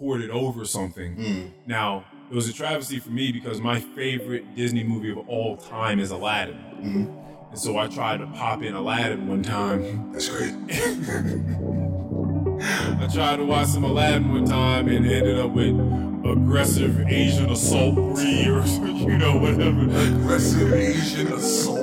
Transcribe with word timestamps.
recorded 0.00 0.30
over 0.30 0.64
something. 0.64 1.14
Mm. 1.16 1.50
Now, 1.66 2.06
it 2.30 2.34
was 2.34 2.48
a 2.48 2.54
travesty 2.54 2.98
for 2.98 3.10
me 3.10 3.32
because 3.32 3.60
my 3.60 3.80
favorite 3.80 4.56
Disney 4.56 4.82
movie 4.82 5.10
of 5.10 5.18
all 5.28 5.58
time 5.58 6.00
is 6.00 6.10
Aladdin. 6.10 6.56
Mm-hmm. 6.56 7.50
And 7.50 7.58
so 7.58 7.76
I 7.76 7.86
tried 7.88 8.18
to 8.18 8.26
pop 8.28 8.62
in 8.62 8.74
Aladdin 8.74 9.28
one 9.28 9.42
time. 9.42 10.10
That's 10.12 10.28
great. 10.28 10.54
I 12.62 13.08
tried 13.12 13.36
to 13.36 13.44
watch 13.44 13.68
some 13.68 13.84
Aladdin 13.84 14.32
one 14.32 14.46
time 14.46 14.88
and 14.88 15.06
ended 15.06 15.38
up 15.38 15.50
with 15.50 15.78
aggressive 16.24 17.00
Asian 17.06 17.50
assault 17.50 17.94
breed 17.94 18.48
or 18.48 18.64
you 18.66 19.18
know 19.18 19.36
whatever. 19.36 19.82
Aggressive 19.84 20.72
Asian 20.72 21.32
assault. 21.32 21.79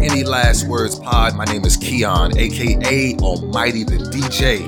Any 0.00 0.22
Last 0.22 0.68
Words 0.68 0.96
Pod. 0.96 1.34
My 1.34 1.44
name 1.44 1.64
is 1.64 1.76
Keon, 1.76 2.38
aka 2.38 3.16
Almighty 3.16 3.82
the 3.82 3.96
DJ. 3.96 4.62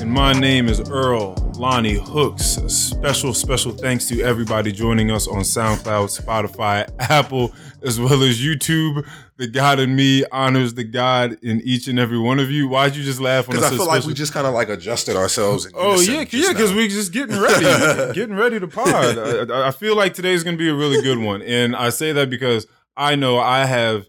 And 0.00 0.10
my 0.10 0.32
name 0.32 0.66
is 0.66 0.80
Earl 0.88 1.34
Lonnie 1.58 1.98
Hooks. 1.98 2.56
A 2.56 2.70
special, 2.70 3.34
special 3.34 3.72
thanks 3.72 4.08
to 4.08 4.22
everybody 4.22 4.72
joining 4.72 5.10
us 5.10 5.28
on 5.28 5.40
SoundCloud, 5.40 6.18
Spotify, 6.18 6.88
Apple, 6.98 7.52
as 7.82 8.00
well 8.00 8.22
as 8.22 8.40
YouTube. 8.40 9.06
The 9.36 9.46
God 9.46 9.78
in 9.78 9.94
me 9.94 10.24
honors 10.32 10.72
the 10.72 10.84
God 10.84 11.36
in 11.42 11.60
each 11.60 11.86
and 11.86 11.98
every 11.98 12.18
one 12.18 12.38
of 12.38 12.50
you. 12.50 12.66
Why'd 12.66 12.96
you 12.96 13.04
just 13.04 13.20
laugh 13.20 13.50
I 13.50 13.52
Because 13.52 13.72
I 13.72 13.76
feel 13.76 13.86
like 13.86 14.04
we 14.04 14.14
just 14.14 14.32
kind 14.32 14.46
of 14.46 14.54
like 14.54 14.70
adjusted 14.70 15.16
ourselves. 15.16 15.68
Oh 15.74 16.00
yeah, 16.00 16.24
yeah, 16.30 16.48
because 16.48 16.70
now. 16.70 16.76
we 16.78 16.88
just 16.88 17.12
getting 17.12 17.38
ready, 17.38 17.64
getting 18.14 18.36
ready 18.36 18.58
to 18.58 18.68
pod. 18.68 19.50
I, 19.50 19.68
I 19.68 19.70
feel 19.70 19.96
like 19.96 20.14
today's 20.14 20.42
gonna 20.42 20.56
be 20.56 20.70
a 20.70 20.74
really 20.74 21.02
good 21.02 21.18
one, 21.18 21.42
and 21.42 21.76
I 21.76 21.90
say 21.90 22.12
that 22.12 22.30
because 22.30 22.66
I 22.96 23.16
know 23.16 23.38
I 23.38 23.66
have 23.66 24.08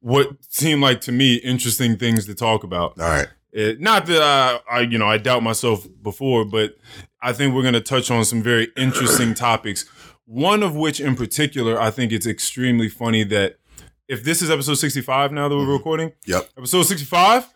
what 0.00 0.28
seemed 0.48 0.80
like 0.82 1.00
to 1.02 1.12
me 1.12 1.36
interesting 1.36 1.96
things 1.96 2.26
to 2.26 2.34
talk 2.34 2.64
about. 2.64 2.98
All 2.98 3.08
right. 3.08 3.28
It, 3.52 3.80
not 3.80 4.06
that 4.06 4.22
I, 4.22 4.60
I, 4.70 4.80
you 4.80 4.98
know, 4.98 5.08
I 5.08 5.18
doubt 5.18 5.42
myself 5.42 5.86
before, 6.02 6.44
but 6.44 6.76
I 7.22 7.32
think 7.32 7.54
we're 7.54 7.62
gonna 7.62 7.80
touch 7.80 8.10
on 8.10 8.24
some 8.24 8.42
very 8.42 8.68
interesting 8.76 9.34
topics. 9.34 9.84
One 10.26 10.62
of 10.62 10.76
which, 10.76 11.00
in 11.00 11.16
particular, 11.16 11.80
I 11.80 11.90
think 11.90 12.12
it's 12.12 12.26
extremely 12.26 12.88
funny 12.88 13.24
that 13.24 13.58
if 14.06 14.22
this 14.22 14.42
is 14.42 14.50
episode 14.50 14.74
sixty-five 14.74 15.32
now 15.32 15.48
that 15.48 15.56
we're 15.56 15.62
mm-hmm. 15.62 15.72
recording, 15.72 16.12
Yep. 16.26 16.50
episode 16.58 16.82
65 16.84 17.48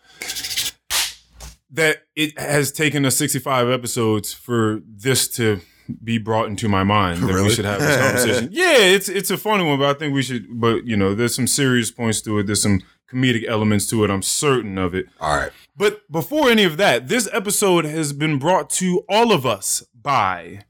that 1.73 2.03
it 2.15 2.37
has 2.37 2.71
taken 2.71 3.03
us 3.03 3.17
65 3.17 3.67
episodes 3.67 4.31
for 4.31 4.81
this 4.87 5.27
to 5.27 5.59
be 6.03 6.17
brought 6.17 6.47
into 6.47 6.67
my 6.69 6.83
mind 6.83 7.21
that 7.23 7.43
we 7.43 7.49
should 7.49 7.65
have 7.65 7.79
this 7.79 7.97
conversation 7.97 8.49
yeah 8.53 8.77
it's 8.77 9.09
it's 9.09 9.29
a 9.31 9.37
funny 9.37 9.63
one 9.65 9.77
but 9.79 9.95
i 9.95 9.97
think 9.97 10.13
we 10.13 10.21
should 10.23 10.45
but 10.59 10.85
you 10.85 10.95
know 10.95 11.13
there's 11.13 11.35
some 11.35 11.47
serious 11.47 11.91
points 11.91 12.21
to 12.21 12.39
it 12.39 12.45
there's 12.45 12.61
some 12.61 12.81
comedic 13.11 13.45
elements 13.47 13.85
to 13.87 14.03
it 14.03 14.09
i'm 14.09 14.21
certain 14.21 14.77
of 14.77 14.95
it 14.95 15.05
All 15.19 15.35
right. 15.37 15.51
but 15.75 16.09
before 16.11 16.49
any 16.49 16.63
of 16.63 16.77
that 16.77 17.07
this 17.09 17.27
episode 17.33 17.85
has 17.85 18.13
been 18.13 18.39
brought 18.39 18.69
to 18.71 19.03
all 19.09 19.31
of 19.31 19.45
us 19.45 19.83
by 19.93 20.61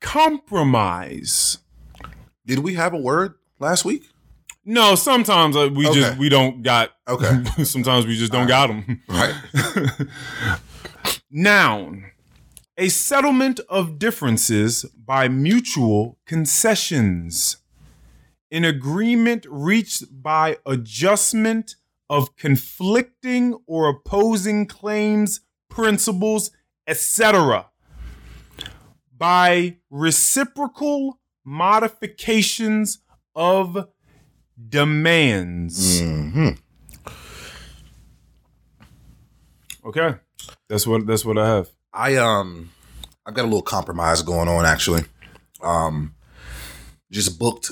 compromise 0.00 1.58
Did 2.46 2.60
we 2.60 2.74
have 2.74 2.92
a 2.94 2.98
word 2.98 3.34
last 3.58 3.84
week? 3.84 4.08
no 4.64 4.94
sometimes 4.94 5.56
uh, 5.56 5.68
we 5.72 5.84
just 5.92 6.16
we 6.18 6.28
don't 6.28 6.62
got 6.62 6.90
Okay. 7.08 7.44
sometimes 7.64 8.06
we 8.06 8.16
just 8.16 8.32
don't 8.32 8.46
got 8.46 8.68
them 8.68 9.02
Right. 9.08 9.34
Noun. 11.30 12.09
A 12.80 12.88
settlement 12.88 13.60
of 13.68 13.98
differences 13.98 14.86
by 14.96 15.28
mutual 15.28 16.16
concessions. 16.24 17.58
An 18.50 18.64
agreement 18.64 19.44
reached 19.50 20.04
by 20.10 20.56
adjustment 20.64 21.76
of 22.08 22.36
conflicting 22.36 23.58
or 23.66 23.90
opposing 23.90 24.64
claims, 24.64 25.42
principles, 25.68 26.52
etc. 26.86 27.66
By 29.14 29.76
reciprocal 29.90 31.20
modifications 31.44 33.00
of 33.34 33.88
demands. 34.70 36.00
hmm 36.00 36.48
Okay. 39.84 40.14
That's 40.66 40.86
what 40.86 41.06
that's 41.06 41.26
what 41.26 41.36
I 41.36 41.46
have. 41.46 41.68
I 41.92 42.16
um, 42.16 42.70
I've 43.30 43.36
got 43.36 43.42
a 43.42 43.44
little 43.44 43.62
compromise 43.62 44.22
going 44.22 44.48
on 44.48 44.66
actually. 44.66 45.04
Um, 45.62 46.16
just 47.12 47.38
booked 47.38 47.70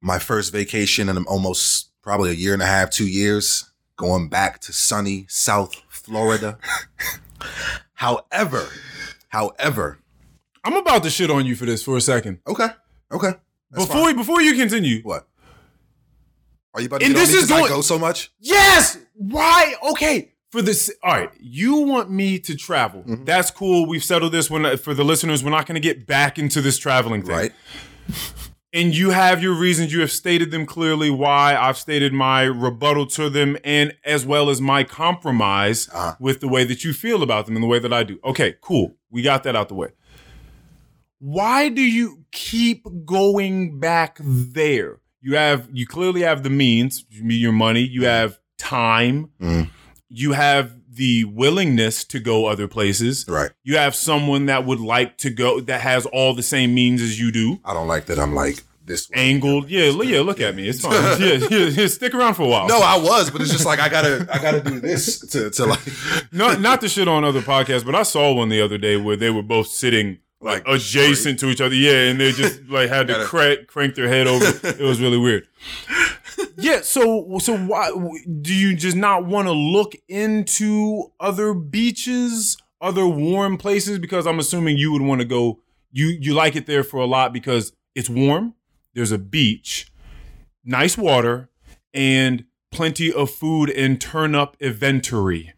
my 0.00 0.18
first 0.18 0.50
vacation 0.50 1.10
in 1.10 1.18
almost 1.26 1.90
probably 2.00 2.30
a 2.30 2.32
year 2.32 2.54
and 2.54 2.62
a 2.62 2.66
half, 2.66 2.88
two 2.88 3.06
years, 3.06 3.68
going 3.96 4.30
back 4.30 4.60
to 4.62 4.72
sunny 4.72 5.26
South 5.28 5.74
Florida. 5.90 6.56
however, 7.92 8.66
however, 9.28 9.98
I'm 10.64 10.76
about 10.76 11.02
to 11.02 11.10
shit 11.10 11.30
on 11.30 11.44
you 11.44 11.54
for 11.54 11.66
this 11.66 11.82
for 11.82 11.98
a 11.98 12.00
second. 12.00 12.38
okay, 12.46 12.68
okay. 13.12 13.34
That's 13.72 13.84
before 13.86 14.04
fine. 14.06 14.16
before 14.16 14.40
you 14.40 14.54
continue. 14.56 15.02
what? 15.02 15.28
Are 16.72 16.80
you 16.80 16.86
about 16.86 17.00
to 17.00 17.04
And 17.06 17.14
get 17.14 17.20
on 17.20 17.26
this 17.26 17.34
is 17.36 17.42
is 17.42 17.50
'cause 17.50 17.58
I 17.58 17.60
going- 17.60 17.72
go 17.72 17.80
so 17.82 17.98
much? 17.98 18.32
Yes. 18.40 18.96
Why? 19.12 19.74
Okay. 19.90 20.32
For 20.52 20.62
this, 20.62 20.90
all 21.02 21.12
right. 21.12 21.30
You 21.40 21.76
want 21.78 22.10
me 22.10 22.38
to 22.40 22.54
travel? 22.56 23.02
Mm-hmm. 23.02 23.24
That's 23.24 23.50
cool. 23.50 23.86
We've 23.86 24.04
settled 24.04 24.32
this. 24.32 24.48
When 24.50 24.76
for 24.78 24.94
the 24.94 25.04
listeners, 25.04 25.42
we're 25.44 25.50
not 25.50 25.66
going 25.66 25.74
to 25.74 25.80
get 25.80 26.06
back 26.06 26.38
into 26.38 26.60
this 26.60 26.78
traveling 26.78 27.22
thing. 27.22 27.34
Right. 27.36 27.52
And 28.72 28.94
you 28.94 29.10
have 29.10 29.42
your 29.42 29.54
reasons. 29.54 29.92
You 29.92 30.00
have 30.00 30.12
stated 30.12 30.50
them 30.50 30.66
clearly. 30.66 31.10
Why 31.10 31.56
I've 31.56 31.78
stated 31.78 32.12
my 32.12 32.42
rebuttal 32.42 33.06
to 33.08 33.28
them, 33.30 33.56
and 33.64 33.94
as 34.04 34.24
well 34.26 34.48
as 34.50 34.60
my 34.60 34.84
compromise 34.84 35.88
Uh-huh. 35.92 36.14
with 36.20 36.40
the 36.40 36.48
way 36.48 36.64
that 36.64 36.84
you 36.84 36.92
feel 36.92 37.22
about 37.22 37.46
them 37.46 37.56
and 37.56 37.62
the 37.62 37.68
way 37.68 37.78
that 37.78 37.92
I 37.92 38.02
do. 38.04 38.18
Okay, 38.24 38.54
cool. 38.60 38.96
We 39.10 39.22
got 39.22 39.42
that 39.44 39.56
out 39.56 39.68
the 39.68 39.74
way. 39.74 39.88
Why 41.18 41.68
do 41.70 41.80
you 41.82 42.24
keep 42.32 42.84
going 43.06 43.80
back 43.80 44.18
there? 44.22 45.00
You 45.22 45.34
have 45.36 45.68
you 45.72 45.86
clearly 45.86 46.20
have 46.22 46.42
the 46.42 46.50
means, 46.50 47.04
you 47.08 47.24
mean 47.24 47.40
your 47.40 47.52
money, 47.52 47.80
you 47.80 48.04
have 48.04 48.38
time, 48.58 49.30
Mhm. 49.40 49.70
You 50.08 50.32
have 50.32 50.72
the 50.90 51.24
willingness 51.24 52.04
to 52.04 52.18
go 52.18 52.46
other 52.46 52.66
places. 52.68 53.26
Right. 53.28 53.50
You 53.64 53.76
have 53.76 53.94
someone 53.94 54.46
that 54.46 54.64
would 54.64 54.80
like 54.80 55.18
to 55.18 55.30
go 55.30 55.60
that 55.60 55.80
has 55.82 56.06
all 56.06 56.34
the 56.34 56.42
same 56.42 56.74
means 56.74 57.02
as 57.02 57.18
you 57.20 57.30
do. 57.32 57.60
I 57.64 57.74
don't 57.74 57.88
like 57.88 58.06
that. 58.06 58.18
I'm 58.18 58.34
like 58.34 58.62
this. 58.84 59.10
way. 59.10 59.16
Angled, 59.16 59.68
yeah, 59.68 59.90
look- 59.90 60.06
yeah. 60.06 60.20
Look 60.20 60.40
at 60.40 60.54
me, 60.54 60.68
it's 60.68 60.80
fine. 60.80 60.94
yeah, 61.20 61.46
yeah, 61.50 61.66
yeah, 61.66 61.86
stick 61.88 62.14
around 62.14 62.34
for 62.34 62.42
a 62.44 62.48
while. 62.48 62.68
No, 62.68 62.80
I 62.80 62.96
was, 62.98 63.30
but 63.30 63.40
it's 63.42 63.50
just 63.50 63.66
like 63.66 63.80
I 63.80 63.88
gotta, 63.88 64.26
I 64.32 64.38
gotta 64.38 64.60
do 64.60 64.80
this 64.80 65.18
to, 65.30 65.50
to 65.50 65.66
like, 65.66 65.80
not 66.32 66.60
not 66.60 66.80
to 66.82 66.88
shit 66.88 67.08
on 67.08 67.24
other 67.24 67.40
podcasts, 67.42 67.84
but 67.84 67.94
I 67.94 68.02
saw 68.04 68.32
one 68.32 68.48
the 68.48 68.62
other 68.62 68.78
day 68.78 68.96
where 68.96 69.16
they 69.16 69.30
were 69.30 69.42
both 69.42 69.66
sitting 69.66 70.18
like, 70.40 70.66
Like, 70.66 70.76
adjacent 70.76 71.40
to 71.40 71.48
each 71.50 71.60
other. 71.60 71.74
Yeah, 71.74 72.08
and 72.10 72.20
they 72.20 72.30
just 72.30 72.62
like 72.68 72.88
had 72.88 73.08
to 73.08 73.24
crank 73.24 73.66
crank 73.66 73.96
their 73.96 74.08
head 74.08 74.26
over. 74.28 74.44
It 74.68 74.80
was 74.80 75.00
really 75.00 75.18
weird. 75.18 75.46
Yeah, 76.58 76.80
so 76.82 77.38
so 77.38 77.56
why 77.56 77.90
do 78.42 78.54
you 78.54 78.74
just 78.76 78.96
not 78.96 79.26
want 79.26 79.46
to 79.48 79.52
look 79.52 79.94
into 80.08 81.12
other 81.20 81.54
beaches, 81.54 82.56
other 82.80 83.06
warm 83.06 83.56
places? 83.58 83.98
Because 83.98 84.26
I'm 84.26 84.38
assuming 84.38 84.76
you 84.78 84.92
would 84.92 85.02
want 85.02 85.20
to 85.20 85.26
go. 85.26 85.60
You 85.92 86.08
you 86.20 86.34
like 86.34 86.56
it 86.56 86.66
there 86.66 86.82
for 86.84 86.98
a 87.00 87.06
lot 87.06 87.32
because 87.32 87.72
it's 87.94 88.10
warm. 88.10 88.54
There's 88.94 89.12
a 89.12 89.18
beach, 89.18 89.92
nice 90.64 90.96
water, 90.98 91.50
and 91.94 92.44
plenty 92.70 93.12
of 93.12 93.30
food 93.30 93.70
and 93.70 94.00
turn 94.00 94.34
up 94.34 94.56
inventory. 94.60 95.52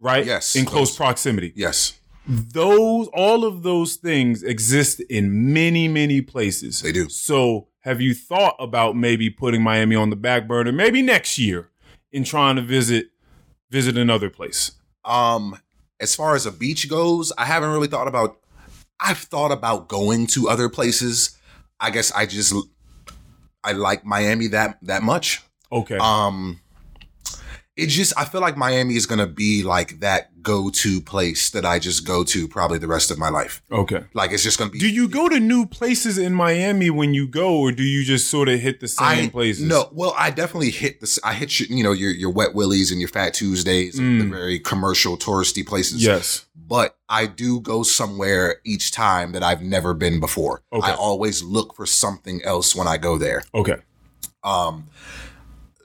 Right? 0.00 0.26
Yes, 0.26 0.54
In 0.54 0.64
close 0.66 0.90
those- 0.90 0.96
proximity. 0.96 1.52
yes, 1.56 1.98
Those 2.26 3.08
all 3.14 3.44
of 3.44 3.62
those 3.62 3.96
things 3.96 4.42
exist 4.42 5.00
in 5.10 5.52
many, 5.52 5.88
many 5.88 6.20
places. 6.22 6.80
They 6.82 6.92
do. 6.92 7.08
So 7.08 7.68
have 7.84 8.00
you 8.00 8.14
thought 8.14 8.56
about 8.58 8.96
maybe 8.96 9.28
putting 9.28 9.62
Miami 9.62 9.94
on 9.94 10.08
the 10.08 10.16
back 10.16 10.48
burner, 10.48 10.72
maybe 10.72 11.02
next 11.02 11.38
year, 11.38 11.68
in 12.10 12.24
trying 12.24 12.56
to 12.56 12.62
visit 12.62 13.10
visit 13.70 13.98
another 13.98 14.30
place? 14.30 14.72
Um, 15.04 15.58
as 16.00 16.14
far 16.14 16.34
as 16.34 16.46
a 16.46 16.52
beach 16.52 16.88
goes, 16.88 17.30
I 17.36 17.44
haven't 17.44 17.70
really 17.70 17.88
thought 17.88 18.08
about. 18.08 18.38
I've 19.00 19.18
thought 19.18 19.52
about 19.52 19.88
going 19.88 20.26
to 20.28 20.48
other 20.48 20.70
places. 20.70 21.36
I 21.78 21.90
guess 21.90 22.10
I 22.12 22.24
just 22.24 22.54
I 23.62 23.72
like 23.72 24.04
Miami 24.04 24.46
that 24.48 24.78
that 24.82 25.02
much. 25.02 25.42
Okay. 25.70 25.98
Um, 25.98 26.60
it 27.76 27.88
just 27.88 28.12
I 28.16 28.24
feel 28.24 28.40
like 28.40 28.56
Miami 28.56 28.94
is 28.94 29.06
gonna 29.06 29.26
be 29.26 29.62
like 29.64 30.00
that 30.00 30.42
go 30.42 30.68
to 30.70 31.00
place 31.00 31.50
that 31.50 31.64
I 31.64 31.78
just 31.78 32.06
go 32.06 32.22
to 32.22 32.46
probably 32.46 32.78
the 32.78 32.86
rest 32.86 33.10
of 33.10 33.18
my 33.18 33.30
life. 33.30 33.62
Okay. 33.72 34.04
Like 34.12 34.30
it's 34.30 34.42
just 34.44 34.58
gonna 34.58 34.70
be. 34.70 34.78
Do 34.78 34.88
you 34.88 35.08
go 35.08 35.28
to 35.28 35.40
new 35.40 35.66
places 35.66 36.16
in 36.18 36.34
Miami 36.34 36.90
when 36.90 37.14
you 37.14 37.26
go, 37.26 37.56
or 37.58 37.72
do 37.72 37.82
you 37.82 38.04
just 38.04 38.30
sort 38.30 38.48
of 38.48 38.60
hit 38.60 38.78
the 38.80 38.86
same 38.88 39.26
I, 39.26 39.28
places? 39.28 39.64
No, 39.64 39.88
well, 39.92 40.14
I 40.16 40.30
definitely 40.30 40.70
hit 40.70 41.00
this. 41.00 41.18
I 41.24 41.32
hit 41.34 41.58
your, 41.58 41.68
you 41.76 41.82
know 41.82 41.92
your 41.92 42.10
your 42.10 42.30
wet 42.30 42.54
willies 42.54 42.92
and 42.92 43.00
your 43.00 43.08
fat 43.08 43.34
Tuesdays, 43.34 43.98
and 43.98 44.20
the 44.20 44.24
Mm. 44.26 44.30
very 44.30 44.58
commercial 44.60 45.16
touristy 45.16 45.66
places. 45.66 46.04
Yes. 46.04 46.46
but 46.66 46.96
I 47.10 47.26
do 47.26 47.60
go 47.60 47.82
somewhere 47.82 48.56
each 48.64 48.90
time 48.90 49.32
that 49.32 49.42
I've 49.42 49.60
never 49.62 49.92
been 49.94 50.18
before. 50.20 50.62
Okay. 50.72 50.90
I 50.92 50.94
always 50.94 51.42
look 51.42 51.74
for 51.74 51.84
something 51.86 52.40
else 52.42 52.74
when 52.74 52.88
I 52.88 52.96
go 52.96 53.18
there. 53.18 53.42
Okay. 53.54 53.76
Um, 54.42 54.88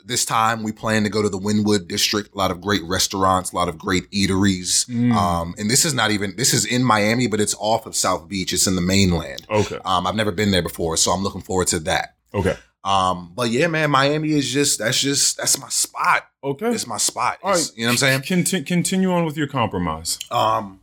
this 0.10 0.26
time 0.26 0.64
we 0.64 0.74
plan 0.74 1.04
to 1.04 1.10
go 1.10 1.22
to 1.22 1.30
the 1.30 1.40
Wynwood 1.40 1.88
district. 1.88 2.34
A 2.36 2.38
lot 2.38 2.52
of 2.52 2.60
great 2.60 2.82
restaurants, 2.84 3.54
a 3.54 3.56
lot 3.56 3.70
of 3.70 3.78
great 3.78 4.12
eateries. 4.12 4.86
Mm. 4.90 5.14
Um, 5.14 5.56
and 5.58 5.70
this 5.72 5.86
is 5.86 5.94
not 5.94 6.12
even 6.12 6.36
this 6.36 6.54
is 6.54 6.66
in 6.66 6.84
Miami, 6.84 7.28
but 7.28 7.40
it's 7.40 7.56
off 7.60 7.86
of 7.86 7.96
South 7.96 8.28
Beach. 8.28 8.52
It's 8.52 8.68
in 8.68 8.76
the 8.76 8.82
mainland. 8.82 9.46
Okay. 9.50 9.80
Um, 9.86 10.06
I've 10.06 10.16
never 10.16 10.34
been 10.34 10.52
there 10.52 10.62
before, 10.62 10.98
so 10.98 11.12
I'm 11.12 11.24
looking 11.24 11.42
forward 11.42 11.68
to 11.68 11.80
that. 11.80 12.16
Okay. 12.34 12.58
Um, 12.84 13.32
but 13.36 13.50
yeah, 13.52 13.68
man, 13.68 13.92
Miami 13.92 14.32
is 14.32 14.52
just 14.52 14.80
that's 14.80 15.00
just 15.00 15.38
that's 15.38 15.60
my 15.60 15.70
spot. 15.70 16.24
Okay. 16.44 16.72
It's 16.72 16.88
my 16.88 16.98
spot. 16.98 17.38
All 17.44 17.52
right. 17.52 17.72
You 17.76 17.84
know 17.84 17.90
what 17.90 17.92
I'm 17.94 17.98
saying? 17.98 18.22
Conti- 18.24 18.64
continue 18.64 19.12
on 19.12 19.26
with 19.26 19.38
your 19.38 19.48
compromise. 19.48 20.20
Um, 20.32 20.80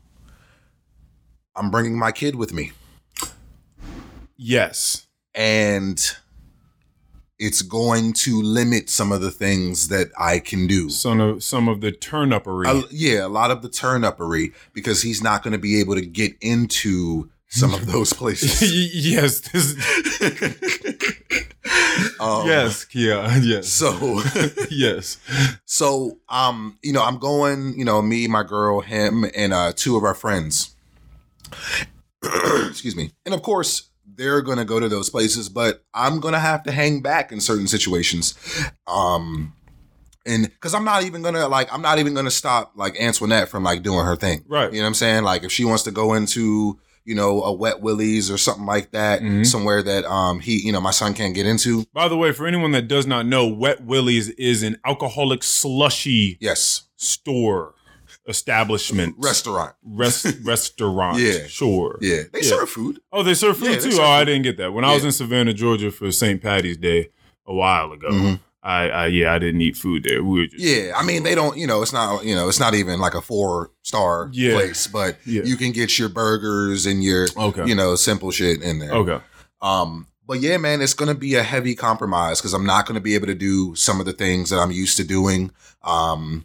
I'm 1.54 1.70
bringing 1.70 1.98
my 1.98 2.12
kid 2.12 2.36
with 2.36 2.52
me. 2.52 2.72
Yes. 4.36 5.06
and 5.34 6.16
it's 7.38 7.62
going 7.62 8.12
to 8.12 8.40
limit 8.40 8.88
some 8.88 9.12
of 9.12 9.20
the 9.20 9.30
things 9.30 9.88
that 9.88 10.08
I 10.18 10.38
can 10.38 10.66
do. 10.66 10.88
Some 10.88 11.20
of 11.20 11.42
some 11.42 11.68
of 11.68 11.80
the 11.80 11.92
turn 11.92 12.30
upery. 12.30 12.66
Uh, 12.66 12.82
yeah, 12.90 13.26
a 13.26 13.28
lot 13.28 13.50
of 13.50 13.62
the 13.62 13.68
turn 13.68 14.02
upery 14.02 14.52
because 14.72 15.02
he's 15.02 15.22
not 15.22 15.42
going 15.42 15.52
to 15.52 15.58
be 15.58 15.80
able 15.80 15.94
to 15.94 16.06
get 16.06 16.34
into 16.40 17.30
some 17.48 17.74
of 17.74 17.86
those 17.92 18.12
places. 18.12 18.62
yes. 18.94 19.42
Um, 22.20 22.46
yes. 22.46 22.84
Kia. 22.84 23.28
Yes. 23.40 23.68
So, 23.68 24.22
yes. 24.70 25.18
so, 25.64 26.18
um, 26.28 26.78
you 26.82 26.92
know, 26.92 27.02
I'm 27.02 27.18
going, 27.18 27.78
you 27.78 27.84
know, 27.84 28.00
me, 28.00 28.26
my 28.28 28.42
girl, 28.42 28.80
him, 28.80 29.24
and 29.34 29.52
uh, 29.52 29.72
two 29.74 29.96
of 29.96 30.04
our 30.04 30.14
friends. 30.14 30.74
Excuse 32.22 32.96
me. 32.96 33.12
And 33.24 33.34
of 33.34 33.42
course, 33.42 33.90
they're 34.16 34.42
going 34.42 34.58
to 34.58 34.64
go 34.64 34.80
to 34.80 34.88
those 34.88 35.10
places, 35.10 35.48
but 35.48 35.84
I'm 35.94 36.20
going 36.20 36.34
to 36.34 36.40
have 36.40 36.62
to 36.64 36.72
hang 36.72 37.00
back 37.02 37.32
in 37.32 37.40
certain 37.40 37.66
situations. 37.68 38.34
Um, 38.86 39.52
and 40.24 40.44
because 40.46 40.74
I'm 40.74 40.84
not 40.84 41.04
even 41.04 41.22
gonna 41.22 41.46
like, 41.46 41.72
I'm 41.72 41.82
not 41.82 42.00
even 42.00 42.12
gonna 42.12 42.32
stop 42.32 42.72
like 42.74 43.00
Antoinette 43.00 43.48
from 43.48 43.62
like 43.62 43.84
doing 43.84 44.04
her 44.04 44.16
thing. 44.16 44.44
Right. 44.48 44.72
You 44.72 44.78
know 44.78 44.82
what 44.84 44.88
I'm 44.88 44.94
saying? 44.94 45.22
Like 45.22 45.44
if 45.44 45.52
she 45.52 45.64
wants 45.64 45.84
to 45.84 45.92
go 45.92 46.14
into, 46.14 46.80
you 47.04 47.14
know, 47.14 47.44
a 47.44 47.52
wet 47.52 47.80
willies 47.80 48.28
or 48.28 48.36
something 48.36 48.66
like 48.66 48.90
that, 48.90 49.20
Mhm. 49.22 49.46
somewhere 49.46 49.84
that 49.84 50.04
um 50.04 50.40
he, 50.40 50.60
you 50.66 50.72
know, 50.72 50.80
my 50.80 50.90
son 50.90 51.14
can't 51.14 51.32
get 51.32 51.46
into. 51.46 51.84
By 51.94 52.08
the 52.08 52.16
way, 52.16 52.32
for 52.32 52.44
anyone 52.48 52.72
that 52.72 52.88
does 52.88 53.06
not 53.06 53.24
know, 53.26 53.46
Wet 53.46 53.84
Willie's 53.84 54.30
is 54.30 54.64
an 54.64 54.78
alcoholic 54.84 55.44
slushy 55.44 56.38
Yes. 56.40 56.82
store 56.96 57.74
establishment 58.28 59.14
Restaurant. 59.18 59.74
Rest, 59.84 60.26
restaurant. 60.44 61.18
Yeah. 61.18 61.46
Sure. 61.46 61.98
Yeah. 62.00 62.22
They 62.32 62.40
Yeah. 62.40 62.48
serve 62.48 62.70
food. 62.70 63.00
Oh, 63.12 63.22
they 63.22 63.34
serve 63.34 63.58
food 63.58 63.68
Yeah, 63.70 63.78
too. 63.78 63.92
serve 63.92 64.00
oh, 64.04 64.08
I 64.08 64.24
didn't 64.24 64.42
get 64.42 64.56
that. 64.58 64.72
When 64.72 64.84
I 64.84 64.94
was 64.94 65.04
in 65.04 65.12
Savannah, 65.12 65.52
Georgia 65.52 65.90
for 65.90 66.10
St. 66.12 66.42
Patty's 66.42 66.76
Day 66.76 67.10
a 67.46 67.54
while 67.54 67.92
ago, 67.92 68.08
Mhm. 68.10 68.40
I, 68.62 68.88
I 68.88 69.06
yeah, 69.06 69.32
I 69.32 69.38
didn't 69.38 69.60
eat 69.60 69.76
food 69.76 70.02
there. 70.02 70.24
We 70.24 70.40
were 70.40 70.46
just 70.46 70.58
Yeah, 70.62 70.92
I 70.96 71.04
mean 71.04 71.22
they 71.22 71.36
don't, 71.36 71.56
you 71.56 71.68
know, 71.68 71.82
it's 71.82 71.92
not, 71.92 72.24
you 72.24 72.34
know, 72.34 72.48
it's 72.48 72.58
not 72.58 72.74
even 72.74 72.98
like 72.98 73.14
a 73.14 73.20
four 73.22 73.70
star 73.82 74.28
Yeah. 74.32 74.54
place, 74.54 74.86
but 74.88 75.18
Yeah. 75.24 75.42
you 75.44 75.56
can 75.56 75.70
get 75.72 75.98
your 75.98 76.08
burgers 76.08 76.84
and 76.86 77.02
your, 77.04 77.28
Okay. 77.36 77.64
you 77.66 77.74
know, 77.76 77.94
simple 77.94 78.32
shit 78.32 78.62
in 78.62 78.80
there. 78.80 78.92
Okay. 78.92 79.18
Um, 79.62 80.08
but 80.26 80.40
yeah, 80.40 80.56
man, 80.56 80.82
it's 80.82 80.94
gonna 80.94 81.14
be 81.14 81.36
a 81.36 81.44
heavy 81.44 81.76
compromise 81.76 82.40
because 82.40 82.52
I'm 82.54 82.66
not 82.66 82.86
gonna 82.86 83.00
be 83.00 83.14
able 83.14 83.28
to 83.28 83.34
do 83.36 83.76
some 83.76 84.00
of 84.00 84.06
the 84.06 84.12
things 84.12 84.50
that 84.50 84.58
I'm 84.58 84.72
used 84.72 84.96
to 84.96 85.04
doing. 85.04 85.52
Um, 85.84 86.44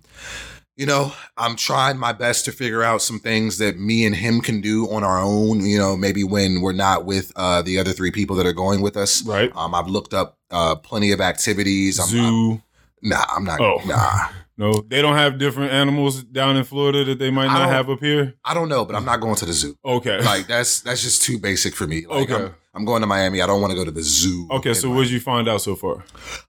you 0.81 0.87
know, 0.87 1.13
I'm 1.37 1.55
trying 1.55 1.99
my 1.99 2.11
best 2.11 2.45
to 2.45 2.51
figure 2.51 2.81
out 2.81 3.03
some 3.03 3.19
things 3.19 3.59
that 3.59 3.77
me 3.77 4.03
and 4.03 4.15
him 4.15 4.41
can 4.41 4.61
do 4.61 4.89
on 4.89 5.03
our 5.03 5.19
own. 5.21 5.63
You 5.63 5.77
know, 5.77 5.95
maybe 5.95 6.23
when 6.23 6.61
we're 6.61 6.73
not 6.73 7.05
with 7.05 7.31
uh, 7.35 7.61
the 7.61 7.77
other 7.77 7.91
three 7.91 8.09
people 8.09 8.35
that 8.37 8.47
are 8.47 8.51
going 8.53 8.81
with 8.81 8.97
us. 8.97 9.23
Right. 9.23 9.51
Um, 9.55 9.75
I've 9.75 9.85
looked 9.87 10.15
up 10.15 10.39
uh, 10.49 10.73
plenty 10.75 11.11
of 11.11 11.21
activities. 11.21 11.99
I'm, 11.99 12.07
Zoo. 12.07 12.19
I'm- 12.23 12.63
nah, 13.03 13.23
I'm 13.35 13.43
not. 13.43 13.61
Oh. 13.61 13.79
Nah, 13.85 14.29
no, 14.57 14.81
they 14.87 15.03
don't 15.03 15.15
have 15.15 15.37
different 15.37 15.71
animals 15.71 16.23
down 16.23 16.57
in 16.57 16.63
Florida 16.63 17.05
that 17.05 17.19
they 17.19 17.29
might 17.29 17.45
not 17.47 17.69
have 17.69 17.87
up 17.87 17.99
here. 17.99 18.33
I 18.43 18.55
don't 18.55 18.67
know, 18.67 18.83
but 18.83 18.95
I'm 18.95 19.05
not 19.05 19.21
going 19.21 19.35
to 19.35 19.45
the 19.45 19.53
zoo. 19.53 19.75
Okay. 19.85 20.19
Like 20.25 20.47
that's 20.47 20.79
that's 20.81 21.03
just 21.03 21.21
too 21.21 21.37
basic 21.37 21.75
for 21.75 21.85
me. 21.85 22.07
Like, 22.07 22.31
Okay. 22.31 22.45
I'm, 22.45 22.55
I'm 22.73 22.85
going 22.85 23.01
to 23.01 23.07
Miami. 23.07 23.41
I 23.41 23.45
don't 23.47 23.61
want 23.61 23.69
to 23.71 23.77
go 23.77 23.85
to 23.85 23.91
the 23.91 24.01
zoo. 24.01 24.47
okay. 24.49 24.73
So 24.73 24.89
what 24.89 25.03
did 25.03 25.11
you 25.11 25.19
find 25.19 25.47
out 25.47 25.61
so 25.61 25.75
far? 25.75 26.03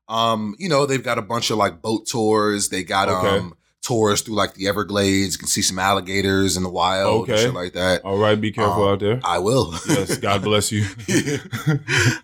Um, 0.09 0.55
you 0.59 0.69
know, 0.71 0.87
they've 0.87 1.03
got 1.03 1.19
a 1.19 1.23
bunch 1.23 1.51
of 1.51 1.59
like 1.59 1.83
boat 1.83 2.07
tours. 2.07 2.71
They 2.71 2.83
got 2.85 3.09
Okay. 3.11 3.39
um 3.39 3.55
tours 3.83 4.21
through 4.23 4.35
like 4.37 4.55
the 4.55 4.69
Everglades. 4.69 5.35
You 5.35 5.39
can 5.39 5.49
see 5.49 5.63
some 5.63 5.79
alligators 5.79 6.57
in 6.57 6.63
the 6.63 6.69
wild 6.71 7.25
and 7.29 7.33
Okay. 7.33 7.45
shit 7.45 7.55
like 7.55 7.73
that. 7.75 8.05
All 8.05 8.17
right. 8.19 8.41
Be 8.41 8.53
careful 8.53 8.85
Um, 8.85 8.93
out 8.95 9.01
there. 9.01 9.21
I 9.25 9.39
will. 9.39 9.75
Yes. 9.89 10.17
God 10.19 10.43
bless 10.45 10.71
you. 10.73 10.85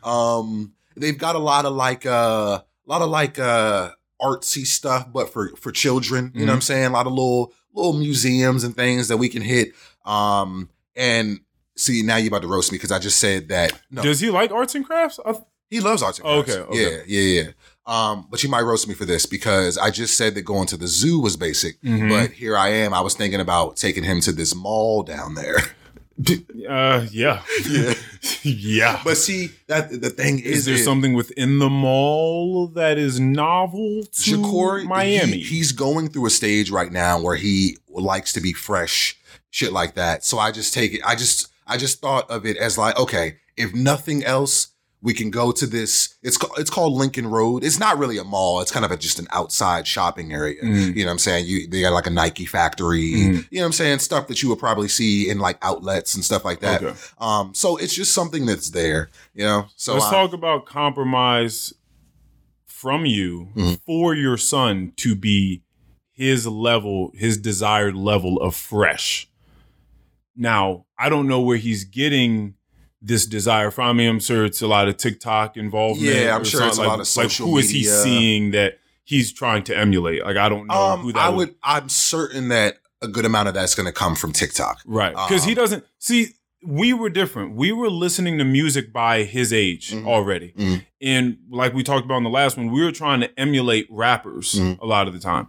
um, 0.03 0.73
they've 0.97 1.19
got 1.19 1.37
a 1.37 1.39
lot 1.41 1.65
of 1.65 1.73
like 1.75 2.07
uh, 2.07 2.61
a 2.61 2.65
lot 2.87 3.03
of 3.03 3.11
like 3.11 3.39
uh 3.39 3.91
artsy 4.21 4.67
stuff, 4.67 5.09
but 5.13 5.33
for 5.33 5.51
for 5.57 5.71
children. 5.73 6.33
You 6.35 6.47
know 6.47 6.47
what 6.47 6.49
Mm-hmm. 6.49 6.55
I'm 6.57 6.61
saying? 6.63 6.87
A 6.87 6.91
lot 6.91 7.07
of 7.07 7.13
little 7.13 7.53
little 7.73 7.93
museums 7.93 8.65
and 8.65 8.75
things 8.77 9.09
that 9.09 9.17
we 9.17 9.29
can 9.29 9.43
hit. 9.43 9.73
Um, 10.05 10.71
and 10.97 11.41
see 11.77 12.03
now 12.03 12.17
you're 12.17 12.29
about 12.29 12.43
to 12.43 12.49
roast 12.49 12.73
me 12.73 12.77
because 12.79 12.91
I 12.93 12.99
just 12.99 13.19
said 13.19 13.49
that. 13.49 13.73
No, 13.91 14.03
Does 14.03 14.21
he 14.21 14.31
like 14.31 14.51
arts 14.51 14.75
and 14.75 14.85
crafts? 14.85 15.21
I, 15.25 15.35
He 15.71 15.81
loves 15.81 16.03
arts 16.03 16.19
and 16.19 16.27
Oh, 16.27 16.43
crafts. 16.43 16.61
okay, 16.63 16.71
okay. 16.73 16.91
Yeah, 17.07 17.21
yeah, 17.21 17.43
yeah. 17.43 17.51
Um, 17.89 18.27
but 18.31 18.43
you 18.43 18.51
might 18.51 18.61
roast 18.63 18.87
me 18.87 18.95
for 18.95 19.07
this 19.07 19.25
because 19.27 19.79
I 19.79 19.91
just 19.91 20.17
said 20.17 20.35
that 20.35 20.43
going 20.43 20.67
to 20.69 20.77
the 20.77 20.87
zoo 20.87 21.19
was 21.21 21.37
basic. 21.39 21.81
Mhm. 21.83 22.11
But 22.11 22.33
here 22.33 22.57
I 22.57 22.69
am. 22.69 22.93
I 22.93 23.01
was 23.01 23.15
thinking 23.15 23.41
about 23.41 23.77
taking 23.77 24.05
him 24.05 24.21
to 24.21 24.33
this 24.33 24.55
mall 24.55 25.03
down 25.03 25.35
there. 25.35 25.57
uh, 26.69 27.07
yeah. 27.11 27.43
Yeah. 27.69 27.95
yeah. 28.43 29.01
But 29.05 29.17
see, 29.17 29.51
that 29.69 30.01
the 30.03 30.11
thing 30.11 30.39
is, 30.41 30.59
Is 30.59 30.65
there 30.67 30.75
it- 30.75 30.85
something 30.85 31.15
within 31.15 31.59
the 31.61 31.71
mall 31.71 32.69
that 32.75 32.99
is 32.99 33.19
novel 33.21 34.03
to 34.03 34.11
Shakur, 34.37 34.85
Miami? 34.85 35.39
he- 35.39 35.43
he's 35.57 35.73
going 35.73 36.09
through 36.11 36.27
a 36.27 36.31
stage 36.31 36.71
right 36.71 36.93
now 36.93 37.21
where 37.21 37.37
he 37.37 37.79
likes 37.89 38.33
to 38.35 38.41
be 38.41 38.53
fresh, 38.53 39.17
shit 39.51 39.73
like 39.73 39.95
that. 39.95 40.25
So 40.25 40.39
I 40.39 40.51
just 40.53 40.75
take 40.75 40.93
it. 40.93 41.01
I 41.07 41.15
just, 41.15 41.49
I 41.67 41.77
just 41.77 42.01
thought 42.01 42.31
of 42.31 42.45
it 42.45 42.57
as 42.59 42.77
like, 42.77 42.99
okay, 42.99 43.37
if 43.57 43.75
nothing 43.75 44.25
else, 44.25 44.69
we 45.01 45.15
can 45.15 45.31
go 45.31 45.53
to 45.53 45.65
this. 45.67 46.17
It's 46.23 46.37
called, 46.37 46.59
it's 46.59 46.71
called 46.71 46.93
Lincoln 46.95 47.27
Road. 47.29 47.63
It's 47.63 47.79
not 47.79 47.99
really 47.99 48.19
a 48.19 48.25
mall. 48.25 48.61
It's 48.61 48.73
kind 48.73 48.85
of 48.85 48.91
a, 48.91 48.97
just 48.97 49.19
an 49.21 49.29
outside 49.31 49.87
shopping 49.87 50.33
area. 50.33 50.61
Mhm. 50.63 50.97
You 50.97 51.03
know 51.03 51.07
what 51.07 51.13
I'm 51.13 51.19
saying? 51.19 51.47
You 51.47 51.69
they 51.69 51.83
got 51.83 51.93
like 51.93 52.07
a 52.09 52.11
Nike 52.11 52.47
factory. 52.47 53.13
Mhm. 53.13 53.47
You 53.51 53.59
know 53.59 53.63
what 53.63 53.67
I'm 53.67 53.73
saying? 53.73 54.01
Stuff 54.01 54.27
that 54.27 54.43
you 54.43 54.49
would 54.49 54.59
probably 54.59 54.89
see 54.89 55.31
in 55.31 55.39
like 55.39 55.57
outlets 55.63 56.15
and 56.17 56.25
stuff 56.25 56.45
like 56.45 56.61
that. 56.61 56.83
Okay. 56.83 56.99
Um, 57.19 57.55
so 57.55 57.77
it's 57.77 57.95
just 57.95 58.13
something 58.13 58.45
that's 58.47 58.71
there. 58.71 59.09
You 59.35 59.45
know. 59.45 59.67
So 59.77 59.95
Let's 59.95 60.07
I- 60.07 60.11
talk 60.11 60.33
about 60.33 60.67
compromise 60.67 61.73
from 62.67 63.07
you 63.07 63.49
Mhm. 63.57 63.81
for 63.87 64.15
your 64.15 64.37
son 64.37 64.93
to 64.97 65.15
be 65.15 65.63
his 66.13 66.47
level, 66.47 67.13
his 67.15 67.39
desired 67.39 67.95
level 67.95 68.41
of 68.41 68.55
fresh. 68.57 69.29
Now, 70.37 70.87
I 70.99 71.09
don't 71.09 71.29
know 71.29 71.41
where 71.41 71.57
he's 71.57 71.85
getting 71.85 72.55
this 73.01 73.27
desire 73.27 73.71
from. 73.71 73.89
I 73.89 73.93
mean, 73.93 74.09
I'm 74.09 74.21
sure 74.21 74.45
it's 74.45 74.61
a 74.63 74.67
lot 74.67 74.89
of 74.89 74.97
TikTok 74.97 75.57
involvement. 75.57 76.15
Yeah, 76.15 76.35
I'm 76.35 76.45
sure 76.45 76.65
it's 76.67 76.77
something 76.77 76.85
a 76.85 76.89
lot 76.89 77.01
of 77.01 77.07
social 77.07 77.47
Like, 77.47 77.53
who 77.53 77.59
is 77.59 77.71
he 77.71 77.79
media. 77.79 78.03
seeing 78.03 78.51
that 78.53 78.79
he's 79.05 79.33
trying 79.33 79.63
to 79.65 79.77
emulate? 79.77 80.25
Like, 80.25 80.37
I 80.37 80.49
don't 80.49 80.67
know 80.67 80.75
Um, 80.75 81.01
who 81.01 81.13
that 81.13 81.21
I 81.21 81.29
would. 81.29 81.55
I'm 81.63 81.89
certain 81.89 82.49
that 82.49 82.79
a 83.01 83.07
good 83.09 83.25
amount 83.25 83.47
of 83.49 83.55
that's 83.55 83.75
going 83.77 83.87
to 83.87 83.93
come 83.93 84.17
from 84.17 84.33
TikTok. 84.33 84.81
Right. 84.85 85.13
Because 85.13 85.45
he 85.45 85.53
Um, 85.53 85.57
doesn't 85.57 85.85
see 85.99 86.29
we 86.67 86.93
were 86.93 87.09
different. 87.09 87.55
We 87.55 87.71
were 87.71 87.89
listening 87.89 88.37
to 88.39 88.45
music 88.45 88.93
by 88.93 89.23
his 89.23 89.53
age 89.53 89.93
Mhm. 89.93 90.05
already. 90.09 90.53
Mhm. 90.59 90.85
And 91.01 91.37
like 91.49 91.73
we 91.73 91.85
talked 91.85 92.05
about 92.05 92.17
in 92.17 92.25
the 92.25 92.31
last 92.31 92.57
one, 92.57 92.73
we 92.73 92.83
were 92.83 92.91
trying 92.91 93.21
to 93.21 93.31
emulate 93.39 93.87
rappers 93.89 94.55
Mhm. 94.57 94.81
a 94.81 94.87
lot 94.87 95.07
of 95.07 95.13
the 95.15 95.21
time. 95.21 95.47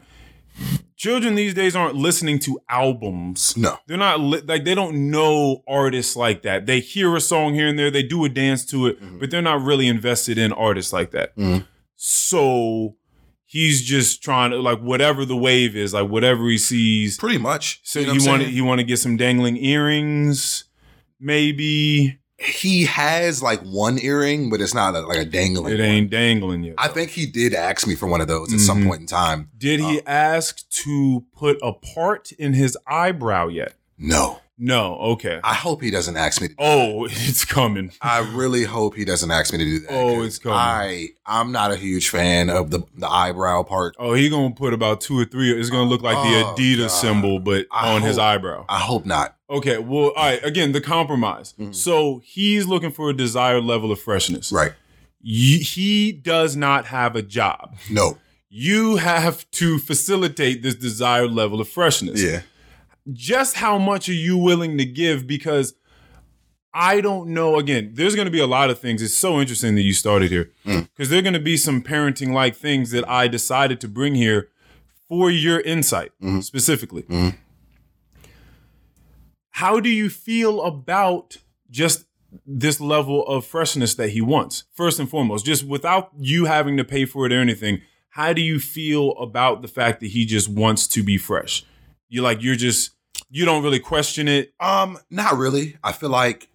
Children 0.99 1.35
these 1.35 1.53
days 1.53 1.77
aren't 1.77 1.95
listening 1.95 2.39
to 2.39 2.59
albums. 2.69 3.55
No. 3.55 3.77
They're 3.87 3.97
not 3.97 4.19
li- 4.19 4.41
like 4.45 4.65
they 4.65 4.75
don't 4.75 5.09
know 5.09 5.63
artists 5.65 6.15
like 6.17 6.41
that. 6.43 6.65
They 6.65 6.81
hear 6.81 7.15
a 7.15 7.21
song 7.21 7.53
here 7.53 7.67
and 7.69 7.79
there, 7.79 7.89
they 7.89 8.03
do 8.03 8.25
a 8.25 8.29
dance 8.29 8.65
to 8.65 8.85
it, 8.87 9.01
Mhm. 9.01 9.17
but 9.21 9.31
they're 9.31 9.41
not 9.41 9.61
really 9.63 9.87
invested 9.87 10.37
in 10.37 10.51
artists 10.51 10.91
like 10.91 11.11
that. 11.11 11.35
Mhm. 11.37 11.65
So 11.95 12.97
he's 13.45 13.81
just 13.81 14.21
trying 14.21 14.51
to 14.51 14.57
like 14.57 14.79
whatever 14.79 15.23
the 15.23 15.37
wave 15.37 15.73
is, 15.75 15.93
like 15.93 16.09
whatever 16.09 16.49
he 16.49 16.57
sees, 16.57 17.17
Pretty 17.17 17.37
much. 17.37 17.79
so 17.83 18.01
You 18.01 18.07
know 18.07 18.13
you 18.13 18.25
want 18.27 18.43
to 18.43 18.49
you 18.51 18.65
want 18.65 18.79
to 18.79 18.85
get 18.85 18.99
some 18.99 19.15
dangling 19.15 19.55
earrings, 19.55 20.65
maybe. 21.17 22.18
He 22.39 22.85
has 22.85 23.43
like 23.43 23.59
one 23.61 23.99
earring, 24.01 24.49
but 24.49 24.61
it's 24.61 24.73
not 24.73 24.95
a, 24.95 25.01
like 25.01 25.17
a 25.17 25.25
dangling. 25.25 25.73
It 25.73 25.79
one. 25.79 25.85
ain't 25.89 26.09
dangling 26.09 26.63
yet. 26.63 26.75
I 26.77 26.87
think 26.87 27.11
he 27.11 27.25
did 27.25 27.53
ask 27.53 27.85
me 27.85 27.95
for 27.95 28.07
one 28.07 28.21
of 28.21 28.27
those 28.27 28.53
at 28.53 28.59
some 28.59 28.83
Mhm. 28.83 28.87
point 28.87 29.01
in 29.01 29.07
time. 29.07 29.49
Did 29.57 29.79
he 29.81 30.01
ask 30.05 30.67
to 30.69 31.25
put 31.35 31.57
a 31.61 31.73
part 31.73 32.31
in 32.33 32.53
his 32.53 32.77
eyebrow 32.87 33.47
yet? 33.49 33.73
No, 33.97 34.39
No. 34.61 34.95
Okay. 35.13 35.39
I 35.43 35.53
hope 35.53 35.81
he 35.81 35.89
doesn't 35.89 36.17
ask 36.17 36.41
me. 36.41 36.49
To, 36.49 36.55
Oh, 36.59 37.05
it's 37.09 37.45
coming. 37.45 37.91
I 38.01 38.19
really 38.33 38.65
hope 38.65 38.95
he 38.95 39.05
doesn't 39.05 39.31
ask 39.31 39.53
me 39.53 39.59
to 39.59 39.63
do 39.65 39.79
that. 39.79 39.87
Oh, 39.91 40.21
it's 40.21 40.37
coming. 40.37 40.57
I 40.57 41.09
I'm 41.25 41.51
not 41.53 41.71
a 41.71 41.77
huge 41.77 42.09
fan 42.09 42.49
of 42.49 42.69
the 42.69 42.81
the 42.97 43.07
eyebrow 43.07 43.63
part. 43.63 43.95
Oh, 43.97 44.13
he 44.13 44.29
gonna 44.29 44.53
put 44.53 44.73
about 44.73 44.99
two 45.01 45.17
or 45.17 45.23
three. 45.25 45.51
It's 45.57 45.69
gonna 45.69 45.89
look 45.89 46.01
like 46.01 46.15
the 46.17 46.41
Oh, 46.45 46.55
Adidas 46.57 46.77
God. 46.79 46.87
symbol, 46.89 47.39
but 47.39 47.67
I 47.71 47.93
on 47.95 48.01
his 48.01 48.17
eyebrow. 48.17 48.65
I 48.67 48.79
hope 48.79 49.05
not. 49.05 49.35
Okay. 49.49 49.77
Well, 49.77 50.09
all 50.09 50.13
right. 50.15 50.43
Again, 50.43 50.73
the 50.73 50.81
compromise. 50.81 51.53
Mhm. 51.59 51.73
So 51.73 52.21
he's 52.25 52.65
looking 52.67 52.91
for 52.91 53.09
a 53.09 53.13
desired 53.13 53.63
level 53.63 53.91
of 53.91 53.99
freshness. 54.01 54.51
Right? 54.51 54.73
He 55.23 56.11
does 56.11 56.55
not 56.55 56.85
have 56.87 57.15
a 57.15 57.21
job. 57.21 57.75
No. 57.89 58.17
You 58.49 58.95
have 58.97 59.49
to 59.51 59.77
facilitate 59.79 60.63
this 60.63 60.75
desired 60.75 61.31
level 61.31 61.61
of 61.61 61.67
freshness. 61.69 62.21
Yeah. 62.21 62.41
Just 63.13 63.55
how 63.55 63.77
much 63.77 64.07
are 64.09 64.13
you 64.13 64.37
willing 64.37 64.77
to 64.77 64.85
give? 64.85 65.25
Because 65.27 65.73
I 66.73 67.01
don't 67.01 67.29
know. 67.29 67.57
Again, 67.57 67.91
there's 67.93 68.15
going 68.15 68.25
to 68.27 68.31
be 68.31 68.39
a 68.39 68.47
lot 68.47 68.69
of 68.69 68.79
things. 68.79 69.01
It's 69.01 69.13
so 69.15 69.39
interesting 69.39 69.75
that 69.75 69.81
you 69.81 69.93
started 69.93 70.29
here 70.31 70.51
Mm. 70.65 70.87
because 70.95 71.09
there 71.09 71.19
are 71.19 71.23
going 71.23 71.33
to 71.33 71.39
be 71.39 71.57
some 71.57 71.81
parenting 71.81 72.31
like 72.33 72.55
things 72.55 72.91
that 72.91 73.07
I 73.09 73.27
decided 73.27 73.81
to 73.81 73.87
bring 73.87 74.13
here 74.15 74.49
for 75.07 75.31
your 75.31 75.59
insight 75.61 76.11
Mhm. 76.21 76.43
specifically. 76.43 77.01
Mhm. 77.03 77.35
How 79.51 79.79
do 79.79 79.89
you 79.89 80.09
feel 80.09 80.61
about 80.61 81.37
just 81.69 82.05
this 82.45 82.79
level 82.79 83.25
of 83.27 83.45
freshness 83.45 83.95
that 83.95 84.09
he 84.09 84.21
wants? 84.21 84.63
First 84.73 84.99
and 84.99 85.09
foremost, 85.09 85.45
just 85.45 85.65
without 85.65 86.11
you 86.19 86.45
having 86.45 86.77
to 86.77 86.83
pay 86.83 87.05
for 87.05 87.25
it 87.25 87.33
or 87.33 87.39
anything, 87.39 87.81
how 88.09 88.33
do 88.33 88.41
you 88.41 88.59
feel 88.59 89.11
about 89.13 89.61
the 89.61 89.67
fact 89.67 89.99
that 90.01 90.11
he 90.11 90.25
just 90.25 90.47
wants 90.47 90.87
to 90.87 91.03
be 91.03 91.17
fresh? 91.17 91.63
You 92.09 92.21
like 92.21 92.41
you're 92.41 92.55
just 92.55 92.91
you 93.29 93.45
don't 93.45 93.63
really 93.63 93.79
question 93.79 94.27
it. 94.27 94.53
Um, 94.59 94.97
not 95.09 95.37
really. 95.37 95.77
I 95.83 95.91
feel 95.91 96.09
like 96.09 96.49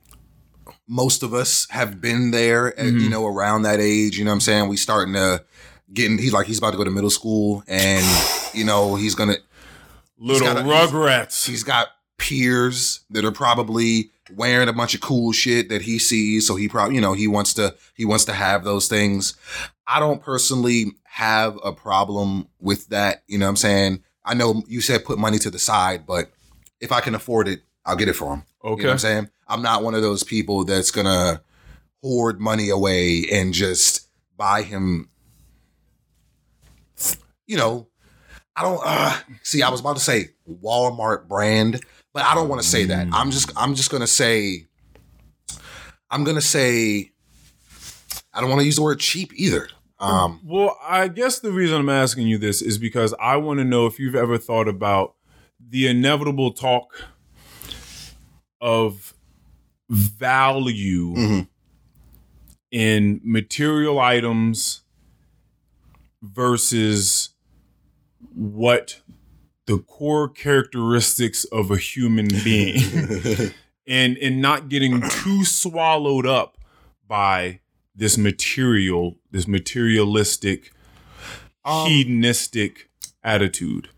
most 0.88 1.22
of 1.22 1.32
us 1.32 1.66
have 1.70 2.00
been 2.00 2.30
there, 2.30 2.78
at, 2.78 2.86
Mhm. 2.86 3.00
you 3.00 3.08
know, 3.08 3.26
around 3.26 3.62
that 3.62 3.80
age. 3.80 4.18
You 4.18 4.24
know 4.24 4.30
what 4.30 4.34
I'm 4.36 4.40
saying? 4.40 4.68
We 4.68 4.76
starting 4.76 5.14
to 5.14 5.44
getting. 5.92 6.18
He's 6.18 6.32
like 6.32 6.46
he's 6.46 6.58
about 6.58 6.72
to 6.72 6.76
go 6.76 6.84
to 6.84 6.90
middle 6.90 7.10
school, 7.10 7.62
and 7.68 8.04
you 8.52 8.64
know 8.64 8.94
he's 8.96 9.14
gonna. 9.14 9.36
Little 10.18 10.46
gotta- 10.54 10.60
rugrats. 10.62 11.46
He's 11.46 11.62
got 11.64 11.88
peers 12.18 13.00
that 13.10 13.24
are 13.24 13.32
probably 13.32 14.10
wearing 14.34 14.68
a 14.68 14.72
bunch 14.72 14.94
of 14.94 15.00
cool 15.00 15.32
shit 15.32 15.68
that 15.68 15.82
he 15.82 15.98
sees, 15.98 16.46
so 16.46 16.56
he 16.56 16.68
probably 16.68 16.94
you 16.94 17.00
know 17.00 17.12
he 17.12 17.26
wants 17.28 17.54
to 17.54 17.74
he 17.94 18.04
wants 18.04 18.24
to 18.26 18.32
have 18.32 18.64
those 18.64 18.88
things. 18.88 19.34
I 19.86 20.00
don't 20.00 20.22
personally 20.22 20.92
have 21.04 21.58
a 21.64 21.72
problem 21.72 22.48
with 22.60 22.88
that. 22.88 23.22
You 23.28 23.38
know 23.38 23.46
what 23.46 23.50
I'm 23.50 23.56
saying? 23.56 24.02
I 24.24 24.34
know 24.34 24.62
you 24.66 24.80
said 24.80 25.04
put 25.04 25.18
money 25.18 25.38
to 25.38 25.50
the 25.50 25.58
side, 25.58 26.06
but 26.06 26.30
if 26.80 26.92
I 26.92 27.00
can 27.00 27.14
afford 27.14 27.48
it, 27.48 27.62
I'll 27.84 27.96
get 27.96 28.08
it 28.08 28.14
for 28.14 28.34
him. 28.34 28.44
okay. 28.64 28.70
You 28.70 28.76
know 28.84 28.88
what 28.88 28.92
I'm 28.92 28.98
saying? 28.98 29.30
I'm 29.46 29.62
not 29.62 29.82
one 29.82 29.94
of 29.94 30.02
those 30.02 30.22
people 30.22 30.64
that's 30.64 30.90
gonna 30.90 31.42
hoard 32.02 32.40
money 32.40 32.70
away 32.70 33.26
and 33.30 33.52
just 33.52 34.08
buy 34.36 34.62
him. 34.62 35.08
You 37.46 37.58
know, 37.58 37.88
I 38.56 38.62
don't 38.62 38.80
uh, 38.84 39.18
see. 39.42 39.62
I 39.62 39.68
was 39.68 39.80
about 39.80 39.96
to 39.96 40.02
say 40.02 40.30
Walmart 40.48 41.28
brand, 41.28 41.80
but 42.12 42.24
I 42.24 42.34
don't 42.34 42.48
want 42.48 42.62
to 42.62 42.68
say 42.68 42.84
that. 42.86 43.08
I'm 43.12 43.30
just. 43.30 43.52
I'm 43.56 43.74
just 43.74 43.90
gonna 43.90 44.06
say. 44.06 44.66
I'm 46.10 46.24
gonna 46.24 46.40
say. 46.40 47.10
I 48.32 48.40
don't 48.40 48.48
want 48.48 48.60
to 48.60 48.66
use 48.66 48.76
the 48.76 48.82
word 48.82 49.00
cheap 49.00 49.32
either. 49.34 49.68
Um, 50.04 50.40
Well, 50.44 50.78
I 50.82 51.08
guess 51.08 51.38
the 51.40 51.52
reason 51.52 51.78
I'm 51.78 51.88
asking 51.88 52.26
you 52.26 52.38
this 52.38 52.60
is 52.62 52.78
because 52.78 53.14
I 53.20 53.36
want 53.36 53.58
to 53.58 53.64
know 53.64 53.86
if 53.86 53.98
you've 53.98 54.14
ever 54.14 54.38
thought 54.38 54.68
about 54.68 55.14
the 55.58 55.86
inevitable 55.86 56.52
talk 56.52 57.08
of 58.60 59.14
value 59.88 61.14
mhm. 61.14 61.48
in 62.70 63.20
material 63.22 63.98
items 63.98 64.82
versus 66.22 67.30
what 68.34 69.00
the 69.66 69.78
core 69.78 70.28
characteristics 70.28 71.44
of 71.46 71.70
a 71.70 71.76
human 71.76 72.28
being 72.42 72.82
and 73.86 74.16
and 74.18 74.40
not 74.40 74.68
getting 74.68 75.00
too 75.00 75.44
swallowed 75.44 76.26
up 76.26 76.58
by 77.06 77.60
this 77.94 78.18
material 78.18 79.16
this 79.30 79.46
materialistic 79.48 80.72
Um, 81.64 81.88
hedonistic 81.88 82.90
attitude 83.22 83.88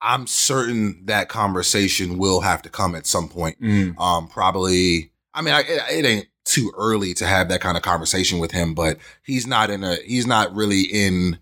I'm 0.00 0.26
certain 0.26 1.02
that 1.06 1.28
conversation 1.28 2.18
will 2.18 2.40
have 2.40 2.62
to 2.62 2.68
come 2.68 2.94
at 2.94 3.06
some 3.06 3.28
point. 3.28 3.60
Mm. 3.60 3.98
Um, 3.98 4.28
probably. 4.28 5.10
I 5.34 5.42
mean, 5.42 5.54
I, 5.54 5.60
it, 5.60 5.82
it 5.90 6.06
ain't 6.06 6.26
too 6.44 6.72
early 6.76 7.12
to 7.14 7.26
have 7.26 7.48
that 7.48 7.60
kind 7.60 7.76
of 7.76 7.82
conversation 7.82 8.38
with 8.38 8.52
him, 8.52 8.74
but 8.74 8.98
he's 9.24 9.46
not 9.46 9.70
in 9.70 9.82
a. 9.82 9.96
He's 9.96 10.26
not 10.26 10.54
really 10.54 10.82
in 10.82 11.38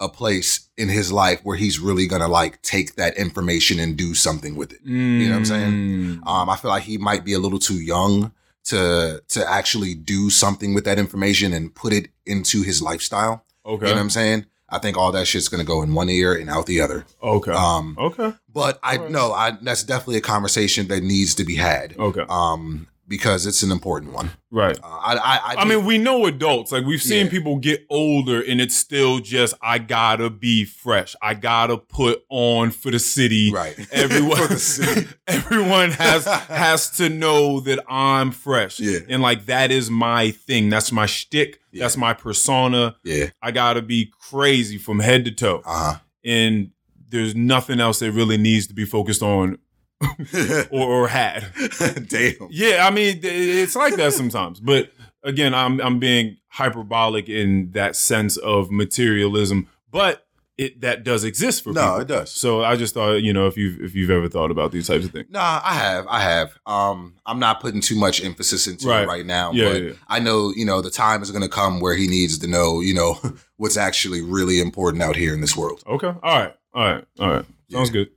a 0.00 0.08
place 0.08 0.68
in 0.76 0.88
his 0.88 1.10
life 1.12 1.40
where 1.42 1.56
he's 1.56 1.78
really 1.78 2.06
gonna 2.06 2.28
like 2.28 2.62
take 2.62 2.96
that 2.96 3.16
information 3.16 3.78
and 3.78 3.96
do 3.96 4.14
something 4.14 4.56
with 4.56 4.72
it. 4.72 4.80
You 4.84 5.26
know 5.26 5.30
what 5.30 5.38
I'm 5.38 5.44
saying? 5.44 5.72
Mm. 5.72 6.26
Um, 6.26 6.48
I 6.48 6.56
feel 6.56 6.70
like 6.70 6.84
he 6.84 6.98
might 6.98 7.24
be 7.24 7.34
a 7.34 7.38
little 7.38 7.58
too 7.58 7.80
young 7.80 8.32
to 8.68 9.22
to 9.28 9.50
actually 9.50 9.94
do 9.94 10.30
something 10.30 10.74
with 10.74 10.84
that 10.84 10.98
information 10.98 11.52
and 11.52 11.74
put 11.74 11.92
it 11.92 12.08
into 12.26 12.62
his 12.62 12.80
lifestyle. 12.82 13.44
okay 13.64 13.86
You 13.86 13.92
know 13.92 13.96
what 13.96 14.02
I'm 14.02 14.10
saying? 14.10 14.46
I 14.70 14.78
think 14.78 14.96
all 14.98 15.12
that 15.12 15.26
shit's 15.26 15.48
gonna 15.48 15.64
go 15.64 15.82
in 15.82 15.94
one 15.94 16.10
ear 16.10 16.34
and 16.34 16.50
out 16.50 16.66
the 16.66 16.80
other. 16.80 17.06
okay 17.22 17.52
Um, 17.52 17.96
okay 17.98 18.34
but 18.52 18.78
I 18.82 18.96
know 18.98 19.32
I 19.32 19.52
that's 19.62 19.82
definitely 19.84 20.16
a 20.18 20.20
conversation 20.34 20.88
that 20.88 21.02
needs 21.02 21.34
to 21.36 21.44
be 21.44 21.56
had. 21.56 21.96
okay 21.98 22.24
Um, 22.28 22.86
because 23.08 23.46
it's 23.46 23.62
an 23.62 23.70
important 23.72 24.12
one. 24.12 24.30
right 24.50 24.78
Uh, 24.82 24.86
I, 24.86 25.14
I, 25.16 25.36
I, 25.36 25.54
I 25.62 25.64
mean, 25.64 25.84
we 25.86 25.96
know 25.98 26.26
adults. 26.26 26.70
Like 26.72 26.84
we've 26.84 27.02
seen 27.02 27.24
Yeah. 27.26 27.30
people 27.30 27.56
get 27.56 27.86
older, 27.90 28.40
and 28.42 28.60
it's 28.60 28.76
still 28.76 29.18
just 29.18 29.54
I 29.62 29.78
gotta 29.78 30.28
be 30.30 30.64
fresh. 30.64 31.16
I 31.22 31.34
gotta 31.34 31.78
put 31.78 32.22
on 32.28 32.70
for 32.70 32.90
the 32.90 32.98
city. 32.98 33.50
right. 33.52 33.74
Everyone, 33.92 34.48
the 34.48 34.58
city. 34.58 35.08
everyone 35.26 35.90
has 35.92 36.24
has 36.48 36.90
to 36.98 37.08
know 37.08 37.60
that 37.60 37.82
I'm 37.88 38.30
fresh. 38.30 38.78
Yeah. 38.78 38.98
and 39.08 39.22
like 39.22 39.46
that 39.46 39.70
is 39.70 39.90
my 39.90 40.30
thing. 40.30 40.68
That's 40.68 40.92
my 40.92 41.06
shtick. 41.06 41.60
Yeah. 41.72 41.84
That's 41.84 41.96
my 41.96 42.12
persona. 42.14 42.96
Yeah. 43.04 43.30
I 43.42 43.50
gotta 43.50 43.82
be 43.82 44.12
crazy 44.30 44.78
from 44.78 44.98
head 45.00 45.24
to 45.24 45.30
toe, 45.32 45.62
Uh 45.64 45.92
huh. 45.92 45.98
and 46.24 46.70
there's 47.10 47.34
nothing 47.34 47.80
else 47.80 48.00
that 48.00 48.12
really 48.12 48.36
needs 48.36 48.66
to 48.66 48.74
be 48.74 48.84
focused 48.84 49.22
on. 49.22 49.56
or, 50.70 50.82
or 51.04 51.08
had. 51.08 51.44
Damn. 52.08 52.48
Yeah, 52.50 52.86
I 52.86 52.90
mean 52.90 53.20
it's 53.22 53.76
like 53.76 53.96
that 53.96 54.12
sometimes. 54.12 54.60
But 54.60 54.92
again, 55.22 55.54
I'm 55.54 55.80
I'm 55.80 55.98
being 55.98 56.36
hyperbolic 56.48 57.28
in 57.28 57.70
that 57.72 57.96
sense 57.96 58.36
of 58.36 58.70
materialism, 58.70 59.68
but 59.90 60.24
it 60.56 60.80
that 60.80 61.04
does 61.04 61.22
exist 61.22 61.62
for 61.62 61.72
No, 61.72 61.82
people. 61.82 62.00
it 62.00 62.08
does. 62.08 62.30
So 62.32 62.64
I 62.64 62.74
just 62.74 62.92
thought, 62.94 63.14
you 63.22 63.32
know, 63.32 63.46
if 63.46 63.56
you've 63.56 63.80
if 63.80 63.94
you've 63.94 64.10
ever 64.10 64.28
thought 64.28 64.50
about 64.50 64.72
these 64.72 64.88
types 64.88 65.04
of 65.04 65.12
things. 65.12 65.26
Nah, 65.30 65.60
I 65.64 65.74
have. 65.74 66.06
I 66.08 66.20
have. 66.20 66.58
Um, 66.66 67.14
I'm 67.26 67.38
not 67.38 67.60
putting 67.60 67.80
too 67.80 67.94
much 67.96 68.24
emphasis 68.24 68.66
into 68.66 68.88
Right. 68.88 69.02
it 69.02 69.06
right 69.06 69.24
now, 69.26 69.52
Yeah, 69.52 69.68
but 69.68 69.82
yeah. 69.82 69.92
I 70.08 70.18
know, 70.18 70.52
you 70.56 70.64
know, 70.64 70.80
the 70.80 70.90
time 70.90 71.22
is 71.22 71.30
going 71.30 71.42
to 71.44 71.48
come 71.48 71.78
where 71.80 71.94
he 71.94 72.08
needs 72.08 72.38
to 72.38 72.48
know, 72.48 72.80
you 72.80 72.92
know, 72.94 73.20
what's 73.56 73.76
actually 73.76 74.20
really 74.20 74.60
important 74.60 75.00
out 75.02 75.14
here 75.14 75.32
in 75.32 75.40
this 75.40 75.56
world. 75.56 75.82
Okay. 75.86 76.08
All 76.08 76.14
right. 76.22 76.54
All 76.74 76.92
right. 76.92 77.04
All 77.20 77.30
right. 77.30 77.44
Sounds 77.70 77.90
Yeah. 77.90 77.92
good. 77.92 78.10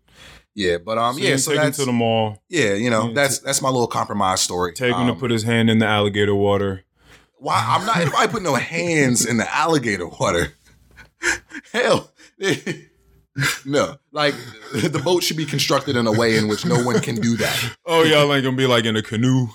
Yeah, 0.54 0.78
but 0.78 0.98
um, 0.98 1.16
So 1.16 1.22
yeah, 1.22 1.38
so 1.38 1.52
take 1.54 1.62
him 1.62 1.72
to 1.72 1.86
the 1.86 1.92
mall, 1.94 2.44
yeah, 2.50 2.74
you 2.74 2.90
know, 2.90 3.08
Yeah, 3.08 3.14
that's 3.14 3.40
that's 3.40 3.62
my 3.62 3.70
little 3.70 3.88
compromise 3.88 4.42
story. 4.42 4.74
take 4.74 4.94
him 4.94 5.08
to 5.08 5.14
Um, 5.14 5.20
put 5.20 5.32
his 5.32 5.44
hand 5.44 5.70
in 5.70 5.80
the 5.80 5.86
alligator 5.88 6.36
water. 6.36 6.84
Why 7.38 7.64
I'm 7.68 7.86
not 7.86 7.98
I 8.16 8.28
put 8.28 8.44
no 8.44 8.56
hands 8.56 9.26
in 9.26 9.38
the 9.38 9.56
alligator 9.56 10.08
water. 10.08 10.54
Hell. 11.74 12.12
No, 13.66 13.96
like 14.12 14.36
the 14.74 15.02
boat 15.04 15.24
should 15.24 15.38
be 15.38 15.46
constructed 15.46 15.96
in 15.96 16.06
a 16.06 16.12
way 16.12 16.38
in 16.38 16.50
which 16.50 16.66
no 16.66 16.84
one 16.84 17.00
can 17.00 17.16
do 17.16 17.38
that. 17.38 17.76
Oh, 17.86 18.04
y'all 18.04 18.34
ain't 18.34 18.44
gonna 18.44 18.58
be 18.58 18.68
like 18.68 18.84
in 18.84 18.98
a 18.98 19.02
canoe. 19.02 19.48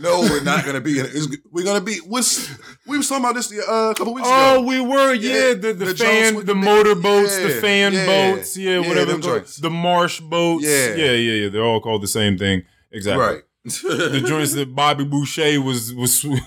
No, 0.00 0.20
we're 0.20 0.42
not 0.42 0.64
gonna 0.64 0.80
be. 0.80 0.98
In, 0.98 1.04
it's, 1.06 1.28
we're 1.52 1.64
gonna 1.66 1.82
be. 1.84 1.96
What's 2.06 2.48
we 2.86 2.96
was 2.96 3.08
talking 3.08 3.24
about 3.24 3.34
this 3.34 3.52
uh, 3.52 3.90
a 3.90 3.94
couple 3.94 4.14
weeks 4.14 4.26
Oh, 4.30 4.58
ago. 4.60 4.66
we 4.66 4.80
were, 4.80 5.12
yeah, 5.12 5.32
Yeah, 5.48 5.48
the, 5.54 5.72
the, 5.74 5.84
the 5.86 5.94
fan, 5.94 6.34
the 6.36 6.42
the- 6.44 6.54
motor 6.54 6.94
boats, 6.94 7.36
the 7.36 7.50
fan 7.60 7.92
yeah, 7.92 8.06
boats, 8.06 8.56
yeah, 8.56 8.78
yeah, 8.80 8.88
whatever, 8.88 9.12
them 9.12 9.20
they're 9.20 9.30
called. 9.32 9.42
joints. 9.42 9.56
the 9.58 9.70
marsh 9.70 10.20
boats, 10.20 10.64
Yeah. 10.64 10.94
yeah, 10.94 11.12
yeah, 11.12 11.32
yeah, 11.44 11.48
they're 11.50 11.62
all 11.64 11.80
called 11.82 12.02
the 12.02 12.08
same 12.08 12.38
thing, 12.38 12.62
exactly. 12.90 13.22
Right. 13.26 13.42
The 13.64 14.22
joints 14.26 14.54
that 14.54 14.74
Bobby 14.74 15.04
Boucher 15.04 15.60
was 15.60 15.92
was 15.94 16.24
was, 16.24 16.40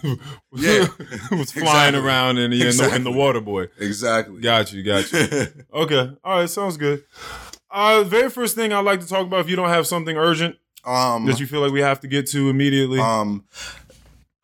Yeah. 0.54 0.88
was 1.32 1.52
flying 1.52 1.94
Exactly. 1.96 2.00
around 2.00 2.38
in, 2.40 2.52
the- 2.52 2.68
in, 2.70 2.78
the, 2.78 2.96
in 2.96 3.04
the 3.04 3.12
water 3.12 3.40
boy. 3.42 3.68
exactly. 3.80 4.42
Got 4.42 4.74
you, 4.74 4.84
got 4.84 5.12
you. 5.12 5.48
Okay, 5.74 6.12
all 6.24 6.40
right, 6.40 6.50
sounds 6.50 6.78
good. 6.78 7.04
Uh, 7.70 8.04
very 8.04 8.30
first 8.30 8.56
thing 8.56 8.72
I'd 8.74 8.86
like 8.86 9.00
to 9.02 9.08
talk 9.08 9.26
about, 9.26 9.40
if 9.42 9.50
you 9.50 9.56
don't 9.56 9.70
have 9.70 9.88
something 9.88 10.18
urgent 10.18 10.56
um. 10.86 11.26
that 11.26 11.40
you 11.40 11.48
feel 11.48 11.62
like 11.62 11.72
we 11.72 11.82
have 11.82 12.00
to 12.02 12.08
get 12.08 12.28
to 12.32 12.50
immediately. 12.50 13.00
um. 13.00 13.46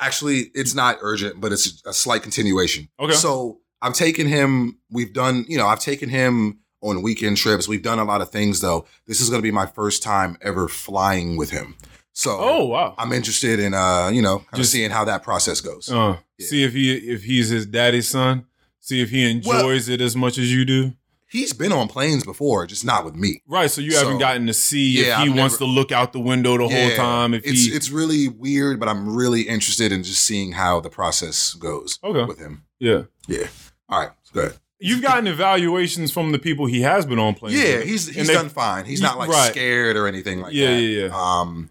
Actually, 0.01 0.49
it's 0.53 0.73
not 0.73 0.97
urgent, 1.01 1.41
but 1.41 1.51
it's 1.51 1.81
a 1.85 1.91
slight 1.93 2.23
continuation. 2.23 2.87
Okay. 2.99 3.11
So 3.13 3.59
I've 3.81 3.93
taken 3.93 4.27
him. 4.27 4.77
We've 4.89 5.11
done, 5.13 5.45
you 5.49 5.57
know, 5.57 5.67
I've 5.67 5.81
taken 5.81 6.07
him 6.07 6.59
on 6.81 7.01
weekend 7.01 7.35
trips. 7.35 7.67
We've 7.67 7.83
done 7.83 7.99
a 7.99 8.05
lot 8.05 8.21
of 8.21 8.29
things 8.29 8.61
though. 8.61 8.85
This 9.07 9.19
is 9.19 9.29
going 9.29 9.39
to 9.41 9.43
be 9.43 9.51
my 9.51 9.65
first 9.65 10.01
time 10.01 10.37
ever 10.41 10.69
flying 10.69 11.35
with 11.35 11.49
him. 11.49 11.75
So 12.19 12.37
Oh 12.37 12.65
wow. 12.65 12.95
I'm 12.97 13.13
interested 13.13 13.61
in, 13.61 13.73
uh, 13.73 14.09
you 14.11 14.21
know, 14.21 14.43
Just- 14.53 14.73
seeing 14.73 14.91
how 14.91 15.05
that 15.05 15.23
process 15.23 15.61
goes. 15.61 15.89
Uh, 15.89 16.17
Yeah. 16.37 16.47
See 16.47 16.63
if 16.63 16.73
he 16.73 16.93
if 16.95 17.23
he's 17.23 17.47
his 17.47 17.65
daddy's 17.65 18.09
son. 18.09 18.45
See 18.81 18.99
if 19.01 19.09
he 19.09 19.29
enjoys 19.29 19.87
it 19.87 20.01
as 20.01 20.15
much 20.17 20.37
as 20.37 20.51
you 20.51 20.65
do. 20.65 20.93
He's 21.27 21.53
been 21.53 21.71
on 21.71 21.87
planes 21.87 22.23
before, 22.25 22.65
just 22.65 22.83
not 22.83 23.05
with 23.05 23.15
me. 23.15 23.41
Right. 23.47 23.69
So 23.71 23.79
you 23.81 23.95
haven't 23.95 24.17
gotten 24.17 24.47
to 24.47 24.53
see 24.53 24.89
Yeah, 25.05 25.21
if 25.21 25.27
he 25.27 25.29
I've 25.31 25.37
wants 25.37 25.53
never- 25.55 25.65
to 25.65 25.71
look 25.79 25.91
out 25.93 26.11
the 26.11 26.19
window 26.19 26.57
the 26.57 26.67
whole 26.67 26.95
time. 26.97 27.33
If 27.33 27.45
it's 27.45 27.65
he 27.67 27.71
it's 27.71 27.89
really 27.89 28.27
weird, 28.27 28.79
but 28.81 28.89
I'm 28.89 29.15
really 29.15 29.43
interested 29.43 29.91
in 29.93 30.03
just 30.03 30.21
seeing 30.25 30.51
how 30.53 30.81
the 30.81 30.89
process 30.89 31.53
goes 31.53 31.99
Okay. 32.03 32.25
with 32.25 32.37
him. 32.39 32.63
yeah. 32.79 33.03
Yeah. 33.29 33.47
All 33.87 33.99
right. 34.01 34.11
Good. 34.33 34.53
You've 34.79 35.01
gotten 35.01 35.27
evaluations 35.27 36.11
from 36.11 36.31
the 36.33 36.39
people 36.39 36.65
he 36.65 36.81
has 36.81 37.05
been 37.05 37.19
on 37.19 37.33
planes. 37.35 37.57
Yeah, 37.61 37.77
with. 37.77 37.85
he's 37.87 38.07
And 38.07 38.17
he's 38.17 38.27
they- 38.27 38.33
done 38.33 38.49
fine. 38.49 38.83
He's 38.85 39.01
not 39.01 39.17
like 39.17 39.29
Right. 39.29 39.51
scared 39.51 39.95
or 39.97 40.05
anything 40.07 40.41
like 40.41 40.53
Yeah, 40.53 40.67
that. 40.75 40.81
yeah, 40.81 41.05
yeah. 41.07 41.09
Um, 41.13 41.69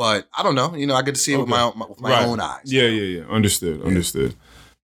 but 0.00 0.26
I 0.36 0.42
don't 0.42 0.54
know. 0.54 0.74
You 0.74 0.86
know, 0.86 0.94
I 0.94 1.02
get 1.02 1.14
to 1.14 1.20
see 1.20 1.34
it 1.34 1.36
with 1.36 1.42
Okay. 1.42 1.50
my 1.50 1.60
own, 1.60 1.88
with 1.90 2.00
my 2.00 2.10
Right. 2.10 2.24
own 2.26 2.40
eyes. 2.40 2.62
Yeah, 2.64 2.84
yeah, 2.84 3.18
yeah. 3.18 3.24
Understood. 3.28 3.82
Understood. 3.82 4.34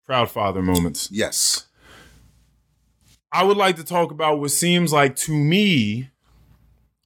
Proud 0.04 0.30
father 0.30 0.60
moments. 0.60 1.08
Yes. 1.10 1.64
I 3.32 3.42
would 3.42 3.56
like 3.56 3.76
to 3.76 3.84
talk 3.84 4.10
about 4.10 4.40
what 4.40 4.50
seems 4.50 4.92
like 4.92 5.16
to 5.16 5.32
me. 5.32 6.10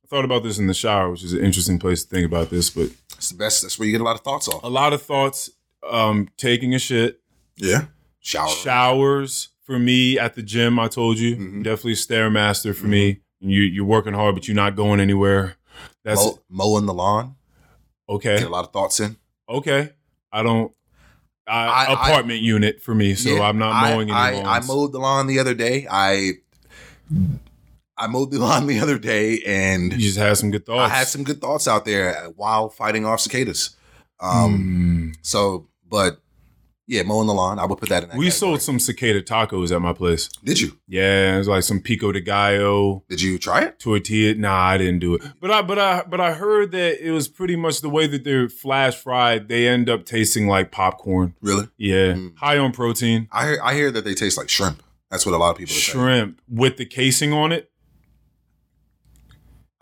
I 0.03 0.07
thought 0.09 0.25
about 0.25 0.43
this 0.43 0.59
in 0.59 0.67
the 0.67 0.75
shower, 0.75 1.09
which 1.11 1.23
is 1.23 1.33
an 1.33 1.45
interesting 1.45 1.79
place 1.79 2.03
to 2.03 2.09
think 2.09 2.27
about 2.27 2.51
this, 2.51 2.69
but 2.71 2.91
It's 3.17 3.29
the 3.31 3.37
best. 3.37 3.63
That's 3.63 3.79
where 3.79 3.87
you 3.87 3.93
get 3.93 4.01
a 4.01 4.05
lot 4.05 4.17
of 4.17 4.23
thoughts 4.23 4.49
off. 4.49 4.63
a 4.65 4.69
lot 4.69 4.93
of 4.93 5.03
thoughts. 5.03 5.51
Um, 5.89 6.29
taking 6.37 6.75
a 6.75 6.79
shit, 6.81 7.21
Yeah. 7.59 7.85
Shower. 8.19 8.49
showers 8.49 9.49
for 9.65 9.79
me 9.79 10.19
at 10.19 10.35
the 10.35 10.43
gym. 10.43 10.79
I 10.81 10.89
told 10.89 11.19
you 11.19 11.37
Mhm. 11.37 11.63
definitely 11.63 11.95
stairmaster 11.95 12.75
for 12.75 12.87
me. 12.87 13.21
You 13.41 13.63
you're 13.63 13.85
working 13.85 14.15
hard, 14.15 14.35
but 14.35 14.49
you're 14.49 14.55
not 14.57 14.75
going 14.75 14.99
anywhere. 15.01 15.57
That's 16.05 16.25
Mow, 16.25 16.39
mowing 16.51 16.87
the 16.87 16.93
lawn. 16.95 17.37
Okay. 18.11 18.39
Get 18.39 18.47
a 18.47 18.51
lot 18.51 18.65
of 18.67 18.73
thoughts 18.73 19.01
in. 19.01 19.17
Okay, 19.49 19.91
I 20.33 20.43
don't. 20.43 20.73
I, 21.47 21.67
I- 21.67 21.85
I- 21.87 21.93
apartment 21.95 22.41
unit 22.41 22.81
for 22.83 22.95
me, 22.95 23.15
so 23.15 23.31
Yeah, 23.31 23.43
I'm 23.43 23.59
not 23.59 23.73
I- 23.73 23.91
mowing 23.93 24.09
any 24.11 24.19
I, 24.19 24.33
lawns. 24.43 24.47
I 24.47 24.73
mowed 24.73 24.93
the 24.93 24.99
lawn 25.01 25.27
the 25.27 25.39
other 25.39 25.55
day. 25.55 25.87
I 25.91 26.33
I 27.97 28.07
mowed 28.07 28.31
the 28.31 28.39
lawn 28.47 28.67
the 28.67 28.81
other 28.81 28.99
day, 28.99 29.41
and 29.47 29.93
You 29.93 29.99
just 29.99 30.19
had 30.19 30.37
some 30.39 30.51
good 30.51 30.65
thoughts. 30.67 30.91
I 30.93 30.95
had 30.97 31.07
some 31.09 31.25
good 31.25 31.41
thoughts 31.41 31.67
out 31.69 31.85
there 31.85 32.31
while 32.37 32.69
fighting 32.69 33.05
off 33.07 33.21
cicadas. 33.21 33.77
Um. 34.21 35.13
Mm. 35.15 35.19
So, 35.23 35.69
but 35.89 36.21
yeah, 36.91 37.03
mowing 37.05 37.27
the 37.29 37.35
lawn. 37.35 37.59
I 37.59 37.65
would 37.67 37.79
put 37.79 37.89
that 37.89 38.03
in. 38.03 38.09
That 38.11 38.19
we 38.19 38.27
category. 38.27 38.31
sold 38.31 38.63
some 38.63 38.79
cicada 38.81 39.23
tacos 39.23 39.71
at 39.75 39.81
my 39.81 39.93
place. 39.93 40.29
Did 40.45 40.61
you? 40.61 40.79
Yeah, 40.89 41.35
it 41.37 41.39
was 41.39 41.49
like 41.49 41.63
some 41.63 41.81
pico 41.81 42.11
de 42.13 42.21
gallo 42.21 43.05
Did 43.09 43.23
you 43.23 43.39
try 43.39 43.63
it? 43.63 43.79
tortilla. 43.79 44.35
Nah, 44.35 44.57
I 44.57 44.79
didn't 44.79 44.99
do 44.99 45.15
it. 45.15 45.23
But 45.41 45.51
I 45.53 45.63
but 45.63 45.79
I 45.79 46.03
but 46.03 46.21
I 46.21 46.33
heard 46.33 46.73
that 46.73 47.01
it 47.07 47.13
was 47.13 47.29
pretty 47.29 47.55
much 47.57 47.81
the 47.81 47.89
way 47.91 48.07
that 48.09 48.25
they're 48.25 48.49
flash 48.49 48.97
fried. 48.97 49.49
They 49.49 49.69
end 49.69 49.89
up 49.89 50.05
tasting 50.05 50.49
like 50.49 50.73
popcorn. 50.73 51.35
Really? 51.41 51.69
Yeah, 51.79 52.15
Mm. 52.15 52.37
high 52.39 52.59
on 52.59 52.73
protein. 52.73 53.29
I 53.31 53.47
hear, 53.47 53.61
I 53.63 53.75
hear 53.75 53.91
that 53.93 54.05
they 54.05 54.15
taste 54.15 54.37
like 54.37 54.49
shrimp. 54.49 54.83
That's 55.11 55.25
what 55.27 55.35
a 55.35 55.39
lot 55.39 55.51
of 55.51 55.57
people 55.59 55.73
are 55.75 55.79
saying. 55.79 55.99
Shrimp 56.05 56.41
with 56.49 56.77
the 56.77 56.87
casing 56.87 57.33
on 57.33 57.53
it. 57.53 57.70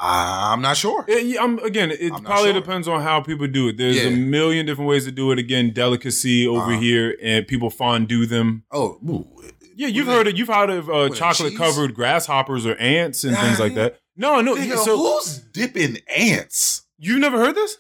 I'm 0.01 0.61
not 0.63 0.77
sure. 0.77 1.05
It- 1.09 1.41
I'm, 1.41 1.59
again, 1.61 1.91
it 1.91 2.13
I'm 2.13 2.23
probably 2.23 2.53
sure. 2.53 2.61
depends 2.61 2.87
on 2.87 3.03
how 3.03 3.21
people 3.21 3.47
do 3.49 3.69
it. 3.69 3.77
There's 3.77 3.97
Yeah. 3.97 4.11
a 4.11 4.17
million 4.17 4.65
different 4.67 4.89
ways 4.89 5.05
to 5.07 5.11
do 5.11 5.33
it. 5.33 5.39
Again, 5.39 5.73
delicacy 5.73 6.47
over 6.47 6.73
Uh-huh. 6.73 6.81
here, 6.81 7.17
and 7.23 7.47
people 7.49 7.69
fondue 7.71 8.25
them. 8.27 8.63
Oh, 8.71 8.99
ooh. 9.09 9.27
Yeah, 9.75 9.89
you've 9.89 10.07
heard 10.07 10.27
it. 10.27 10.37
You've 10.37 10.49
heard 10.49 10.71
of 10.71 10.89
uh, 10.91 11.09
chocolate 11.11 11.57
covered 11.57 11.95
grasshoppers 11.95 12.65
or 12.67 12.75
ants 12.77 13.23
and 13.25 13.33
Yeah, 13.33 13.43
things 13.43 13.61
like 13.61 13.75
that. 13.75 13.99
No, 14.17 14.41
no. 14.41 14.57
Nigga, 14.57 14.77
so 14.77 14.97
who's 14.97 15.39
dipping 15.53 15.99
ants? 16.17 16.83
you've 16.99 17.21
never 17.21 17.39
heard 17.39 17.55
this? 17.55 17.79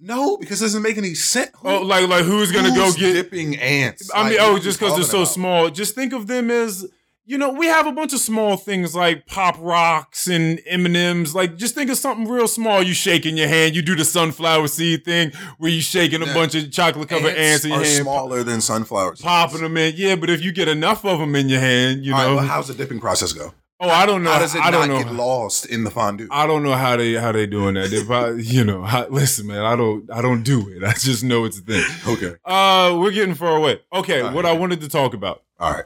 No, 0.00 0.36
because 0.36 0.60
it 0.60 0.66
doesn't 0.66 0.82
make 0.82 0.98
any 0.98 1.14
sense. 1.14 1.50
Who- 1.60 1.68
Oh, 1.68 1.82
like 1.82 2.08
like 2.08 2.24
who's 2.24 2.52
gonna 2.52 2.74
who's 2.74 2.94
go 2.94 3.00
get? 3.00 3.12
dipping 3.14 3.56
ants? 3.56 4.10
I 4.14 4.28
mean, 4.28 4.38
Like, 4.38 4.46
oh, 4.48 4.58
just 4.58 4.78
because 4.78 4.96
they're 4.96 5.04
so 5.04 5.20
talking 5.20 5.26
small. 5.32 5.70
Just 5.70 5.94
think 5.94 6.12
of 6.12 6.26
them 6.26 6.50
as 6.50 6.86
you 7.26 7.38
know. 7.38 7.50
We 7.50 7.66
have 7.66 7.86
a 7.86 7.92
bunch 7.92 8.12
of 8.12 8.20
small 8.20 8.56
things 8.56 8.94
like 8.94 9.26
pop 9.26 9.56
rocks 9.60 10.26
and 10.26 10.60
M 10.66 10.86
and 10.86 10.96
M's. 10.96 11.34
Like, 11.34 11.56
just 11.56 11.74
think 11.74 11.90
of 11.90 11.96
something 11.96 12.28
real 12.28 12.48
small. 12.48 12.82
You 12.82 12.94
shake 12.94 13.26
in 13.26 13.36
your 13.36 13.48
hand. 13.48 13.74
You 13.74 13.82
do 13.82 13.94
the 13.96 14.04
sunflower 14.04 14.68
seed 14.68 15.04
thing 15.04 15.32
where 15.58 15.70
you 15.70 15.80
shaking 15.80 16.22
a 16.22 16.26
Yeah. 16.26 16.34
bunch 16.34 16.54
of 16.54 16.70
chocolate 16.72 17.08
covered 17.08 17.34
ants, 17.36 17.64
in 17.64 17.70
your 17.70 17.80
are 17.80 17.84
hand, 17.84 18.02
smaller 18.02 18.42
than 18.42 18.60
sunflowers. 18.60 19.20
popping 19.20 19.60
them 19.62 19.76
in. 19.76 19.94
Yeah, 19.96 20.16
but 20.16 20.30
if 20.30 20.42
you 20.42 20.52
get 20.52 20.68
enough 20.68 21.04
of 21.04 21.18
them 21.18 21.34
in 21.34 21.48
your 21.48 21.60
hand, 21.60 22.04
you 22.04 22.12
All 22.14 22.18
right, 22.20 22.28
know. 22.28 22.36
well, 22.36 22.44
how's 22.46 22.68
the 22.68 22.74
dipping 22.74 23.00
process 23.00 23.32
go? 23.32 23.52
oh, 23.80 23.88
I 23.90 24.06
don't 24.06 24.22
know. 24.22 24.30
How 24.32 24.38
does 24.38 24.54
it 24.54 24.62
I 24.62 24.70
don't 24.70 24.88
not 24.88 24.98
know. 24.98 25.04
get 25.04 25.12
lost 25.12 25.66
in 25.66 25.84
the 25.84 25.90
fondue? 25.90 26.28
I 26.30 26.46
don't 26.46 26.62
know 26.62 26.72
how 26.72 26.96
they 26.96 27.14
how 27.14 27.32
they 27.32 27.46
doing 27.46 27.74
that. 27.74 27.92
If 27.92 28.10
I, 28.10 28.30
you 28.30 28.64
know, 28.64 28.82
I, 28.82 29.06
listen, 29.08 29.46
man, 29.46 29.62
I 29.62 29.76
don't 29.76 30.10
I 30.10 30.22
don't 30.22 30.42
do 30.42 30.68
it. 30.70 30.82
I 30.84 30.92
just 30.94 31.22
know 31.22 31.44
it's 31.44 31.58
a 31.58 31.62
thing. 31.62 31.84
okay. 32.06 32.36
Uh, 32.46 32.96
we're 32.98 33.10
getting 33.10 33.34
far 33.34 33.56
away. 33.56 33.80
Okay, 33.92 34.20
All 34.22 34.32
what 34.32 34.44
right. 34.44 34.54
I 34.54 34.58
wanted 34.58 34.80
to 34.82 34.88
talk 34.88 35.12
about 35.12 35.42
All 35.60 35.72
right. 35.72 35.84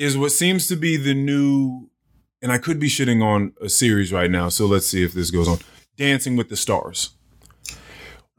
Is 0.00 0.16
what 0.16 0.32
seems 0.32 0.66
to 0.66 0.76
be 0.76 0.96
the 0.96 1.12
new, 1.12 1.90
and 2.40 2.50
I 2.50 2.56
could 2.56 2.80
be 2.80 2.88
shitting 2.88 3.22
on 3.22 3.52
a 3.60 3.68
series 3.68 4.12
right 4.14 4.30
now. 4.30 4.48
So 4.48 4.64
let's 4.66 4.86
see 4.86 5.04
if 5.04 5.12
this 5.12 5.30
goes 5.30 5.46
on. 5.46 5.58
Dancing 5.96 6.36
with 6.36 6.48
the 6.48 6.56
Stars. 6.56 7.10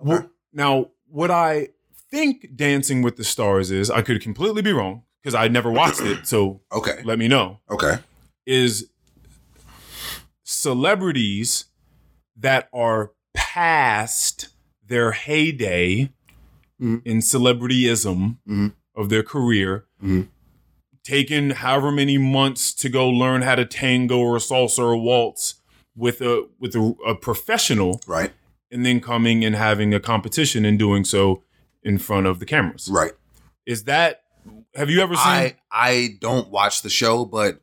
Wh- 0.06 0.26
Now, 0.52 0.88
what 1.08 1.30
I 1.30 1.68
think 2.10 2.56
Dancing 2.56 3.04
with 3.04 3.16
the 3.16 3.24
Stars 3.24 3.70
is, 3.70 3.92
I 3.92 4.02
could 4.02 4.22
completely 4.22 4.64
be 4.64 4.72
wrong 4.74 5.04
because 5.22 5.36
I 5.36 5.48
never 5.50 5.72
watched 5.72 6.02
it. 6.02 6.26
So 6.26 6.62
Okay. 6.74 7.02
let 7.04 7.20
me 7.20 7.28
know. 7.28 7.60
Okay. 7.70 8.00
is 8.48 8.90
celebrities 10.44 11.66
that 12.36 12.68
are 12.74 13.12
past 13.36 14.50
their 14.86 15.12
heyday 15.12 16.10
Mhm. 16.82 17.02
in 17.06 17.20
celebrityism 17.20 18.38
Mhm. 18.50 18.74
of 18.96 19.10
their 19.10 19.22
career, 19.22 19.86
Mhm. 20.04 20.28
Taken 21.04 21.52
however 21.52 21.92
many 21.92 22.18
months 22.18 22.74
to 22.76 22.90
go 22.90 23.10
learn 23.10 23.42
how 23.42 23.56
to 23.56 23.66
tango 23.66 24.20
or 24.20 24.38
salsa 24.38 24.80
or 24.80 24.96
waltz 24.98 25.56
with 25.96 26.22
a 26.22 26.48
with 26.60 26.76
a, 26.76 26.94
a 27.08 27.16
professional, 27.16 28.00
Right. 28.08 28.32
and 28.72 28.86
then 28.86 29.02
coming 29.02 29.44
and 29.44 29.56
having 29.56 29.94
a 29.94 30.00
competition 30.00 30.64
and 30.66 30.78
doing 30.80 31.04
so 31.04 31.44
in 31.84 31.98
front 31.98 32.28
of 32.28 32.40
the 32.40 32.46
cameras. 32.46 32.88
Right. 32.92 33.12
Is 33.66 33.84
that? 33.86 34.24
Have 34.76 34.90
you 34.90 35.02
ever 35.02 35.16
seen? 35.16 35.26
I 35.28 35.56
I 35.72 36.18
don't 36.20 36.50
watch 36.50 36.82
the 36.82 36.90
show, 36.90 37.26
but 37.26 37.60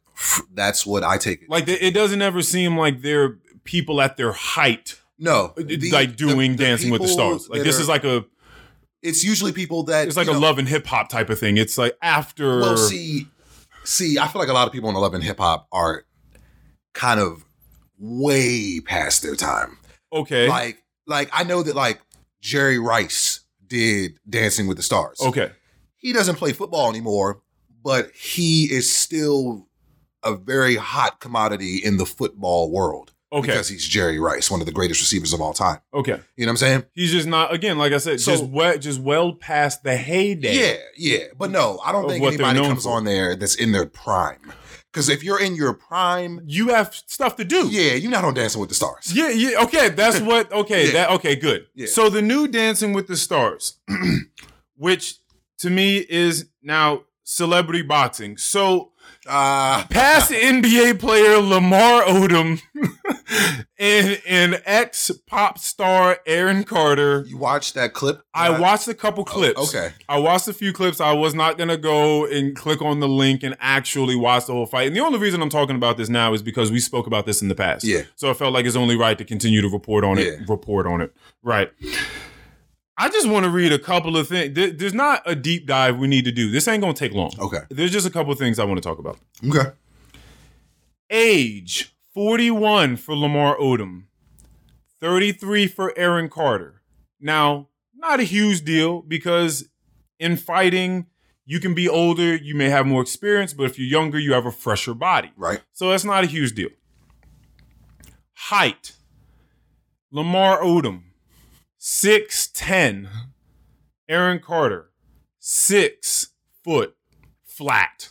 that's 0.53 0.85
what 0.87 1.03
I 1.05 1.17
take 1.17 1.43
it. 1.43 1.49
like 1.51 1.69
it 1.69 1.83
it 1.83 1.95
doesn't 1.95 2.23
ever 2.23 2.43
seem 2.43 2.77
like 2.77 3.03
they're 3.03 3.39
people 3.65 4.01
at 4.01 4.17
their 4.17 4.33
height 4.33 5.01
no, 5.19 5.53
uh, 5.59 5.63
the- 5.65 5.91
like 5.91 6.17
doing 6.17 6.53
the- 6.53 6.57
the 6.59 6.65
dancing 6.65 6.91
with 6.91 7.03
the 7.03 7.09
stars 7.09 7.49
like 7.49 7.63
this 7.63 7.79
are- 7.79 7.83
is 7.83 7.89
like 7.89 8.05
a 8.05 8.25
It's 9.03 9.23
usually 9.23 9.53
people 9.53 9.85
that 9.85 10.09
it's 10.09 10.17
like 10.17 10.29
a 10.29 10.33
know, 10.33 10.41
love 10.41 10.59
and 10.59 10.69
hip-hop 10.69 11.09
type 11.09 11.31
of 11.31 11.39
thing 11.39 11.57
it's 11.57 11.79
like 11.79 11.97
after 12.03 12.61
Well, 12.61 12.77
see, 12.77 13.27
see, 13.85 14.19
I 14.19 14.27
feel 14.29 14.41
like 14.41 14.49
a 14.49 14.53
lot 14.53 14.67
of 14.67 14.73
people 14.73 14.89
in 14.89 14.97
Love 14.97 15.15
and 15.15 15.23
Hip 15.23 15.39
Hop 15.39 15.69
are 15.73 16.05
kind 16.95 17.21
of 17.21 17.45
way 17.99 18.81
past 18.81 19.23
their 19.23 19.37
time. 19.37 19.79
okay 20.13 20.49
Like, 20.49 20.83
like 21.07 21.31
I 21.33 21.45
know 21.45 21.63
that 21.63 21.77
like 21.77 22.01
Jerry 22.41 22.79
Rice 22.79 23.41
did 23.67 24.19
Dancing 24.29 24.67
with 24.67 24.77
the 24.77 24.83
Stars. 24.83 25.19
okay 25.21 25.51
He 25.97 26.13
doesn't 26.13 26.37
play 26.37 26.53
football 26.53 26.89
anymore, 26.89 27.41
but 27.85 28.11
he 28.13 28.65
is 28.65 28.93
still 28.95 29.69
a 30.25 30.35
very 30.35 30.75
hot 30.77 31.21
commodity 31.21 31.77
in 31.77 31.97
the 31.97 32.07
football 32.07 32.71
world 32.71 33.13
okay 33.33 33.49
because 33.49 33.69
he's 33.69 33.87
Jerry 33.87 34.19
Rice, 34.19 34.51
one 34.51 34.61
of 34.61 34.67
the 34.67 34.73
greatest 34.73 35.01
receivers 35.01 35.33
of 35.33 35.41
all 35.41 35.53
time. 35.53 35.79
okay 35.93 36.19
You 36.37 36.47
know 36.47 36.51
what 36.51 36.53
I'm 36.53 36.57
saying? 36.57 36.85
he's 36.95 37.13
just 37.13 37.27
not 37.27 37.53
again 37.53 37.77
like 37.79 37.93
i 37.93 37.99
said 37.99 38.21
So- 38.21 38.33
just 38.33 38.45
well 38.45 38.79
just 38.79 39.01
well 39.01 39.35
past 39.35 39.83
the 39.83 39.97
heyday 39.97 40.55
Yeah, 40.59 40.77
yeah. 40.97 41.25
But 41.39 41.51
no, 41.51 41.81
I 41.85 41.93
don't 41.93 42.09
think 42.09 42.25
anybody 42.25 42.61
comes 42.61 42.85
for. 42.85 42.97
on 42.97 43.05
there 43.05 43.37
that's 43.37 43.55
in 43.55 43.73
their 43.73 43.87
prime. 43.87 44.53
Because 44.91 45.11
if 45.11 45.23
you're 45.23 45.41
in 45.41 45.55
your 45.55 45.75
prime, 45.75 46.41
you 46.47 46.69
have 46.69 46.95
stuff 47.07 47.37
to 47.37 47.45
do 47.45 47.69
yeah, 47.69 47.93
you're 47.93 48.11
not 48.11 48.25
on 48.25 48.33
Dancing 48.35 48.61
with 48.61 48.71
the 48.71 48.75
Stars. 48.75 49.13
yeah 49.15 49.29
yeah 49.29 49.63
okay 49.65 49.91
that's 49.91 50.21
what 50.21 50.51
okay 50.53 50.87
Yeah. 50.87 50.93
that 50.93 51.11
okay 51.11 51.37
good 51.37 51.67
Yeah. 51.75 51.87
so 51.89 52.09
the 52.09 52.23
new 52.23 52.49
dancing 52.49 52.93
with 52.95 53.07
the 53.07 53.17
stars 53.17 53.79
which 54.77 55.17
to 55.59 55.71
me 55.71 55.99
is 56.09 56.47
now 56.63 57.03
celebrity 57.25 57.83
boxing 57.83 58.37
so 58.37 58.93
Uh, 59.29 59.85
past 59.89 60.31
NBA 60.31 60.99
player 60.99 61.37
Lamar 61.37 62.03
Odom 62.05 62.63
and 63.79 64.23
and 64.27 64.63
ex 64.65 65.11
pop 65.27 65.59
star 65.59 66.19
Aaron 66.27 66.65
Carter. 66.65 67.25
you 67.29 67.37
watched 67.37 67.75
that 67.75 67.93
clip? 67.93 68.23
I 68.33 68.59
watched 68.59 68.89
a 68.89 68.95
couple 68.95 69.25
clips. 69.25 69.61
okay. 69.75 69.93
I 70.09 70.19
watched 70.19 70.49
a 70.49 70.55
few 70.55 70.73
clips. 70.73 70.99
I 71.01 71.13
was 71.13 71.35
not 71.35 71.59
gonna 71.59 71.77
go 71.77 72.25
and 72.25 72.57
click 72.57 72.81
on 72.81 73.01
the 73.01 73.09
link 73.09 73.43
and 73.43 73.55
actually 73.61 74.17
watch 74.17 74.47
the 74.47 74.55
whole 74.55 74.65
fight. 74.67 74.87
And 74.87 74.97
the 74.97 75.01
only 75.01 75.19
reason 75.19 75.43
I'm 75.43 75.51
talking 75.51 75.77
about 75.77 75.99
this 75.99 76.09
now 76.09 76.33
is 76.33 76.43
because 76.43 76.71
we 76.73 76.81
spoke 76.81 77.07
about 77.07 77.27
this 77.27 77.43
in 77.43 77.49
the 77.49 77.55
past. 77.55 77.85
Yeah. 77.85 78.03
So 78.17 78.31
I 78.31 78.33
felt 78.35 78.55
like 78.55 78.65
it's 78.65 78.77
only 78.77 78.97
right 78.97 79.19
to 79.19 79.25
continue 79.27 79.61
to 79.61 79.69
report 79.69 80.05
on 80.05 80.19
it. 80.19 80.49
Report 80.49 80.87
on 80.87 81.03
it. 81.03 81.15
Right. 81.43 81.71
I 83.01 83.09
just 83.09 83.29
want 83.29 83.45
to 83.45 83.51
read 83.51 83.73
a 83.73 83.79
couple 83.79 84.17
of 84.17 84.27
things. 84.29 84.55
There- 84.55 84.73
There's 84.73 84.93
not 84.95 85.23
a 85.25 85.35
deep 85.37 85.67
dive 85.67 85.97
we 85.99 86.09
need 86.09 86.25
to 86.25 86.33
do. 86.33 86.51
This 86.51 86.67
ain't 86.67 86.81
gonna 86.81 86.95
take 86.95 87.13
long. 87.13 87.31
Okay. 87.39 87.61
There's 87.71 87.93
just 87.93 88.07
a 88.07 88.11
couple 88.11 88.33
of 88.33 88.39
things 88.39 88.59
I 88.59 88.65
want 88.65 88.79
to 88.83 88.87
talk 88.89 88.99
about. 88.99 89.19
Okay. 89.49 89.71
Age 91.11 91.95
41 92.13 92.97
for 92.97 93.15
Lamar 93.17 93.57
Odom, 93.57 94.05
33 95.01 95.67
for 95.69 95.97
Aaron 95.97 96.29
Carter. 96.29 96.83
Now, 97.21 97.69
not 97.95 98.21
a 98.21 98.25
huge 98.25 98.65
deal 98.65 99.03
because 99.03 99.69
in 100.19 100.37
fighting, 100.37 101.07
you 101.47 101.61
can 101.61 101.75
be 101.75 101.89
older, 101.89 102.37
you 102.37 102.55
may 102.55 102.69
have 102.69 102.85
more 102.87 103.01
experience, 103.01 103.55
but 103.55 103.65
if 103.65 103.79
you're 103.79 103.89
younger, 103.89 104.19
you 104.19 104.33
have 104.35 104.45
a 104.45 104.53
fresher 104.53 104.93
body. 104.93 105.33
Right. 105.37 105.61
So 105.73 105.89
that's 105.91 106.05
not 106.05 106.25
a 106.25 106.27
huge 106.27 106.55
deal. 106.55 106.69
Height 108.35 108.93
Lamar 110.11 110.61
Odom, 110.61 111.03
6'10. 111.81 113.09
Aaron 114.09 114.41
Carter, 114.41 114.91
6 115.39 116.29
foot 116.65 116.97
flat. 117.45 118.11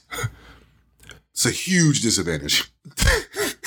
It's 1.31 1.45
a 1.45 1.51
huge 1.51 2.01
disadvantage. 2.01 2.71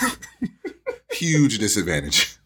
huge 1.12 1.58
disadvantage. 1.58 2.36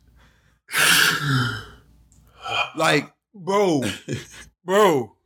like, 2.77 3.13
bro, 3.35 3.83
bro, 4.65 5.17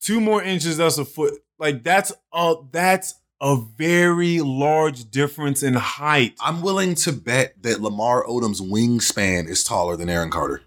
two 0.00 0.20
more 0.20 0.42
inches. 0.42 0.76
That's 0.76 0.98
a 0.98 1.04
foot. 1.04 1.34
Like 1.58 1.82
that's 1.82 2.12
a 2.32 2.54
that's 2.70 3.14
a 3.40 3.56
very 3.76 4.40
large 4.40 5.10
difference 5.10 5.62
in 5.62 5.74
height. 5.74 6.34
I'm 6.40 6.62
willing 6.62 6.94
to 6.96 7.12
bet 7.12 7.62
that 7.62 7.80
Lamar 7.80 8.24
Odom's 8.24 8.60
wingspan 8.60 9.48
is 9.48 9.62
taller 9.64 9.96
than 9.96 10.08
Aaron 10.08 10.30
Carter. 10.30 10.62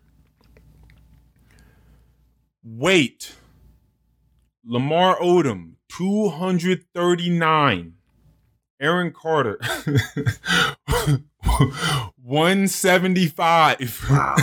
Weight. 2.63 3.34
Lamar 4.65 5.17
Odom, 5.19 5.74
two 5.89 6.30
hundred 6.30 6.86
thirty 6.93 7.30
nine. 7.30 7.93
Aaron 8.80 9.12
Carter, 9.12 9.60
one 12.15 12.67
seventy 12.67 13.28
five. 13.28 14.06
Wow. 14.10 14.36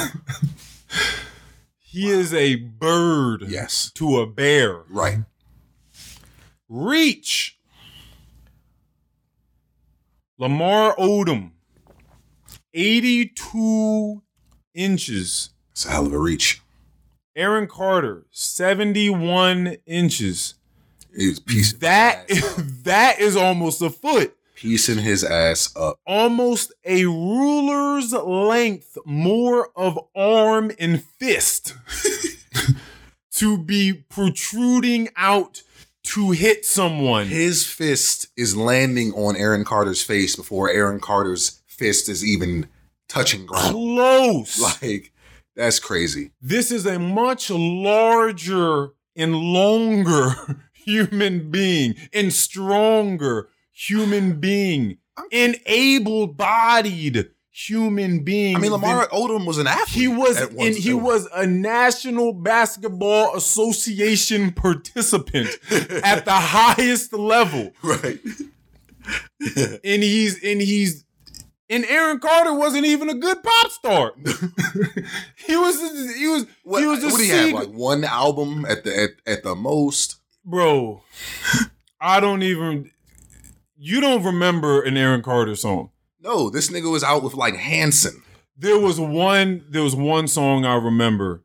He 1.79 2.11
is 2.11 2.35
a 2.35 2.57
bird 2.57 3.45
yes. 3.49 3.91
to 3.95 4.19
a 4.19 4.27
bear. 4.27 4.83
Right. 4.91 5.21
Reach. 6.69 7.59
Lamar 10.39 10.95
Odom, 10.97 11.53
82 12.73 14.23
inches. 14.75 15.51
It's 15.73 15.87
a 15.87 15.91
hell 15.91 16.07
of 16.07 16.13
a 16.13 16.19
reach. 16.19 16.63
Aaron 17.39 17.69
Carter, 17.69 18.27
71 18.33 19.77
inches. 19.87 20.55
He 21.17 21.29
was 21.29 21.39
piecing 21.39 21.79
That 21.79 22.29
his 22.29 22.43
ass 22.45 22.59
up. 22.59 22.65
that 22.83 23.21
is 23.21 23.37
almost 23.37 23.81
a 23.81 23.91
foot. 23.91 24.37
piecing 24.57 24.99
his 24.99 25.23
ass 25.23 25.75
up. 25.77 26.01
Almost 26.05 26.73
a 26.85 27.05
ruler's 27.07 28.13
length 28.13 28.99
more 29.07 29.71
of 29.77 29.99
arm 30.17 30.73
and 30.81 31.03
fist 31.03 31.75
to 33.35 33.57
be 33.57 33.93
protruding 33.93 35.09
out 35.17 35.63
to 36.03 36.33
hit 36.33 36.65
someone. 36.65 37.27
His 37.27 37.65
fist 37.67 38.29
is 38.37 38.57
landing 38.57 39.13
on 39.13 39.37
Aaron 39.37 39.65
Carter's 39.65 40.03
face 40.03 40.35
before 40.35 40.71
Aaron 40.71 40.99
Carter's 41.01 41.61
fist 41.67 42.09
is 42.09 42.25
even 42.25 42.69
touching 43.09 43.47
ground. 43.47 43.73
Close. 43.75 44.61
Like, 44.83 45.13
that's 45.59 45.81
crazy. 45.81 46.31
This 46.41 46.71
is 46.71 46.87
a 46.87 47.01
much 47.01 47.51
larger 47.51 48.91
and 49.17 49.35
longer 49.35 50.61
human 50.73 51.51
being 51.51 51.97
and 52.13 52.33
stronger 52.33 53.49
human 53.73 54.39
being, 54.39 54.99
an 55.33 55.57
able-bodied 55.67 57.31
human 57.51 58.23
being. 58.23 58.55
I 58.57 58.61
mean, 58.61 58.71
Lamar 58.71 59.09
Odom 59.09 59.47
was 59.47 59.59
an 59.59 59.67
athlete. 59.67 59.89
he 59.89 60.07
was 60.07 60.41
and 60.41 60.77
he 60.77 60.95
was 60.95 61.29
a 61.35 61.45
National 61.45 62.33
Basketball 62.33 63.35
Association 63.35 64.53
participant 64.53 65.49
at 66.05 66.25
the 66.25 66.31
highest 66.31 67.13
level. 67.13 67.73
right. 67.83 68.21
And 69.41 70.03
he's 70.03 70.45
and 70.45 70.61
he's 70.61 71.05
and 71.71 71.85
Aaron 71.85 72.19
Carter 72.19 72.55
wasn't 72.55 72.87
even 72.87 73.09
a 73.11 73.15
good 73.15 73.43
pop 73.43 73.71
star. 73.71 74.13
he 75.47 75.57
was 75.57 76.17
he 76.17 76.27
was 76.27 76.47
What, 76.63 76.81
he 76.81 76.87
was 76.87 77.03
a 77.05 77.09
what 77.09 77.19
do 77.19 77.27
you 77.27 77.33
have? 77.35 77.53
Like 77.53 77.69
one 77.69 78.05
album 78.05 78.65
at 78.67 78.85
the 78.85 79.03
at, 79.03 79.11
at 79.27 79.43
the 79.43 79.55
most. 79.55 80.17
bro. 80.45 81.03
I 82.01 82.21
don't 82.21 82.43
even. 82.43 82.91
You 83.77 84.01
don't 84.01 84.25
remember 84.25 84.83
an 84.83 84.97
Aaron 84.97 85.23
Carter 85.23 85.55
song. 85.57 85.91
No, 86.21 86.51
this 86.51 86.71
nigga 86.71 86.91
was 86.91 87.05
out 87.05 87.23
with 87.23 87.35
like 87.35 87.57
Hanson. 87.57 88.23
There 88.57 88.79
was 88.79 88.99
one. 88.99 89.65
There 89.69 89.83
was 89.83 89.95
one 89.95 90.27
song 90.27 90.65
I 90.65 90.75
remember, 90.77 91.45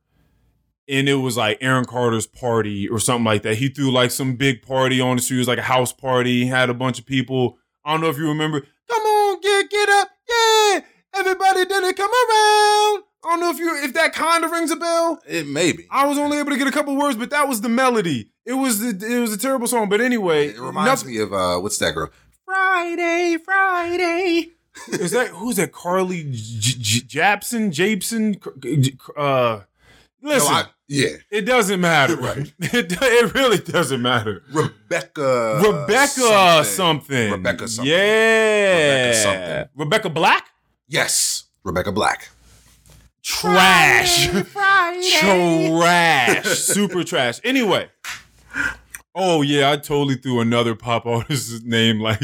and 0.89 1.07
it 1.07 1.15
was 1.15 1.37
like 1.37 1.57
Aaron 1.61 1.85
Carter's 1.85 2.25
party 2.25 2.87
or 2.87 2.99
something 2.99 3.25
like 3.25 3.43
that. 3.43 3.55
He 3.57 3.69
threw 3.69 3.91
like 3.91 4.09
some 4.11 4.35
big 4.35 4.61
party 4.63 4.99
on 4.99 5.17
the 5.17 5.21
street. 5.21 5.37
It 5.37 5.41
was 5.41 5.47
like 5.47 5.59
a 5.59 5.63
house 5.63 5.93
party. 5.93 6.43
He 6.43 6.47
Had 6.47 6.69
a 6.69 6.73
bunch 6.73 6.97
of 6.99 7.05
people. 7.05 7.57
I 7.85 7.91
don't 7.91 8.01
know 8.01 8.09
if 8.09 8.17
you 8.17 8.27
remember. 8.27 8.61
Come 8.89 9.01
on, 9.01 9.41
get 9.41 9.69
get 9.69 9.89
up! 9.89 10.09
Everybody 11.15 11.65
did 11.65 11.83
it. 11.83 11.95
Come 11.97 12.09
around. 12.11 13.03
I 13.25 13.29
don't 13.29 13.39
know 13.39 13.49
if 13.51 13.57
you 13.59 13.83
if 13.83 13.93
that 13.93 14.13
kind 14.13 14.43
of 14.43 14.51
rings 14.51 14.71
a 14.71 14.75
bell. 14.75 15.21
It 15.27 15.47
maybe. 15.47 15.87
I 15.89 16.05
was 16.07 16.17
only 16.17 16.39
able 16.39 16.51
to 16.51 16.57
get 16.57 16.67
a 16.67 16.71
couple 16.71 16.95
words, 16.97 17.15
but 17.15 17.29
that 17.29 17.47
was 17.47 17.61
the 17.61 17.69
melody. 17.69 18.29
It 18.45 18.53
was 18.53 18.79
the, 18.79 18.89
it 19.15 19.19
was 19.19 19.31
a 19.31 19.37
terrible 19.37 19.67
song, 19.67 19.87
but 19.87 20.01
anyway, 20.01 20.47
It 20.49 20.59
reminds 20.59 21.05
me 21.05 21.19
of 21.19 21.31
uh 21.31 21.57
what's 21.59 21.77
that 21.77 21.93
girl? 21.93 22.09
Friday, 22.45 23.37
Friday. 23.43 24.49
Is 24.91 25.11
that 25.11 25.27
who's 25.27 25.55
that? 25.57 25.71
Carly 25.71 26.23
Japson, 26.31 27.71
Japson. 27.71 28.35
Uh, 29.15 29.61
listen, 30.21 30.51
No, 30.51 30.57
I, 30.57 30.63
yeah. 30.87 31.09
it 31.31 31.41
doesn't 31.41 31.79
matter. 31.79 32.15
Right. 32.21 32.51
it, 32.59 32.91
it 32.99 33.33
really 33.35 33.59
doesn't 33.59 34.01
matter. 34.01 34.43
Rebecca 34.51 35.61
Rebecca 35.63 36.63
something. 36.65 37.31
Rebecca 37.31 37.67
something. 37.67 37.91
Yeah. 37.93 38.73
Rebecca 38.73 39.17
something. 39.17 39.69
Rebecca 39.75 40.09
Black. 40.09 40.45
Yes. 40.93 41.45
Rebecca 41.63 41.91
Black. 41.91 42.29
Trash. 43.23 44.27
Trash. 45.19 46.45
Super 46.45 47.03
trash. 47.03 47.39
Anyway. 47.43 47.89
Oh 49.15 49.41
yeah, 49.41 49.71
I 49.71 49.77
totally 49.77 50.15
threw 50.15 50.39
another 50.39 50.75
pop 50.75 51.05
artist's 51.07 51.63
name 51.63 51.99
like 51.99 52.21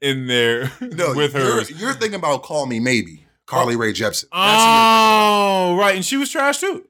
in 0.00 0.26
there 0.26 0.72
No, 0.80 1.12
with 1.16 1.34
you're. 1.34 1.62
You're 1.64 1.92
thinking 1.92 2.14
about 2.18 2.42
Call 2.42 2.64
Me 2.66 2.80
Maybe. 2.80 3.26
Carly 3.46 3.74
oh. 3.74 3.78
Rae 3.78 3.92
Jepsen. 3.92 4.24
That's 4.32 4.32
Oh, 4.32 5.76
right, 5.78 5.94
and 5.94 6.04
she 6.04 6.16
was 6.16 6.30
trash 6.30 6.60
too. 6.60 6.86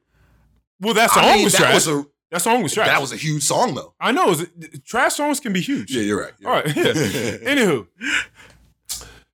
Well, 0.80 0.94
that 0.94 1.10
who 1.10 1.20
song 1.20 1.24
you're 1.24 1.32
thinking 1.32 1.32
about. 1.32 1.32
I 1.32 1.36
mean, 1.36 1.44
was 1.44 1.52
that 1.54 1.58
trash. 1.58 1.74
was 1.74 1.88
a 1.88 2.04
that 2.30 2.42
song 2.42 2.62
was 2.62 2.74
trash. 2.74 2.86
that 2.88 3.00
was 3.00 3.12
a 3.12 3.16
huge 3.16 3.42
song 3.42 3.74
though. 3.74 3.94
I 4.00 4.12
know. 4.12 4.30
is 4.30 4.42
it- 4.42 4.84
Trash 4.84 5.14
songs 5.14 5.40
can 5.40 5.52
be 5.52 5.60
huge. 5.62 5.90
Yeah, 5.92 6.02
you're 6.02 6.20
right. 6.20 6.32
You're 6.38 6.50
All 6.50 6.60
right. 6.62 6.76
Yeah. 6.76 6.92
Anywho, 6.92 7.86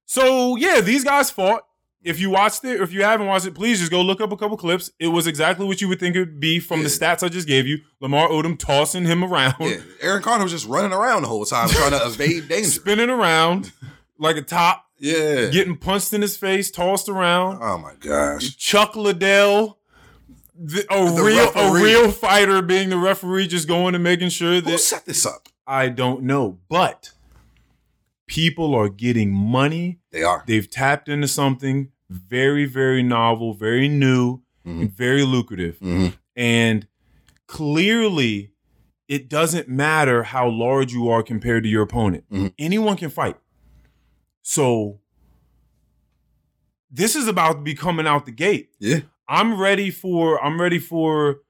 so 0.06 0.56
yeah, 0.56 0.80
these 0.80 1.04
guys 1.04 1.30
fought. 1.30 1.62
If 2.04 2.20
you 2.20 2.28
watched 2.30 2.62
it, 2.64 2.78
or 2.80 2.82
if 2.84 2.92
you 2.92 3.02
haven't 3.02 3.26
watched 3.26 3.46
it, 3.46 3.54
please 3.54 3.78
just 3.80 3.90
go 3.90 4.02
look 4.02 4.20
up 4.20 4.30
a 4.30 4.36
couple 4.36 4.56
clips. 4.58 4.90
It 5.00 5.08
was 5.08 5.26
exactly 5.26 5.66
what 5.66 5.80
you 5.80 5.88
would 5.88 5.98
think 5.98 6.14
it 6.16 6.20
would 6.20 6.38
be 6.38 6.60
from 6.60 6.82
the 6.82 6.88
stats 6.90 7.22
I 7.22 7.28
just 7.30 7.48
gave 7.48 7.66
you. 7.66 7.78
Lamar 8.00 8.28
Odom 8.28 8.58
tossing 8.58 9.06
him 9.06 9.24
around, 9.24 9.54
Yeah, 9.58 9.78
Aaron 10.02 10.22
Carter 10.22 10.42
was 10.44 10.52
just 10.52 10.66
running 10.68 10.92
around 10.92 11.22
the 11.22 11.28
whole 11.28 11.46
time 11.46 11.68
trying 11.70 11.92
to 11.92 11.96
evade 12.06 12.48
danger. 12.48 12.68
spinning 12.68 13.08
around 13.08 13.72
like 14.18 14.36
a 14.36 14.42
top, 14.42 14.84
Yeah. 14.98 15.48
getting 15.48 15.76
punched 15.78 16.12
in 16.12 16.20
his 16.20 16.36
face, 16.36 16.70
tossed 16.70 17.08
around. 17.08 17.58
Oh 17.62 17.78
my 17.78 17.94
gosh. 17.98 18.54
Chuck 18.56 18.94
Liddell, 18.96 19.78
the, 20.54 20.84
a 20.90 21.04
The 21.10 21.22
real 21.22 21.44
referee. 21.46 21.62
a 21.62 21.72
real 21.72 22.12
fighter, 22.12 22.60
being 22.60 22.90
the 22.90 22.98
referee, 22.98 23.46
just 23.48 23.66
going 23.66 23.94
and 23.94 24.04
making 24.04 24.28
sure 24.28 24.60
that 24.60 24.70
Who 24.70 24.76
set 24.78 25.06
this 25.06 25.24
up? 25.24 25.48
I 25.66 25.88
don't 25.88 26.24
know, 26.24 26.58
but 26.68 27.12
people 28.26 28.74
are 28.74 28.88
getting 28.88 29.32
money. 29.32 30.00
They 30.12 30.22
are. 30.22 30.44
They've 30.46 30.68
tapped 30.68 31.08
into 31.08 31.28
something 31.28 31.90
very, 32.10 32.64
very 32.64 33.02
novel, 33.02 33.54
very 33.54 33.88
new, 33.88 34.40
Mhm. 34.66 34.80
and 34.82 34.90
very 34.92 35.22
lucrative. 35.24 35.78
Mhm. 35.80 36.16
And 36.36 36.86
clearly, 37.46 38.50
it 39.08 39.28
doesn't 39.28 39.68
matter 39.68 40.22
how 40.24 40.48
large 40.48 40.92
you 40.92 41.08
are 41.08 41.22
compared 41.22 41.62
to 41.64 41.68
your 41.68 41.82
opponent. 41.82 42.24
Mhm. 42.30 42.54
Anyone 42.58 42.96
can 42.96 43.10
fight. 43.10 43.36
So 44.42 45.00
this 46.90 47.16
is 47.16 47.26
about 47.28 47.54
to 47.54 47.60
be 47.62 47.74
coming 47.74 48.06
out 48.06 48.26
the 48.26 48.32
gate. 48.32 48.70
Yeah. 48.78 49.00
I'm 49.28 49.58
ready 49.58 49.90
for 49.90 50.42
I'm 50.44 50.60
ready 50.60 50.78
for 50.78 51.40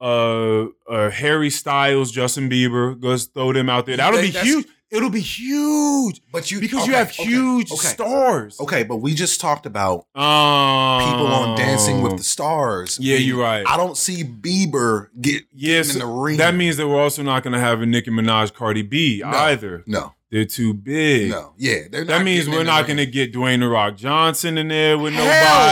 uh 0.00 0.66
uh 0.88 1.10
Harry 1.10 1.50
Styles, 1.50 2.10
Justin 2.12 2.50
Bieber. 2.50 2.96
Let's 3.02 3.24
throw 3.24 3.52
them 3.52 3.68
out 3.70 3.86
there. 3.86 3.96
That'll 3.96 4.20
be 4.20 4.30
huge. 4.30 4.66
It'll 4.88 5.10
be 5.10 5.20
huge 5.20 6.20
But 6.32 6.50
you 6.52 6.60
because 6.60 6.86
you 6.86 6.94
have 6.94 7.08
okay, 7.10 7.24
huge 7.24 7.72
okay. 7.72 7.88
stars. 7.88 8.60
Okay, 8.60 8.84
but 8.84 8.98
we 8.98 9.14
just 9.14 9.40
talked 9.40 9.66
about 9.66 10.06
Um, 10.14 11.02
people 11.10 11.26
on 11.26 11.58
Dancing 11.58 12.02
with 12.02 12.16
the 12.18 12.22
Stars. 12.22 12.96
Yeah, 13.00 13.16
you're 13.16 13.40
right. 13.42 13.64
I 13.66 13.76
don't 13.76 13.96
see 13.96 14.22
Bieber 14.22 15.08
get 15.20 15.42
Yes, 15.52 15.92
in 15.92 15.98
the 15.98 16.06
ring. 16.06 16.36
that 16.36 16.54
means 16.54 16.76
that 16.76 16.86
we're 16.86 17.00
also 17.02 17.22
not 17.24 17.42
going 17.42 17.52
to 17.54 17.58
have 17.58 17.82
a 17.82 17.86
Nicki 17.86 18.10
Minaj, 18.12 18.54
Cardi 18.54 18.82
B 18.82 19.22
No. 19.24 19.28
either. 19.30 19.82
no, 19.88 20.12
They're 20.30 20.44
too 20.44 20.72
big. 20.72 21.30
no, 21.32 21.52
yeah. 21.56 21.88
They're 21.90 22.04
That 22.04 22.24
means 22.24 22.48
we're 22.48 22.62
not 22.62 22.86
going 22.86 22.98
to 22.98 23.06
get 23.06 23.32
Dwayne 23.32 23.58
the 23.60 23.68
Rock 23.68 23.96
Johnson 23.96 24.56
in 24.56 24.68
there 24.68 24.96
with 24.96 25.14
Hell 25.14 25.24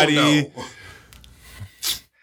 nobody. 0.06 0.50
no. 0.56 0.64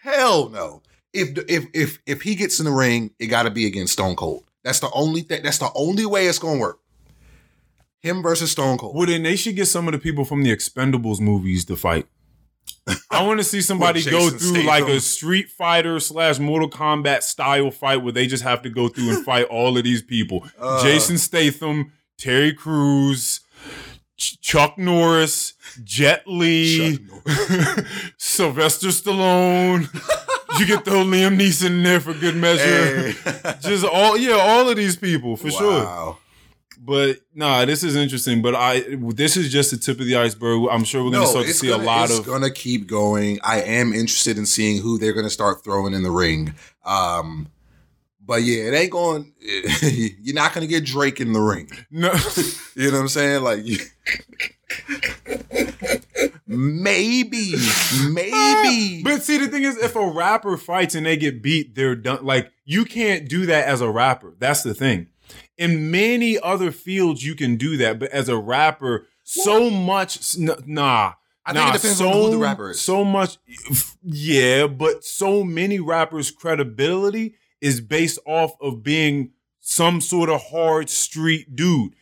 Hell 0.02 0.48
no. 0.50 0.82
If 1.12 1.38
if 1.48 1.66
if 1.74 1.98
if 2.06 2.22
he 2.22 2.34
gets 2.34 2.58
in 2.58 2.64
the 2.66 2.70
ring, 2.72 3.10
it 3.18 3.26
got 3.26 3.44
to 3.44 3.50
be 3.50 3.66
against 3.66 3.94
Stone 3.94 4.16
Cold. 4.16 4.44
That's 4.64 4.80
the 4.80 4.90
only 4.92 5.22
thing. 5.22 5.42
That's 5.42 5.58
the 5.58 5.70
only 5.74 6.06
way 6.06 6.26
it's 6.26 6.38
gonna 6.38 6.58
work. 6.58 6.78
Him 8.02 8.22
versus 8.22 8.50
Stone 8.50 8.78
Cold. 8.78 8.96
Well, 8.96 9.06
then 9.06 9.22
they 9.22 9.36
should 9.36 9.54
get 9.56 9.66
some 9.66 9.86
of 9.86 9.92
the 9.92 9.98
people 9.98 10.24
from 10.24 10.42
the 10.42 10.54
Expendables 10.54 11.20
movies 11.20 11.64
to 11.66 11.76
fight. 11.76 12.06
I 13.10 13.24
want 13.24 13.38
to 13.38 13.44
see 13.44 13.60
somebody 13.62 14.02
go 14.02 14.28
through 14.30 14.64
like 14.64 14.88
a 14.88 15.00
Street 15.00 15.48
Fighter 15.48 16.00
slash 16.00 16.38
Mortal 16.40 16.68
Kombat 16.68 17.22
style 17.22 17.70
fight 17.70 17.98
where 17.98 18.12
they 18.12 18.26
just 18.26 18.42
have 18.42 18.62
to 18.62 18.70
go 18.70 18.88
through 18.88 19.10
and 19.14 19.24
fight 19.24 19.46
all 19.46 19.78
of 19.78 19.84
these 19.84 20.02
people: 20.02 20.44
Uh. 20.58 20.82
Jason 20.82 21.16
Statham, 21.16 21.92
Terry 22.18 22.52
Crews, 22.52 23.40
Ch- 24.16 24.40
Chuck 24.40 24.78
Norris, 24.78 25.54
Jet 25.84 26.24
Li, 26.26 26.98
Chuck 26.98 27.86
Sylvester 28.18 28.88
Stallone. 28.88 29.82
you 30.58 30.66
get 30.66 30.84
throw 30.84 31.04
Liam 31.04 31.38
Neeson 31.38 31.66
in 31.66 31.82
there 31.84 32.00
for 32.00 32.14
good 32.14 32.34
measure. 32.36 33.12
Hey. 33.12 33.54
Just 33.60 33.84
all, 33.84 34.16
yeah, 34.16 34.32
all 34.34 34.68
of 34.68 34.76
these 34.76 34.96
people 34.96 35.36
for 35.36 35.50
sure. 35.52 36.16
But 36.78 37.20
nah, 37.34 37.64
this 37.64 37.84
is 37.84 37.96
interesting. 37.96 38.42
But 38.42 38.54
I, 38.54 38.84
this 38.98 39.36
is 39.36 39.52
just 39.52 39.70
the 39.70 39.76
tip 39.76 40.00
of 40.00 40.06
the 40.06 40.16
iceberg. 40.16 40.68
I'm 40.70 40.84
sure 40.84 41.04
we're 41.04 41.12
gonna 41.12 41.26
start 41.26 41.46
to 41.46 41.54
see 41.54 41.68
gonna, 41.68 41.82
a 41.82 41.84
lot 41.84 42.04
it's 42.04 42.14
of. 42.14 42.18
It's 42.20 42.28
gonna 42.28 42.50
keep 42.50 42.86
going. 42.86 43.38
I 43.42 43.62
am 43.62 43.92
interested 43.92 44.38
in 44.38 44.46
seeing 44.46 44.82
who 44.82 44.98
they're 44.98 45.12
gonna 45.12 45.30
start 45.30 45.62
throwing 45.64 45.94
in 45.94 46.02
the 46.02 46.10
ring. 46.10 46.54
Um, 46.84 47.48
but 48.24 48.42
yeah, 48.42 48.64
it 48.64 48.74
ain't 48.74 48.90
going. 48.90 49.32
You're 49.40 50.34
not 50.34 50.54
gonna 50.54 50.66
get 50.66 50.84
Drake 50.84 51.20
in 51.20 51.32
the 51.32 51.40
ring. 51.40 51.70
no, 51.90 52.12
You 52.74 52.90
know 52.90 52.98
what 52.98 53.02
I'm 53.02 53.08
saying? 53.08 53.42
Like, 53.42 53.64
maybe, 56.46 57.54
maybe. 58.10 59.02
but 59.02 59.22
see, 59.22 59.38
the 59.38 59.48
thing 59.48 59.64
is, 59.64 59.76
if 59.78 59.96
a 59.96 60.06
rapper 60.06 60.56
fights 60.56 60.94
and 60.94 61.04
they 61.06 61.16
get 61.16 61.42
beat, 61.42 61.74
they're 61.74 61.96
done. 61.96 62.24
Like 62.24 62.50
you 62.64 62.84
can't 62.84 63.28
do 63.28 63.46
that 63.46 63.66
as 63.66 63.80
a 63.80 63.90
rapper. 63.90 64.34
That's 64.38 64.62
the 64.62 64.74
thing. 64.74 65.08
In 65.58 65.90
many 65.90 66.38
other 66.38 66.72
fields, 66.72 67.24
you 67.24 67.34
can 67.34 67.56
do 67.56 67.76
that, 67.76 67.98
but 67.98 68.10
as 68.10 68.28
a 68.28 68.36
rapper, 68.36 69.06
so 69.22 69.70
much. 69.70 70.38
Nah. 70.38 71.12
I 71.44 71.52
think 71.52 71.64
nah, 71.64 71.70
it 71.70 71.72
depends 71.74 71.98
so, 71.98 72.08
on 72.08 72.14
who 72.14 72.30
the 72.30 72.38
rapper 72.38 72.70
is. 72.70 72.80
So 72.80 73.04
much, 73.04 73.36
yeah, 74.02 74.68
but 74.68 75.04
so 75.04 75.42
many 75.42 75.80
rappers' 75.80 76.30
credibility 76.30 77.34
is 77.60 77.80
based 77.80 78.20
off 78.26 78.52
of 78.60 78.82
being 78.82 79.32
some 79.60 80.00
sort 80.00 80.28
of 80.28 80.40
hard 80.40 80.88
street 80.88 81.56
dude. 81.56 81.94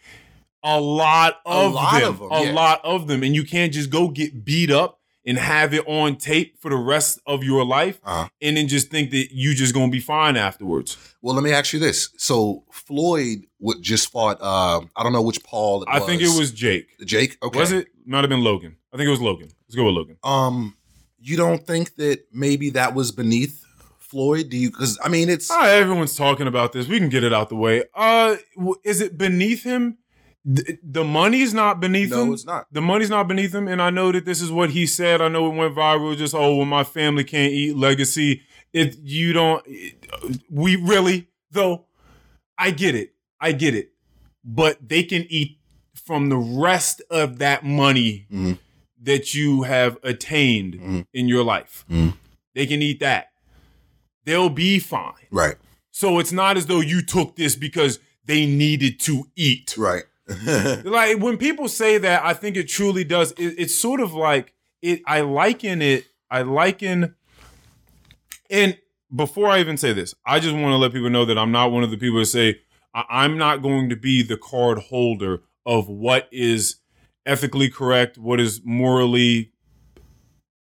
A 0.62 0.78
lot 0.78 1.40
A 1.46 1.50
of 1.50 1.72
lot 1.72 2.00
them, 2.00 2.10
of 2.10 2.18
them, 2.18 2.28
a 2.32 2.44
yeah. 2.44 2.52
lot 2.52 2.84
of 2.84 3.06
them, 3.06 3.22
and 3.22 3.34
you 3.34 3.44
can't 3.44 3.72
just 3.72 3.88
go 3.88 4.08
get 4.08 4.44
beat 4.44 4.70
up 4.70 4.99
and 5.26 5.38
have 5.38 5.74
it 5.74 5.85
on 5.87 6.16
tape 6.16 6.56
for 6.61 6.70
the 6.70 6.76
rest 6.76 7.20
of 7.26 7.44
your 7.44 7.64
life, 7.64 8.00
Uh-huh. 8.04 8.28
and 8.40 8.56
then 8.56 8.68
just 8.68 8.90
think 8.90 9.11
that 9.11 9.28
you 9.33 9.54
just 9.54 9.74
gonna 9.74 9.90
be 9.90 10.00
fine 10.00 10.37
afterwards. 10.37 10.96
Well, 11.22 11.35
let 11.35 11.44
me 11.44 11.52
ask 11.52 11.72
you 11.72 11.78
this. 11.78 12.09
So 12.16 12.64
Floyd 12.72 13.46
would 13.59 13.83
just 13.83 14.11
fought. 14.11 14.38
Uh, 14.40 14.80
I 14.96 15.02
don't 15.02 15.12
know 15.12 15.22
which 15.22 15.42
Paul. 15.44 15.85
I 15.88 16.00
think 16.00 16.22
it 16.22 16.37
was 16.38 16.50
Jake. 16.52 16.87
Jake. 17.04 17.37
Okay. 17.42 17.59
Was 17.59 17.72
it? 17.72 17.88
Might 18.06 18.20
have 18.22 18.30
been 18.30 18.42
Logan. 18.42 18.76
I 18.92 18.96
think 18.96 19.06
it 19.06 19.11
was 19.11 19.20
Logan. 19.20 19.48
Let's 19.66 19.76
go 19.76 19.85
with 19.85 19.94
Logan. 19.94 20.16
Um, 20.24 20.76
you 21.20 21.37
don't 21.37 21.64
think 21.66 21.94
that 21.96 22.24
maybe 22.33 22.70
that 22.70 22.94
was 22.94 23.12
beneath 23.12 23.62
Floyd? 23.98 24.48
Do 24.48 24.56
you? 24.56 24.70
Because 24.70 24.98
I 25.04 25.09
mean, 25.09 25.28
it's 25.28 25.50
Ah, 25.50 25.66
everyone's 25.68 26.16
talking 26.16 26.46
about 26.48 26.72
this. 26.72 26.88
We 26.88 26.98
can 26.98 27.11
get 27.11 27.22
it 27.22 27.33
out 27.33 27.50
the 27.50 27.56
way. 27.56 27.85
Uh, 27.94 28.37
is 28.85 29.00
it 29.02 29.16
beneath 29.18 29.62
him? 29.62 29.98
Th- 30.46 30.79
the 30.83 31.05
money's 31.05 31.53
not 31.53 31.81
beneath 31.81 32.11
him. 32.12 32.29
no, 32.29 32.33
it's 32.33 32.46
not. 32.46 32.66
The 32.72 32.81
money's 32.81 33.11
not 33.11 33.29
beneath 33.29 33.55
him, 33.55 33.68
and 33.68 33.81
I 33.83 33.90
know 33.90 34.11
that 34.12 34.24
this 34.24 34.40
is 34.40 34.50
what 34.50 34.70
he 34.70 34.87
said. 34.87 35.20
I 35.20 35.29
know 35.29 35.50
it 35.53 35.55
went 35.57 35.74
viral. 35.74 36.16
Just 36.16 36.35
oh, 36.35 36.57
well, 36.57 36.64
my 36.66 36.83
family 36.85 37.24
can't 37.24 37.53
eat 37.53 37.76
legacy. 37.76 38.42
if 38.72 38.94
you 39.03 39.33
don't. 39.33 39.66
we 40.48 40.76
really 40.76 41.29
though. 41.50 41.87
I 42.57 42.70
get 42.70 42.94
it. 42.94 43.14
I 43.40 43.53
get 43.53 43.74
it. 43.74 43.90
But 44.44 44.88
they 44.88 45.03
can 45.03 45.26
eat 45.29 45.59
from 46.05 46.29
the 46.29 46.37
rest 46.37 47.03
of 47.11 47.38
that 47.38 47.64
money 47.64 48.26
Mhm. 48.33 48.59
that 49.03 49.35
you 49.35 49.62
have 49.62 49.98
attained 50.03 50.74
Mhm. 50.74 51.07
in 51.12 51.26
your 51.29 51.42
life. 51.42 51.85
Mhm. 51.90 52.14
They 52.55 52.66
can 52.66 52.81
eat 52.83 53.00
that. 53.00 53.33
They'll 54.24 54.50
be 54.50 54.79
fine. 54.79 55.14
Right. 55.31 55.57
So 55.90 56.18
it's 56.18 56.33
not 56.33 56.57
as 56.57 56.66
though 56.66 56.81
you 56.81 57.03
took 57.03 57.37
this 57.37 57.57
because 57.57 57.98
they 58.24 58.46
needed 58.46 59.00
to 59.00 59.24
eat. 59.37 59.74
Right. 59.76 60.05
Like 60.84 61.18
when 61.18 61.36
people 61.36 61.68
say 61.68 61.98
that, 61.98 62.24
I 62.24 62.34
think 62.34 62.56
it 62.56 62.68
truly 62.68 63.04
does. 63.04 63.32
It, 63.32 63.54
it's 63.58 63.74
sort 63.74 64.00
of 64.00 64.12
like 64.14 64.54
it. 64.82 65.02
I 65.06 65.20
liken 65.20 65.82
it. 65.82 66.06
I 66.30 66.42
liken. 66.42 67.14
And 68.50 68.78
before 69.14 69.48
I 69.48 69.60
even 69.60 69.76
say 69.76 69.92
this, 69.92 70.14
I 70.24 70.40
just 70.40 70.54
want 70.54 70.72
to 70.72 70.76
let 70.76 70.92
people 70.92 71.10
know 71.10 71.24
that 71.24 71.38
I'm 71.38 71.52
not 71.52 71.72
one 71.72 71.82
of 71.82 71.90
the 71.90 71.96
people 71.96 72.18
that 72.20 72.26
say 72.26 72.60
I- 72.94 73.04
I'm 73.08 73.36
not 73.38 73.62
going 73.62 73.88
to 73.90 73.96
be 73.96 74.22
the 74.22 74.36
card 74.36 74.78
holder 74.78 75.42
of 75.66 75.88
what 75.88 76.28
is 76.32 76.76
ethically 77.26 77.68
correct, 77.68 78.18
what 78.18 78.40
is 78.40 78.60
morally 78.64 79.52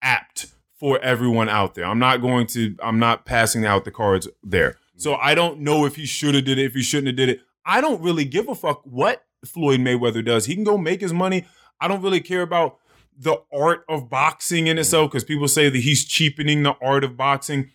apt 0.03 0.47
for 0.79 0.99
everyone 1.01 1.49
out 1.49 1.75
there. 1.75 1.85
I'm 1.85 1.99
not 1.99 2.19
going 2.21 2.47
to. 2.49 2.77
I'm 2.83 2.99
not 2.99 3.25
passing 3.25 3.65
out 3.67 3.85
the 3.85 3.91
cards 3.91 4.29
there. 4.43 4.77
So 4.97 5.15
I 5.15 5.35
don't 5.35 5.61
know 5.61 5.85
if 5.87 5.97
he 5.97 6.07
should 6.07 6.35
have 6.35 6.45
did 6.45 6.59
it, 6.59 6.65
if 6.67 6.75
he 6.75 6.83
shouldn't 6.83 7.09
have 7.09 7.17
did 7.17 7.29
it. 7.29 7.41
I 7.65 7.81
don't 7.81 8.01
really 8.03 8.25
give 8.25 8.49
a 8.49 8.55
fuck 8.55 8.83
what 8.85 9.25
Floyd 9.45 9.81
Mayweather 9.81 10.25
does. 10.25 10.47
He 10.47 10.55
can 10.55 10.65
go 10.65 10.79
make 10.79 11.01
his 11.01 11.13
money. 11.13 11.47
I 11.81 11.89
don't 11.89 12.03
really 12.03 12.21
care 12.21 12.43
about 12.43 12.79
the 13.17 13.43
art 13.53 13.85
of 13.89 14.09
boxing 14.09 14.67
in 14.67 14.79
itself 14.79 15.09
mm. 15.09 15.13
because 15.13 15.25
people 15.25 15.49
say 15.49 15.69
that 15.69 15.79
he's 15.79 16.05
cheapening 16.05 16.63
the 16.63 16.77
art 16.81 17.05
of 17.05 17.17
boxing. 17.17 17.71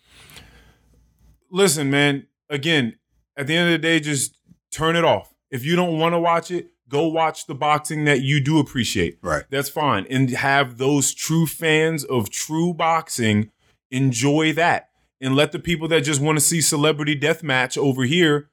Listen, 1.50 1.90
man, 1.90 2.26
again, 2.48 2.96
at 3.36 3.46
the 3.46 3.56
end 3.56 3.68
of 3.68 3.72
the 3.72 3.86
day, 3.86 4.00
just 4.00 4.38
turn 4.70 4.96
it 4.96 5.04
off. 5.04 5.34
If 5.50 5.64
you 5.64 5.76
don't 5.76 5.98
want 5.98 6.14
to 6.14 6.20
watch 6.20 6.50
it, 6.50 6.70
go 6.88 7.06
watch 7.06 7.46
the 7.46 7.54
boxing 7.54 8.04
that 8.04 8.22
you 8.22 8.40
do 8.40 8.58
appreciate. 8.58 9.18
right. 9.22 9.44
That's 9.50 9.68
fine. 9.68 10.06
And 10.10 10.30
have 10.30 10.78
those 10.78 11.14
true 11.14 11.46
fans 11.46 12.04
of 12.04 12.30
true 12.30 12.74
boxing 12.74 13.50
enjoy 13.90 14.52
that. 14.54 14.90
And 15.20 15.36
let 15.36 15.52
the 15.52 15.58
people 15.58 15.88
that 15.88 16.02
just 16.02 16.20
want 16.20 16.36
to 16.36 16.44
see 16.44 16.60
celebrity 16.60 17.14
death 17.14 17.42
match 17.42 17.78
over 17.78 18.04
here 18.04 18.50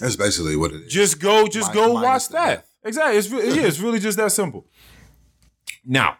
That's 0.00 0.16
basically 0.16 0.56
what 0.56 0.72
it 0.72 0.82
is. 0.82 0.92
just 0.92 1.20
go, 1.20 1.46
just 1.46 1.68
Mi- 1.68 1.74
go 1.74 1.92
watch 1.94 2.28
that. 2.30 2.46
death. 2.46 2.70
Exactly. 2.84 3.16
It's 3.16 3.30
really, 3.30 3.56
yeah, 3.56 3.66
it's 3.66 3.78
really 3.80 3.98
just 4.00 4.18
that 4.18 4.32
simple. 4.32 4.66
Now, 5.84 6.18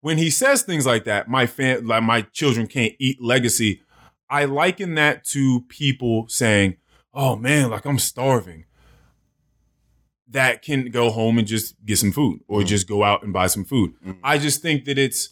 when 0.00 0.16
he 0.18 0.30
says 0.30 0.62
things 0.62 0.86
like 0.86 1.04
that, 1.04 1.28
my 1.28 1.46
fan, 1.46 1.86
like 1.86 2.02
my 2.02 2.22
children 2.22 2.66
can't 2.66 2.94
eat 2.98 3.20
legacy. 3.20 3.82
I 4.30 4.44
liken 4.44 4.94
that 4.94 5.24
to 5.28 5.62
people 5.68 6.26
saying, 6.28 6.76
"Oh 7.12 7.34
man, 7.36 7.70
like 7.70 7.84
I'm 7.84 7.98
starving." 7.98 8.64
That 10.30 10.60
can 10.62 10.90
go 10.90 11.10
home 11.10 11.38
and 11.38 11.46
just 11.48 11.74
get 11.86 11.98
some 11.98 12.12
food, 12.12 12.40
or 12.48 12.60
Mhm. 12.60 12.66
just 12.66 12.86
go 12.86 13.02
out 13.02 13.22
and 13.22 13.32
buy 13.32 13.46
some 13.46 13.64
food. 13.64 13.94
Mhm. 14.06 14.18
I 14.22 14.36
just 14.38 14.60
think 14.60 14.84
that 14.84 14.98
it's 14.98 15.30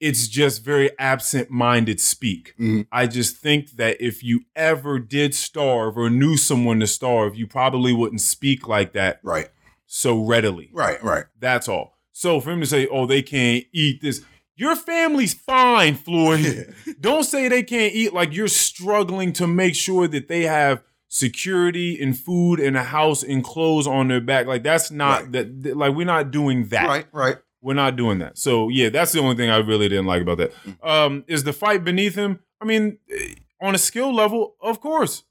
it's 0.00 0.28
just 0.28 0.64
very 0.64 0.90
absent-minded 0.98 2.00
speak. 2.00 2.54
Mhm. 2.58 2.86
I 2.92 3.06
just 3.06 3.36
think 3.36 3.72
that 3.72 4.00
if 4.00 4.22
you 4.22 4.42
ever 4.54 4.98
did 4.98 5.34
starve 5.34 5.96
or 5.98 6.08
knew 6.10 6.36
someone 6.36 6.80
to 6.80 6.86
starve, 6.86 7.36
you 7.36 7.46
probably 7.46 7.92
wouldn't 7.92 8.20
speak 8.20 8.68
like 8.68 8.92
that 8.92 9.20
right. 9.22 9.48
so 9.86 10.22
readily. 10.24 10.70
Right. 10.72 11.02
Right. 11.02 11.24
That's 11.38 11.68
all. 11.68 11.98
So 12.12 12.40
for 12.40 12.50
him 12.50 12.60
to 12.60 12.66
say, 12.66 12.86
"Oh, 12.88 13.06
they 13.06 13.22
can't 13.22 13.64
eat 13.72 14.00
this," 14.02 14.22
your 14.56 14.74
family's 14.76 15.34
fine, 15.34 15.94
Floyd. 15.94 16.74
Don't 17.00 17.24
say 17.24 17.48
they 17.48 17.62
can't 17.62 17.94
eat 17.94 18.12
like 18.12 18.32
you're 18.34 18.48
struggling 18.48 19.32
to 19.34 19.46
make 19.46 19.74
sure 19.76 20.08
that 20.08 20.26
they 20.28 20.42
have 20.42 20.82
security 21.28 22.00
and 22.00 22.18
food 22.18 22.60
and 22.60 22.76
a 22.76 22.82
house 22.84 23.22
and 23.22 23.42
clothes 23.42 23.86
on 23.86 24.08
their 24.08 24.20
back. 24.20 24.46
Like 24.46 24.62
that's 24.62 24.90
not 24.90 25.22
Right. 25.22 25.32
that- 25.62 25.76
Like 25.76 25.94
we're 25.94 26.04
not 26.06 26.30
doing 26.30 26.68
that. 26.68 26.86
Right. 26.86 27.06
Right. 27.12 27.36
We're 27.60 27.74
not 27.74 27.96
doing 27.96 28.18
that. 28.20 28.38
So 28.38 28.68
yeah, 28.68 28.88
that's 28.88 29.12
the 29.12 29.20
only 29.20 29.34
thing 29.36 29.50
I 29.50 29.58
really 29.58 29.88
didn't 29.88 30.06
like 30.06 30.22
about 30.22 30.38
that. 30.38 30.52
Mm-hmm. 30.64 30.88
Um, 30.88 31.24
is 31.26 31.44
the 31.44 31.52
fight 31.52 31.84
beneath 31.84 32.14
him? 32.14 32.40
I 32.60 32.64
mean, 32.64 32.98
eh, 33.10 33.34
on 33.60 33.74
a 33.74 33.78
skill 33.78 34.14
level, 34.14 34.54
of 34.60 34.80
course. 34.80 35.24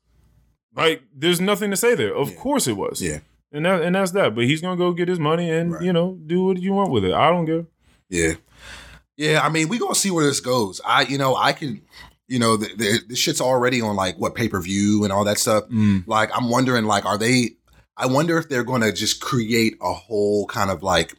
Like, 0.75 1.03
there's 1.15 1.39
nothing 1.41 1.71
to 1.71 1.77
say 1.77 1.95
there. 1.95 2.13
Of 2.15 2.29
Yeah. 2.31 2.35
course 2.35 2.67
it 2.67 2.77
was. 2.77 3.01
Yeah. 3.01 3.19
And 3.51 3.65
that 3.65 3.81
and 3.81 3.95
that's 3.95 4.11
that. 4.11 4.35
But 4.35 4.43
he's 4.43 4.61
gonna 4.61 4.75
go 4.77 4.91
get 4.93 5.07
his 5.07 5.19
money 5.19 5.49
and 5.49 5.73
Right. 5.73 5.81
you 5.83 5.93
know 5.93 6.17
do 6.25 6.43
what 6.45 6.61
you 6.61 6.73
want 6.73 6.91
with 6.91 7.05
it. 7.05 7.13
I 7.13 7.29
don't 7.29 7.45
care. 7.45 7.65
Yeah. 8.09 8.33
Yeah, 9.15 9.41
I 9.43 9.49
mean, 9.49 9.67
we 9.69 9.79
gonna 9.79 9.95
see 9.95 10.11
where 10.11 10.25
this 10.25 10.39
goes. 10.41 10.79
I, 10.85 11.01
you 11.03 11.17
know, 11.17 11.35
I 11.35 11.51
can, 11.53 11.81
you 12.27 12.37
know, 12.39 12.55
the, 12.57 12.67
the, 12.75 12.99
this 13.07 13.17
shit's 13.17 13.41
already 13.41 13.81
on 13.81 13.95
like 13.95 14.17
what 14.17 14.35
pay 14.35 14.47
per 14.47 14.61
view 14.61 15.03
and 15.05 15.11
all 15.13 15.23
that 15.23 15.39
stuff. 15.39 15.63
Mm. 15.69 16.03
Like, 16.07 16.29
I'm 16.37 16.49
wondering, 16.49 16.85
like, 16.85 17.05
are 17.05 17.17
they? 17.17 17.55
I 17.95 18.05
wonder 18.05 18.37
if 18.37 18.47
they're 18.47 18.63
going 18.63 18.81
to 18.83 18.91
just 18.91 19.21
create 19.21 19.75
a 19.81 19.91
whole 19.91 20.45
kind 20.45 20.69
of 20.69 20.83
like 20.83 21.15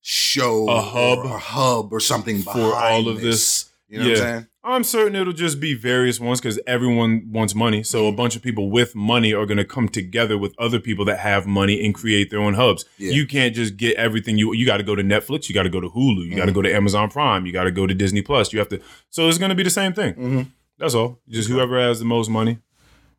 show, 0.00 0.68
A 0.68 0.80
hub. 0.80 1.18
or 1.20 1.24
a 1.36 1.38
hub 1.38 1.92
or 1.92 2.00
something 2.00 2.42
For 2.42 2.74
all 2.74 3.08
of 3.08 3.20
this. 3.20 3.66
You 3.88 3.98
know 3.98 4.04
what 4.04 4.10
I'm 4.12 4.16
saying? 4.18 4.46
I'm 4.62 4.84
certain 4.84 5.16
it'll 5.16 5.32
just 5.32 5.58
be 5.58 5.74
various 5.74 6.20
ones 6.20 6.38
because 6.40 6.60
everyone 6.66 7.28
wants 7.32 7.54
money. 7.54 7.82
So 7.82 8.06
a 8.06 8.12
bunch 8.12 8.36
of 8.36 8.42
people 8.42 8.70
with 8.70 8.94
money 8.94 9.32
are 9.32 9.46
going 9.46 9.56
to 9.56 9.64
come 9.64 9.88
together 9.88 10.36
with 10.36 10.54
other 10.58 10.78
people 10.78 11.04
that 11.06 11.18
have 11.18 11.46
money 11.46 11.84
and 11.84 11.94
create 11.94 12.30
their 12.30 12.40
own 12.40 12.54
hubs. 12.54 12.84
Yeah. 12.98 13.12
You 13.12 13.26
can't 13.26 13.54
just 13.54 13.78
get 13.78 13.96
everything 13.96 14.36
you 14.36 14.52
you 14.52 14.66
got 14.66 14.76
to 14.76 14.82
go 14.84 14.94
to 14.94 15.02
Netflix, 15.02 15.48
you 15.48 15.54
got 15.54 15.62
to 15.64 15.70
go 15.70 15.80
to 15.80 15.88
Hulu, 15.88 16.26
you 16.26 16.36
got 16.36 16.44
to 16.46 16.52
go 16.52 16.60
to 16.62 16.72
Amazon 16.72 17.08
Prime, 17.10 17.46
you 17.46 17.52
got 17.52 17.64
to 17.64 17.70
go 17.72 17.86
to 17.86 17.94
Disney 17.94 18.20
Plus. 18.22 18.52
You 18.52 18.58
have 18.58 18.68
to. 18.68 18.80
So 19.08 19.28
it's 19.28 19.38
going 19.38 19.48
to 19.48 19.54
be 19.56 19.62
the 19.64 19.70
same 19.70 19.92
thing. 19.94 20.14
Mhm. 20.14 20.46
That's 20.78 20.94
all. 20.94 21.18
Just 21.28 21.48
whoever 21.48 21.80
has 21.80 21.98
the 21.98 22.04
most 22.04 22.28
money. 22.28 22.58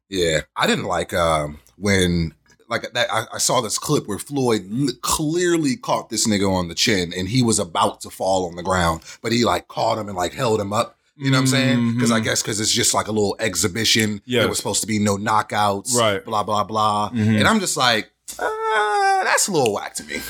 Yeah, 0.09 0.41
I 0.55 0.67
didn't 0.67 0.85
like 0.85 1.11
um, 1.13 1.59
when 1.75 2.33
like 2.71 2.91
that. 2.93 3.07
I, 3.13 3.25
I 3.33 3.37
saw 3.37 3.61
this 3.61 3.77
clip 3.77 4.07
where 4.07 4.17
Floyd 4.17 4.67
l- 4.73 4.87
clearly 5.01 5.75
caught 5.75 6.09
this 6.09 6.27
nigga 6.27 6.49
on 6.51 6.67
the 6.69 6.75
chin, 6.75 7.13
and 7.15 7.27
he 7.27 7.43
was 7.43 7.59
about 7.59 8.01
to 8.01 8.09
fall 8.09 8.47
on 8.47 8.55
the 8.55 8.63
ground, 8.63 9.01
but 9.21 9.31
he 9.31 9.45
like 9.45 9.67
caught 9.67 9.99
him 9.99 10.07
and 10.07 10.17
like 10.17 10.33
held 10.33 10.59
him 10.59 10.73
up. 10.73 10.97
You 11.17 11.29
know 11.29 11.37
what 11.37 11.41
I'm 11.41 11.47
saying? 11.47 11.93
Because 11.93 12.09
I 12.09 12.19
Mhm. 12.19 12.23
guess 12.23 12.41
because 12.41 12.59
it's 12.59 12.71
just 12.71 12.93
like 12.95 13.07
a 13.07 13.11
little 13.11 13.35
exhibition. 13.39 14.21
Yeah, 14.25 14.39
There 14.39 14.49
was 14.49 14.57
supposed 14.57 14.81
to 14.81 14.87
be 14.87 14.97
no 14.97 15.17
knockouts. 15.17 15.93
Right. 15.95 16.23
Blah 16.25 16.41
blah 16.43 16.63
blah. 16.63 17.11
Mhm. 17.11 17.37
And 17.37 17.47
I'm 17.47 17.59
just 17.59 17.77
like, 17.77 18.09
uh, 18.39 19.23
that's 19.23 19.47
a 19.47 19.51
little 19.51 19.73
whack 19.73 19.93
to 19.95 20.03
me. 20.05 20.21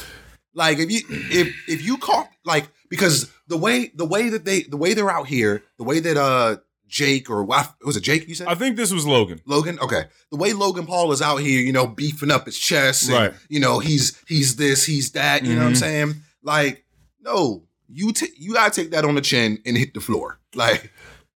Like 0.54 0.80
if 0.80 0.91
you 0.91 1.01
if 1.10 1.56
if 1.69 1.82
you 1.86 1.97
caught 1.97 2.27
like 2.43 2.67
because 2.89 3.30
the 3.47 3.56
way 3.58 3.91
the 3.95 4.06
way 4.06 4.27
that 4.30 4.43
they 4.43 4.63
the 4.63 4.75
way 4.75 4.93
they're 4.93 5.10
out 5.12 5.27
here 5.27 5.63
the 5.77 5.84
way 5.86 5.99
that 6.01 6.17
uh 6.17 6.58
Jake 6.91 7.30
or 7.30 7.43
was 7.43 7.95
it 7.97 8.01
Jake 8.01 8.27
you 8.27 8.36
said 8.36 8.47
I 8.47 8.54
think 8.56 8.75
this 8.75 8.91
was 8.93 9.08
Logan. 9.08 9.39
Logan, 9.47 9.80
okay. 9.80 10.04
The 10.30 10.38
way 10.38 10.54
Logan 10.54 10.86
Paul 10.86 11.12
is 11.13 11.21
out 11.21 11.38
here, 11.38 11.60
you 11.62 11.71
know, 11.71 11.88
beefing 11.88 12.30
up 12.30 12.45
his 12.45 12.60
chest, 12.60 13.08
and, 13.10 13.17
Right. 13.17 13.34
You 13.49 13.60
know, 13.62 13.80
he's 13.80 14.21
he's 14.27 14.58
this, 14.58 14.86
he's 14.86 15.12
that. 15.13 15.43
You 15.45 15.56
know 15.56 15.62
what 15.62 15.67
I'm 15.67 15.73
Mhm. 15.73 15.77
saying? 15.77 16.15
Like, 16.43 16.86
no, 17.21 17.63
you 17.88 18.12
t- 18.12 18.34
you 18.38 18.54
gotta 18.54 18.71
take 18.80 18.91
that 18.91 19.06
on 19.06 19.15
the 19.15 19.21
chin 19.21 19.60
and 19.65 19.77
hit 19.77 19.93
the 19.93 20.01
floor. 20.01 20.39
Like, 20.54 20.91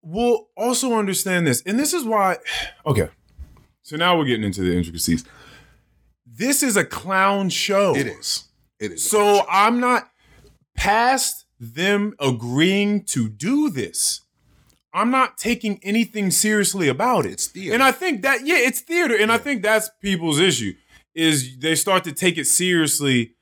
We'll 0.07 0.49
also 0.55 0.99
understand 0.99 1.47
this, 1.47 1.63
and 1.65 1.79
this 1.79 1.95
is 1.95 2.05
why. 2.05 2.37
Okay, 2.87 3.09
so 3.83 3.97
now 3.97 4.19
we're 4.19 4.27
getting 4.27 4.45
into 4.45 4.61
the 4.63 4.77
intricacies. 4.77 5.25
This 6.27 6.63
is 6.63 6.77
a 6.77 6.85
clown 6.85 7.49
show. 7.49 7.95
it 7.97 8.07
is, 8.07 8.45
it 8.81 8.93
is. 8.93 9.09
So 9.09 9.47
I'm 9.49 9.81
not 9.81 10.11
past 10.77 11.47
them 11.61 12.15
agreeing 12.19 13.05
to 13.05 13.29
do 13.29 13.71
this. 13.71 14.21
I'm 14.95 15.11
not 15.11 15.37
taking 15.37 15.81
anything 15.83 16.31
seriously 16.31 16.89
about 16.89 17.27
it. 17.27 17.33
It's 17.33 17.47
theater. 17.49 17.75
And 17.75 17.83
I 17.83 17.91
think 17.93 18.23
that 18.23 18.47
yeah, 18.47 18.57
it's 18.59 18.81
theater, 18.81 19.17
and 19.17 19.31
I 19.33 19.39
think 19.39 19.63
that's 19.63 19.91
people's 20.01 20.39
issue 20.41 20.73
is 21.15 21.59
they 21.59 21.75
start 21.75 22.05
to 22.05 22.13
take 22.13 22.39
it 22.39 22.47
seriously, 22.47 23.35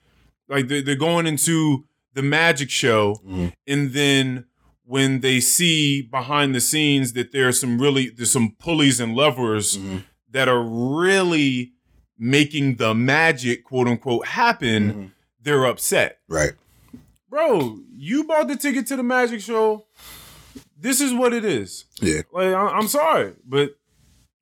like 0.49 0.69
they're, 0.69 0.83
they're 0.83 0.95
going 0.97 1.27
into 1.27 1.85
the 2.15 2.23
magic 2.23 2.69
show, 2.71 3.21
Mhm. 3.27 3.53
and 3.67 3.93
then 3.93 4.45
when 4.85 5.21
they 5.21 5.41
see 5.41 6.03
behind 6.03 6.55
the 6.55 6.61
scenes 6.61 7.13
that 7.15 7.33
there's 7.33 7.61
some 7.61 7.79
really 7.81 8.11
there's 8.11 8.31
some 8.33 8.57
pulleys 8.59 8.99
and 9.01 9.15
levers 9.15 9.79
Mhm. 9.79 10.05
that 10.31 10.49
are 10.49 10.63
really 10.63 11.73
making 12.19 12.77
the 12.77 12.95
magic 12.95 13.65
quote 13.65 13.89
unquote 13.89 14.27
happen, 14.27 14.93
Mhm. 14.93 15.11
they're 15.41 15.65
upset. 15.67 16.19
right. 16.29 16.53
Bro, 17.31 17.79
you 17.97 18.25
bought 18.25 18.49
the 18.49 18.57
ticket 18.57 18.87
to 18.89 18.97
the 18.97 19.03
magic 19.03 19.41
show. 19.41 19.87
This 20.83 21.01
is 21.01 21.15
what 21.15 21.33
it 21.33 21.45
is. 21.45 21.85
Yeah, 22.01 22.23
Like 22.33 22.49
I- 22.55 22.77
I'm 22.77 22.89
sorry, 22.89 23.35
but 23.47 23.77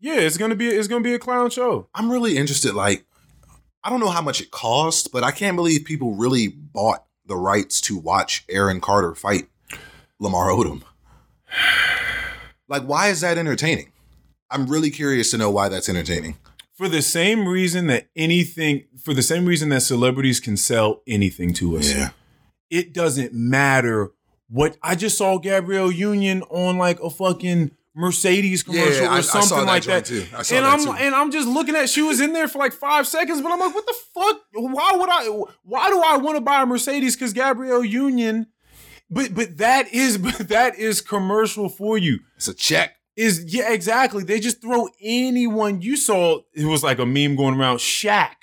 yeah, 0.01 0.15
it's 0.21 0.39
gonna 0.39 0.55
be 0.57 0.69
it's 0.69 0.89
gonna 0.89 1.05
be 1.05 1.13
a 1.15 1.19
clown 1.19 1.51
show. 1.51 1.89
I'm 1.95 2.11
really 2.11 2.37
interested. 2.39 2.75
Like, 2.75 3.05
I 3.85 3.91
don't 3.91 4.01
know 4.01 4.09
how 4.09 4.23
much 4.23 4.41
it 4.41 4.51
cost, 4.51 5.13
but 5.13 5.23
I 5.23 5.31
can't 5.33 5.55
believe 5.57 5.85
people 5.85 6.15
really 6.15 6.49
bought 6.49 7.05
the 7.27 7.37
rights 7.37 7.81
to 7.83 7.97
watch 7.99 8.45
Aaron 8.49 8.81
Carter 8.81 9.15
fight 9.15 9.49
Lamar 10.19 10.49
Odom. 10.49 10.83
Like, 12.69 12.85
why 12.85 13.09
is 13.09 13.21
that 13.21 13.37
entertaining? 13.37 13.93
I'm 14.51 14.67
really 14.67 14.91
curious 14.91 15.31
to 15.33 15.39
know 15.39 15.51
why 15.51 15.69
that's 15.69 15.89
entertaining. 15.89 16.37
For 16.77 16.89
the 16.89 17.03
same 17.03 17.47
reason 17.47 17.87
that 17.89 18.09
anything, 18.17 18.85
for 19.03 19.13
the 19.13 19.23
same 19.23 19.45
reason 19.45 19.69
that 19.69 19.83
celebrities 19.83 20.41
can 20.41 20.57
sell 20.57 21.03
anything 21.07 21.53
to 21.55 21.77
us. 21.77 21.93
Yeah. 21.93 22.11
It 22.71 22.95
doesn't 22.95 23.35
matter 23.35 24.13
what. 24.51 24.77
I 24.83 24.95
just 24.95 25.17
saw 25.17 25.39
Gabrielle 25.39 25.91
Union 25.93 26.43
on 26.51 26.77
like 26.79 27.01
a 27.01 27.09
fucking 27.11 27.71
Mercedes 27.95 28.63
commercial 28.63 29.05
Yeah, 29.05 29.11
I- 29.11 29.15
or 29.15 29.19
I 29.19 29.21
something 29.23 29.59
that 29.59 29.67
like 29.67 29.85
that. 29.85 30.11
I 30.11 30.57
and 30.57 30.65
I'm 30.67 30.89
and 30.97 31.15
I'm 31.15 31.31
just 31.31 31.49
looking 31.49 31.75
at. 31.75 31.89
She 31.89 32.03
was 32.03 32.21
in 32.21 32.33
there 32.33 32.49
for 32.49 32.59
like 32.59 32.73
five 32.73 33.07
seconds, 33.07 33.41
but 33.41 33.51
I'm 33.53 33.59
like, 33.59 33.75
what 33.75 33.87
the 33.87 33.95
fuck? 34.15 34.41
Why 34.55 34.93
would 34.95 35.09
I? 35.11 35.25
Why 35.65 35.89
do 35.91 36.01
I 36.01 36.17
want 36.19 36.37
to 36.37 36.41
buy 36.41 36.63
a 36.63 36.67
Mercedes? 36.67 37.17
Because 37.17 37.33
Gabrielle 37.33 37.85
Union. 37.85 38.47
But 39.11 39.35
but 39.35 39.57
that 39.59 39.93
is 39.93 40.19
but 40.39 40.49
that 40.49 40.79
is 40.79 41.01
commercial 41.01 41.69
for 41.69 41.99
you. 41.99 42.21
It's 42.37 42.49
a 42.49 42.55
check. 42.55 42.97
Is 43.17 43.53
yeah 43.53 43.73
exactly. 43.73 44.23
They 44.25 44.39
just 44.41 44.63
throw 44.63 44.89
anyone 45.03 45.83
you 45.83 45.97
saw. 45.97 46.41
It 46.55 46.65
was 46.67 46.83
like 46.85 46.99
a 47.01 47.07
meme 47.07 47.35
going 47.37 47.59
around. 47.59 47.79
Shaq, 47.79 48.37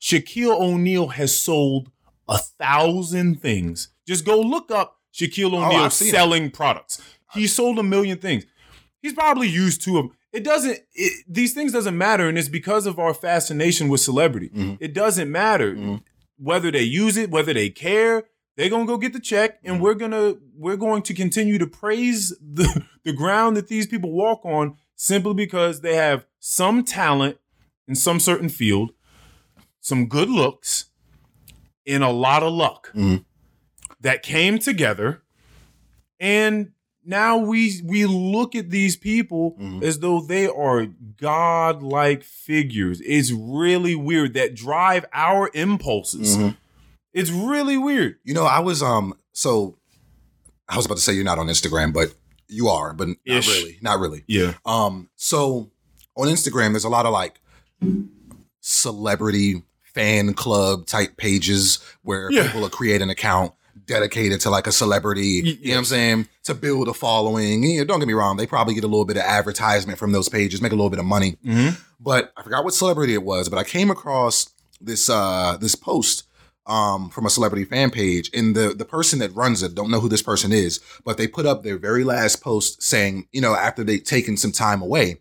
Shaquille 0.00 0.58
O'Neal 0.58 1.08
has 1.08 1.36
sold 1.38 1.90
a 2.28 2.38
thousand 2.38 3.42
things. 3.42 3.88
Just 4.06 4.24
go 4.24 4.40
look 4.40 4.70
up 4.70 4.93
Shaquille 5.14 5.46
O'Neal 5.54 5.62
Oh, 5.80 5.84
I've 5.84 5.92
it. 5.92 5.94
selling 5.94 6.50
products. 6.50 7.00
He 7.32 7.46
sold 7.46 7.78
a 7.78 7.82
million 7.82 8.18
things. 8.18 8.44
He's 9.00 9.12
probably 9.12 9.48
used 9.48 9.82
two 9.82 9.98
of 9.98 10.06
them. 10.08 10.16
It 10.32 10.42
doesn't. 10.44 10.78
It, 10.94 11.24
these 11.28 11.52
things 11.54 11.72
doesn't 11.72 11.96
matter, 11.96 12.28
and 12.28 12.36
it's 12.36 12.48
because 12.48 12.86
of 12.86 12.98
our 12.98 13.14
fascination 13.14 13.88
with 13.88 14.00
celebrity. 14.00 14.50
Mhm. 14.50 14.78
It 14.80 14.92
doesn't 14.92 15.30
matter 15.30 15.74
Mhm. 15.74 16.02
whether 16.38 16.70
they 16.72 16.82
use 16.82 17.16
it, 17.16 17.30
whether 17.30 17.52
they 17.54 17.70
care. 17.70 18.24
They're 18.56 18.70
gonna 18.70 18.86
go 18.86 18.98
get 18.98 19.12
the 19.12 19.20
check, 19.20 19.58
and 19.64 19.80
we're 19.80 19.94
gonna 19.94 20.34
we're 20.56 20.76
going 20.76 21.02
to 21.02 21.14
continue 21.14 21.58
to 21.58 21.66
praise 21.66 22.30
the 22.40 22.84
the 23.04 23.12
ground 23.12 23.56
that 23.56 23.68
these 23.68 23.86
people 23.86 24.10
walk 24.12 24.44
on 24.44 24.76
simply 24.96 25.34
because 25.34 25.80
they 25.82 25.94
have 25.96 26.26
some 26.40 26.82
talent 26.84 27.38
in 27.86 27.94
some 27.94 28.18
certain 28.18 28.48
field, 28.48 28.92
some 29.80 30.06
good 30.06 30.30
looks, 30.30 30.86
and 31.86 32.02
a 32.02 32.10
lot 32.10 32.42
of 32.42 32.52
luck 32.52 32.90
Mhm. 32.94 33.24
That 34.04 34.22
came 34.22 34.58
together, 34.58 35.20
and 36.20 36.70
now 37.04 37.36
we 37.36 37.80
we 37.84 38.06
look 38.06 38.54
at 38.54 38.70
these 38.70 38.96
people 38.96 39.56
Mhm. 39.60 39.82
as 39.82 39.98
though 39.98 40.20
they 40.20 40.46
are 40.46 40.86
godlike 41.20 42.22
figures. 42.22 43.02
It's 43.04 43.30
really 43.32 43.94
weird 43.94 44.32
that 44.34 44.54
drive 44.54 45.04
our 45.12 45.50
impulses. 45.52 46.36
Mhm. 46.36 46.56
It's 47.12 47.30
really 47.30 47.76
weird. 47.76 48.16
You 48.24 48.32
know, 48.34 48.44
I 48.44 48.60
was 48.60 48.82
um 48.82 49.14
so 49.32 49.76
I 50.68 50.76
was 50.76 50.86
about 50.86 50.96
to 50.96 51.02
say 51.02 51.12
you're 51.12 51.24
not 51.24 51.38
on 51.38 51.48
Instagram, 51.48 51.92
but 51.92 52.14
you 52.48 52.68
are, 52.68 52.94
but 52.94 53.08
not 53.08 53.16
Ish. 53.26 53.48
really. 53.48 53.78
Not 53.82 53.98
really. 54.00 54.24
Yeah. 54.26 54.54
Um, 54.64 55.10
so 55.16 55.70
on 56.16 56.28
Instagram, 56.28 56.70
there's 56.72 56.84
a 56.84 56.88
lot 56.88 57.04
of 57.06 57.12
like 57.12 57.38
celebrity 58.60 59.62
fan 59.94 60.34
club 60.34 60.86
type 60.86 61.16
pages 61.16 61.78
where 62.02 62.30
Yeah. 62.30 62.44
people 62.46 62.62
will 62.62 62.70
create 62.70 63.02
an 63.02 63.10
account 63.10 63.52
dedicated 63.86 64.40
to 64.42 64.50
like 64.50 64.66
a 64.66 64.72
celebrity, 64.72 65.42
Y- 65.42 65.58
you 65.60 65.68
know 65.68 65.74
what 65.74 65.78
I'm 65.78 65.84
saying, 65.84 66.28
to 66.44 66.54
build 66.54 66.88
a 66.88 66.94
following. 66.94 67.62
You 67.62 67.78
know, 67.80 67.84
don't 67.84 67.98
get 67.98 68.08
me 68.08 68.14
wrong, 68.14 68.36
they 68.36 68.46
probably 68.46 68.74
get 68.74 68.84
a 68.84 68.88
little 68.88 69.04
bit 69.04 69.16
of 69.16 69.22
advertisement 69.22 69.98
from 69.98 70.12
those 70.12 70.28
pages, 70.28 70.60
make 70.60 70.72
a 70.72 70.76
little 70.76 70.90
bit 70.90 70.98
of 70.98 71.04
money. 71.04 71.36
Mm-hmm. 71.44 71.80
But 72.00 72.32
I 72.36 72.42
forgot 72.42 72.64
what 72.64 72.74
celebrity 72.74 73.14
it 73.14 73.22
was, 73.22 73.48
but 73.48 73.58
I 73.58 73.64
came 73.64 73.90
across 73.90 74.50
this 74.80 75.08
uh 75.08 75.56
this 75.60 75.74
post 75.74 76.24
um 76.66 77.08
from 77.10 77.26
a 77.26 77.30
celebrity 77.30 77.64
fan 77.64 77.90
page 77.90 78.30
and 78.34 78.54
the 78.56 78.74
the 78.74 78.84
person 78.84 79.18
that 79.18 79.34
runs 79.34 79.62
it 79.62 79.74
don't 79.74 79.90
know 79.90 80.00
who 80.00 80.08
this 80.08 80.22
person 80.22 80.52
is 80.52 80.80
but 81.04 81.16
they 81.16 81.28
put 81.28 81.46
up 81.46 81.62
their 81.62 81.78
very 81.78 82.04
last 82.04 82.42
post 82.42 82.82
saying 82.82 83.26
you 83.32 83.40
know 83.40 83.54
after 83.54 83.84
they've 83.84 84.02
taken 84.04 84.36
some 84.36 84.50
time 84.52 84.82
away 84.82 85.16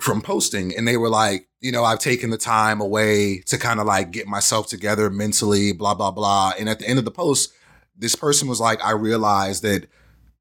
from 0.00 0.20
posting 0.22 0.74
and 0.76 0.86
they 0.86 0.96
were 0.96 1.08
like 1.08 1.48
you 1.60 1.72
know 1.72 1.84
i've 1.84 1.98
taken 1.98 2.30
the 2.30 2.38
time 2.38 2.80
away 2.80 3.38
to 3.46 3.58
kind 3.58 3.80
of 3.80 3.86
like 3.86 4.10
get 4.10 4.26
myself 4.26 4.66
together 4.68 5.10
mentally 5.10 5.72
blah 5.72 5.94
blah 5.94 6.10
blah 6.10 6.52
and 6.58 6.68
at 6.68 6.78
the 6.78 6.86
end 6.88 6.98
of 6.98 7.04
the 7.04 7.10
post 7.10 7.52
this 7.96 8.14
person 8.14 8.46
was 8.48 8.60
like 8.60 8.82
i 8.84 8.90
realized 8.92 9.62
that 9.62 9.88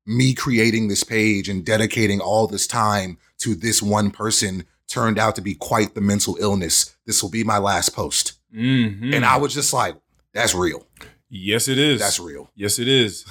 me 0.06 0.34
creating 0.34 0.88
this 0.88 1.04
page 1.04 1.50
and 1.50 1.66
dedicating 1.66 2.20
all 2.22 2.46
this 2.48 2.68
time 2.68 3.18
to 3.40 3.56
this 3.56 3.82
one 3.82 4.12
person 4.12 4.64
turned 4.88 5.18
out 5.20 5.36
to 5.36 5.42
be 5.42 5.54
quite 5.56 5.96
the 5.96 6.02
mental 6.02 6.38
illness 6.40 6.96
this 7.06 7.22
will 7.24 7.30
be 7.32 7.44
my 7.44 7.58
last 7.58 7.90
post 7.96 8.34
Mm-hmm. 8.56 9.14
and 9.14 9.26
i 9.26 9.36
was 9.38 9.54
just 9.54 9.74
like 9.74 9.96
that's 10.34 10.56
real 10.56 10.88
yes, 11.30 11.68
it 11.68 11.78
is. 11.78 12.00
that's 12.00 12.20
real 12.20 12.50
Yes, 12.56 12.80
it 12.80 12.88
is. 12.88 13.26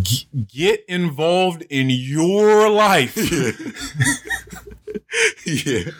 G- 0.00 0.28
get 0.54 0.84
involved 0.88 1.62
in 1.68 1.90
your 1.90 2.70
life. 2.70 3.14
yeah 5.46 5.90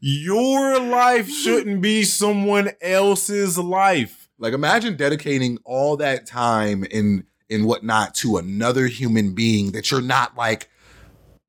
your 0.00 0.78
life 0.80 1.28
shouldn't 1.28 1.80
be 1.80 2.02
someone 2.04 2.70
else's 2.80 3.58
life. 3.58 4.28
Like 4.38 4.52
imagine 4.52 4.96
dedicating 4.96 5.58
all 5.64 5.96
that 5.98 6.26
time 6.26 6.84
and 6.92 7.24
and 7.50 7.66
whatnot 7.66 8.14
to 8.16 8.36
another 8.36 8.86
human 8.86 9.34
being 9.34 9.72
that 9.72 9.90
you're 9.90 10.00
not 10.02 10.36
like 10.36 10.68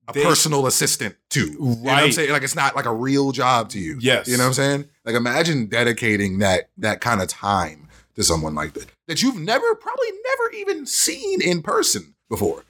a 0.08 0.14
They- 0.14 0.24
personal 0.24 0.68
assistant 0.68 1.16
to. 1.32 1.48
You 1.48 1.60
know 1.60 1.66
what 1.82 1.94
I'm 2.04 2.12
saying? 2.12 2.32
Like 2.32 2.44
it's 2.44 2.56
not 2.56 2.76
like 2.76 2.86
a 2.86 2.94
real 2.94 3.32
job 3.32 3.70
to 3.70 3.80
you. 3.80 3.98
Yes. 4.00 4.28
You 4.28 4.38
know 4.38 4.44
what 4.44 4.48
I'm 4.50 4.54
saying? 4.54 4.86
Like 5.04 5.16
imagine 5.16 5.66
dedicating 5.68 6.40
that 6.40 6.70
that 6.78 7.02
kind 7.02 7.22
of 7.22 7.28
time 7.28 7.88
to 8.16 8.24
someone 8.24 8.56
like 8.56 8.74
that 8.74 8.88
that 9.08 9.22
you've 9.22 9.40
never 9.40 9.76
probably 9.76 10.08
never 10.30 10.52
even 10.56 10.86
seen 10.86 11.42
in 11.42 11.62
person 11.62 12.14
before. 12.30 12.64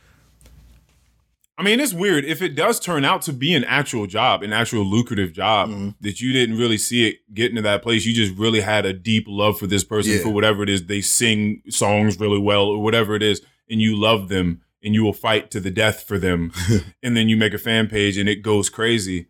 I 1.58 1.64
mean, 1.64 1.80
it's 1.80 1.93
weird 1.93 2.26
if 2.26 2.41
it 2.41 2.53
does 2.56 2.80
turn 2.82 3.06
out 3.06 3.22
to 3.24 3.34
be 3.34 3.53
an 3.53 3.64
actual 3.64 4.08
job, 4.08 4.43
an 4.43 4.51
actual 4.51 4.84
lucrative 4.86 5.32
job 5.32 5.70
Mm-hmm. 5.70 5.89
that 6.01 6.20
you 6.20 6.34
didn't 6.34 6.58
really 6.58 6.78
see 6.78 7.08
it 7.08 7.18
getting 7.34 7.56
to 7.56 7.62
that 7.62 7.82
place. 7.82 8.06
You 8.06 8.14
just 8.14 8.38
really 8.38 8.62
had 8.62 8.86
a 8.86 8.91
deep 8.93 9.26
love 9.28 9.58
for 9.58 9.66
this 9.68 9.84
person 9.84 10.14
Yeah. 10.14 10.20
for 10.24 10.30
whatever 10.30 10.64
it 10.64 10.70
is. 10.70 10.86
They 10.88 11.01
sing 11.01 11.62
songs 11.70 12.20
really 12.20 12.39
well 12.39 12.66
or 12.66 12.82
whatever 12.84 13.16
it 13.16 13.24
is, 13.24 13.41
and 13.70 13.82
you 13.82 13.95
love 13.95 14.28
them 14.28 14.62
and 14.84 14.93
you 14.93 15.03
will 15.03 15.14
fight 15.14 15.49
to 15.51 15.60
the 15.60 15.72
death 15.72 16.03
for 16.03 16.20
them. 16.20 16.51
and 17.03 17.16
then 17.16 17.30
you 17.30 17.38
make 17.38 17.53
a 17.53 17.58
fan 17.58 17.88
page 17.88 18.18
and 18.18 18.28
it 18.30 18.41
goes 18.41 18.70
crazy 18.70 19.28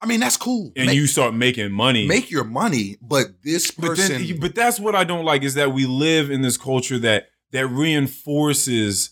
I 0.00 0.06
mean, 0.06 0.20
that's 0.20 0.36
cool. 0.36 0.70
and 0.76 0.86
make, 0.86 0.94
you 0.96 1.08
start 1.08 1.34
making 1.34 1.72
money. 1.72 2.06
make 2.06 2.30
your 2.30 2.44
money, 2.44 2.98
but 3.02 3.42
this 3.42 3.72
but 3.72 3.88
person 3.96 4.22
then, 4.24 4.38
but 4.38 4.54
that's 4.54 4.78
what 4.78 4.94
I 4.94 5.02
don't 5.02 5.24
like 5.24 5.42
is 5.42 5.54
that 5.54 5.72
we 5.72 5.86
live 5.86 6.30
in 6.30 6.40
this 6.42 6.56
culture 6.56 6.98
that 7.00 7.30
that 7.50 7.66
reinforces 7.66 9.10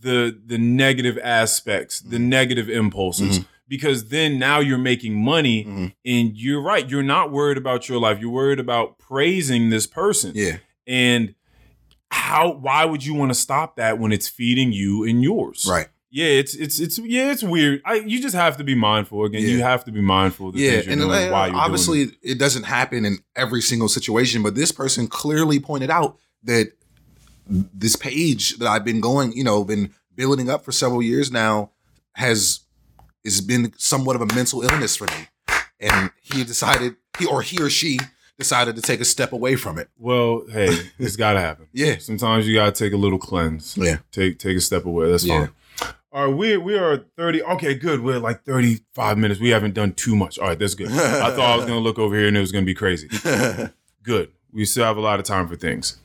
the 0.00 0.38
the 0.46 0.58
negative 0.58 1.18
aspects, 1.22 2.00
the 2.00 2.16
Mm-hmm. 2.16 2.28
negative 2.28 2.68
impulses. 2.70 3.40
Because 3.68 4.10
then 4.10 4.38
now 4.38 4.60
you're 4.60 4.78
making 4.78 5.14
money, 5.14 5.64
Mhm. 5.64 5.92
and 6.04 6.36
you're 6.36 6.60
right. 6.62 6.88
You're 6.88 7.02
not 7.02 7.32
worried 7.32 7.58
about 7.58 7.88
your 7.88 7.98
life. 7.98 8.20
You're 8.20 8.30
worried 8.30 8.60
about 8.60 8.96
praising 9.00 9.70
this 9.70 9.88
person. 9.88 10.30
Yeah. 10.36 10.58
And 10.86 11.34
how? 12.10 12.52
Why 12.52 12.84
would 12.84 13.04
you 13.04 13.14
want 13.14 13.30
to 13.30 13.34
stop 13.34 13.74
that 13.76 13.98
when 13.98 14.12
it's 14.12 14.28
feeding 14.28 14.72
you 14.72 15.02
and 15.04 15.20
yours? 15.22 15.66
Right. 15.68 15.88
Yeah. 16.10 16.26
It's 16.26 16.54
it's 16.54 16.78
it's 16.78 16.98
yeah. 16.98 17.32
It's 17.32 17.42
weird. 17.42 17.82
I 17.84 17.94
you 17.96 18.22
just 18.22 18.36
have 18.36 18.56
to 18.58 18.64
be 18.64 18.76
mindful. 18.76 19.24
Again, 19.24 19.42
you 19.42 19.62
have 19.62 19.84
to 19.86 19.90
be 19.92 20.00
mindful 20.00 20.50
of 20.50 20.54
the 20.54 20.60
Yeah, 20.60 20.82
and 20.86 21.02
uh, 21.02 21.06
why 21.08 21.20
you're 21.24 21.30
doing 21.46 21.54
obviously 21.56 22.02
it. 22.02 22.10
it 22.22 22.38
doesn't 22.38 22.62
happen 22.64 23.04
in 23.04 23.18
every 23.34 23.60
single 23.62 23.88
situation, 23.88 24.42
but 24.44 24.54
this 24.54 24.70
person 24.70 25.08
clearly 25.08 25.58
pointed 25.58 25.90
out 25.90 26.18
that 26.44 26.68
this 27.48 27.96
page 27.96 28.56
that 28.58 28.68
I've 28.68 28.84
been 28.84 29.00
going, 29.00 29.32
you 29.32 29.44
know, 29.44 29.64
been 29.64 29.92
building 30.14 30.48
up 30.50 30.64
for 30.64 30.72
several 30.72 31.02
years 31.02 31.30
now 31.30 31.70
has 32.14 32.60
has 33.24 33.40
been 33.40 33.72
somewhat 33.76 34.16
of 34.16 34.22
a 34.22 34.34
mental 34.34 34.62
illness 34.62 34.96
for 34.96 35.06
me. 35.06 35.28
And 35.80 36.10
he 36.22 36.44
decided 36.44 36.96
he 37.18 37.26
or 37.26 37.42
he 37.42 37.60
or 37.62 37.68
she 37.70 37.98
decided 38.38 38.76
to 38.76 38.82
take 38.82 39.00
a 39.00 39.04
step 39.04 39.32
away 39.32 39.56
from 39.56 39.78
it. 39.78 39.88
Well, 39.98 40.44
hey, 40.50 40.76
it's 40.98 41.16
got 41.16 41.34
to 41.34 41.40
happen. 41.40 41.68
Yeah. 41.72 41.96
Sometimes 41.98 42.46
you 42.48 42.54
gotta 42.54 42.72
take 42.72 42.92
a 42.92 42.96
little 42.96 43.18
cleanse. 43.18 43.76
Yeah. 43.76 43.98
Take 44.12 44.38
take 44.38 44.56
a 44.56 44.60
step 44.60 44.84
away. 44.86 45.10
That's 45.10 45.24
Yeah. 45.24 45.46
fine. 45.46 45.92
All 46.12 46.28
right, 46.28 46.34
we 46.34 46.56
we 46.56 46.78
are 46.78 47.04
thirty. 47.18 47.42
Okay, 47.42 47.74
good. 47.74 48.00
We're 48.02 48.18
like 48.18 48.42
thirty 48.44 48.80
five 48.94 49.18
minutes. 49.18 49.38
We 49.38 49.50
haven't 49.50 49.74
done 49.74 49.92
too 49.92 50.16
much. 50.16 50.38
All 50.38 50.48
right, 50.48 50.58
that's 50.58 50.74
good. 50.74 50.88
I 50.90 51.30
thought 51.30 51.40
I 51.40 51.56
was 51.56 51.66
gonna 51.66 51.80
look 51.80 51.98
over 51.98 52.16
here 52.16 52.26
and 52.28 52.36
it 52.36 52.40
was 52.40 52.52
gonna 52.52 52.64
be 52.64 52.74
crazy. 52.74 53.08
Good. 54.02 54.30
We 54.52 54.64
still 54.64 54.84
have 54.84 54.96
a 54.96 55.00
lot 55.00 55.18
of 55.18 55.26
time 55.26 55.46
for 55.48 55.56
things. 55.56 55.98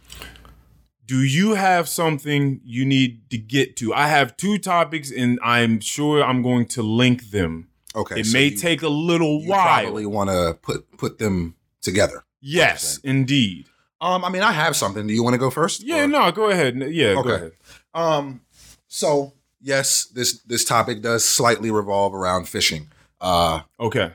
Do 1.12 1.24
you 1.24 1.56
have 1.56 1.90
something 1.90 2.62
you 2.64 2.86
need 2.86 3.30
to 3.32 3.38
get 3.38 3.76
to? 3.78 3.94
I 3.94 4.08
have 4.08 4.38
two 4.38 4.58
topics, 4.58 5.12
and 5.12 5.40
I'm 5.44 5.82
sure 5.82 6.24
I'm 6.24 6.42
going 6.42 6.68
to 6.68 6.82
link 6.82 7.32
them. 7.32 7.68
Okay. 7.94 8.22
It 8.22 8.28
so 8.28 8.34
may 8.34 8.46
you- 8.46 8.58
take 8.58 8.82
a 8.82 8.88
little 8.88 9.42
you 9.42 9.50
while. 9.50 9.82
probably 9.82 10.06
want 10.06 10.30
to 10.30 10.58
put 10.62 10.80
put 10.98 11.18
them 11.18 11.56
together. 11.82 12.24
yes, 12.40 12.98
indeed. 13.04 13.66
Um, 14.00 14.24
I 14.24 14.30
mean, 14.30 14.42
I 14.42 14.54
have 14.54 14.76
something. 14.78 15.06
Do 15.06 15.14
you 15.14 15.22
want 15.22 15.34
to 15.34 15.38
go 15.38 15.50
first? 15.50 15.84
Yeah, 15.84 16.06
Or- 16.06 16.08
no, 16.08 16.32
go 16.32 16.46
ahead. 16.50 16.78
Yeah, 16.78 17.14
go 17.16 17.20
Okay. 17.20 17.36
ahead. 17.36 17.52
Um, 17.94 18.42
so 18.88 19.34
yes, 19.62 20.06
this 20.06 20.40
this 20.44 20.64
topic 20.64 21.02
does 21.02 21.26
slightly 21.26 21.72
revolve 21.72 22.16
around 22.16 22.48
fishing. 22.48 22.88
Uh, 23.20 23.60
Okay. 23.82 24.12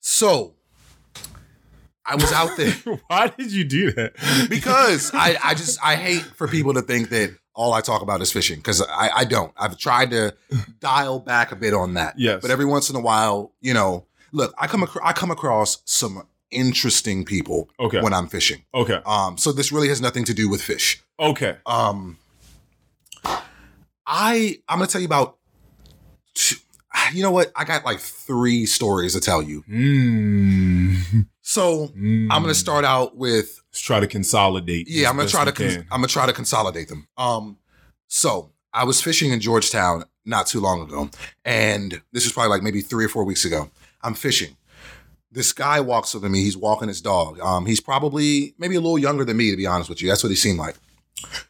so 0.00 0.54
I 2.10 2.14
was 2.14 2.32
out 2.32 2.56
there 2.56 2.72
Why 3.08 3.28
did 3.28 3.52
you 3.52 3.64
do 3.64 3.92
that? 3.92 4.14
because 4.48 5.10
I 5.14 5.36
I 5.44 5.54
just 5.54 5.78
I 5.84 5.94
hate 5.96 6.22
for 6.22 6.48
people 6.48 6.74
to 6.74 6.82
think 6.82 7.10
that 7.10 7.36
all 7.54 7.72
I 7.74 7.80
talk 7.80 8.02
about 8.02 8.22
is 8.22 8.32
fishing 8.32 8.56
because 8.58 8.80
I 8.82 9.10
I 9.16 9.24
don't. 9.24 9.52
I've 9.56 9.76
tried 9.78 10.10
to 10.10 10.34
dial 10.80 11.18
back 11.20 11.52
a 11.52 11.56
bit 11.56 11.74
on 11.74 11.94
that. 11.94 12.18
Yes. 12.18 12.40
but 12.42 12.50
every 12.50 12.64
once 12.64 12.88
in 12.88 12.96
a 12.96 13.00
while, 13.00 13.52
you 13.60 13.74
know, 13.74 14.06
look, 14.32 14.54
I 14.58 14.66
come 14.68 14.82
acro- 14.84 15.02
I 15.04 15.12
come 15.12 15.30
across 15.30 15.82
some 15.84 16.22
interesting 16.50 17.24
people 17.26 17.68
Okay. 17.78 18.00
when 18.00 18.14
I'm 18.14 18.26
fishing. 18.28 18.64
Okay. 18.72 19.00
Um, 19.04 19.36
so 19.36 19.52
this 19.52 19.70
really 19.72 19.88
has 19.88 20.00
nothing 20.00 20.24
to 20.24 20.34
do 20.34 20.48
with 20.48 20.62
fish. 20.62 21.02
Okay. 21.20 21.56
Um, 21.66 22.16
I 24.06 24.58
I'm 24.68 24.78
gonna 24.78 24.86
tell 24.86 25.00
you 25.00 25.06
about. 25.06 25.36
Two, 26.34 26.56
you 27.12 27.22
know 27.22 27.30
what? 27.30 27.50
I 27.56 27.64
got 27.64 27.84
like 27.84 27.98
three 28.00 28.66
stories 28.66 29.14
to 29.14 29.20
tell 29.20 29.42
you. 29.42 29.62
Mm. 29.68 31.26
So 31.48 31.90
I'm 31.96 32.28
gonna 32.28 32.52
start 32.52 32.84
out 32.84 33.16
with 33.16 33.62
Let's 33.72 33.80
try 33.80 34.00
to 34.00 34.06
consolidate. 34.06 34.86
yeah. 34.86 35.08
I'm 35.08 35.16
gonna 35.16 35.30
try 35.30 35.46
to 35.46 35.52
can. 35.52 35.80
I'm 35.90 36.00
gonna 36.00 36.06
try 36.08 36.26
to 36.26 36.32
consolidate 36.34 36.88
them. 36.88 37.08
Um, 37.16 37.56
so 38.06 38.50
I 38.74 38.84
was 38.84 39.00
fishing 39.00 39.32
in 39.32 39.40
Georgetown 39.40 40.04
not 40.26 40.46
too 40.46 40.60
long 40.60 40.82
ago, 40.82 41.08
and 41.46 42.02
this 42.12 42.24
was 42.24 42.34
probably 42.34 42.50
like 42.50 42.62
maybe 42.62 42.82
three 42.82 43.06
or 43.06 43.08
four 43.08 43.24
weeks 43.24 43.46
ago. 43.46 43.70
I'm 44.02 44.12
fishing. 44.12 44.58
This 45.32 45.54
guy 45.54 45.80
walks 45.80 46.14
up 46.14 46.20
to 46.20 46.28
me. 46.28 46.42
He's 46.42 46.54
walking 46.54 46.88
his 46.88 47.00
dog. 47.00 47.40
Um, 47.40 47.64
he's 47.64 47.80
probably 47.80 48.54
maybe 48.58 48.74
a 48.74 48.80
little 48.80 48.98
younger 48.98 49.24
than 49.24 49.38
me, 49.38 49.50
to 49.50 49.56
be 49.56 49.66
honest 49.66 49.88
with 49.88 50.02
you. 50.02 50.08
That's 50.10 50.22
what 50.22 50.28
he 50.28 50.36
seemed 50.36 50.58
like. 50.58 50.76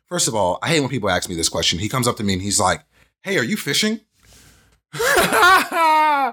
First 0.06 0.28
of 0.28 0.34
all, 0.36 0.60
I 0.62 0.68
hate 0.68 0.78
when 0.78 0.90
people 0.90 1.10
ask 1.10 1.28
me 1.28 1.34
this 1.34 1.48
question. 1.48 1.80
He 1.80 1.88
comes 1.88 2.06
up 2.06 2.16
to 2.18 2.22
me 2.22 2.34
and 2.34 2.42
he's 2.42 2.60
like, 2.60 2.84
"Hey, 3.22 3.36
are 3.36 3.42
you 3.42 3.56
fishing?" 3.56 4.00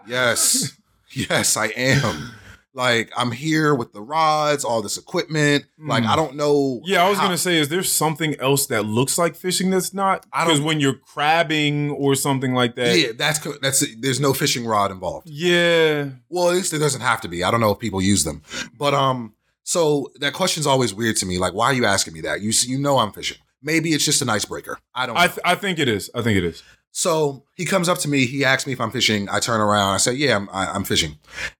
Yes. 0.07 0.74
yes, 1.16 1.57
I 1.57 1.68
am. 1.76 2.30
Like, 2.76 3.10
I'm 3.16 3.32
here 3.32 3.74
with 3.74 3.94
the 3.94 4.02
rods, 4.02 4.66
all 4.66 4.82
this 4.82 4.98
equipment. 4.98 5.64
Like, 5.80 6.04
I 6.04 6.16
don't 6.18 6.36
know. 6.36 6.80
Hmm. 6.84 6.92
yeah, 6.92 7.06
I 7.06 7.10
was 7.10 7.18
how- 7.18 7.24
gonna 7.24 7.38
say, 7.38 7.58
is 7.58 7.70
there 7.70 7.82
something 7.84 8.36
else 8.40 8.68
that 8.68 8.86
looks 8.86 9.18
like 9.18 9.36
fishing 9.36 9.70
that's 9.70 9.94
not? 9.94 10.26
I 10.34 10.40
don't- 10.44 10.48
Because 10.56 10.62
when 10.62 10.80
you're 10.82 10.96
crabbing 10.96 11.92
or 11.92 12.16
something 12.16 12.54
like 12.54 12.76
that, 12.76 12.98
Yeah, 13.00 13.08
that's 13.18 13.40
that's 13.62 13.84
there's 14.00 14.20
no 14.20 14.34
fishing 14.34 14.66
rod 14.66 14.92
involved. 14.92 15.30
yeah, 15.30 16.10
Well, 16.30 16.50
at 16.50 16.56
least 16.56 16.74
it 16.74 16.80
doesn't 16.80 17.02
have 17.02 17.22
to 17.22 17.28
be. 17.30 17.44
I 17.46 17.50
don't 17.52 17.62
know 17.62 17.72
if 17.72 17.80
people 17.80 18.02
use 18.02 18.24
them, 18.26 18.42
but 18.78 18.94
um, 18.94 19.34
so 19.64 20.12
that 20.20 20.34
question's 20.34 20.68
always 20.68 20.94
weird 20.94 21.16
to 21.18 21.26
me. 21.26 21.38
Like, 21.38 21.54
why 21.54 21.68
are 21.68 21.74
you 21.74 21.86
asking 21.86 22.14
me 22.14 22.22
that? 22.22 22.42
You 22.42 22.52
you 22.68 22.78
know 22.78 22.98
I'm 23.00 23.12
fishing. 23.14 23.38
Maybe 23.64 23.94
it's 23.94 24.06
just 24.06 24.22
an 24.22 24.30
icebreaker. 24.30 24.78
I 24.94 25.06
don't. 25.08 25.18
I 25.18 25.28
th- 25.28 25.40
I 25.44 25.56
think 25.56 25.80
it 25.80 25.88
is. 25.88 26.12
I 26.14 26.22
think 26.22 26.38
it 26.38 26.44
is. 26.44 26.62
So 26.98 27.43
he 27.56 27.66
comes 27.66 27.89
up 27.89 27.98
to 28.00 28.08
me. 28.08 28.26
He 28.26 28.46
asks 28.46 28.66
me 28.66 28.72
if 28.72 28.80
I'm 28.80 28.89
fishing. 28.89 29.28
I 29.30 29.41
turn 29.41 29.60
around. 29.60 29.96
I 29.96 29.98
say, 29.98 30.14
"Yeah, 30.14 30.38
I'm, 30.38 30.48
I, 30.50 30.68
I'm 30.68 30.86
fishing." 30.86 31.18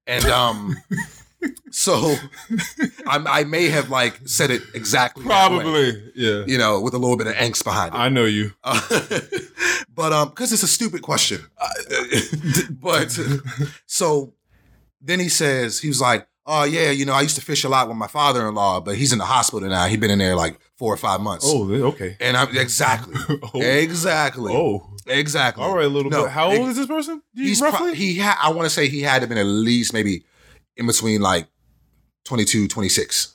And 0.08 0.24
um, 0.28 0.78
so 1.72 2.16
I'm, 3.06 3.28
I 3.28 3.44
may 3.44 3.68
have 3.68 3.90
like 3.90 4.22
said 4.24 4.50
it 4.50 4.62
exactly 4.74 5.26
that 5.26 5.52
way, 5.52 5.58
Probably, 5.60 6.12
yeah. 6.16 6.46
you 6.48 6.58
know, 6.58 6.80
with 6.80 6.94
a 6.94 6.98
little 6.98 7.18
bit 7.18 7.28
of 7.28 7.34
angst 7.34 7.66
behind 7.66 7.94
it. 7.94 7.98
I 7.98 8.08
know 8.08 8.24
you. 8.24 8.54
Uh, 8.64 8.80
but 9.94 10.14
um, 10.14 10.30
because 10.30 10.54
it's 10.54 10.64
a 10.64 10.70
stupid 10.70 11.02
question. 11.02 11.42
but 12.70 13.20
so 13.88 14.34
then 15.02 15.20
he 15.20 15.28
says 15.28 15.80
he 15.82 15.90
was 15.90 16.00
like, 16.00 16.30
"Oh 16.46 16.64
yeah, 16.64 16.92
you 16.92 17.06
know, 17.06 17.12
I 17.14 17.20
used 17.24 17.36
to 17.36 17.42
fish 17.42 17.66
a 17.66 17.70
lot 17.70 17.90
with 17.90 17.98
my 17.98 18.08
father-in-law, 18.08 18.80
but 18.80 18.96
he's 18.96 19.12
in 19.12 19.20
the 19.20 19.26
hospital 19.26 19.68
now. 19.68 19.86
He's 19.88 20.00
been 20.00 20.12
in 20.12 20.20
there 20.20 20.38
like 20.38 20.62
four 20.78 20.94
or 20.94 20.98
five 20.98 21.20
months." 21.20 21.44
Oh, 21.46 21.70
okay. 21.92 22.16
and 22.22 22.38
I'm 22.38 22.56
exactly, 22.56 23.16
Oh. 23.54 23.60
exactly, 23.62 24.54
Oh, 24.56 24.95
exactly. 25.08 25.64
all 25.64 25.76
right, 25.76 25.86
a 25.86 25.90
little 25.90 26.10
No, 26.12 26.24
bit. 26.24 26.32
How 26.32 26.52
old 26.52 26.70
is 26.70 26.78
this 26.78 26.88
person? 26.88 27.22
He's 27.34 27.60
pro- 27.62 27.72
roughly? 27.72 27.96
he 27.96 28.16
had. 28.16 28.36
I 28.42 28.50
want 28.52 28.66
to 28.66 28.70
say 28.70 28.88
he 28.88 29.02
had 29.02 29.22
to 29.22 29.28
been 29.28 29.38
at 29.38 29.46
least 29.46 29.94
maybe 29.94 30.24
in 30.78 30.88
between 30.88 31.22
like 31.22 31.48
22, 32.26 32.68
26. 32.68 33.34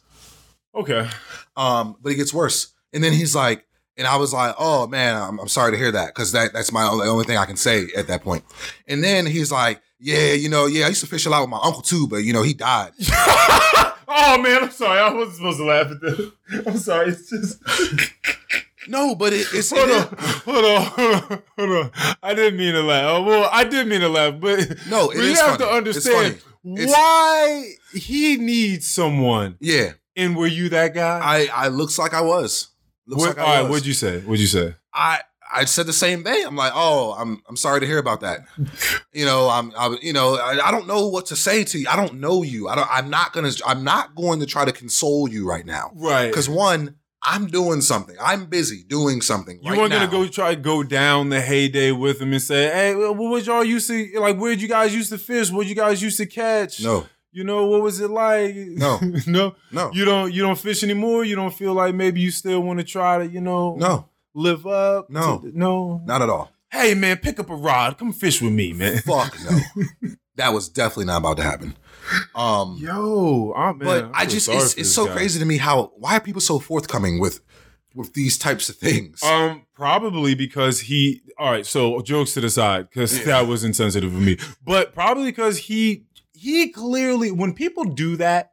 okay. 0.74 1.08
Um, 1.56 1.96
but 2.00 2.12
it 2.12 2.16
gets 2.16 2.32
worse. 2.34 2.72
And 2.92 3.02
then 3.04 3.12
he's 3.12 3.34
like, 3.34 3.66
and 3.96 4.06
I 4.06 4.16
was 4.16 4.32
like, 4.32 4.54
oh 4.58 4.86
man, 4.86 5.16
I'm, 5.20 5.38
I'm 5.38 5.48
sorry 5.48 5.72
to 5.72 5.78
hear 5.78 5.92
that 5.92 6.14
because 6.14 6.32
that 6.32 6.52
that's 6.52 6.72
my 6.72 6.84
only, 6.84 7.06
only 7.06 7.24
thing 7.24 7.36
I 7.36 7.44
can 7.44 7.56
say 7.56 7.88
at 7.96 8.06
that 8.06 8.22
point. 8.22 8.44
And 8.88 9.02
then 9.04 9.26
he's 9.26 9.52
like, 9.52 9.80
yeah, 9.98 10.32
you 10.32 10.48
know, 10.48 10.66
yeah, 10.66 10.86
I 10.86 10.88
used 10.88 11.00
to 11.02 11.06
fish 11.06 11.26
a 11.26 11.30
lot 11.30 11.40
with 11.42 11.50
my 11.50 11.60
uncle 11.62 11.82
too, 11.82 12.06
but 12.08 12.18
you 12.18 12.32
know, 12.32 12.42
he 12.42 12.54
died. 12.54 12.92
oh 14.08 14.40
man, 14.42 14.62
I'm 14.64 14.70
sorry. 14.70 15.00
I 15.00 15.12
wasn't 15.12 15.36
supposed 15.36 15.58
to 15.58 15.64
laugh 15.64 15.90
at 15.90 16.00
this. 16.00 16.66
I'm 16.66 16.78
sorry. 16.78 17.08
It's 17.10 17.28
just 17.28 17.62
No, 18.88 19.14
but 19.14 19.32
it, 19.32 19.46
it's 19.52 19.70
hold 19.70 19.88
it 19.88 19.94
on, 19.94 20.16
hold 20.18 20.64
on, 20.64 20.82
hold 20.86 21.14
on, 21.14 21.42
hold 21.58 21.70
on. 21.70 21.90
I 22.22 22.34
didn't 22.34 22.58
mean 22.58 22.72
to 22.74 22.82
laugh. 22.82 23.04
Oh, 23.08 23.22
well, 23.24 23.48
I 23.52 23.64
did 23.64 23.86
mean 23.86 24.00
to 24.00 24.08
laugh, 24.08 24.34
but 24.40 24.58
No, 24.88 25.10
it 25.10 25.16
but 25.16 25.24
you 25.24 25.32
is 25.32 25.40
have 25.40 25.58
funny. 25.58 25.64
to 25.64 25.70
understand 25.70 26.40
why 26.62 27.72
he 27.92 28.36
needs 28.36 28.86
someone. 28.86 29.56
yeah. 29.60 29.92
And 30.16 30.36
were 30.36 30.46
you 30.48 30.68
that 30.70 30.92
guy? 30.92 31.20
I 31.22 31.64
I 31.66 31.68
looks 31.68 31.98
like 31.98 32.12
I 32.14 32.20
was. 32.20 32.68
Looks 33.06 33.20
What, 33.20 33.36
like 33.36 33.38
all 33.38 33.52
I 33.52 33.56
right, 33.56 33.62
was. 33.62 33.70
what'd 33.70 33.86
you 33.86 33.94
say? 33.94 34.20
What'd 34.20 34.40
you 34.40 34.46
say? 34.48 34.74
I 34.92 35.20
I 35.52 35.64
said 35.64 35.86
the 35.86 35.92
same 35.92 36.24
thing. 36.24 36.44
I'm 36.46 36.56
like, 36.56 36.72
oh, 36.74 37.12
I'm 37.18 37.42
I'm 37.48 37.56
sorry 37.56 37.80
to 37.80 37.86
hear 37.86 37.98
about 37.98 38.20
that. 38.20 38.40
you 39.12 39.24
know, 39.24 39.48
I'm 39.48 39.72
I, 39.76 39.96
you 40.02 40.12
know, 40.12 40.34
I, 40.36 40.68
I 40.68 40.70
don't 40.72 40.86
know 40.86 41.06
what 41.08 41.26
to 41.26 41.36
say 41.36 41.64
to 41.64 41.78
you. 41.78 41.86
I 41.88 41.96
don't 41.96 42.14
know 42.20 42.42
you. 42.42 42.68
I 42.68 42.74
don't. 42.74 42.88
I'm 42.90 43.08
not 43.08 43.32
gonna. 43.32 43.50
I'm 43.66 43.82
not 43.84 44.14
going 44.14 44.40
to 44.40 44.46
try 44.46 44.64
to 44.64 44.72
console 44.72 45.28
you 45.28 45.48
right 45.48 45.64
now. 45.64 45.92
Right. 45.94 46.26
Because 46.28 46.48
one, 46.48 46.96
I'm 47.22 47.48
doing 47.48 47.80
something. 47.82 48.16
I'm 48.20 48.46
busy 48.46 48.82
doing 48.82 49.20
something. 49.20 49.60
You 49.62 49.70
right 49.70 49.78
weren't 49.78 49.90
now. 49.90 50.06
gonna 50.06 50.10
go 50.10 50.26
try 50.26 50.54
to 50.54 50.60
go 50.60 50.82
down 50.82 51.28
the 51.28 51.40
heyday 51.40 51.92
with 51.92 52.20
him 52.20 52.32
and 52.32 52.40
say, 52.42 52.70
"Hey, 52.72 52.94
what 52.94 53.14
was 53.16 53.46
y'all 53.46 53.62
used 53.64 53.88
to 53.88 54.10
like? 54.20 54.38
Where'd 54.38 54.60
you 54.60 54.68
guys 54.68 54.94
used 54.94 55.10
to 55.10 55.18
fish? 55.18 55.50
What 55.50 55.66
you 55.66 55.74
guys 55.74 56.02
used 56.02 56.16
to 56.16 56.26
catch? 56.26 56.82
No, 56.82 57.06
You 57.32 57.44
know 57.44 57.66
what 57.66 57.82
was 57.82 58.00
it 58.00 58.10
like? 58.10 58.54
No. 58.56 58.98
no, 59.26 59.54
no, 59.70 59.90
You 59.92 60.04
don't 60.06 60.32
you 60.32 60.42
don't 60.42 60.58
fish 60.58 60.82
anymore. 60.82 61.24
You 61.24 61.36
don't 61.36 61.52
feel 61.54 61.74
like 61.74 61.94
maybe 61.94 62.20
you 62.20 62.30
still 62.30 62.60
want 62.62 62.78
to 62.78 62.84
try 62.84 63.18
to 63.18 63.26
you 63.28 63.40
know 63.42 63.76
no, 63.76 64.08
live 64.34 64.66
up. 64.66 65.10
No. 65.10 65.40
to- 65.40 65.58
no. 65.58 66.00
not 66.06 66.22
at 66.22 66.30
all. 66.30 66.50
Hey 66.72 66.94
man, 66.94 67.18
pick 67.18 67.38
up 67.38 67.50
a 67.50 67.54
rod. 67.54 67.98
Come 67.98 68.12
fish 68.12 68.40
with 68.40 68.52
me, 68.52 68.72
man. 68.72 68.98
Fuck 68.98 69.36
no. 69.44 69.58
that 70.36 70.54
was 70.54 70.68
definitely 70.70 71.04
not 71.06 71.18
about 71.18 71.36
to 71.36 71.42
happen. 71.42 71.76
Um, 72.34 72.76
Yo, 72.80 73.52
oh, 73.56 73.74
man, 73.74 73.78
but 73.78 74.04
I 74.14 74.22
I 74.22 74.26
just 74.26 74.48
it's, 74.48 74.74
it's 74.74 74.92
so 74.94 75.06
guy. 75.06 75.12
crazy 75.14 75.38
to 75.38 75.44
me 75.44 75.58
how 75.58 75.92
why 75.96 76.16
are 76.16 76.20
people 76.20 76.40
so 76.40 76.58
forthcoming 76.58 77.18
with 77.20 77.40
with 77.94 78.14
these 78.14 78.38
types 78.38 78.68
of 78.68 78.76
things? 78.76 79.22
Um, 79.22 79.62
probably 79.74 80.34
because 80.34 80.80
he. 80.80 81.22
All 81.38 81.50
right, 81.50 81.66
so 81.66 82.00
jokes 82.02 82.34
to 82.34 82.40
the 82.40 82.50
side, 82.50 82.88
because 82.90 83.18
Yeah. 83.18 83.24
that 83.26 83.46
was 83.48 83.64
insensitive 83.64 84.14
of 84.14 84.20
me. 84.20 84.36
But 84.64 84.94
probably 84.94 85.24
because 85.24 85.58
he 85.58 86.04
he 86.32 86.68
clearly 86.70 87.30
when 87.30 87.54
people 87.54 87.84
do 87.84 88.16
that, 88.16 88.49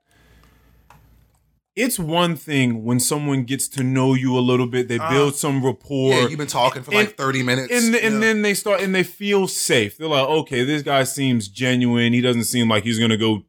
it's 1.77 1.97
one 1.99 2.35
thing 2.35 2.83
when 2.83 2.99
someone 2.99 3.43
gets 3.43 3.67
to 3.69 3.83
know 3.83 4.13
you 4.15 4.35
a 4.37 4.41
little 4.41 4.65
bit, 4.67 4.87
they 4.87 4.97
Uh, 4.97 5.09
build 5.09 5.35
some 5.35 5.63
rapport. 5.63 6.11
yeah, 6.13 6.27
you've 6.27 6.37
been 6.39 6.47
talking 6.47 6.81
for 6.83 6.91
like 6.91 7.15
30 7.15 7.43
minutes. 7.43 7.71
and, 7.71 7.95
and 7.95 8.15
Yeah. 8.15 8.19
then 8.19 8.41
they 8.41 8.53
start 8.55 8.81
and 8.81 8.93
they 8.95 9.03
feel 9.03 9.47
safe. 9.47 9.95
They're 9.97 10.07
like, 10.07 10.27
okay, 10.27 10.63
this 10.65 10.81
guy 10.81 11.03
seems 11.03 11.47
genuine. 11.47 12.11
He 12.13 12.21
doesn't 12.21 12.45
seem 12.45 12.67
like 12.67 12.83
he's 12.83 12.97
gonna 12.99 13.15
go 13.17 13.43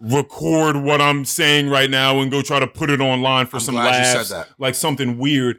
record 0.00 0.76
what 0.78 1.00
I'm 1.00 1.24
saying 1.24 1.68
right 1.68 1.90
now 1.90 2.20
and 2.20 2.30
go 2.30 2.42
try 2.42 2.58
to 2.58 2.66
put 2.66 2.90
it 2.90 3.00
online 3.00 3.46
for 3.46 3.58
I'm 3.58 3.62
some 3.62 3.74
glad 3.74 3.98
you 3.98 4.24
said 4.24 4.34
laughs, 4.34 4.50
like 4.58 4.74
something 4.74 5.18
weird. 5.18 5.58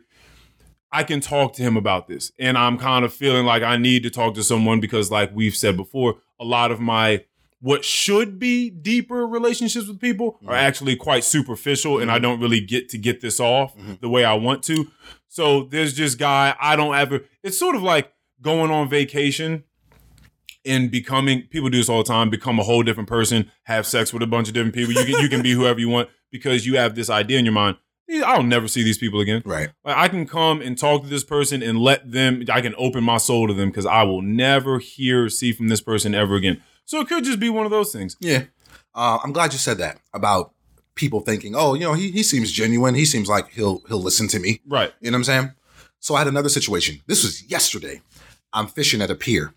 I 0.92 1.04
can 1.04 1.20
talk 1.20 1.54
to 1.56 1.62
him 1.62 1.76
about 1.78 2.08
this, 2.08 2.32
and 2.40 2.58
I'm 2.58 2.78
kind 2.78 3.04
of 3.04 3.14
feeling 3.14 3.46
like 3.46 3.64
I 3.64 3.76
need 3.78 4.04
to 4.04 4.10
talk 4.10 4.34
to 4.36 4.44
someone 4.44 4.80
because, 4.80 5.12
like 5.12 5.30
we've 5.34 5.56
said 5.56 5.76
before, 5.76 6.16
a 6.40 6.46
lot 6.46 6.72
of 6.72 6.80
my 6.80 7.24
what 7.62 7.84
should 7.86 8.38
be 8.38 8.70
deeper 8.70 9.26
relationships 9.26 9.88
with 9.88 10.00
people 10.00 10.34
Mm-hmm. 10.34 10.50
are 10.50 10.56
actually 10.56 10.96
quite 10.96 11.24
superficial, 11.24 12.00
and 12.00 12.12
I 12.12 12.20
don't 12.20 12.40
really 12.40 12.60
get 12.62 12.90
to 12.90 12.98
get 12.98 13.22
this 13.22 13.40
off 13.40 13.76
Mhm. 13.78 14.00
the 14.02 14.10
way 14.10 14.24
I 14.26 14.34
want 14.34 14.64
to. 14.64 14.88
So 15.28 15.64
there's 15.64 15.94
just 15.94 16.18
guy 16.18 16.56
I 16.62 16.76
don't 16.76 16.96
ever. 16.96 17.22
It's 17.44 17.58
sort 17.58 17.76
of 17.76 17.82
like 17.84 18.12
going 18.42 18.72
on 18.72 18.90
vacation 18.90 19.64
and 20.66 20.90
becoming. 20.92 21.44
People 21.44 21.70
do 21.70 21.78
this 21.78 21.90
all 21.90 22.00
the 22.00 22.04
time. 22.08 22.30
Become 22.30 22.60
a 22.60 22.64
whole 22.64 22.84
different 22.84 23.10
person. 23.10 23.52
Have 23.64 23.86
sex 23.86 24.14
with 24.14 24.22
a 24.24 24.28
bunch 24.28 24.48
of 24.48 24.54
different 24.54 24.76
people. 24.76 24.94
You 24.94 25.06
can 25.06 25.22
you 25.24 25.30
can 25.30 25.42
be 25.42 25.52
whoever 25.58 25.80
you 25.80 25.90
want 25.90 26.10
because 26.32 26.66
you 26.66 26.78
have 26.78 26.96
this 26.96 27.10
idea 27.10 27.40
in 27.40 27.46
your 27.46 27.54
mind. 27.54 27.78
I'll 28.24 28.44
never 28.44 28.68
see 28.68 28.84
these 28.84 29.00
people 29.00 29.20
again. 29.20 29.42
right. 29.46 29.70
Like 29.84 29.98
I 29.98 30.08
can 30.10 30.28
come 30.28 30.62
and 30.62 30.78
talk 30.78 31.02
to 31.02 31.08
this 31.10 31.24
person 31.24 31.64
and 31.64 31.80
let 31.80 32.12
them. 32.12 32.44
I 32.52 32.62
can 32.62 32.76
open 32.78 33.04
my 33.04 33.18
soul 33.18 33.48
to 33.48 33.54
them 33.54 33.70
because 33.70 33.88
I 33.88 34.04
will 34.04 34.22
never 34.22 34.78
hear 34.80 35.26
or 35.26 35.30
see 35.30 35.52
from 35.54 35.70
this 35.70 35.82
person 35.82 36.14
ever 36.14 36.36
again. 36.36 36.62
So 36.86 37.00
it 37.02 37.08
could 37.08 37.24
just 37.24 37.40
be 37.40 37.50
one 37.50 37.66
of 37.66 37.72
those 37.72 37.92
things. 37.92 38.16
Yeah. 38.20 38.44
Uh, 38.94 39.20
I'm 39.24 39.34
glad 39.34 39.52
you 39.54 39.60
said 39.60 39.78
that 39.80 40.00
about 40.14 40.54
people 40.96 41.20
thinking, 41.20 41.56
oh, 41.56 41.74
you 41.74 41.82
know, 41.82 41.94
he, 41.94 42.12
he 42.12 42.24
seems 42.24 42.52
genuine. 42.52 42.96
He 42.96 43.06
seems 43.06 43.28
like 43.28 43.50
he'll 43.50 43.82
he'll 43.88 44.02
listen 44.02 44.28
to 44.30 44.40
me. 44.40 44.62
Right. 44.68 44.94
You 45.02 45.12
know 45.12 45.16
what 45.16 45.20
I'm 45.20 45.24
saying? 45.26 45.52
So 46.00 46.16
I 46.16 46.20
had 46.20 46.28
another 46.28 46.50
situation. 46.50 47.02
This 47.08 47.24
was 47.24 47.44
yesterday. 47.50 48.02
I'm 48.54 48.68
fishing 48.68 49.02
at 49.02 49.10
a 49.12 49.16
pier. 49.16 49.54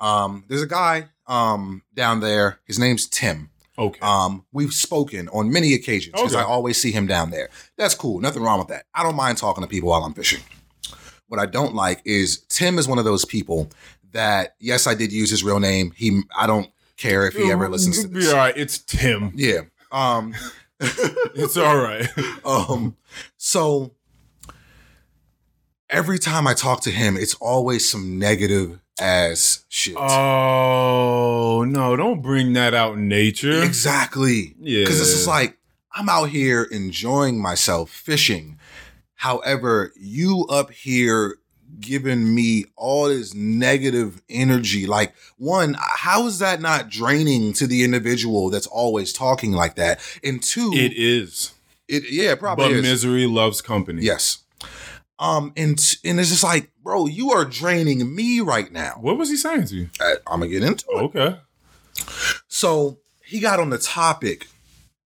Um, 0.00 0.44
there's 0.48 0.62
a 0.62 0.66
guy 0.66 1.08
um, 1.26 1.82
down 1.94 2.20
there. 2.20 2.58
His 2.64 2.78
name's 2.78 3.06
Tim. 3.06 3.50
Okay. 3.78 4.00
Um, 4.00 4.44
we've 4.52 4.72
spoken 4.74 5.28
on 5.28 5.52
many 5.52 5.74
occasions 5.74 6.12
because 6.14 6.34
Okay. 6.34 6.42
I 6.42 6.44
always 6.46 6.80
see 6.80 6.90
him 6.90 7.06
down 7.06 7.30
there. 7.30 7.48
That's 7.78 7.94
cool. 7.94 8.20
Nothing 8.20 8.42
wrong 8.42 8.58
with 8.58 8.68
that. 8.68 8.86
I 8.94 9.02
don't 9.02 9.14
mind 9.16 9.38
talking 9.38 9.62
to 9.62 9.68
people 9.68 9.90
while 9.90 10.02
I'm 10.04 10.14
fishing. 10.14 10.40
What 11.30 11.38
I 11.38 11.46
don't 11.46 11.76
like 11.76 12.02
is 12.04 12.38
Tim 12.48 12.76
is 12.76 12.88
one 12.88 12.98
of 12.98 13.04
those 13.04 13.24
people 13.24 13.70
that 14.10 14.56
yes, 14.58 14.88
I 14.88 14.94
did 14.94 15.12
use 15.12 15.30
his 15.30 15.44
real 15.44 15.60
name. 15.60 15.92
He 15.96 16.22
I 16.36 16.48
don't 16.48 16.68
care 16.96 17.24
if 17.28 17.34
he 17.34 17.52
ever 17.52 17.68
listens 17.68 18.02
to 18.02 18.08
Be 18.08 18.18
this. 18.20 18.32
all 18.32 18.36
right. 18.38 18.56
It's 18.56 18.78
Tim. 18.78 19.30
Yeah. 19.36 19.60
Um 19.92 20.34
It's 20.80 21.56
all 21.56 21.76
right. 21.76 22.08
um 22.44 22.96
so 23.36 23.92
every 25.88 26.18
time 26.18 26.48
I 26.48 26.54
talk 26.54 26.80
to 26.82 26.90
him, 26.90 27.16
it's 27.16 27.34
always 27.34 27.88
some 27.88 28.18
negative 28.18 28.80
ass 29.00 29.64
shit. 29.68 29.96
oh 29.96 31.64
no! 31.66 31.94
Don't 31.96 32.22
bring 32.22 32.54
that 32.54 32.74
out 32.74 32.94
in 32.94 33.06
nature. 33.08 33.62
exactly. 33.62 34.54
Yeah. 34.60 34.80
Because 34.82 34.98
this 34.98 35.08
is 35.12 35.26
like, 35.28 35.58
I'm 35.94 36.08
out 36.08 36.30
here 36.30 36.64
enjoying 36.64 37.40
myself 37.40 37.90
fishing. 37.90 38.58
However, 39.20 39.92
you 40.00 40.46
up 40.48 40.70
here 40.70 41.36
giving 41.78 42.34
me 42.34 42.64
all 42.74 43.08
this 43.08 43.34
negative 43.34 44.22
energy. 44.30 44.86
Like, 44.86 45.14
one, 45.36 45.76
how 45.78 46.26
is 46.26 46.38
that 46.38 46.62
not 46.62 46.88
draining 46.88 47.52
to 47.52 47.66
the 47.66 47.84
individual 47.84 48.48
that's 48.48 48.66
always 48.66 49.12
talking 49.12 49.52
like 49.52 49.74
that? 49.74 50.00
And 50.24 50.42
two, 50.42 50.70
It 50.72 50.94
is. 50.96 51.52
it 51.86 52.04
yeah, 52.10 52.34
probably 52.34 52.68
But 52.68 52.72
is. 52.76 52.82
misery 52.82 53.26
loves 53.26 53.60
company. 53.60 54.02
Yes. 54.04 54.38
Um, 55.18 55.52
and 55.54 55.72
and 56.02 56.18
it's 56.18 56.30
just 56.30 56.42
like, 56.42 56.70
bro, 56.82 57.04
you 57.04 57.30
are 57.32 57.44
draining 57.44 58.14
me 58.14 58.40
right 58.40 58.72
now. 58.72 58.94
What 59.02 59.18
was 59.18 59.28
he 59.28 59.36
saying 59.36 59.66
to 59.66 59.76
you? 59.76 59.90
I, 60.00 60.14
I'm 60.26 60.40
gonna 60.40 60.48
get 60.48 60.64
into 60.64 60.86
it. 60.92 61.02
Okay. 61.14 61.36
So 62.48 62.96
he 63.22 63.38
got 63.38 63.60
on 63.60 63.68
the 63.68 63.76
topic 63.76 64.46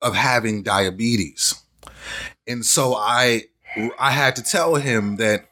of 0.01 0.15
having 0.15 0.63
diabetes, 0.63 1.61
and 2.47 2.65
so 2.65 2.95
I 2.95 3.47
I 3.99 4.11
had 4.11 4.37
to 4.37 4.43
tell 4.43 4.77
him 4.77 5.17
that 5.17 5.47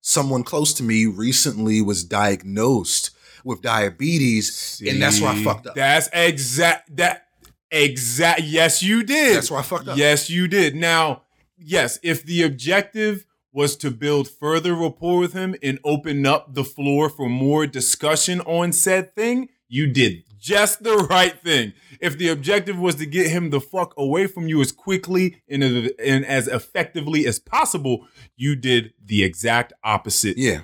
someone 0.00 0.42
close 0.42 0.72
to 0.74 0.82
me 0.82 1.06
recently 1.06 1.82
was 1.82 2.04
diagnosed 2.04 3.10
with 3.44 3.62
diabetes, 3.62 4.82
and 4.86 5.00
that's 5.00 5.20
where 5.20 5.30
I 5.30 5.42
fucked 5.42 5.66
up. 5.66 5.74
That's 5.74 6.08
exact. 6.12 6.96
That 6.96 7.26
exact. 7.70 8.42
Yes, 8.42 8.82
you 8.82 9.02
did. 9.02 9.36
That's 9.36 9.50
where 9.50 9.60
I 9.60 9.62
fucked 9.62 9.88
up. 9.88 9.96
Yes, 9.96 10.28
you 10.30 10.48
did. 10.48 10.74
Now, 10.74 11.22
yes, 11.56 11.98
if 12.02 12.24
the 12.24 12.42
objective 12.42 13.24
was 13.52 13.76
to 13.76 13.90
build 13.90 14.28
further 14.28 14.74
rapport 14.74 15.18
with 15.18 15.32
him 15.32 15.56
and 15.62 15.78
open 15.84 16.24
up 16.24 16.54
the 16.54 16.64
floor 16.64 17.08
for 17.08 17.28
more 17.28 17.66
discussion 17.66 18.40
on 18.42 18.72
said 18.72 19.14
thing, 19.14 19.48
you 19.68 19.86
did 19.86 20.22
just 20.40 20.82
the 20.82 20.96
right 21.10 21.38
thing. 21.40 21.72
If 22.00 22.16
the 22.18 22.28
objective 22.28 22.78
was 22.78 22.94
to 22.96 23.06
get 23.06 23.28
him 23.28 23.50
the 23.50 23.60
fuck 23.60 23.92
away 23.96 24.26
from 24.26 24.48
you 24.48 24.60
as 24.60 24.72
quickly 24.72 25.42
and, 25.48 25.62
as- 25.62 25.90
and 26.04 26.24
as 26.24 26.48
effectively 26.48 27.26
as 27.26 27.38
possible, 27.38 28.06
you 28.36 28.56
did 28.56 28.94
the 29.04 29.22
exact 29.22 29.72
opposite. 29.84 30.36
Yeah, 30.38 30.62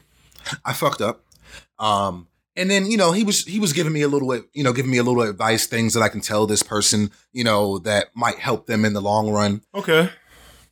I 0.64 0.72
fucked 0.72 1.00
up. 1.02 1.24
Um, 1.78 2.28
and 2.56 2.70
then 2.70 2.90
you 2.90 2.96
know 2.96 3.12
he 3.12 3.22
was 3.22 3.44
he 3.44 3.60
was 3.60 3.74
giving 3.74 3.92
me 3.92 4.00
a 4.00 4.08
little 4.08 4.34
you 4.54 4.64
know 4.64 4.72
giving 4.72 4.90
me 4.90 4.96
a 4.98 5.02
little 5.02 5.22
advice, 5.22 5.66
things 5.66 5.92
that 5.92 6.00
I 6.02 6.08
can 6.08 6.22
tell 6.22 6.46
this 6.46 6.62
person 6.62 7.10
you 7.32 7.44
know 7.44 7.78
that 7.80 8.06
might 8.14 8.38
help 8.38 8.66
them 8.66 8.84
in 8.86 8.94
the 8.94 9.02
long 9.02 9.30
run. 9.30 9.60
Okay. 9.74 10.08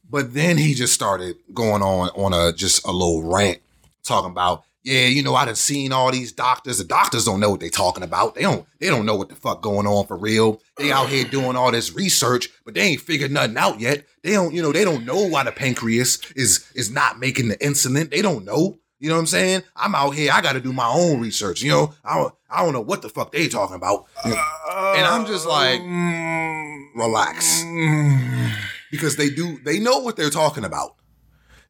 But 0.08 0.32
then 0.34 0.56
he 0.58 0.74
just 0.74 0.94
started 0.94 1.36
going 1.52 1.82
on 1.82 2.08
on 2.10 2.32
a 2.32 2.52
just 2.54 2.86
a 2.86 2.90
little 2.92 3.22
rant, 3.22 3.58
talking 4.02 4.30
about, 4.30 4.64
yeah, 4.84 5.06
you 5.06 5.22
know, 5.22 5.34
I 5.34 5.46
done 5.46 5.54
seen 5.54 5.92
all 5.92 6.12
these 6.12 6.30
doctors. 6.30 6.76
The 6.76 6.84
doctors 6.84 7.24
don't 7.24 7.40
know 7.40 7.50
what 7.50 7.60
they 7.60 7.70
talking 7.70 8.04
about. 8.04 8.34
They 8.34 8.42
don't 8.42 8.66
they 8.78 8.88
don't 8.88 9.06
know 9.06 9.16
what 9.16 9.30
the 9.30 9.34
fuck 9.34 9.62
going 9.62 9.86
on 9.86 10.06
for 10.06 10.16
real. 10.16 10.60
They 10.76 10.92
out 10.92 11.08
here 11.08 11.24
doing 11.24 11.56
all 11.56 11.72
this 11.72 11.94
research, 11.94 12.50
but 12.66 12.74
they 12.74 12.82
ain't 12.82 13.00
figured 13.00 13.32
nothing 13.32 13.56
out 13.56 13.80
yet. 13.80 14.04
They 14.22 14.32
don't, 14.32 14.54
you 14.54 14.60
know, 14.60 14.72
they 14.72 14.84
don't 14.84 15.06
know 15.06 15.26
why 15.26 15.42
the 15.42 15.52
pancreas 15.52 16.20
is 16.36 16.70
is 16.74 16.90
not 16.90 17.18
making 17.18 17.48
the 17.48 17.56
insulin. 17.56 18.10
They 18.10 18.20
don't 18.20 18.44
know. 18.44 18.78
You 19.00 19.08
know 19.08 19.16
what 19.16 19.20
I'm 19.20 19.26
saying? 19.26 19.62
I'm 19.74 19.94
out 19.94 20.14
here. 20.14 20.30
I 20.32 20.40
got 20.40 20.52
to 20.52 20.60
do 20.60 20.72
my 20.72 20.86
own 20.88 21.20
research. 21.20 21.62
You 21.62 21.70
know, 21.70 21.94
I 22.04 22.16
don't, 22.16 22.34
I 22.48 22.62
don't 22.62 22.72
know 22.72 22.80
what 22.80 23.02
the 23.02 23.08
fuck 23.08 23.32
they 23.32 23.48
talking 23.48 23.76
about. 23.76 24.06
And 24.24 25.04
I'm 25.04 25.26
just 25.26 25.46
like, 25.46 25.80
um, 25.80 26.90
relax. 26.94 27.62
Mm. 27.64 28.54
because 28.90 29.16
they 29.16 29.28
do 29.28 29.58
they 29.64 29.78
know 29.78 29.98
what 29.98 30.16
they're 30.16 30.30
talking 30.30 30.64
about. 30.64 30.96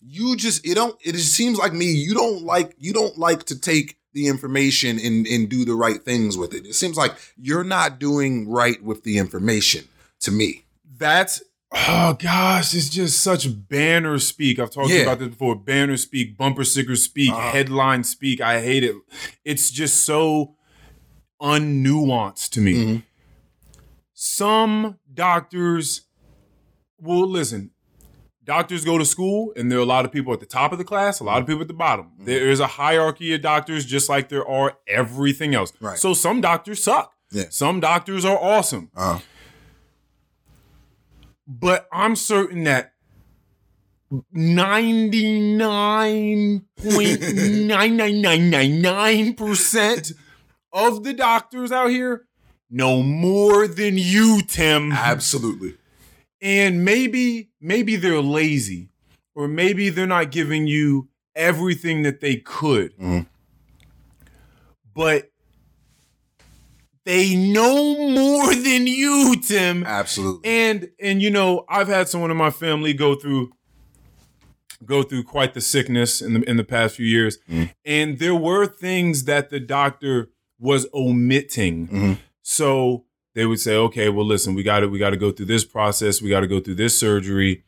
You 0.07 0.37
just 0.37 0.67
it 0.67 0.75
don't 0.75 0.97
it 1.03 1.13
just 1.13 1.33
seems 1.33 1.59
like 1.59 1.73
me 1.73 1.87
you 1.93 2.15
don't 2.15 2.43
like 2.43 2.75
you 2.79 2.93
don't 2.93 3.17
like 3.19 3.45
to 3.45 3.59
take 3.59 3.97
the 4.13 4.27
information 4.29 4.99
and 4.99 5.27
and 5.27 5.49
do 5.49 5.65
the 5.65 5.75
right 5.75 6.03
things 6.03 6.37
with 6.37 6.53
it. 6.55 6.67
It 6.67 6.75
seems 6.75 6.97
like 6.97 7.13
you're 7.37 7.65
not 7.65 7.99
doing 7.99 8.49
right 8.49 8.83
with 8.83 9.03
the 9.03 9.19
information 9.19 9.85
to 10.21 10.31
me. 10.31 10.65
That's 10.99 11.43
oh 11.73 12.17
gosh, 12.21 12.75
it's 12.75 12.89
just 12.91 13.21
such 13.21 13.47
banner 13.69 14.19
speak. 14.19 14.59
I've 14.59 14.71
talked 14.71 14.91
Yeah. 14.91 15.01
about 15.03 15.19
this 15.21 15.29
before. 15.31 15.57
Banner 15.57 15.97
speak, 15.97 16.37
bumper 16.37 16.65
sticker 16.65 16.97
speak, 16.97 17.33
Uh-huh. 17.33 17.51
headline 17.51 18.05
speak. 18.05 18.41
I 18.41 18.61
hate 18.61 18.85
it. 18.85 18.95
It's 19.45 19.71
just 19.71 20.05
so 20.05 20.55
unnuanced 21.41 22.51
to 22.51 22.61
me. 22.61 22.75
Mhm. 22.75 23.03
Some 24.13 24.99
doctors 25.13 26.03
well 26.99 27.29
listen. 27.29 27.71
Doctors 28.45 28.85
go 28.85 28.99
to 28.99 29.05
school, 29.07 29.53
and 29.57 29.71
there 29.73 29.79
are 29.79 29.83
a 29.83 29.87
lot 29.87 30.05
of 30.05 30.13
people 30.13 30.33
at 30.35 30.41
the 30.41 30.47
top 30.47 30.71
of 30.73 30.79
the 30.79 30.85
class, 30.85 31.19
a 31.21 31.25
lot 31.25 31.41
of 31.41 31.47
people 31.47 31.63
at 31.63 31.69
the 31.69 31.75
bottom. 31.75 32.07
Mm-hmm. 32.07 32.25
There 32.27 32.51
is 32.51 32.61
a 32.61 32.67
hierarchy 32.67 33.33
of 33.35 33.41
doctors, 33.41 33.87
just 33.87 34.09
like 34.09 34.29
there 34.29 34.47
are 34.47 34.77
everything 34.87 35.55
else. 35.55 35.73
Right. 35.81 35.99
So 35.99 36.13
some 36.13 36.41
doctors 36.43 36.83
suck. 36.83 37.13
Yeah. 37.31 37.45
Some 37.49 37.81
doctors 37.81 38.25
are 38.25 38.39
awesome. 38.39 38.91
Uh, 38.95 39.21
But 41.47 41.89
I'm 41.93 42.17
certain 42.17 42.65
that 42.65 42.93
99.99999% 48.93 50.13
of 50.73 51.05
the 51.05 51.13
doctors 51.15 51.73
out 51.73 51.91
here 51.91 52.27
know 52.71 53.03
more 53.03 53.67
than 53.67 53.97
you, 53.99 54.41
Tim. 54.47 54.93
Absolutely. 54.93 55.77
And 56.45 56.85
maybe, 56.85 57.49
maybe 57.59 57.97
they're 57.97 58.21
lazy, 58.21 58.91
or 59.35 59.49
maybe 59.49 59.89
they're 59.89 60.07
not 60.07 60.31
giving 60.31 60.67
you 60.67 61.09
everything 61.35 62.03
that 62.03 62.21
they 62.21 62.37
could. 62.37 62.95
Mhm. 62.99 63.27
But 64.95 65.33
they 67.05 67.35
know 67.35 68.11
more 68.11 68.55
than 68.55 68.87
you, 68.87 69.37
Tim. 69.43 69.85
Absolutely. 69.85 70.49
And 70.49 70.91
and 71.01 71.23
you 71.23 71.31
know, 71.31 71.65
I've 71.69 71.89
had 71.89 72.09
someone 72.09 72.31
in 72.31 72.37
my 72.37 72.51
family 72.51 72.93
go 72.93 73.15
through 73.15 73.51
go 74.85 75.03
through 75.03 75.25
quite 75.25 75.55
the 75.55 75.63
sickness 75.63 76.21
in 76.21 76.35
the 76.35 76.43
in 76.49 76.59
the 76.59 76.65
past 76.65 76.97
few 76.97 77.07
years. 77.07 77.39
Mm. 77.51 77.71
And 77.87 78.19
there 78.19 78.35
were 78.35 78.67
things 78.67 79.25
that 79.25 79.49
the 79.49 79.61
doctor 79.61 80.31
was 80.59 80.87
omitting. 80.95 81.89
Mhm. 81.89 82.19
So 82.43 83.07
they 83.35 83.47
would 83.47 83.61
say, 83.61 83.75
okay, 83.77 84.09
well, 84.09 84.25
listen, 84.27 84.55
we 84.55 84.63
got 84.63 84.81
to 84.81 84.89
we 84.89 84.99
got 84.99 85.11
to 85.11 85.17
go 85.17 85.31
through 85.33 85.47
this 85.47 85.65
process, 85.65 86.23
we 86.23 86.29
got 86.31 86.41
to 86.41 86.47
go 86.47 86.61
through 86.61 86.77
this 86.77 86.99
surgery, 86.99 87.65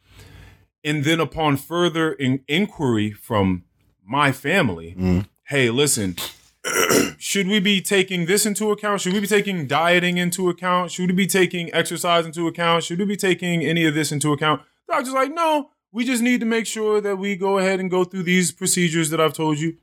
and 0.84 1.04
then 1.04 1.20
upon 1.20 1.56
further 1.56 2.12
in- 2.12 2.42
inquiry 2.48 3.10
from 3.12 3.64
my 4.04 4.30
family, 4.32 4.94
Mhm. 4.98 5.26
hey, 5.48 5.70
listen, 5.70 6.16
should 7.18 7.48
we 7.48 7.58
be 7.60 7.80
taking 7.80 8.26
this 8.26 8.46
into 8.46 8.70
account? 8.70 9.00
Should 9.00 9.12
we 9.12 9.20
be 9.20 9.26
taking 9.26 9.66
dieting 9.66 10.16
into 10.18 10.48
account? 10.48 10.90
Should 10.92 11.08
we 11.10 11.14
be 11.14 11.26
taking 11.26 11.72
exercise 11.74 12.24
into 12.26 12.46
account? 12.46 12.84
Should 12.84 12.98
we 12.98 13.04
be 13.04 13.16
taking 13.16 13.62
any 13.64 13.84
of 13.84 13.94
this 13.94 14.12
into 14.12 14.32
account? 14.32 14.62
Doctor's 14.88 15.12
like, 15.14 15.32
no, 15.32 15.70
we 15.92 16.04
just 16.04 16.22
need 16.22 16.40
to 16.40 16.46
make 16.46 16.66
sure 16.66 17.00
that 17.00 17.16
we 17.16 17.34
go 17.36 17.58
ahead 17.58 17.80
and 17.80 17.90
go 17.90 18.04
through 18.04 18.22
these 18.24 18.52
procedures 18.52 19.10
that 19.10 19.20
I've 19.20 19.32
told 19.32 19.58
you. 19.58 19.76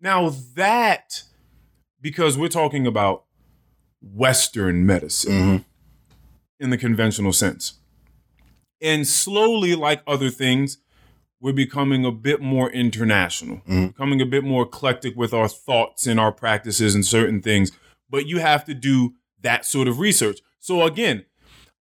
Now 0.00 0.30
that, 0.54 1.22
because 2.00 2.36
we're 2.36 2.48
talking 2.48 2.86
about 2.86 3.24
Western 4.02 4.84
medicine 4.84 5.32
Mhm. 5.32 5.64
in 6.60 6.70
the 6.70 6.78
conventional 6.78 7.32
sense. 7.32 7.74
And 8.80 9.06
slowly, 9.06 9.74
like 9.74 10.02
other 10.06 10.28
things, 10.30 10.78
we're 11.40 11.52
becoming 11.52 12.04
a 12.04 12.10
bit 12.12 12.40
more 12.40 12.70
international, 12.70 13.62
Mhm. 13.68 13.88
becoming 13.88 14.20
a 14.20 14.26
bit 14.26 14.44
more 14.44 14.62
eclectic 14.64 15.16
with 15.16 15.32
our 15.32 15.48
thoughts 15.48 16.06
and 16.06 16.18
our 16.20 16.32
practices 16.32 16.94
and 16.94 17.04
certain 17.06 17.40
things. 17.40 17.72
But 18.10 18.26
you 18.26 18.38
have 18.38 18.64
to 18.66 18.74
do 18.74 19.14
that 19.40 19.64
sort 19.64 19.88
of 19.88 19.98
research. 19.98 20.38
So 20.60 20.82
again, 20.82 21.24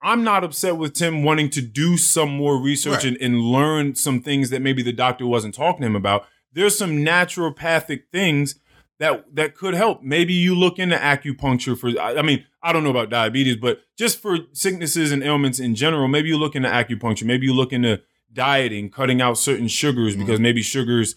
I'm 0.01 0.23
not 0.23 0.45
upset 0.45 0.77
with 0.77 0.95
Tim 0.95 1.25
wanting 1.25 1.51
to 1.51 1.61
do 1.61 1.97
some 1.97 2.31
more 2.31 2.57
research 2.61 3.05
Right. 3.05 3.07
and, 3.07 3.17
and 3.21 3.41
learn 3.41 3.97
some 3.97 4.21
things 4.21 4.51
that 4.51 4.63
maybe 4.63 4.83
the 4.83 4.93
doctor 4.93 5.27
wasn't 5.27 5.55
talking 5.55 5.81
to 5.81 5.87
him 5.87 5.97
about. 5.97 6.27
There's 6.53 6.79
some 6.79 6.99
naturopathic 7.05 8.03
things 8.13 8.55
that 8.99 9.35
that 9.35 9.55
could 9.55 9.75
help. 9.75 10.03
Maybe 10.03 10.33
you 10.35 10.55
look 10.55 10.79
into 10.79 10.97
acupuncture 10.97 11.79
for 11.79 11.89
I 12.01 12.19
I 12.19 12.23
mean, 12.23 12.45
I 12.63 12.73
don't 12.73 12.85
know 12.85 12.91
about 12.91 13.11
diabetes, 13.11 13.57
but 13.57 13.81
just 13.97 14.21
for 14.21 14.39
sicknesses 14.53 15.13
and 15.13 15.23
ailments 15.23 15.59
in 15.61 15.75
general, 15.75 16.09
maybe 16.09 16.29
you 16.29 16.37
look 16.39 16.55
into 16.57 16.69
acupuncture, 16.69 17.25
maybe 17.25 17.47
you 17.47 17.55
look 17.55 17.73
into 17.73 18.01
dieting, 18.33 18.91
cutting 18.91 19.21
out 19.23 19.39
certain 19.39 19.69
sugars 19.69 20.17
because 20.17 20.39
maybe 20.41 20.63
sugars 20.63 21.15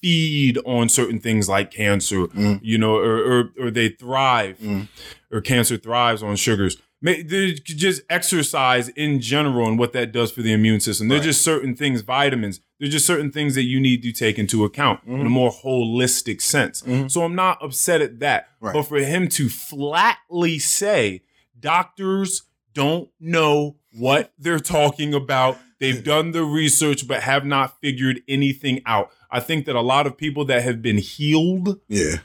feed 0.00 0.58
on 0.64 0.88
certain 0.88 1.18
things 1.18 1.48
like 1.48 1.70
cancer, 1.72 2.26
Mhm. 2.28 2.60
you 2.62 2.78
know, 2.78 2.96
or 2.96 3.16
or, 3.18 3.50
or 3.58 3.70
they 3.70 3.88
thrive 3.88 4.58
Mhm. 4.58 4.88
or 5.30 5.40
cancer 5.40 5.76
thrives 5.76 6.22
on 6.22 6.36
sugars. 6.36 6.76
There's 7.04 7.58
just 7.58 8.02
exercise 8.08 8.88
in 8.90 9.20
general 9.20 9.66
and 9.66 9.76
what 9.76 9.92
that 9.94 10.12
does 10.12 10.30
for 10.30 10.40
the 10.42 10.52
immune 10.52 10.78
system. 10.78 11.08
There's 11.08 11.22
Right. 11.22 11.26
just 11.26 11.42
certain 11.42 11.74
things, 11.74 12.00
vitamins. 12.02 12.60
There's 12.82 12.94
just 12.94 13.06
certain 13.06 13.30
things 13.30 13.54
that 13.54 13.62
you 13.62 13.78
need 13.78 14.02
to 14.02 14.10
take 14.10 14.40
into 14.40 14.64
account 14.64 15.04
in 15.06 15.20
a 15.20 15.28
more 15.30 15.52
holistic 15.52 16.42
sense. 16.42 16.82
Mhm. 16.82 17.08
So 17.08 17.22
I'm 17.22 17.36
not 17.36 17.62
upset 17.62 18.00
at 18.00 18.18
that. 18.18 18.48
Right. 18.60 18.74
But 18.74 18.82
for 18.88 18.98
him 18.98 19.28
to 19.28 19.48
flatly 19.48 20.58
say 20.58 21.22
doctors 21.60 22.42
don't 22.74 23.08
know 23.20 23.76
what 23.96 24.32
they're 24.36 24.58
talking 24.58 25.14
about, 25.14 25.58
they've 25.78 26.02
done 26.02 26.32
the 26.32 26.42
research 26.42 27.06
but 27.06 27.22
have 27.22 27.44
not 27.46 27.80
figured 27.80 28.20
anything 28.26 28.80
out. 28.84 29.12
I 29.30 29.38
think 29.38 29.66
that 29.66 29.76
a 29.76 29.80
lot 29.80 30.08
of 30.08 30.16
people 30.18 30.44
that 30.46 30.64
have 30.64 30.82
been 30.82 30.98
healed 30.98 31.78
Yeah. 31.88 32.16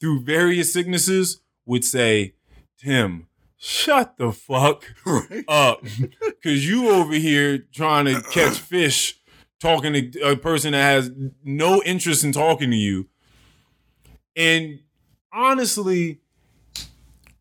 through 0.00 0.20
various 0.22 0.72
sicknesses 0.72 1.40
would 1.64 1.84
say, 1.84 2.34
Tim, 2.78 3.26
shut 3.56 4.18
the 4.18 4.30
fuck 4.30 4.84
Right. 5.04 5.44
up. 5.48 5.82
Cause 6.44 6.64
you 6.64 6.90
over 6.90 7.14
here 7.14 7.58
trying 7.58 8.04
to 8.04 8.20
catch 8.30 8.58
fish, 8.58 9.18
talking 9.60 10.10
to 10.12 10.20
a 10.30 10.36
person 10.36 10.72
that 10.72 10.82
has 10.82 11.10
no 11.44 11.82
interest 11.84 12.24
in 12.24 12.32
talking 12.32 12.70
to 12.70 12.76
you. 12.76 13.06
And 14.36 14.80
honestly, 15.32 16.20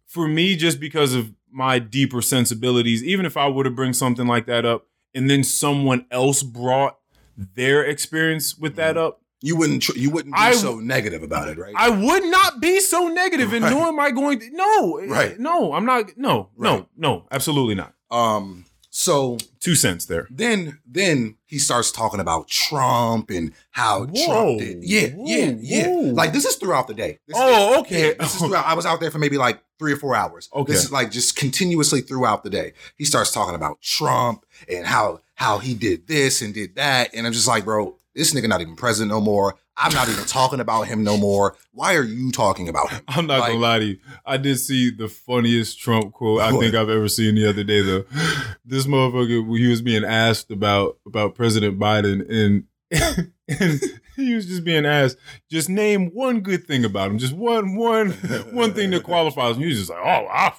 for 0.05 0.27
me, 0.27 0.55
just 0.55 0.79
because 0.79 1.13
of 1.13 1.33
my 1.51 1.79
deeper 1.79 2.21
sensibilities, 2.21 3.03
even 3.03 3.25
if 3.25 3.37
I 3.37 3.47
were 3.49 3.63
to 3.63 3.69
bring 3.69 3.93
something 3.93 4.27
like 4.27 4.45
that 4.45 4.65
up 4.65 4.87
and 5.13 5.29
then 5.29 5.43
someone 5.43 6.05
else 6.11 6.43
brought 6.43 6.97
their 7.37 7.83
experience 7.83 8.57
with 8.57 8.75
that 8.77 8.97
up, 8.97 9.21
You 9.41 9.57
wouldn't. 9.57 9.83
Tr- 9.83 9.97
you 9.97 10.09
wouldn't 10.09 10.33
be 10.33 10.39
I- 10.39 10.53
so 10.53 10.79
negative 10.79 11.21
about 11.21 11.49
it, 11.49 11.57
right? 11.57 11.73
I 11.77 11.89
would 11.89 12.23
not 12.23 12.61
be 12.61 12.79
so 12.79 13.09
negative 13.09 13.53
and 13.53 13.63
Right. 13.63 13.71
nor 13.73 13.87
am 13.87 13.99
I 13.99 14.11
going 14.11 14.39
to 14.39 14.49
no 14.51 15.01
Right. 15.05 15.37
no 15.39 15.73
I'm 15.73 15.85
not 15.85 16.17
no 16.17 16.49
Right. 16.55 16.79
no 16.79 16.87
no 16.97 17.27
absolutely 17.31 17.75
not 17.75 17.93
um. 18.09 18.65
So 18.89 19.37
two 19.59 19.75
cents 19.75 20.05
there 20.05 20.25
then, 20.31 20.79
then 20.87 21.35
he 21.55 21.59
starts 21.59 21.89
talking 21.89 22.19
about 22.19 22.49
Trump 22.49 23.29
and 23.29 23.53
how 23.71 24.07
Whoa. 24.07 24.25
Trump 24.25 24.59
did. 24.59 24.83
Yeah, 24.83 25.07
yeah, 25.15 25.51
Whoa. 25.51 25.59
yeah. 25.61 25.87
Whoa. 25.87 26.01
Like 26.11 26.33
this 26.33 26.43
is 26.43 26.57
throughout 26.57 26.89
the 26.89 26.93
day. 26.93 27.19
This 27.29 27.37
oh 27.39 27.79
okay 27.79 28.09
Yeah, 28.09 28.13
this 28.19 28.35
is 28.35 28.41
throughout, 28.41 28.65
I 28.65 28.73
was 28.73 28.85
out 28.85 28.99
there 28.99 29.09
for 29.09 29.19
maybe 29.19 29.37
like 29.37 29.63
three 29.79 29.93
or 29.93 29.95
four 29.95 30.15
hours. 30.15 30.49
Okay. 30.53 30.73
This 30.73 30.83
is 30.83 30.91
like 30.91 31.11
just 31.11 31.37
continuously 31.37 32.01
throughout 32.01 32.43
the 32.43 32.49
day. 32.49 32.73
He 32.97 33.05
starts 33.05 33.31
talking 33.31 33.55
about 33.55 33.81
Trump 33.81 34.45
and 34.67 34.85
how 34.85 35.21
how 35.35 35.59
he 35.59 35.75
did 35.75 36.07
this 36.07 36.41
and 36.41 36.53
did 36.53 36.75
that. 36.75 37.11
And 37.13 37.25
I'm 37.25 37.31
just 37.31 37.47
like, 37.47 37.63
bro, 37.63 37.95
this 38.15 38.33
nigga 38.33 38.47
not 38.47 38.61
even 38.61 38.75
president 38.75 39.11
no 39.11 39.21
more. 39.21 39.55
I'm 39.77 39.93
not 39.93 40.07
even 40.07 40.23
talking 40.25 40.61
about 40.61 40.83
him 40.87 41.03
no 41.03 41.17
more. 41.17 41.57
Why 41.73 41.95
are 41.95 42.03
you 42.03 42.31
talking 42.31 42.69
about 42.69 42.89
him? 42.89 43.01
I'm 43.09 43.27
not 43.27 43.41
Like- 43.41 43.49
gonna 43.51 43.59
lie 43.61 43.79
to 43.79 43.85
you 43.85 43.97
I 44.25 44.37
did 44.37 44.57
see 44.57 44.89
the 44.89 45.09
funniest 45.09 45.79
Trump 45.79 46.13
quote 46.13 46.41
I 46.41 46.51
think 46.57 46.73
I've 46.75 46.89
ever 46.89 47.09
seen 47.09 47.35
the 47.35 47.47
other 47.49 47.63
day 47.65 47.81
though 47.81 48.05
this 48.65 48.87
motherfucker 48.87 49.57
he 49.57 49.67
was 49.67 49.81
being 49.81 50.05
asked 50.05 50.49
about 50.49 50.97
about 51.05 51.35
President 51.35 51.77
Biden 51.77 52.25
and 52.29 52.63
and 53.49 53.81
he 54.15 54.33
was 54.33 54.45
just 54.45 54.63
being 54.63 54.85
asked 54.85 55.17
just 55.51 55.67
name 55.69 56.07
one 56.13 56.39
good 56.39 56.65
thing 56.65 56.85
about 56.85 57.11
him 57.11 57.17
just 57.17 57.33
one 57.33 57.75
one 57.75 58.11
one 58.51 58.73
thing 58.73 58.91
that 58.91 59.03
qualifies 59.03 59.55
him 59.57 59.63
he 59.63 59.67
was 59.69 59.79
just 59.79 59.89
like 59.89 59.99
oh 59.99 60.27
I, 60.31 60.53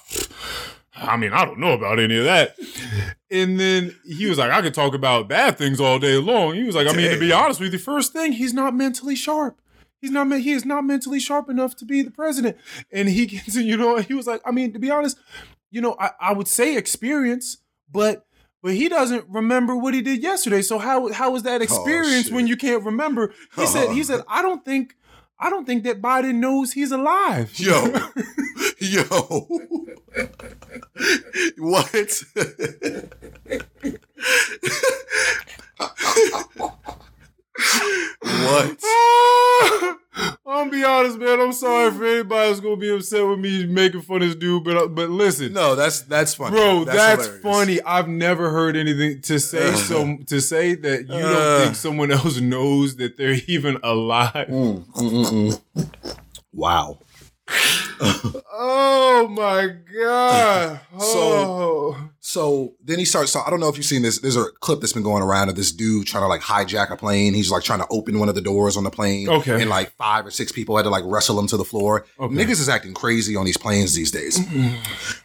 I 0.97 1.17
mean 1.17 1.33
I 1.33 1.45
don't 1.45 1.59
know 1.59 1.73
about 1.73 1.99
any 1.99 2.17
of 2.17 2.25
that 2.25 2.55
And 3.29 3.59
then 3.59 3.95
he 4.05 4.25
was 4.27 4.37
like, 4.37 4.51
I 4.51 4.61
could 4.61 4.73
talk 4.73 4.93
about 4.93 5.27
bad 5.27 5.57
things 5.57 5.81
all 5.81 5.99
day 5.99 6.15
long. 6.15 6.55
He 6.55 6.63
was 6.63 6.75
like, 6.75 6.87
I 6.87 6.93
mean, 6.93 7.11
to 7.11 7.19
be 7.19 7.33
honest 7.33 7.59
with 7.59 7.73
you, 7.73 7.79
first 7.79 8.13
thing, 8.13 8.31
he's 8.31 8.53
not 8.53 8.73
mentally 8.73 9.15
sharp. 9.15 9.61
He's 9.99 10.11
not 10.11 10.31
he 10.31 10.51
is 10.51 10.65
not 10.65 10.85
mentally 10.85 11.19
sharp 11.19 11.49
enough 11.49 11.75
to 11.77 11.85
be 11.85 12.01
the 12.01 12.11
president. 12.11 12.57
And 12.91 13.09
he 13.09 13.25
gets, 13.27 13.55
you 13.55 13.75
know, 13.75 13.97
he 13.97 14.13
was 14.13 14.27
like, 14.27 14.41
I 14.45 14.51
mean, 14.51 14.73
to 14.73 14.79
be 14.79 14.89
honest, 14.89 15.17
you 15.71 15.81
know, 15.81 15.95
I, 15.99 16.11
I 16.19 16.33
would 16.33 16.47
say 16.47 16.77
experience, 16.77 17.57
but 17.91 18.25
but 18.63 18.73
he 18.73 18.89
doesn't 18.89 19.25
remember 19.29 19.75
what 19.75 19.93
he 19.93 20.01
did 20.01 20.23
yesterday. 20.23 20.61
So 20.61 20.79
how 20.79 21.11
how 21.11 21.35
is 21.35 21.43
that 21.43 21.61
oh, 21.61 21.63
experience 21.63 22.25
shit. 22.25 22.33
when 22.33 22.47
you 22.47 22.55
can't 22.55 22.83
remember? 22.83 23.33
He 23.55 23.65
said, 23.65 23.91
he 23.91 24.01
oh. 24.01 24.03
said, 24.03 24.21
I 24.27 24.41
don't 24.41 24.63
think 24.63 24.95
I 25.39 25.49
don't 25.49 25.65
think 25.65 25.83
that 25.83 26.01
Biden 26.01 26.35
knows 26.35 26.73
he's 26.73 26.91
alive. 26.91 27.53
Yo, 27.59 27.93
yo, 28.79 29.47
what? 31.57 32.23
What? 38.21 38.77
I'm 40.47 40.69
gonna 40.69 40.71
be 40.71 40.83
honest, 40.83 41.17
man. 41.19 41.39
I'm 41.39 41.53
sorry 41.53 41.91
for 41.91 42.03
anybody 42.05 42.47
that's 42.49 42.59
gonna 42.59 42.77
be 42.77 42.89
upset 42.95 43.27
with 43.27 43.39
me 43.39 43.65
making 43.67 44.01
fun 44.01 44.21
of 44.23 44.29
this 44.29 44.35
dude, 44.35 44.63
but 44.63 44.75
uh, 44.77 44.87
but 44.87 45.09
listen, 45.09 45.53
No, 45.53 45.75
that's 45.75 46.01
that's 46.01 46.33
funny, 46.33 46.55
bro, 46.55 46.85
that's, 46.85 47.25
hilarious. 47.27 47.43
funny. 47.43 47.81
I've 47.83 48.07
never 48.07 48.49
heard 48.49 48.75
anything 48.75 49.21
to 49.23 49.39
say 49.39 49.73
so 49.75 50.17
to 50.27 50.41
say 50.41 50.73
that 50.75 51.01
you 51.01 51.07
don't 51.07 51.23
Uh. 51.35 51.63
think 51.65 51.75
someone 51.75 52.11
else 52.11 52.39
knows 52.39 52.95
that 52.95 53.17
they're 53.17 53.37
even 53.47 53.77
alive. 53.83 54.47
Mm, 54.47 54.85
mm, 54.85 55.25
mm, 55.25 55.61
mm. 55.75 56.17
Wow. 56.53 56.99
Oh 58.59 59.27
my 59.29 59.67
god! 60.01 60.79
So- 60.99 61.27
Oh. 61.57 62.09
So 62.19 62.73
then 62.83 62.99
he 62.99 63.05
starts. 63.05 63.31
So 63.31 63.39
I 63.39 63.49
don't 63.49 63.61
know 63.61 63.69
if 63.69 63.77
you've 63.77 63.85
seen 63.85 64.01
this. 64.01 64.19
There's 64.19 64.35
a 64.35 64.47
clip 64.59 64.81
that's 64.81 64.91
been 64.91 65.01
going 65.01 65.23
around 65.23 65.47
of 65.47 65.55
this 65.55 65.71
dude 65.71 66.07
trying 66.07 66.23
to 66.23 66.27
like 66.27 66.41
hijack 66.41 66.91
a 66.91 66.97
plane. 66.97 67.33
He's 67.33 67.49
like 67.49 67.63
trying 67.63 67.79
to 67.79 67.87
open 67.89 68.19
one 68.19 68.27
of 68.27 68.35
the 68.35 68.41
doors 68.41 68.75
on 68.75 68.83
the 68.83 68.89
plane. 68.91 69.29
Okay. 69.29 69.61
And 69.61 69.69
like 69.69 69.91
five 69.91 70.25
or 70.25 70.31
six 70.31 70.51
people 70.51 70.75
had 70.75 70.83
to 70.83 70.89
like 70.89 71.05
wrestle 71.07 71.39
him 71.39 71.47
to 71.47 71.55
the 71.57 71.63
floor. 71.63 72.05
Okay. 72.19 72.35
Niggas 72.35 72.59
is 72.59 72.67
acting 72.67 72.93
crazy 72.93 73.37
on 73.37 73.45
these 73.45 73.55
planes 73.57 73.93
these 73.95 74.11
days. 74.11 74.39
Mm-hmm. 74.39 74.75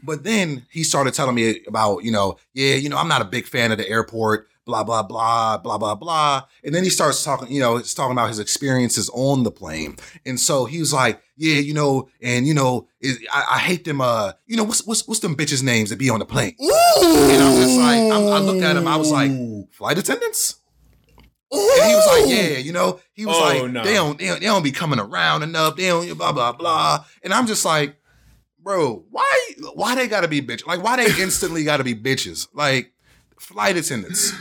but 0.07 0.23
then 0.23 0.65
he 0.71 0.85
started 0.85 1.13
telling 1.13 1.35
me 1.35 1.63
about, 1.67 2.05
you 2.05 2.13
know, 2.13 2.37
yeah, 2.55 2.77
you 2.77 2.89
know, 2.89 2.99
I'm 2.99 3.09
not 3.09 3.21
a 3.21 3.25
big 3.27 3.47
fan 3.47 3.73
of 3.73 3.79
the 3.79 3.89
airport, 3.89 4.47
blah 4.65 4.85
blah 4.85 5.03
blah 5.03 5.59
blah 5.59 5.79
blah 5.79 5.95
blah. 5.95 6.43
And 6.65 6.75
then 6.75 6.85
he 6.85 6.91
starts 6.91 7.23
talking, 7.25 7.51
you 7.51 7.61
know, 7.61 7.77
it's 7.77 7.95
talking 7.95 8.13
about 8.13 8.29
his 8.29 8.39
experiences 8.39 9.11
on 9.13 9.43
the 9.43 9.51
plane. 9.51 9.97
And 10.27 10.39
so 10.39 10.65
he 10.65 10.79
was 10.79 10.93
like, 10.93 11.21
yeah, 11.37 11.57
you 11.57 11.75
know, 11.75 12.09
and 12.21 12.47
you 12.47 12.55
know, 12.55 12.87
it, 13.01 13.19
I, 13.33 13.45
I 13.55 13.59
hate 13.59 13.85
them. 13.85 14.01
Uh, 14.01 14.33
you 14.47 14.57
know, 14.57 14.65
what's 14.65 14.87
what's 14.87 15.07
what's 15.09 15.21
them 15.21 15.35
bitches' 15.37 15.63
names 15.63 15.91
that 15.91 15.99
be 15.99 16.11
on 16.11 16.19
the 16.21 16.27
plane? 16.27 16.55
And 16.61 17.43
I'm 17.43 17.57
just 17.57 17.79
like, 17.79 17.99
I'm, 18.01 18.27
I 18.33 18.39
looked 18.39 18.63
at 18.63 18.77
him, 18.77 18.87
I 18.87 18.97
was 18.97 19.11
like, 19.11 19.31
flight 19.73 19.99
attendants. 19.99 20.57
And 21.51 21.61
he 21.61 21.95
was 21.95 22.07
like, 22.07 22.31
yeah, 22.35 22.57
you 22.59 22.73
know, 22.73 22.99
he 23.13 23.27
was 23.27 23.37
Oh, 23.37 23.41
like, 23.41 23.71
no. 23.73 23.85
they 23.85 23.93
don't, 23.95 24.19
they 24.19 24.27
don't, 24.27 24.41
they 24.41 24.47
don't 24.47 24.63
be 24.63 24.73
coming 24.73 24.99
around 24.99 25.43
enough. 25.43 25.77
They 25.77 25.89
don't, 25.89 26.17
blah 26.17 26.33
blah 26.33 26.53
blah. 26.53 27.05
And 27.23 27.35
I'm 27.35 27.47
just 27.47 27.65
like, 27.65 27.97
bro, 28.59 29.05
why, 29.11 29.39
why 29.75 29.95
they 29.95 30.09
gotta 30.09 30.29
be 30.29 30.41
bitch? 30.41 30.67
Like, 30.67 30.83
why 30.83 30.97
they 30.97 31.23
instantly 31.23 31.65
gotta 31.65 31.85
be 31.85 31.95
bitches? 31.95 32.49
Like, 32.55 32.92
flight 33.43 33.77
attendants, 33.77 34.33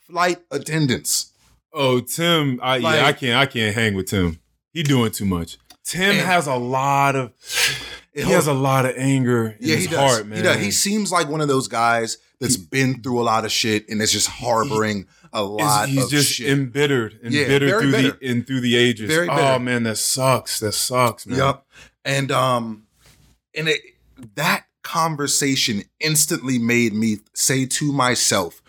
flight 0.00 0.38
attendants. 0.50 1.32
Oh, 1.72 2.00
Tim, 2.00 2.58
I 2.62 2.78
Like- 2.78 2.96
yeah, 2.96 3.06
I 3.06 3.12
can't 3.12 3.36
I 3.36 3.46
can't 3.46 3.74
hang 3.74 3.94
with 3.94 4.06
Tim. 4.06 4.38
He 4.72 4.82
doing 4.82 5.10
too 5.12 5.24
much. 5.24 5.58
Tim 5.84 6.16
has 6.16 6.46
a 6.46 6.54
lot 6.56 7.14
of 7.16 7.32
he 8.12 8.22
has 8.22 8.46
a 8.46 8.52
lot 8.54 8.86
of 8.86 8.94
anger 8.96 9.48
in 9.48 9.56
yeah, 9.60 9.74
his 9.76 9.84
he 9.84 9.90
does. 9.90 9.98
heart, 10.12 10.26
man. 10.26 10.38
He 10.38 10.42
does. 10.42 10.56
He 10.58 10.70
seems 10.70 11.12
like 11.12 11.28
one 11.28 11.40
of 11.40 11.48
those 11.48 11.68
guys 11.68 12.18
that's 12.40 12.56
been 12.56 13.02
through 13.02 13.20
a 13.20 13.24
lot 13.24 13.44
of 13.44 13.52
shit 13.52 13.88
and 13.88 14.00
is 14.02 14.10
just 14.12 14.28
harboring 14.28 15.06
a 15.32 15.42
lot 15.42 15.88
he's 15.88 16.08
just 16.08 16.32
shit. 16.32 16.48
embittered, 16.50 17.18
Yeah, 17.22 17.42
embittered 17.42 17.68
very 17.70 17.82
through 17.82 17.92
bitter. 17.92 18.18
the 18.20 18.30
and 18.30 18.46
through 18.46 18.60
the 18.60 18.76
ages. 18.76 19.08
Very 19.10 19.28
Oh 19.30 19.58
man, 19.58 19.82
that 19.84 19.96
sucks. 19.98 20.60
That 20.60 20.72
sucks, 20.72 21.26
man. 21.26 21.38
Yep. 21.38 21.64
And 22.04 22.32
um 22.32 22.86
and 23.54 23.68
it 23.68 23.80
that 24.34 24.64
conversation 24.86 25.82
instantly 25.98 26.60
made 26.60 26.94
me 26.94 27.18
say 27.34 27.66
to 27.66 27.92
myself, 27.92 28.62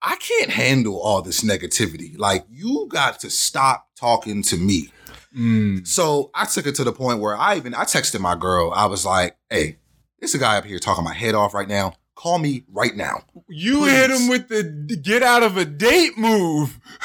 I 0.00 0.14
can't 0.14 0.50
handle 0.50 1.00
all 1.00 1.22
this 1.22 1.42
negativity. 1.42 2.16
Like 2.16 2.46
you 2.48 2.86
got 2.88 3.18
to 3.20 3.30
stop 3.30 3.88
talking 3.98 4.42
to 4.44 4.56
me. 4.56 4.92
Mm. 5.36 5.84
So 5.84 6.30
I 6.36 6.44
took 6.44 6.68
it 6.68 6.76
to 6.76 6.84
the 6.84 6.92
point 6.92 7.18
where 7.18 7.36
I 7.36 7.56
even 7.56 7.74
I 7.74 7.82
texted 7.82 8.20
my 8.20 8.36
girl. 8.36 8.70
I 8.72 8.86
was 8.86 9.04
like, 9.04 9.36
hey, 9.50 9.78
there's 10.20 10.36
a 10.36 10.38
guy 10.38 10.56
up 10.56 10.64
here 10.64 10.78
talking 10.78 11.02
my 11.02 11.14
head 11.14 11.34
off 11.34 11.52
right 11.52 11.68
now. 11.68 11.94
Call 12.14 12.38
me 12.38 12.62
right 12.70 12.94
now. 12.94 13.24
You 13.48 13.80
Please. 13.80 13.90
hit 13.90 14.10
him 14.10 14.28
with 14.28 14.48
the 14.48 14.96
get 15.02 15.24
out 15.24 15.42
of 15.42 15.56
a 15.56 15.64
date 15.64 16.16
move. 16.16 16.78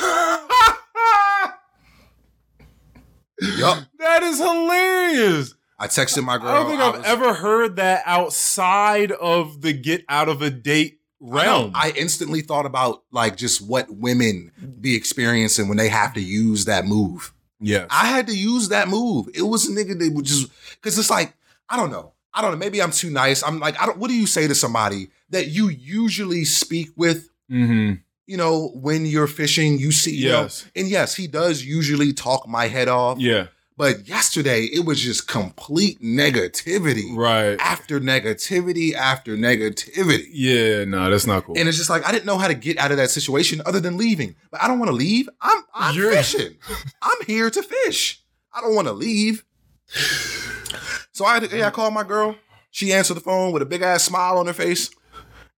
Yup. 3.57 3.85
That 3.97 4.21
is 4.21 4.37
hilarious. 4.37 5.55
I 5.77 5.87
texted 5.87 6.23
my 6.23 6.37
girl. 6.37 6.47
I 6.49 6.53
don't 6.55 6.69
think 6.69 6.81
I've 6.81 6.97
was- 6.97 7.05
ever 7.05 7.33
heard 7.33 7.75
that 7.77 8.03
outside 8.05 9.11
of 9.11 9.61
the 9.61 9.73
get 9.73 10.05
out 10.09 10.29
of 10.29 10.41
a 10.41 10.49
date 10.49 10.99
realm. 11.19 11.71
I 11.75 11.91
instantly 11.95 12.41
thought 12.41 12.65
about 12.65 13.03
like 13.11 13.35
just 13.37 13.61
what 13.67 13.89
women 13.89 14.51
be 14.79 14.95
experiencing 14.95 15.67
when 15.67 15.77
they 15.77 15.89
have 15.89 16.13
to 16.13 16.21
use 16.21 16.65
that 16.65 16.85
move. 16.85 17.33
Yeah, 17.59 17.85
I 17.89 18.07
had 18.07 18.27
to 18.27 18.37
use 18.37 18.69
that 18.69 18.87
move. 18.87 19.27
It 19.33 19.41
was 19.43 19.67
a 19.67 19.71
nigga 19.71 19.97
that 19.97 20.11
would 20.13 20.25
just 20.25 20.49
because 20.75 20.97
it's 20.99 21.09
like 21.09 21.33
I 21.69 21.77
don't 21.77 21.91
know. 21.91 22.13
I 22.33 22.41
don't 22.41 22.51
know. 22.51 22.57
Maybe 22.57 22.81
I'm 22.81 22.91
too 22.91 23.09
nice. 23.09 23.43
I'm 23.43 23.59
like 23.59 23.81
I 23.81 23.85
don't. 23.85 23.97
What 23.97 24.09
do 24.09 24.13
you 24.15 24.27
say 24.27 24.47
to 24.47 24.55
somebody 24.55 25.07
that 25.29 25.47
you 25.47 25.69
usually 25.69 26.45
speak 26.45 26.89
with? 26.95 27.29
mm-hmm. 27.49 27.93
You 28.27 28.37
know, 28.37 28.69
when 28.73 29.05
you're 29.05 29.27
fishing, 29.27 29.77
you 29.77 29.91
see. 29.91 30.15
you 30.15 30.29
know- 30.29 30.41
Yes. 30.43 30.65
and 30.75 30.87
yes, 30.89 31.15
he 31.15 31.27
does 31.27 31.63
usually 31.63 32.11
talk 32.11 32.47
my 32.47 32.67
head 32.67 32.87
off. 32.87 33.19
Yeah. 33.19 33.47
But 33.77 34.07
yesterday, 34.07 34.61
it 34.63 34.85
was 34.85 35.01
just 35.01 35.27
complete 35.27 36.01
negativity 36.01 37.13
Right. 37.15 37.57
after 37.59 37.99
negativity 37.99 38.93
after 38.93 39.35
negativity. 39.35 40.27
Yeah. 40.31 40.85
No, 40.85 41.09
that's 41.09 41.27
not 41.27 41.43
cool. 41.45 41.57
And 41.57 41.67
it's 41.67 41.77
just 41.77 41.89
like 41.89 42.07
I 42.07 42.11
didn't 42.13 42.25
know 42.25 42.37
how 42.37 42.47
to 42.47 42.53
get 42.53 42.77
out 42.77 42.91
of 42.91 42.97
that 42.97 43.09
situation 43.09 43.61
other 43.65 43.81
than 43.81 43.97
leaving. 43.97 44.35
But 44.49 44.61
I 44.63 44.67
don't 44.69 44.79
want 44.79 44.89
to 44.91 44.95
leave. 44.95 45.27
I'm 45.41 45.61
I'm 45.73 45.95
You're- 45.95 46.15
fishing. 46.15 46.55
I'm 47.01 47.17
here 47.27 47.49
to 47.49 47.61
fish. 47.61 48.21
I 48.53 48.61
don't 48.61 48.75
want 48.75 48.87
to 48.87 48.93
leave. 48.93 49.43
So 51.11 51.25
I 51.25 51.39
yeah, 51.51 51.67
I 51.67 51.71
called 51.71 51.93
my 51.93 52.03
girl. 52.03 52.35
She 52.71 52.91
answered 52.93 53.15
the 53.15 53.21
phone 53.21 53.51
with 53.51 53.61
a 53.61 53.65
big 53.65 53.81
ass 53.81 54.03
smile 54.03 54.37
on 54.37 54.47
her 54.47 54.53
face. 54.53 54.89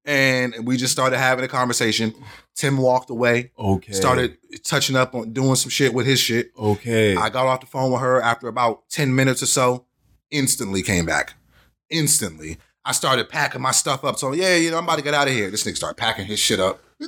And 0.08 0.66
we 0.66 0.78
just 0.78 0.94
started 0.94 1.18
having 1.18 1.44
a 1.44 1.50
conversation. 1.50 2.16
Tim 2.56 2.78
walked 2.78 3.10
away, 3.10 3.52
okay. 3.60 3.92
started 3.92 4.38
touching 4.64 4.96
up 4.96 5.14
on 5.14 5.34
doing 5.34 5.56
some 5.56 5.70
shit 5.70 5.94
with 5.94 6.06
his 6.06 6.20
shit. 6.20 6.52
Okay. 6.58 7.16
I 7.16 7.30
got 7.30 7.46
off 7.46 7.60
the 7.60 7.68
phone 7.68 7.92
with 7.92 8.00
her 8.00 8.22
after 8.22 8.48
about 8.48 8.90
10 8.90 9.14
minutes 9.14 9.44
or 9.44 9.48
so, 9.48 9.86
instantly 10.32 10.82
came 10.82 11.06
back. 11.06 11.34
Instantly. 11.90 12.58
I 12.86 12.94
started 12.94 13.28
packing 13.28 13.62
my 13.62 13.72
stuff 13.72 14.06
up. 14.06 14.18
So, 14.18 14.32
yeah, 14.32 14.56
you 14.56 14.72
know, 14.72 14.78
I'm 14.78 14.86
about 14.86 14.96
to 14.96 15.04
get 15.04 15.14
out 15.14 15.28
of 15.28 15.34
here. 15.34 15.52
This 15.52 15.66
nigga 15.66 15.76
started 15.76 15.98
packing 15.98 16.26
his 16.26 16.40
shit 16.40 16.62
up. 16.62 16.82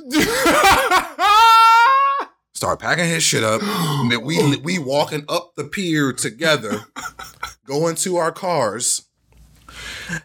Start 2.52 2.80
packing 2.80 3.06
his 3.06 3.22
shit 3.22 3.42
up. 3.42 3.62
And 3.62 4.22
we 4.22 4.58
we 4.58 4.78
walking 4.78 5.24
up 5.26 5.54
the 5.56 5.64
pier 5.64 6.12
together, 6.12 6.84
going 7.64 7.94
to 7.96 8.18
our 8.18 8.30
cars. 8.30 9.06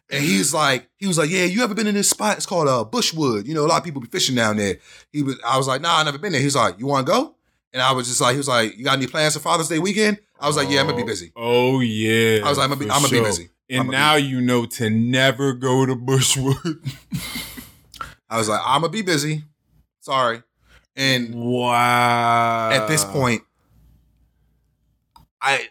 And 0.10 0.24
he's 0.24 0.54
like, 0.54 0.90
he 0.98 1.08
was 1.08 1.18
like, 1.18 1.30
yeah, 1.30 1.46
you 1.46 1.64
ever 1.64 1.74
been 1.74 1.88
in 1.88 1.96
this 1.96 2.10
spot? 2.10 2.38
It's 2.38 2.46
called 2.46 2.68
uh, 2.68 2.86
Bushwood. 2.90 3.46
You 3.46 3.54
know, 3.54 3.66
a 3.66 3.68
lot 3.68 3.78
of 3.78 3.84
people 3.84 4.02
be 4.02 4.08
fishing 4.08 4.36
down 4.36 4.58
there. 4.58 4.78
He 5.12 5.24
was, 5.24 5.40
I 5.46 5.58
was 5.58 5.68
like, 5.68 5.82
nah, 5.82 6.00
I 6.00 6.04
never 6.04 6.18
been 6.18 6.32
there. 6.32 6.42
He's 6.42 6.56
like, 6.56 6.80
you 6.80 6.86
want 6.86 7.06
to 7.06 7.12
go? 7.12 7.36
And 7.74 7.82
I 7.82 7.92
was 7.92 8.08
just 8.08 8.22
like, 8.22 8.32
he 8.32 8.38
was 8.38 8.48
like, 8.48 8.78
you 8.78 8.86
got 8.86 8.98
any 8.98 9.08
plans 9.08 9.34
for 9.34 9.42
Father's 9.42 9.68
Day 9.68 9.80
weekend? 9.80 10.20
I 10.40 10.48
was 10.48 10.56
like, 10.56 10.70
yeah, 10.70 10.80
I'm 10.80 10.88
gonna 10.88 10.98
be 10.98 11.04
busy. 11.04 11.32
Oh 11.36 11.82
yeah. 11.82 12.46
I 12.46 12.50
was 12.50 12.58
like, 12.58 12.66
I'm 12.66 12.70
gonna 12.70 12.86
be, 12.86 12.90
I'm 12.90 13.02
gonna 13.02 13.12
be 13.12 13.22
busy. 13.22 13.50
And 13.70 13.90
now 13.90 14.16
you 14.16 14.42
know 14.42 14.66
to 14.66 14.90
never 14.90 15.54
go 15.54 15.86
to 15.86 15.96
Bushwood. 15.96 16.80
I 18.30 18.38
was 18.38 18.48
like, 18.48 18.62
I'm 18.64 18.82
gonna 18.82 18.92
be 18.92 19.02
busy. 19.02 19.44
Sorry. 20.00 20.42
And 20.96 21.36
wow. 21.36 22.70
at 22.72 22.88
this 22.88 23.04
point, 23.04 23.42
I 25.42 25.68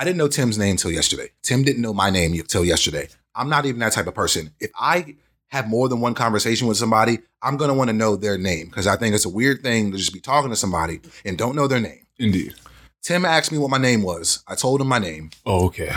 I 0.00 0.04
didn't 0.04 0.16
know 0.18 0.28
Tim's 0.28 0.56
name 0.56 0.76
till 0.76 0.92
yesterday. 0.92 1.30
Tim 1.42 1.64
didn't 1.64 1.82
know 1.82 1.92
my 1.92 2.08
name 2.08 2.32
till 2.46 2.64
yesterday. 2.64 3.08
I'm 3.34 3.48
not 3.48 3.66
even 3.66 3.80
that 3.80 3.92
type 3.92 4.06
of 4.06 4.14
person. 4.14 4.52
If 4.60 4.70
I 4.78 5.16
have 5.48 5.66
more 5.68 5.88
than 5.88 6.00
one 6.00 6.14
conversation 6.14 6.68
with 6.68 6.76
somebody, 6.76 7.18
I'm 7.42 7.56
gonna 7.56 7.74
want 7.74 7.88
to 7.88 7.94
know 7.96 8.14
their 8.16 8.38
name 8.38 8.66
because 8.66 8.86
I 8.86 8.96
think 8.96 9.14
it's 9.14 9.24
a 9.24 9.28
weird 9.30 9.62
thing 9.62 9.90
to 9.92 9.98
just 9.98 10.12
be 10.12 10.20
talking 10.20 10.50
to 10.50 10.56
somebody 10.56 11.00
and 11.24 11.36
don't 11.36 11.56
know 11.56 11.66
their 11.66 11.80
name. 11.80 12.06
Indeed. 12.18 12.54
Tim 13.02 13.24
asked 13.24 13.50
me 13.52 13.58
what 13.58 13.70
my 13.70 13.78
name 13.78 14.02
was. 14.02 14.42
I 14.46 14.54
told 14.54 14.80
him 14.80 14.86
my 14.88 14.98
name, 14.98 15.30
Oh, 15.46 15.66
okay. 15.66 15.90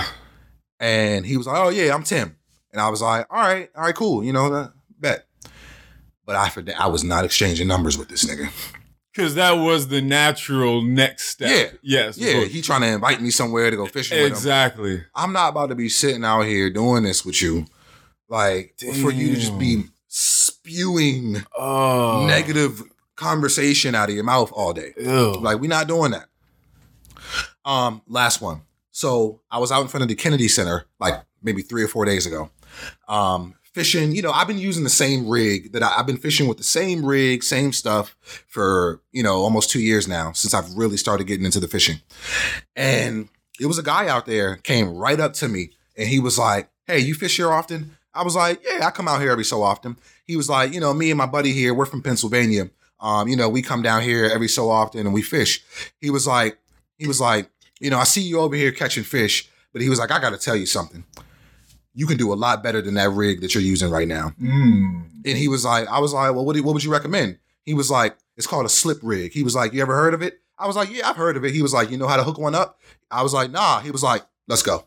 and 0.80 1.26
he 1.26 1.38
was 1.38 1.48
like, 1.48 1.58
"Oh 1.58 1.70
yeah, 1.70 1.94
I'm 1.94 2.04
Tim." 2.04 2.36
And 2.72 2.80
I 2.82 2.90
was 2.90 3.02
like, 3.02 3.26
"All 3.30 3.40
right, 3.40 3.70
all 3.76 3.84
right, 3.84 3.96
cool. 3.96 4.24
You 4.24 4.34
know, 4.34 4.54
uh, 4.54 4.70
bet." 5.00 5.26
But 6.26 6.36
I 6.36 6.52
I 6.80 6.88
was 6.88 7.04
not 7.04 7.26
exchanging 7.26 7.68
numbers 7.68 7.98
with 7.98 8.08
this 8.08 8.24
nigga. 8.26 8.50
Because 9.14 9.36
that 9.36 9.52
was 9.52 9.90
the 9.90 10.02
natural 10.02 10.82
next 10.82 11.26
step. 11.30 11.50
Yeah. 11.50 11.78
Yes. 11.82 12.18
Yeah, 12.18 12.34
course. 12.34 12.48
he 12.52 12.62
trying 12.62 12.82
to 12.82 12.88
invite 12.88 13.22
me 13.22 13.30
somewhere 13.30 13.70
to 13.70 13.76
go 13.76 13.86
fishing 13.86 14.18
with 14.18 14.28
him. 14.28 14.32
exactly. 14.34 15.04
I'm 15.14 15.34
not 15.34 15.50
about 15.50 15.68
to 15.70 15.76
be 15.76 15.90
sitting 15.90 16.24
out 16.24 16.44
here 16.44 16.70
doing 16.70 17.04
this 17.04 17.26
with 17.26 17.42
you. 17.42 17.66
Like 18.30 18.76
for 19.02 19.12
you 19.12 19.34
to 19.34 19.36
just 19.36 19.60
be 19.60 19.84
spewing 20.08 21.44
Oh. 21.58 22.26
negative 22.28 22.82
conversation 23.16 23.94
out 23.96 24.08
of 24.10 24.16
your 24.16 24.24
mouth 24.24 24.52
all 24.54 24.72
day. 24.74 24.94
Ew. 24.98 25.34
Like 25.34 25.60
we're 25.60 25.68
not 25.70 25.88
doing 25.88 26.12
that. 26.12 26.28
Um, 27.66 28.02
last 28.08 28.42
one. 28.42 28.62
So 28.92 29.42
I 29.52 29.60
was 29.60 29.72
out 29.72 29.82
in 29.82 29.88
front 29.88 30.04
of 30.04 30.08
the 30.10 30.16
Kennedy 30.16 30.48
Center 30.48 30.86
like 31.00 31.22
maybe 31.44 31.62
three 31.62 31.84
or 31.84 31.88
four 31.88 32.06
days 32.06 32.26
ago. 32.26 32.50
Um, 33.08 33.56
fishing, 33.74 34.14
you 34.14 34.22
know, 34.22 34.32
I've 34.32 34.48
been 34.48 34.58
using 34.58 34.84
the 34.84 34.90
same 34.90 35.28
rig 35.28 35.72
that 35.74 35.84
I, 35.84 36.00
I've 36.00 36.06
been 36.06 36.18
fishing 36.18 36.48
with 36.48 36.58
the 36.58 36.64
same 36.64 37.06
rig, 37.06 37.44
same 37.44 37.74
stuff 37.74 38.16
for, 38.48 39.02
you 39.12 39.24
know, 39.24 39.36
almost 39.36 39.70
two 39.70 39.82
years 39.82 40.08
now 40.08 40.32
since 40.34 40.54
I've 40.54 40.74
really 40.76 40.98
started 40.98 41.28
getting 41.28 41.46
into 41.46 41.60
the 41.60 41.68
fishing. 41.68 41.98
And 42.76 43.30
it 43.60 43.66
was 43.66 43.78
a 43.78 43.84
guy 43.84 44.08
out 44.08 44.26
there 44.26 44.58
came 44.58 44.96
right 44.96 45.20
up 45.20 45.34
to 45.34 45.48
me 45.48 45.72
and 45.98 46.08
he 46.08 46.20
was 46.20 46.38
like, 46.38 46.70
Hey, 46.86 47.00
you 47.00 47.14
fish 47.14 47.38
here 47.38 47.52
often? 47.52 47.98
I 48.14 48.24
was 48.24 48.36
like, 48.36 48.62
Yeah, 48.66 48.86
I 48.86 48.92
come 48.92 49.08
out 49.08 49.22
here 49.22 49.32
every 49.32 49.46
so 49.46 49.64
often. 49.64 49.98
He 50.26 50.36
was 50.36 50.50
like, 50.50 50.74
You 50.74 50.80
know, 50.80 50.94
me 50.94 51.12
and 51.12 51.18
my 51.18 51.26
buddy 51.26 51.54
here, 51.54 51.74
we're 51.74 51.86
from 51.86 52.02
Pennsylvania. 52.02 52.70
Um, 53.00 53.28
you 53.28 53.36
know, 53.36 53.50
we 53.50 53.62
come 53.62 53.82
down 53.82 54.04
here 54.04 54.26
every 54.26 54.48
so 54.48 54.70
often 54.70 55.02
and 55.02 55.14
we 55.14 55.24
fish. 55.24 55.64
He 56.00 56.12
was 56.12 56.28
like, 56.28 56.60
he 56.98 57.08
was 57.08 57.20
like, 57.20 57.50
you 57.80 57.90
know, 57.90 57.98
I 57.98 58.04
see 58.04 58.22
you 58.22 58.40
over 58.40 58.56
here 58.56 58.72
catching 58.72 59.04
fish, 59.04 59.50
but 59.74 59.82
he 59.82 59.90
was 59.90 59.98
like, 59.98 60.12
I 60.12 60.20
gotta 60.20 60.38
tell 60.38 60.56
you 60.56 60.68
something. 60.68 61.04
You 61.94 62.08
can 62.08 62.18
do 62.18 62.32
a 62.32 62.36
lot 62.36 62.64
better 62.64 62.82
than 62.82 62.94
that 62.96 63.10
rig 63.10 63.42
that 63.42 63.54
you're 63.54 63.64
using 63.64 63.90
right 63.90 64.08
now. 64.08 64.34
Mm. 64.42 65.04
And 65.26 65.38
he 65.38 65.48
was 65.48 65.66
like, 65.66 65.88
I 65.88 66.00
was 66.00 66.14
like, 66.14 66.34
well, 66.34 66.46
what, 66.46 66.56
do, 66.56 66.64
what 66.64 66.74
would 66.74 66.84
you 66.84 66.92
recommend? 66.92 67.38
He 67.64 67.74
was 67.74 67.92
like, 67.92 68.18
it's 68.38 68.48
called 68.48 68.66
a 68.66 68.70
slip 68.70 69.00
rig. 69.02 69.34
He 69.34 69.44
was 69.44 69.56
like, 69.56 69.74
you 69.74 69.82
ever 69.82 69.96
heard 69.96 70.14
of 70.14 70.22
it? 70.22 70.40
I 70.58 70.68
was 70.68 70.76
like, 70.76 70.90
yeah, 70.92 71.10
I've 71.10 71.16
heard 71.16 71.38
of 71.38 71.44
it. 71.44 71.54
He 71.54 71.62
was 71.62 71.74
like, 71.74 71.92
you 71.92 71.98
know 71.98 72.08
how 72.08 72.18
to 72.18 72.24
hook 72.24 72.38
one 72.38 72.56
up? 72.56 72.80
I 73.10 73.24
was 73.24 73.34
like, 73.34 73.52
nah. 73.52 73.80
He 73.80 73.92
was 73.92 74.04
like, 74.04 74.24
let's 74.48 74.64
go. 74.64 74.86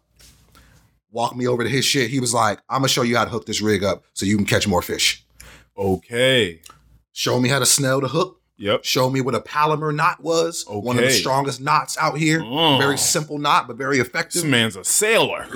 Walk 1.11 1.37
me 1.37 1.47
over 1.47 1.63
to 1.63 1.71
his 1.71 1.85
shit. 1.85 2.11
He 2.11 2.21
was 2.21 2.35
like, 2.35 2.61
I'm 2.69 2.79
gonna 2.79 2.89
show 2.89 3.03
you 3.03 3.17
how 3.17 3.25
to 3.25 3.31
hook 3.31 3.47
this 3.47 3.61
rig 3.61 3.85
up 3.85 4.05
so 4.15 4.27
you 4.27 4.37
can 4.37 4.47
catch 4.47 4.67
more 4.67 4.83
fish. 4.83 5.25
Okay. 5.77 6.61
Show 7.13 7.39
me 7.39 7.49
how 7.49 7.59
to 7.59 7.67
snell 7.67 8.01
the 8.01 8.09
hook. 8.09 8.41
Yep. 8.65 8.83
Show 8.83 9.11
me 9.11 9.21
what 9.21 9.35
a 9.35 9.43
Palomar 9.43 9.93
knot 9.93 10.23
was. 10.23 10.65
Okay. 10.67 10.79
One 10.79 10.97
of 10.97 11.05
the 11.05 11.11
strongest 11.11 11.61
knots 11.61 11.99
out 11.99 12.17
here. 12.17 12.41
Oh. 12.43 12.79
Very 12.79 12.97
simple 12.97 13.37
knot, 13.37 13.69
but 13.69 13.77
very 13.77 13.99
effective. 13.99 14.41
This 14.41 14.51
man's 14.51 14.75
a 14.75 14.85
sailor. 14.85 15.47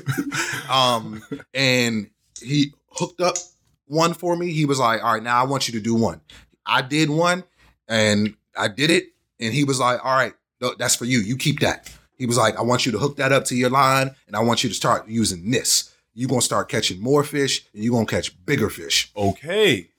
um, 0.70 1.22
and 1.52 2.08
he 2.40 2.72
hooked 2.88 3.20
up 3.20 3.36
one 3.84 4.14
for 4.14 4.34
me. 4.34 4.50
He 4.50 4.64
was 4.64 4.78
like, 4.78 5.04
"All 5.04 5.12
right, 5.12 5.22
now 5.22 5.42
I 5.42 5.44
want 5.44 5.68
you 5.68 5.74
to 5.74 5.80
do 5.80 5.94
one." 5.94 6.22
I 6.64 6.80
did 6.80 7.10
one, 7.10 7.44
and 7.86 8.34
I 8.56 8.68
did 8.68 8.90
it, 8.90 9.08
and 9.38 9.52
he 9.52 9.64
was 9.64 9.78
like, 9.78 10.02
"All 10.02 10.16
right, 10.16 10.32
that's 10.78 10.96
for 10.96 11.04
you. 11.04 11.18
You 11.18 11.36
keep 11.36 11.60
that." 11.60 11.92
He 12.16 12.24
was 12.24 12.38
like, 12.38 12.56
"I 12.56 12.62
want 12.62 12.86
you 12.86 12.92
to 12.92 12.98
hook 12.98 13.18
that 13.18 13.32
up 13.32 13.44
to 13.46 13.54
your 13.54 13.68
line, 13.68 14.10
and 14.26 14.34
I 14.34 14.40
want 14.40 14.64
you 14.64 14.70
to 14.70 14.74
start 14.74 15.06
using 15.06 15.50
this. 15.50 15.92
You're 16.14 16.30
gonna 16.30 16.40
start 16.40 16.70
catching 16.70 16.98
more 16.98 17.24
fish, 17.24 17.66
and 17.74 17.84
you're 17.84 17.92
gonna 17.92 18.06
catch 18.06 18.32
bigger 18.46 18.70
fish." 18.70 19.12
Okay. 19.14 19.90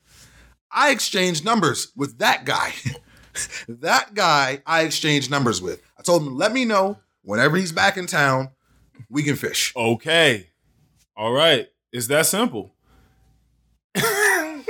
I 0.74 0.90
exchanged 0.90 1.44
numbers 1.44 1.92
with 1.96 2.18
that 2.18 2.44
guy. 2.44 2.74
that 3.68 4.12
guy 4.12 4.60
I 4.66 4.82
exchanged 4.82 5.30
numbers 5.30 5.62
with. 5.62 5.80
I 5.98 6.02
told 6.02 6.22
him, 6.22 6.36
let 6.36 6.52
me 6.52 6.64
know 6.64 6.98
whenever 7.22 7.56
he's 7.56 7.72
back 7.72 7.96
in 7.96 8.06
town, 8.06 8.50
we 9.08 9.22
can 9.22 9.36
fish. 9.36 9.72
Okay. 9.76 10.50
All 11.16 11.32
right. 11.32 11.68
It's 11.92 12.08
that 12.08 12.26
simple. 12.26 12.74
it's 13.94 14.64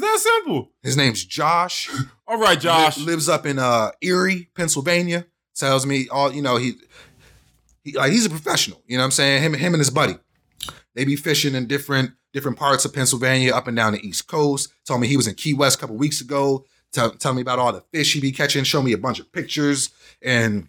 that 0.00 0.18
simple. 0.18 0.70
His 0.82 0.96
name's 0.96 1.24
Josh. 1.24 1.90
All 2.26 2.38
right, 2.38 2.58
Josh. 2.58 2.96
Li- 2.96 3.04
lives 3.04 3.28
up 3.28 3.44
in 3.44 3.58
uh, 3.58 3.90
Erie, 4.00 4.48
Pennsylvania. 4.54 5.26
Tells 5.54 5.84
me 5.84 6.08
all 6.08 6.32
you 6.32 6.40
know. 6.40 6.56
He, 6.56 6.72
he 7.84 7.92
like 7.92 8.12
he's 8.12 8.24
a 8.24 8.30
professional. 8.30 8.82
You 8.86 8.96
know 8.96 9.02
what 9.02 9.06
I'm 9.06 9.10
saying? 9.10 9.42
Him, 9.42 9.52
him 9.52 9.74
and 9.74 9.80
his 9.80 9.90
buddy. 9.90 10.16
They 10.94 11.04
be 11.04 11.16
fishing 11.16 11.54
in 11.54 11.66
different 11.66 12.12
different 12.32 12.58
parts 12.58 12.84
of 12.84 12.92
Pennsylvania, 12.92 13.54
up 13.54 13.66
and 13.66 13.76
down 13.76 13.92
the 13.92 14.06
East 14.06 14.26
Coast. 14.26 14.72
Told 14.86 15.00
me 15.00 15.08
he 15.08 15.16
was 15.16 15.26
in 15.26 15.34
Key 15.34 15.54
West 15.54 15.78
a 15.78 15.80
couple 15.80 15.96
weeks 15.96 16.20
ago. 16.20 16.64
Tell, 16.92 17.10
tell 17.10 17.34
me 17.34 17.42
about 17.42 17.58
all 17.58 17.72
the 17.72 17.82
fish 17.92 18.12
he 18.12 18.20
be 18.20 18.32
catching. 18.32 18.64
Show 18.64 18.82
me 18.82 18.92
a 18.92 18.98
bunch 18.98 19.20
of 19.20 19.30
pictures, 19.32 19.90
and 20.22 20.68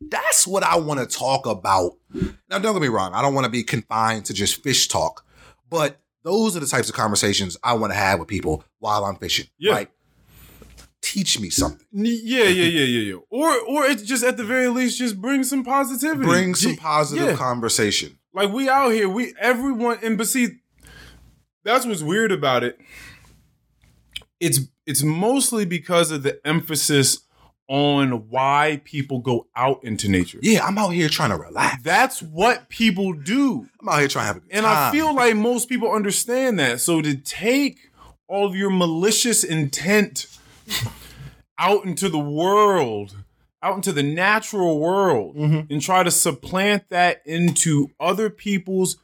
that's 0.00 0.46
what 0.46 0.62
I 0.62 0.76
want 0.76 1.00
to 1.00 1.06
talk 1.06 1.46
about. 1.46 1.96
Now, 2.12 2.58
don't 2.58 2.74
get 2.74 2.82
me 2.82 2.88
wrong. 2.88 3.12
I 3.14 3.22
don't 3.22 3.34
want 3.34 3.44
to 3.44 3.50
be 3.50 3.62
confined 3.62 4.26
to 4.26 4.34
just 4.34 4.62
fish 4.62 4.88
talk, 4.88 5.24
but 5.68 5.98
those 6.22 6.56
are 6.56 6.60
the 6.60 6.66
types 6.66 6.88
of 6.88 6.94
conversations 6.94 7.56
I 7.62 7.74
want 7.74 7.92
to 7.92 7.98
have 7.98 8.20
with 8.20 8.28
people 8.28 8.64
while 8.78 9.04
I'm 9.04 9.16
fishing. 9.16 9.46
Yeah. 9.58 9.72
Like, 9.72 9.90
teach 11.02 11.38
me 11.40 11.50
something. 11.50 11.86
Yeah, 11.92 12.44
yeah, 12.44 12.64
yeah, 12.64 12.84
yeah, 12.84 13.12
yeah. 13.12 13.20
Or 13.28 13.50
or 13.62 13.84
it's 13.84 14.02
just 14.02 14.24
at 14.24 14.36
the 14.36 14.44
very 14.44 14.68
least 14.68 14.98
just 14.98 15.20
bring 15.20 15.44
some 15.44 15.64
positivity. 15.64 16.24
Bring 16.24 16.54
some 16.54 16.76
positive 16.76 17.30
yeah. 17.30 17.36
conversation. 17.36 18.18
Like 18.32 18.50
we 18.50 18.68
out 18.68 18.90
here, 18.90 19.08
we 19.08 19.34
everyone 19.38 19.98
and 20.02 20.16
but 20.16 20.28
see, 20.28 20.60
that's 21.64 21.86
what's 21.86 22.02
weird 22.02 22.32
about 22.32 22.64
it. 22.64 22.78
It's 24.40 24.60
it's 24.86 25.02
mostly 25.02 25.64
because 25.64 26.10
of 26.10 26.22
the 26.22 26.40
emphasis 26.46 27.20
on 27.68 28.28
why 28.28 28.80
people 28.84 29.20
go 29.20 29.46
out 29.56 29.82
into 29.84 30.08
nature. 30.10 30.38
Yeah, 30.42 30.66
I'm 30.66 30.76
out 30.76 30.90
here 30.90 31.08
trying 31.08 31.30
to 31.30 31.36
relax. 31.36 31.82
That's 31.82 32.20
what 32.20 32.68
people 32.68 33.12
do. 33.12 33.68
I'm 33.80 33.88
out 33.88 34.00
here 34.00 34.08
trying 34.08 34.24
to 34.24 34.26
have 34.26 34.36
a 34.38 34.40
good 34.40 34.50
And 34.52 34.64
time. 34.64 34.88
I 34.88 34.92
feel 34.92 35.14
like 35.14 35.36
most 35.36 35.68
people 35.68 35.90
understand 35.92 36.58
that. 36.58 36.80
So 36.80 37.00
to 37.00 37.14
take 37.16 37.78
all 38.28 38.44
of 38.46 38.56
your 38.56 38.70
malicious 38.70 39.44
intent 39.44 40.26
out 41.58 41.84
into 41.84 42.08
the 42.08 42.18
world, 42.18 43.14
out 43.62 43.76
into 43.76 43.92
the 43.92 44.02
natural 44.02 44.80
world, 44.80 45.36
Mm-hmm. 45.36 45.72
and 45.72 45.80
try 45.80 46.02
to 46.02 46.10
supplant 46.10 46.88
that 46.90 47.22
into 47.24 47.90
other 48.00 48.28
people's 48.28 48.96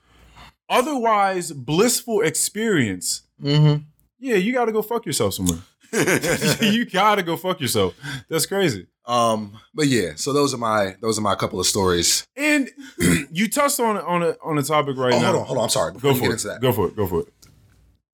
otherwise 0.69 1.53
blissful 1.53 2.21
experience. 2.23 3.23
Mhm. 3.43 3.85
Yeah, 4.19 4.37
you 4.37 4.53
got 4.53 4.64
to 4.66 4.73
go 4.73 4.83
fuck 4.83 5.07
yourself 5.07 5.35
somewhere. 5.35 5.59
you 6.61 6.85
got 6.85 7.14
to 7.16 7.23
go 7.23 7.37
fuck 7.37 7.61
yourself. 7.61 7.95
That's 8.29 8.47
crazy. 8.47 8.87
um, 9.07 9.53
but 9.75 9.87
yeah, 9.87 10.11
so 10.16 10.33
those 10.35 10.53
are 10.53 10.59
my 10.59 10.97
those 11.01 11.19
are 11.19 11.23
my 11.23 11.35
couple 11.35 11.59
of 11.61 11.66
stories. 11.66 12.27
And 12.37 12.69
you 13.33 13.49
touched 13.49 13.81
on 13.81 13.97
on 13.97 14.23
a 14.23 14.37
on 14.45 14.59
a 14.59 14.62
topic 14.62 14.97
right 14.99 15.14
Oh, 15.14 15.19
now. 15.21 15.27
hold 15.33 15.37
on, 15.41 15.47
hold 15.47 15.59
on. 15.59 15.64
I'm 15.64 15.71
sorry. 15.71 15.93
Before 15.93 16.12
Go 16.12 16.19
for 16.19 16.33
it. 16.35 16.43
that, 16.43 16.61
Go 16.61 16.73
for 16.73 16.89
it. 16.89 16.97
Go 16.97 17.07
for 17.07 17.21
it. 17.21 17.29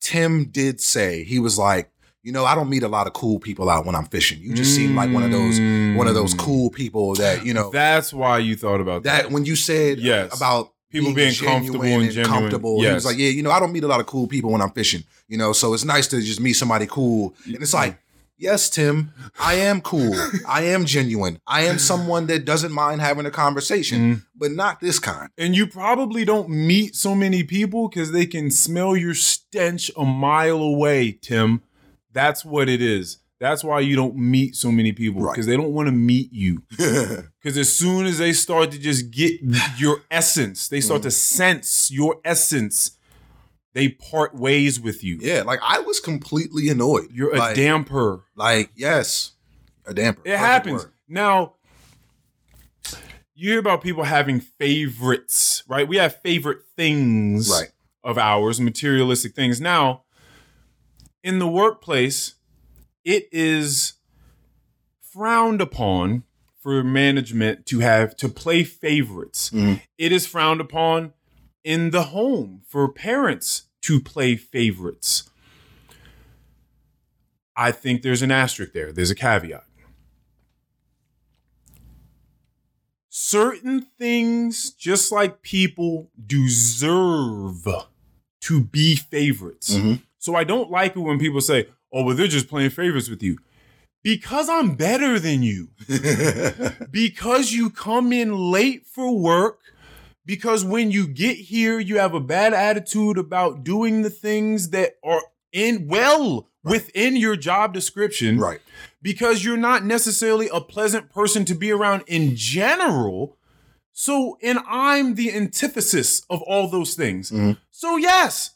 Tim 0.01 0.45
did 0.51 0.81
say 0.81 1.25
he 1.25 1.39
was 1.39 1.59
like, 1.59 1.91
you 2.23 2.31
know, 2.31 2.45
I 2.45 2.55
don't 2.55 2.69
meet 2.69 2.83
a 2.83 2.89
lot 2.89 3.07
of 3.07 3.13
cool 3.15 3.39
people 3.39 3.69
out 3.71 3.87
when 3.87 3.95
I'm 3.95 4.05
fishing. 4.07 4.39
You 4.41 4.55
just 4.55 4.75
seem 4.75 4.95
like 4.95 5.11
one 5.13 5.23
of 5.23 5.31
those 5.31 5.59
one 5.97 6.07
of 6.07 6.15
those 6.15 6.35
cool 6.35 6.71
people 6.71 7.15
that 7.15 7.45
you 7.45 7.55
know 7.55 7.71
That's 7.71 8.13
why 8.13 8.39
you 8.39 8.55
thought 8.55 8.81
about 8.81 9.03
that. 9.05 9.25
that 9.25 9.33
when 9.33 9.45
you 9.47 9.57
said 9.57 9.99
Yes. 9.99 10.37
about 10.37 10.74
People 10.95 11.15
being 11.15 11.35
comfortable 11.35 11.85
and 11.85 12.11
genuine. 12.11 12.25
comfortable, 12.41 12.81
he 12.83 12.89
was 12.93 13.05
like, 13.05 13.19
yeah, 13.19 13.29
you 13.31 13.43
know, 13.43 13.51
I 13.51 13.61
don't 13.61 13.73
meet 13.73 13.85
a 13.85 13.89
lot 13.89 14.01
of 14.01 14.07
cool 14.07 14.27
people 14.27 14.51
when 14.53 14.63
I'm 14.63 14.71
fishing. 14.71 15.05
You 15.29 15.39
know, 15.39 15.53
so 15.53 15.75
it's 15.75 15.85
nice 15.85 16.07
to 16.09 16.21
just 16.21 16.41
meet 16.41 16.53
somebody 16.55 16.87
cool. 16.87 17.35
And 17.47 17.57
it's 17.57 17.75
like, 17.75 17.99
yes, 18.37 18.69
Tim, 18.71 19.13
I 19.41 19.55
am 19.55 19.81
cool. 19.81 20.15
I 20.47 20.63
am 20.65 20.85
genuine. 20.85 21.41
I 21.47 21.63
am 21.63 21.79
someone 21.79 22.27
that 22.27 22.45
doesn't 22.45 22.73
mind 22.73 23.01
having 23.01 23.27
a 23.27 23.31
conversation, 23.31 23.99
Mm-hmm. 24.01 24.21
but 24.37 24.51
not 24.53 24.81
this 24.81 24.99
kind. 24.99 25.31
And 25.39 25.57
you 25.57 25.67
probably 25.67 26.25
don't 26.25 26.49
meet 26.51 26.95
so 26.95 27.15
many 27.15 27.43
people 27.43 27.89
because 27.89 28.13
they 28.13 28.27
can 28.27 28.51
smell 28.51 28.97
your 28.97 29.15
stench 29.15 29.91
a 29.97 30.05
mile 30.05 30.59
away, 30.59 31.13
Tim. 31.13 31.63
That's 32.13 32.45
what 32.45 32.69
it 32.69 32.81
is. 32.83 33.19
That's 33.41 33.65
why 33.65 33.81
you 33.81 33.97
don't 33.97 34.17
meet 34.17 34.55
so 34.57 34.71
many 34.71 34.93
people 34.93 35.21
Right. 35.23 35.33
because 35.35 35.47
they 35.47 35.57
don't 35.57 35.73
want 35.73 35.87
to 35.89 35.93
meet 35.93 36.33
you. 36.33 36.63
Because 37.45 37.59
as 37.59 37.71
soon 37.71 38.07
as 38.07 38.17
they 38.17 38.33
start 38.33 38.71
to 38.71 38.79
just 38.79 39.11
get 39.11 39.39
your 39.77 40.03
essence, 40.11 40.69
they 40.69 40.81
start 40.81 41.03
to 41.03 41.09
mm. 41.09 41.13
sense 41.13 41.91
your 41.91 42.17
essence, 42.25 42.93
they 43.75 43.89
part 43.91 44.35
ways 44.35 44.81
with 44.81 45.05
you. 45.05 45.19
yeah, 45.21 45.43
like 45.43 45.61
I 45.63 45.81
was 45.81 46.01
completely 46.01 46.71
annoyed. 46.71 47.09
You're 47.13 47.35
a 47.35 47.39
like, 47.39 47.57
damper. 47.57 48.25
Like, 48.35 48.71
yes, 48.77 49.33
a 49.85 49.93
damper. 49.93 50.21
It 50.25 50.31
Perfect 50.31 50.41
happens. 50.41 50.83
word. 50.85 50.93
Now, 51.07 51.55
you 53.35 53.51
hear 53.51 53.59
about 53.59 53.83
people 53.83 54.05
having 54.05 54.41
favorites, 54.41 55.65
right? 55.69 55.87
We 55.87 55.97
have 55.97 56.21
favorite 56.23 56.63
things 56.77 57.51
Right. 57.51 57.71
of 58.03 58.17
ours, 58.17 58.61
materialistic 58.61 59.35
things. 59.35 59.61
Now, 59.61 60.05
in 61.23 61.41
the 61.41 61.49
workplace, 61.49 62.34
it 63.05 63.29
is 63.33 63.95
frowned 65.01 65.61
upon 65.61 66.25
for 66.61 66.83
management 66.83 67.67
to 67.67 67.81
have 67.81 68.17
to 68.17 68.29
play 68.29 68.65
favorites. 68.65 69.51
Mhm. 69.51 69.83
It 69.99 70.13
is 70.13 70.27
frowned 70.27 70.61
upon 70.61 71.13
in 71.63 71.91
the 71.91 72.05
home 72.05 72.63
for 72.67 72.91
parents 72.91 73.65
to 73.83 74.01
play 74.01 74.37
favorites. 74.37 75.29
I 77.57 77.71
think 77.71 78.03
there's 78.03 78.23
an 78.23 78.31
asterisk 78.31 78.73
there. 78.73 78.93
There's 78.93 79.11
a 79.11 79.15
caveat. 79.15 79.65
Certain 83.09 83.83
things, 83.99 84.71
just 84.71 85.13
like 85.13 85.43
people, 85.43 86.11
deserve 86.27 87.67
to 88.41 88.61
be 88.65 88.97
favorites. 88.97 89.75
Mhm. 89.75 90.03
So 90.19 90.35
I 90.35 90.43
don't 90.45 90.71
like 90.71 90.97
it 90.97 91.01
when 91.01 91.19
people 91.19 91.41
say, 91.41 91.69
oh, 91.95 92.03
well, 92.03 92.17
they're 92.17 92.27
just 92.27 92.49
playing 92.49 92.71
favorites 92.71 93.09
with 93.09 93.23
you. 93.23 93.39
Because 94.03 94.51
I'm 94.51 94.75
better 94.75 95.19
than 95.19 95.43
you. 95.43 95.69
because 96.91 97.53
you 97.53 97.71
come 97.71 98.13
in 98.13 98.35
late 98.51 98.85
for 98.85 99.17
work. 99.17 99.61
Because 100.27 100.65
when 100.65 100.91
you 100.91 101.07
get 101.07 101.37
here, 101.37 101.79
you 101.79 101.99
have 101.99 102.13
a 102.15 102.21
bad 102.21 102.53
attitude 102.53 103.17
about 103.17 103.63
doing 103.65 104.03
the 104.03 104.11
things 104.11 104.71
that 104.71 104.97
are 105.03 105.23
in 105.53 105.87
well 105.87 106.49
within 106.65 107.15
your 107.15 107.37
job 107.37 107.75
description 107.75 108.39
right. 108.39 108.61
because 109.03 109.45
you're 109.45 109.57
not 109.57 109.85
necessarily 109.85 110.49
a 110.53 110.61
pleasant 110.61 111.11
person 111.11 111.45
to 111.45 111.55
be 111.55 111.71
around 111.71 112.03
in 112.07 112.35
general. 112.35 113.37
So, 113.93 114.39
and 114.43 114.59
I'm 114.67 115.15
the 115.15 115.33
antithesis 115.33 116.25
of 116.29 116.43
all 116.43 116.69
those 116.69 116.95
things. 116.95 117.31
Mhm. 117.31 117.59
So, 117.71 117.97
yes, 117.97 118.54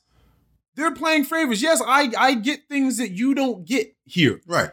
they're 0.78 0.94
playing 0.94 1.24
favorites. 1.24 1.60
Yes, 1.60 1.82
I, 1.86 2.10
I 2.16 2.32
get 2.34 2.68
things 2.68 2.96
that 2.96 3.10
you 3.10 3.34
don't 3.34 3.66
get 3.66 3.94
here, 4.06 4.40
Right. 4.46 4.70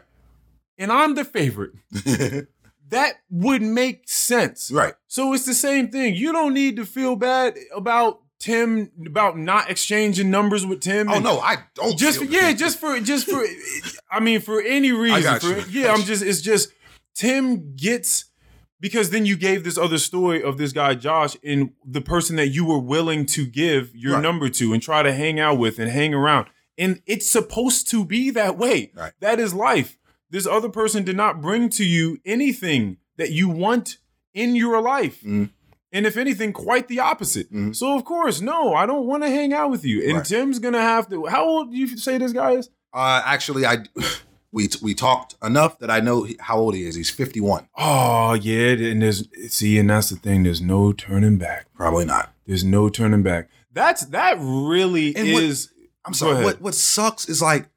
and 0.78 0.90
I'm 0.90 1.14
the 1.14 1.24
favorite. 1.24 1.72
That 2.90 3.14
would 3.30 3.62
make 3.62 4.08
sense. 4.08 4.70
right. 4.70 4.94
So, 5.08 5.32
it's 5.32 5.44
the 5.44 5.54
same 5.54 5.88
thing. 5.88 6.14
You 6.14 6.30
don't 6.32 6.54
need 6.54 6.76
to 6.76 6.84
feel 6.86 7.16
bad 7.16 7.56
about 7.74 8.20
Tim, 8.38 8.92
about 9.04 9.36
not 9.36 9.68
exchanging 9.68 10.30
numbers 10.30 10.64
with 10.64 10.82
Tim. 10.82 11.10
Oh 11.10 11.18
no, 11.18 11.40
I 11.40 11.56
don't. 11.74 11.98
just 11.98 12.18
for, 12.20 12.24
yeah, 12.26 12.52
just 12.52 12.78
for 12.78 13.00
just 13.00 13.26
for 13.28 13.44
I 14.08 14.20
mean 14.20 14.40
for 14.40 14.60
any 14.62 14.92
reason. 14.92 15.20
got 15.20 15.40
for- 15.42 15.48
you. 15.68 15.82
Yeah, 15.82 15.92
I'm 15.94 16.02
just 16.04 16.22
it's 16.22 16.40
just 16.40 16.68
Tim 17.16 17.74
gets 17.74 18.26
because 18.80 19.10
then 19.10 19.24
you 19.26 19.36
gave 19.36 19.64
this 19.64 19.78
other 19.78 19.98
story 19.98 20.42
of 20.42 20.58
this 20.58 20.72
guy 20.72 20.94
Josh 20.94 21.36
and 21.44 21.70
the 21.84 22.00
person 22.00 22.36
that 22.36 22.48
you 22.48 22.64
were 22.64 22.78
willing 22.78 23.26
to 23.26 23.46
give 23.46 23.94
your 23.94 24.14
Right. 24.14 24.22
number 24.22 24.48
to 24.50 24.72
and 24.72 24.82
try 24.82 25.02
to 25.02 25.12
hang 25.12 25.40
out 25.40 25.58
with 25.58 25.78
and 25.78 25.90
hang 25.90 26.12
around. 26.14 26.46
And 26.78 27.00
it's 27.06 27.30
supposed 27.30 27.88
to 27.90 28.04
be 28.04 28.30
that 28.30 28.58
way. 28.58 28.90
Right. 28.94 29.12
That 29.20 29.40
is 29.40 29.54
life. 29.54 29.98
This 30.30 30.46
other 30.46 30.68
person 30.68 31.04
did 31.04 31.16
not 31.16 31.40
bring 31.40 31.68
to 31.70 31.84
you 31.84 32.18
anything 32.26 32.98
that 33.16 33.30
you 33.32 33.48
want 33.48 33.98
in 34.34 34.54
your 34.56 34.80
life. 34.82 35.22
Mhm. 35.22 35.50
And 35.92 36.04
if 36.04 36.18
anything, 36.18 36.52
quite 36.52 36.88
the 36.88 36.98
opposite. 37.00 37.50
Mhm. 37.50 37.74
So 37.74 37.96
of 37.96 38.04
course, 38.04 38.42
no, 38.42 38.74
I 38.74 38.84
don't 38.84 39.06
want 39.06 39.22
to 39.22 39.30
hang 39.30 39.54
out 39.54 39.70
with 39.70 39.84
you. 39.84 40.02
And 40.06 40.18
Right. 40.18 40.24
Tim's 40.26 40.58
gonna 40.58 40.82
have 40.82 41.08
to. 41.10 41.24
How 41.26 41.44
old 41.44 41.70
do 41.70 41.78
you 41.78 41.96
say 41.96 42.18
this 42.18 42.32
guy 42.32 42.52
is? 42.52 42.68
Uh, 42.92 43.22
actually, 43.24 43.64
I 43.64 43.84
we 44.52 44.68
we 44.82 44.94
talked 44.94 45.34
enough 45.42 45.78
that 45.80 45.90
I 45.90 46.00
know 46.00 46.26
how 46.40 46.58
old 46.58 46.74
he 46.74 46.84
is. 46.86 46.94
He's 46.94 47.10
51. 47.10 47.68
Oh 47.76 48.34
yeah, 48.34 48.70
and 48.72 49.02
there's 49.02 49.28
see, 49.52 49.78
and 49.78 49.90
that's 49.90 50.10
the 50.10 50.16
thing. 50.16 50.42
There's 50.44 50.60
no 50.62 50.92
turning 50.92 51.36
back. 51.38 51.66
Probably 51.74 52.04
not. 52.04 52.32
There's 52.46 52.64
no 52.64 52.88
turning 52.88 53.22
back. 53.22 53.48
That's 53.72 54.06
that 54.06 54.36
really 54.40 55.14
And 55.16 55.32
what- 55.32 55.42
is. 55.42 55.72
I'm 56.04 56.14
sorry. 56.14 56.44
What 56.44 56.60
what 56.60 56.74
sucks 56.74 57.28
is 57.28 57.42
like 57.42 57.68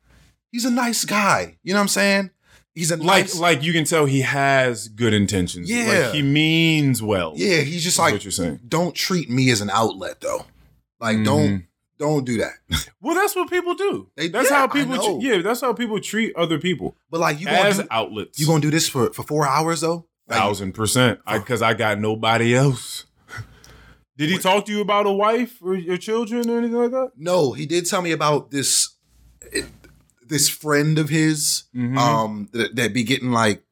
he's 0.52 0.66
a 0.66 0.70
nice 0.72 1.04
guy. 1.06 1.58
You 1.64 1.74
know 1.74 1.80
what 1.80 1.84
I'm 1.84 1.88
saying? 1.90 2.30
He's 2.76 2.92
a 2.92 2.98
like 2.98 3.24
nice 3.26 3.40
like 3.40 3.64
you 3.64 3.74
can 3.74 3.84
tell 3.84 4.06
he 4.06 4.22
has 4.22 4.88
good 4.88 5.14
intentions. 5.14 5.70
Yeah. 5.70 6.06
like 6.06 6.14
he 6.14 6.22
means 6.22 7.02
well. 7.02 7.34
Yeah, 7.36 7.62
he's 7.62 7.84
just 7.84 7.98
like 7.98 8.14
what 8.14 8.24
you're 8.24 8.32
saying. 8.32 8.60
don't 8.68 8.94
treat 8.96 9.30
me 9.30 9.50
as 9.50 9.60
an 9.62 9.70
outlet 9.72 10.22
though. 10.22 10.46
Like 11.00 11.18
Mhm. 11.18 11.26
don't 11.26 11.64
don't 12.00 12.26
do 12.26 12.38
that. 12.40 12.54
Well, 13.02 13.16
that's 13.16 13.34
what 13.36 13.50
people 13.50 13.76
do. 13.76 14.10
They- 14.16 14.28
that's 14.28 14.50
yeah, 14.50 14.56
how 14.58 14.64
I 14.66 14.68
people. 14.68 15.20
yeah, 15.22 15.42
that's 15.42 15.62
how 15.62 15.72
people 15.74 16.00
treat 16.02 16.36
other 16.36 16.58
people 16.60 16.98
But 17.10 17.20
like 17.22 17.40
you 17.40 17.48
as 17.48 17.78
do, 17.78 17.88
outlets. 17.92 18.38
you 18.40 18.46
gonna 18.48 18.60
do 18.62 18.72
this 18.72 18.90
for 18.90 19.14
for 19.14 19.24
four 19.24 19.48
hours 19.48 19.82
though? 19.82 20.06
Like, 20.28 20.38
thousand 20.40 20.74
percent. 20.74 21.20
Because 21.32 21.62
I, 21.62 21.74
got 21.74 22.00
nobody 22.00 22.56
else. 22.56 23.06
Did 24.18 24.30
he 24.30 24.38
talk 24.38 24.66
to 24.66 24.72
you 24.74 24.82
about 24.82 25.06
a 25.08 25.12
wife 25.12 25.58
or 25.62 25.76
your 25.76 25.96
children 25.98 26.50
or 26.50 26.58
anything 26.58 26.76
like 26.78 26.92
that? 26.92 27.12
No, 27.16 27.54
he 27.54 27.66
did 27.66 27.86
tell 27.88 28.02
me 28.02 28.12
about 28.12 28.52
this 28.52 28.90
this 30.28 30.48
friend 30.50 31.00
of 31.00 31.10
his 31.10 31.64
Mhm. 31.76 31.98
um 31.98 32.50
that, 32.52 32.76
that 32.76 32.94
be 32.94 33.04
getting 33.04 33.32
like 33.32 33.64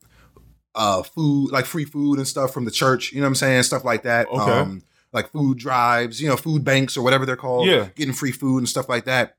uh 0.74 1.04
food 1.04 1.52
like 1.52 1.66
free 1.66 1.86
food 1.86 2.18
and 2.18 2.28
stuff 2.28 2.54
from 2.54 2.66
the 2.66 2.72
church, 2.72 3.12
you 3.12 3.20
know 3.20 3.26
what 3.26 3.30
I'm 3.30 3.36
saying? 3.36 3.64
Stuff 3.64 3.84
like 3.86 4.04
that. 4.04 4.28
Okay. 4.28 4.40
Um 4.52 4.82
like 5.14 5.32
food 5.32 5.58
drives, 5.58 6.22
you 6.22 6.28
know, 6.28 6.38
food 6.38 6.64
banks 6.64 6.98
or 6.98 7.04
whatever 7.04 7.26
they're 7.26 7.36
called. 7.36 7.68
Yeah. 7.68 7.90
Getting 7.96 8.14
free 8.14 8.32
food 8.32 8.60
and 8.60 8.70
stuff 8.70 8.90
like 8.90 9.06
that. 9.06 9.38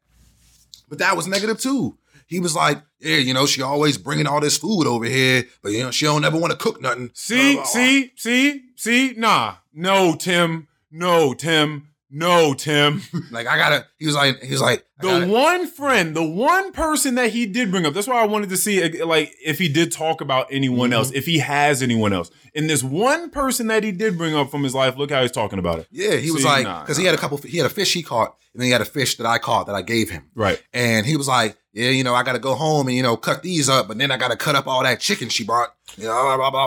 But 0.89 0.99
that 0.99 1.17
was 1.17 1.27
negative 1.27 1.61
too. 1.61 1.99
He 2.27 2.41
was 2.41 2.55
like, 2.55 2.83
yeah, 3.01 3.17
you 3.17 3.33
know, 3.33 3.47
she 3.47 3.63
always 3.63 3.97
bringing 3.97 4.27
all 4.27 4.41
this 4.41 4.59
food 4.59 4.87
over 4.87 5.07
here, 5.07 5.45
but 5.63 5.73
you 5.73 5.83
know, 5.83 5.91
she 5.91 6.05
don't 6.05 6.25
ever 6.25 6.39
want 6.39 6.53
to 6.53 6.59
cook 6.59 6.81
nothing. 6.81 7.11
See, 7.15 7.55
blah. 7.55 7.65
see, 7.65 8.13
see, 8.17 8.63
see. 8.77 9.15
Nah, 9.17 9.57
no, 9.73 10.15
Tim. 10.15 10.69
No, 10.91 11.33
Tim. 11.33 11.89
No, 12.11 12.55
Tim. 12.55 13.03
Like 13.31 13.47
I 13.47 13.57
gotta. 13.59 13.87
He 13.99 14.07
was 14.07 14.15
like, 14.15 14.43
he 14.43 14.51
was 14.53 14.61
like, 14.63 14.85
The 15.01 15.27
one 15.27 15.67
friend, 15.67 16.17
the 16.17 16.23
one 16.27 16.73
person 16.73 17.17
that 17.17 17.31
he 17.31 17.45
did 17.47 17.71
bring 17.71 17.85
up. 17.85 17.93
That's 17.95 18.07
why 18.09 18.23
I 18.23 18.27
wanted 18.27 18.49
to 18.51 18.57
see, 18.57 19.03
like, 19.03 19.35
if 19.45 19.59
he 19.59 19.69
did 19.69 19.93
talk 19.93 20.21
about 20.21 20.47
anyone 20.51 20.91
Mm-hmm. 20.91 20.95
else, 20.95 21.13
if 21.13 21.27
he 21.27 21.39
has 21.39 21.83
anyone 21.83 22.13
else. 22.15 22.31
And 22.55 22.69
this 22.71 22.83
one 22.83 23.29
person 23.31 23.67
that 23.67 23.85
he 23.85 23.93
did 23.93 24.17
bring 24.17 24.35
up 24.35 24.51
from 24.51 24.63
his 24.65 24.75
life, 24.75 24.97
look 24.97 25.11
how 25.11 25.21
he's 25.23 25.31
talking 25.33 25.59
about 25.59 25.79
it. 25.81 25.89
Yeah, 25.91 26.17
he 26.17 26.31
was 26.31 26.43
See, 26.43 26.49
like, 26.49 26.65
nah, 26.65 26.81
because 26.81 26.97
he 26.97 27.05
had 27.05 27.15
a 27.15 27.19
couple. 27.19 27.37
He 27.39 27.59
had 27.59 27.67
a 27.67 27.71
fish 27.71 27.93
he 27.93 28.03
caught, 28.03 28.37
and 28.55 28.61
then 28.63 28.67
he 28.67 28.73
had 28.73 28.81
a 28.81 28.87
fish 28.87 29.17
that 29.19 29.27
I 29.27 29.39
caught 29.39 29.67
that 29.67 29.75
I 29.75 29.83
gave 29.83 30.09
him. 30.11 30.31
Right. 30.35 30.63
And 30.73 31.05
he 31.05 31.17
was 31.17 31.29
like, 31.29 31.57
yeah, 31.75 31.91
you 31.91 32.03
know, 32.05 32.15
I 32.15 32.23
got 32.23 32.33
to 32.33 32.39
go 32.39 32.55
home 32.55 32.87
and 32.89 32.97
you 32.97 33.03
know 33.03 33.17
cut 33.17 33.43
these 33.43 33.69
up, 33.69 33.87
but 33.89 33.99
then 33.99 34.11
I 34.11 34.17
got 34.17 34.31
to 34.31 34.37
cut 34.37 34.55
up 34.57 34.67
all 34.67 34.83
that 34.83 34.99
chicken 35.01 35.29
she 35.29 35.45
brought. 35.45 35.75
You 35.97 36.05
know, 36.05 36.13
blah 36.37 36.37
blah 36.37 36.51
blah. 36.51 36.67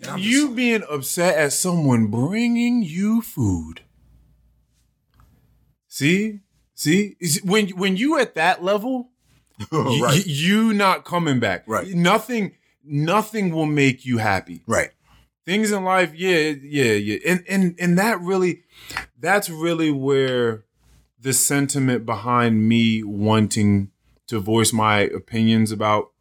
blah. 0.00 0.16
You 0.16 0.54
being 0.54 0.82
upset 0.88 1.36
at 1.36 1.52
someone 1.52 2.06
bringing 2.06 2.82
you 2.82 3.20
food. 3.20 3.82
See, 5.98 6.38
see, 6.76 7.16
when 7.42 7.70
when 7.70 7.96
you 7.96 8.20
at 8.20 8.36
that 8.36 8.62
level, 8.62 9.10
oh, 9.72 10.00
right, 10.00 10.14
y- 10.14 10.22
you 10.26 10.72
not 10.72 11.04
coming 11.04 11.40
back. 11.40 11.64
Right. 11.66 11.88
Nothing, 11.88 12.52
nothing 12.84 13.50
will 13.50 13.66
make 13.66 14.06
you 14.06 14.18
happy. 14.18 14.62
right, 14.68 14.90
Things 15.44 15.72
in 15.72 15.82
life, 15.82 16.12
yeah, 16.14 16.52
yeah, 16.62 16.92
yeah, 16.92 17.18
and 17.26 17.44
and 17.48 17.74
and 17.80 17.98
that 17.98 18.20
really, 18.20 18.62
that's 19.18 19.50
really 19.50 19.90
where 19.90 20.62
the 21.18 21.32
sentiment 21.32 22.06
behind 22.06 22.68
me 22.68 23.02
wanting 23.02 23.90
to 24.28 24.38
voice 24.38 24.72
my 24.72 25.00
opinions 25.00 25.72
about 25.72 26.12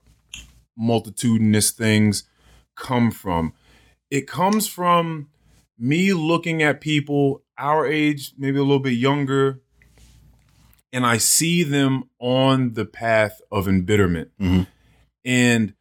multitudinous 0.76 1.70
things 1.70 2.24
come 2.76 3.12
from. 3.12 3.54
It 4.10 4.28
comes 4.28 4.68
from 4.68 5.30
me 5.78 6.14
looking 6.14 6.64
at 6.64 6.82
people 6.82 7.44
our 7.60 7.86
age, 7.86 8.34
maybe 8.40 8.58
a 8.58 8.64
little 8.64 8.80
bit 8.80 8.94
younger, 8.94 9.62
and 10.94 11.06
I 11.06 11.18
see 11.18 11.64
them 11.64 12.10
on 12.20 12.74
the 12.74 12.86
path 12.86 13.42
of 13.52 13.68
embitterment. 13.68 14.32
Mhm. 14.40 14.68
And 15.26 15.74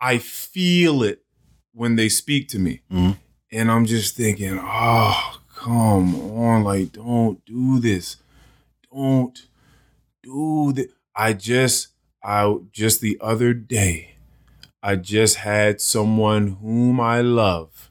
I 0.00 0.18
feel 0.18 1.02
it 1.02 1.24
when 1.72 1.96
they 1.96 2.08
speak 2.08 2.48
to 2.48 2.58
me. 2.58 2.80
Mhm. 2.90 3.18
And 3.50 3.70
I'm 3.70 3.86
just 3.86 4.16
thinking, 4.16 4.58
oh, 4.60 5.40
come 5.54 6.14
on. 6.32 6.64
Like, 6.64 6.92
don't 6.92 7.44
do 7.44 7.78
this. 7.78 8.16
Don't 8.92 9.38
do 10.22 10.72
this. 10.72 10.88
I 11.14 11.32
just, 11.32 11.88
I 12.22 12.54
just 12.72 13.00
the 13.00 13.18
other 13.20 13.52
day, 13.54 14.16
I 14.82 14.96
just 14.96 15.36
had 15.36 15.80
someone 15.80 16.56
whom 16.60 17.00
I 17.00 17.20
love 17.20 17.90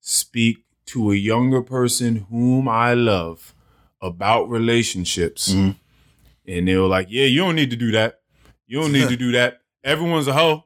speak 0.00 0.64
to 0.86 1.12
a 1.12 1.14
younger 1.16 1.62
person 1.62 2.26
whom 2.30 2.66
I 2.68 2.94
love 2.94 3.54
about 4.00 4.48
relationships. 4.48 5.52
Mhm. 5.52 5.76
And 6.46 6.68
they 6.68 6.76
were 6.76 6.86
like, 6.86 7.08
Yeah, 7.10 7.24
you 7.26 7.40
don't 7.40 7.54
need 7.56 7.70
to 7.70 7.76
do 7.76 7.90
that. 7.92 8.20
You 8.66 8.80
don't 8.80 8.92
need 8.92 9.08
to 9.08 9.16
do 9.16 9.32
that. 9.32 9.60
Everyone's 9.84 10.26
a 10.28 10.32
hoe. 10.32 10.64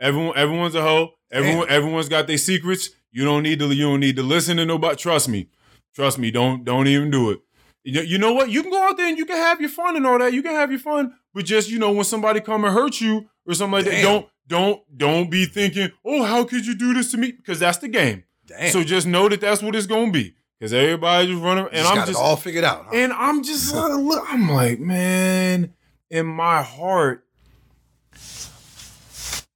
Everyone, 0.00 0.36
everyone's 0.36 0.74
a 0.74 0.82
hoe. 0.82 1.14
Everyone, 1.30 1.68
everyone's 1.68 2.08
got 2.08 2.26
their 2.26 2.38
secrets. 2.38 2.90
You 3.12 3.24
don't 3.24 3.42
need 3.42 3.58
to. 3.60 3.70
You 3.72 3.84
don't 3.84 4.00
need 4.00 4.16
to 4.16 4.22
listen 4.22 4.56
to 4.56 4.64
nobody. 4.66 4.96
Trust 4.96 5.28
me. 5.28 5.48
Trust 5.94 6.18
me. 6.18 6.30
Don't 6.30 6.64
don't 6.64 6.86
even 6.88 7.10
do 7.10 7.30
it. 7.30 7.40
You, 7.84 8.00
you 8.02 8.18
know 8.18 8.32
what? 8.32 8.48
You 8.50 8.62
can 8.62 8.70
go 8.70 8.82
out 8.88 8.96
there 8.96 9.06
and 9.08 9.18
you 9.18 9.24
can 9.26 9.36
have 9.36 9.60
your 9.60 9.68
fun 9.70 9.96
and 9.96 10.06
all 10.06 10.18
that. 10.18 10.32
You 10.32 10.42
can 10.42 10.52
have 10.52 10.70
your 10.70 10.80
fun, 10.80 11.14
but 11.34 11.44
just 11.44 11.68
you 11.70 11.78
know 11.78 11.92
when 11.92 12.04
somebody 12.04 12.40
come 12.40 12.64
and 12.64 12.72
hurt 12.74 13.00
you 13.00 13.28
or 13.46 13.54
something 13.54 13.72
like 13.72 13.84
that, 13.86 14.02
don't 14.02 14.26
don't 14.46 14.80
don't 14.96 15.30
be 15.30 15.44
thinking, 15.46 15.90
oh, 16.04 16.22
how 16.22 16.44
could 16.44 16.64
you 16.66 16.74
do 16.74 16.94
this 16.94 17.10
to 17.12 17.16
me? 17.18 17.32
Because 17.32 17.58
that's 17.60 17.78
the 17.78 17.88
game. 17.88 18.24
damn. 18.46 18.70
So 18.72 18.82
just 18.82 19.06
know 19.06 19.28
that 19.28 19.40
that's 19.40 19.62
what 19.62 19.74
it's 19.76 19.86
gonna 19.86 20.10
be. 20.10 20.34
Because 20.62 20.74
everybody 20.74 21.26
just 21.26 21.42
running, 21.42 21.64
and 21.64 21.72
Just 21.74 21.90
I'm 21.90 21.96
got 21.96 22.06
just 22.06 22.20
all 22.20 22.36
figured 22.36 22.62
out. 22.62 22.84
huh? 22.84 22.90
and 22.94 23.12
I'm 23.12 23.42
just 23.42 23.74
like, 23.74 23.90
look, 23.98 24.24
I'm 24.28 24.48
like, 24.48 24.78
man, 24.78 25.74
in 26.08 26.24
my 26.24 26.62
heart, 26.62 27.26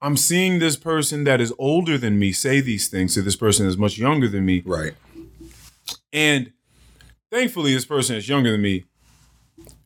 I'm 0.02 0.16
seeing 0.16 0.59
this 0.59 0.76
person 0.76 1.22
that 1.22 1.40
is 1.40 1.52
older 1.61 1.96
than 1.96 2.18
me 2.18 2.32
say 2.32 2.61
these 2.61 2.88
things 2.88 3.14
to 3.14 3.22
this 3.22 3.36
person 3.36 3.66
that's 3.66 3.78
much 3.78 3.98
younger 3.98 4.26
than 4.26 4.44
me. 4.44 4.64
right, 4.66 4.94
And 6.12 6.50
thankfully, 7.30 7.72
this 7.72 7.84
person 7.86 8.16
that's 8.16 8.28
younger 8.28 8.50
than 8.50 8.62
me 8.62 8.86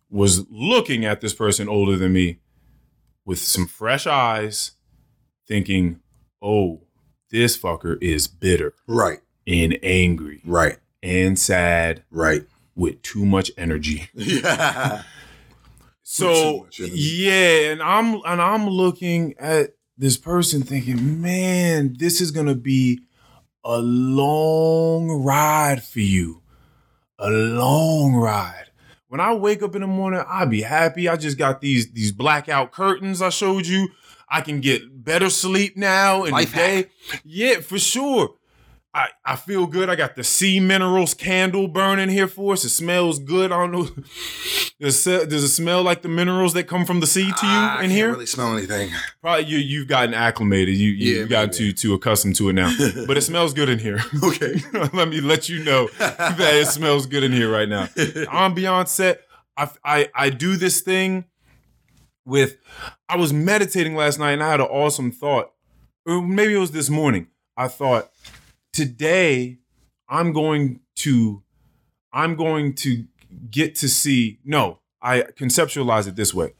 was 0.08 0.46
looking 0.50 1.04
at 1.04 1.20
this 1.20 1.34
person 1.34 1.68
older 1.68 1.98
than 1.98 2.14
me 2.14 2.38
with 3.26 3.38
some 3.40 3.66
fresh 3.66 4.06
eyes, 4.06 4.70
thinking, 5.46 6.00
oh, 6.40 6.80
this 7.30 7.58
fucker 7.58 8.02
is 8.02 8.26
bitter 8.26 8.72
right, 8.86 9.18
and 9.46 9.78
angry 9.82 10.40
right, 10.46 10.78
and 11.02 11.38
sad 11.38 12.02
right. 12.10 12.44
with 12.74 13.02
too 13.02 13.24
much 13.24 13.50
energy. 13.56 14.08
Yeah, 14.14 15.02
So 16.02 16.60
much 16.64 16.80
energy. 16.80 16.96
yeah, 16.96 17.70
and 17.72 17.82
I'm 17.82 18.20
and 18.26 18.40
I'm 18.42 18.68
looking 18.68 19.34
at 19.38 19.74
this 19.96 20.16
person 20.16 20.62
thinking, 20.62 21.20
man, 21.20 21.94
this 21.98 22.20
is 22.20 22.30
gonna 22.30 22.54
be 22.54 23.00
a 23.64 23.78
long 23.78 25.10
ride 25.10 25.82
for 25.84 26.00
you. 26.00 26.42
A 27.18 27.28
long 27.30 28.14
ride. 28.14 28.66
When 29.08 29.20
I 29.20 29.34
wake 29.34 29.62
up 29.62 29.74
in 29.74 29.82
the 29.82 29.86
morning, 29.86 30.22
I'll 30.26 30.46
be 30.46 30.62
happy. 30.62 31.08
I 31.08 31.16
just 31.16 31.36
got 31.36 31.60
these 31.60 31.92
these 31.92 32.12
blackout 32.12 32.72
curtains 32.72 33.20
I 33.20 33.28
showed 33.28 33.66
you. 33.66 33.88
I 34.28 34.40
can 34.40 34.60
get 34.60 35.04
better 35.04 35.28
sleep 35.28 35.76
now 35.76 36.24
in 36.24 36.30
Life 36.32 36.52
the 36.52 36.56
day. 36.56 36.86
Yeah, 37.24 37.60
for 37.60 37.78
sure. 37.78 38.34
I, 38.92 39.08
I 39.24 39.36
feel 39.36 39.66
good. 39.68 39.88
I 39.88 39.94
got 39.94 40.16
the 40.16 40.24
sea 40.24 40.58
minerals 40.58 41.14
candle 41.14 41.68
burning 41.68 42.08
here 42.08 42.26
for 42.26 42.54
us. 42.54 42.64
It 42.64 42.70
smells 42.70 43.20
good. 43.20 43.52
I 43.52 43.58
don't 43.58 43.72
know. 43.72 43.88
Does 44.80 45.06
it, 45.06 45.28
does 45.28 45.44
it 45.44 45.50
smell 45.50 45.82
like 45.82 46.00
the 46.00 46.08
minerals 46.08 46.54
that 46.54 46.64
come 46.64 46.86
from 46.86 47.00
the 47.00 47.06
sea 47.06 47.30
to 47.30 47.46
you 47.46 47.52
in 47.52 47.58
here? 47.60 47.68
I 47.68 47.82
in 47.84 47.90
here? 47.90 48.10
really 48.12 48.24
smell 48.24 48.56
anything. 48.56 48.88
Probably 49.20 49.44
you 49.44 49.58
you've 49.58 49.88
gotten 49.88 50.14
acclimated. 50.14 50.74
You, 50.74 50.88
you 50.88 51.12
Yeah, 51.12 51.18
you've 51.20 51.28
gotten 51.28 51.50
too 51.50 51.72
too 51.74 51.92
accustomed 51.92 52.36
to 52.36 52.48
it 52.48 52.54
now. 52.54 52.74
but 53.06 53.18
it 53.18 53.20
smells 53.20 53.52
good 53.52 53.68
in 53.68 53.78
here. 53.78 54.00
Okay. 54.24 54.54
let 54.94 55.08
me 55.08 55.20
let 55.20 55.50
you 55.50 55.62
know 55.62 55.88
that 55.98 56.54
it 56.54 56.66
smells 56.68 57.04
good 57.04 57.22
in 57.22 57.30
here 57.30 57.52
right 57.52 57.68
now. 57.68 57.84
Ambiance 57.88 58.88
set. 58.88 59.20
I, 59.54 59.68
I 59.84 60.08
I 60.14 60.30
do 60.30 60.56
this 60.56 60.80
thing 60.80 61.26
with. 62.24 62.56
I 63.06 63.16
was 63.16 63.34
meditating 63.34 63.94
last 63.96 64.18
night 64.18 64.32
and 64.32 64.42
I 64.42 64.50
had 64.50 64.60
an 64.60 64.66
awesome 64.68 65.10
thought. 65.12 65.52
Or 66.06 66.22
maybe 66.22 66.54
it 66.54 66.58
was 66.58 66.70
this 66.70 66.88
morning. 66.88 67.26
I 67.54 67.68
thought 67.68 68.09
today 68.72 69.58
I'm 70.08 70.32
going 70.32 70.80
to 70.96 71.42
I'm 72.12 72.34
going 72.34 72.74
to 72.74 73.04
get 73.50 73.74
to 73.76 73.88
see. 73.88 74.38
No, 74.44 74.80
I 75.00 75.22
conceptualize 75.22 76.08
it 76.08 76.16
this 76.16 76.34
way. 76.34 76.54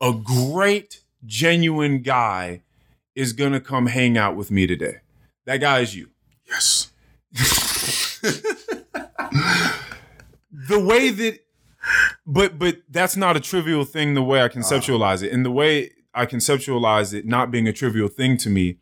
A 0.00 0.12
great, 0.12 1.02
genuine 1.24 2.02
guy 2.02 2.62
is 3.14 3.32
gonna 3.32 3.60
come 3.60 3.86
hang 3.86 4.16
out 4.16 4.36
with 4.36 4.50
me 4.50 4.66
today. 4.66 4.98
That 5.44 5.58
guy 5.58 5.80
is 5.80 5.96
you 5.96 6.10
Yes. 6.46 6.92
the 10.68 10.78
way 10.78 11.10
that 11.10 11.40
but 12.26 12.58
but 12.58 12.78
that's 12.88 13.16
not 13.16 13.36
a 13.36 13.40
trivial 13.40 13.84
thing 13.84 14.14
the 14.14 14.22
way 14.22 14.42
i 14.42 14.48
conceptualize 14.48 15.22
it 15.22 15.30
and 15.30 15.44
the 15.44 15.50
way 15.50 15.90
i 16.14 16.24
conceptualize 16.24 17.12
it 17.12 17.26
not 17.26 17.50
being 17.50 17.68
a 17.68 17.72
trivial 17.72 18.08
thing 18.08 18.38
to 18.38 18.48
me 18.48 18.78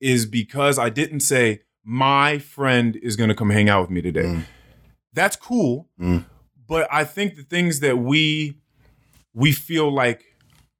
is 0.00 0.26
because 0.26 0.78
i 0.78 0.90
didn't 0.90 1.20
say 1.20 1.60
my 1.90 2.38
friend 2.38 2.96
is 3.02 3.16
going 3.16 3.28
to 3.30 3.34
come 3.34 3.48
hang 3.48 3.68
out 3.70 3.80
with 3.80 3.90
me 3.90 4.02
today 4.02 4.24
Mm. 4.24 4.44
that's 5.14 5.36
cool 5.36 5.88
Mm. 5.98 6.26
but 6.68 6.86
i 6.92 7.02
think 7.02 7.34
the 7.36 7.42
things 7.42 7.80
that 7.80 7.96
we 7.96 8.58
we 9.34 9.52
feel 9.52 9.90
like 9.92 10.22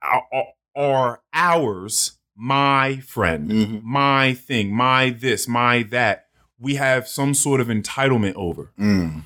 our, 0.02 0.22
are 0.76 1.20
ours, 1.34 2.18
my 2.36 2.98
friend, 3.00 3.50
Mhm. 3.50 3.82
my 3.82 4.32
thing, 4.34 4.72
my 4.74 5.10
this, 5.10 5.48
my 5.48 5.82
that. 5.90 6.26
We 6.58 6.74
have 6.76 7.08
some 7.08 7.34
sort 7.34 7.60
of 7.60 7.66
entitlement 7.68 8.34
over. 8.34 8.70
Mm. 8.78 9.22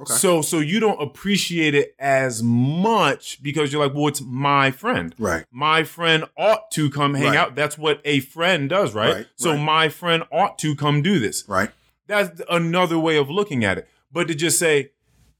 Okay. 0.00 0.14
So 0.14 0.40
so 0.42 0.58
you 0.60 0.80
don't 0.80 1.00
appreciate 1.00 1.74
it 1.74 1.94
as 1.98 2.42
much 2.42 3.42
because 3.42 3.72
you're 3.72 3.84
like, 3.84 3.94
well, 3.94 4.08
it's 4.08 4.20
my 4.22 4.70
friend. 4.70 5.14
Right. 5.18 5.44
My 5.50 5.84
friend 5.84 6.24
ought 6.38 6.70
to 6.72 6.88
come 6.90 7.14
hang 7.14 7.26
Right. 7.28 7.36
out. 7.36 7.54
That's 7.54 7.76
what 7.76 8.00
a 8.04 8.20
friend 8.20 8.68
does, 8.68 8.94
right? 8.94 9.14
Right, 9.14 9.26
So 9.36 9.50
right. 9.52 9.60
my 9.60 9.88
friend 9.88 10.22
ought 10.32 10.58
to 10.60 10.74
come 10.74 11.02
do 11.02 11.18
this. 11.18 11.44
Right. 11.48 11.70
That's 12.06 12.40
another 12.50 12.98
way 12.98 13.16
of 13.16 13.30
looking 13.30 13.64
at 13.64 13.78
it. 13.78 13.88
But 14.10 14.28
to 14.28 14.34
just 14.34 14.58
say, 14.58 14.90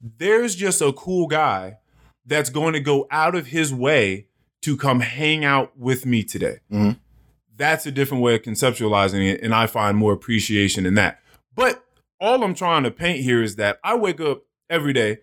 there's 0.01 0.55
just 0.55 0.81
a 0.81 0.93
cool 0.93 1.27
guy 1.27 1.79
that's 2.27 2.51
going 2.51 2.75
to 2.75 2.81
go 2.81 3.07
out 3.11 3.35
of 3.35 3.49
his 3.49 3.73
way 3.75 4.27
to 4.63 4.77
come 4.77 5.01
hang 5.01 5.45
out 5.45 5.77
with 5.79 6.05
me 6.07 6.23
today. 6.23 6.59
Mhm. 6.71 6.99
That's 7.57 7.87
a 7.87 7.91
different 7.91 8.23
way 8.23 8.35
of 8.35 8.43
conceptualizing 8.43 9.27
it. 9.33 9.43
And 9.43 9.55
I 9.55 9.67
find 9.67 9.97
more 9.97 10.13
appreciation 10.13 10.87
in 10.87 10.95
that. 10.95 11.19
But 11.55 11.85
all 12.21 12.43
I'm 12.45 12.55
trying 12.55 12.83
to 12.85 12.91
paint 12.91 13.21
here 13.25 13.43
is 13.43 13.57
that 13.57 13.79
I 13.83 13.95
wake 13.97 14.21
up 14.21 14.43
every 14.71 14.93
day 14.95 15.19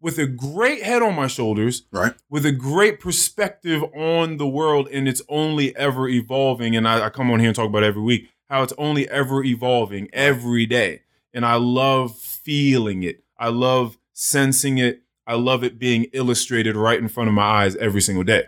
with 0.00 0.18
a 0.18 0.26
great 0.26 0.82
head 0.82 1.00
on 1.02 1.14
my 1.14 1.26
shoulders, 1.28 1.82
Right. 1.92 2.12
with 2.28 2.44
a 2.44 2.52
great 2.52 2.98
perspective 3.00 3.82
on 3.94 4.36
the 4.36 4.46
world, 4.48 4.88
and 4.92 5.08
it's 5.08 5.22
only 5.28 5.74
ever 5.76 6.08
evolving. 6.08 6.74
And 6.76 6.86
I, 6.88 7.06
I 7.06 7.10
come 7.10 7.30
on 7.30 7.38
here 7.40 7.48
and 7.48 7.56
talk 7.56 7.68
about 7.68 7.84
every 7.84 8.02
week 8.02 8.28
how 8.50 8.62
it's 8.62 8.74
only 8.76 9.08
ever 9.08 9.42
evolving 9.44 10.08
every 10.12 10.66
day. 10.66 11.02
And 11.32 11.46
I 11.46 11.54
love 11.54 12.18
feeling 12.18 13.02
it. 13.02 13.22
I 13.38 13.48
love 13.48 13.96
sensing 14.12 14.76
it. 14.78 15.02
I 15.26 15.34
love 15.36 15.62
it 15.64 15.78
being 15.78 16.06
illustrated 16.12 16.76
right 16.76 16.98
in 16.98 17.08
front 17.08 17.28
of 17.28 17.34
my 17.34 17.42
eyes 17.64 17.76
every 17.76 18.02
single 18.02 18.24
day. 18.24 18.46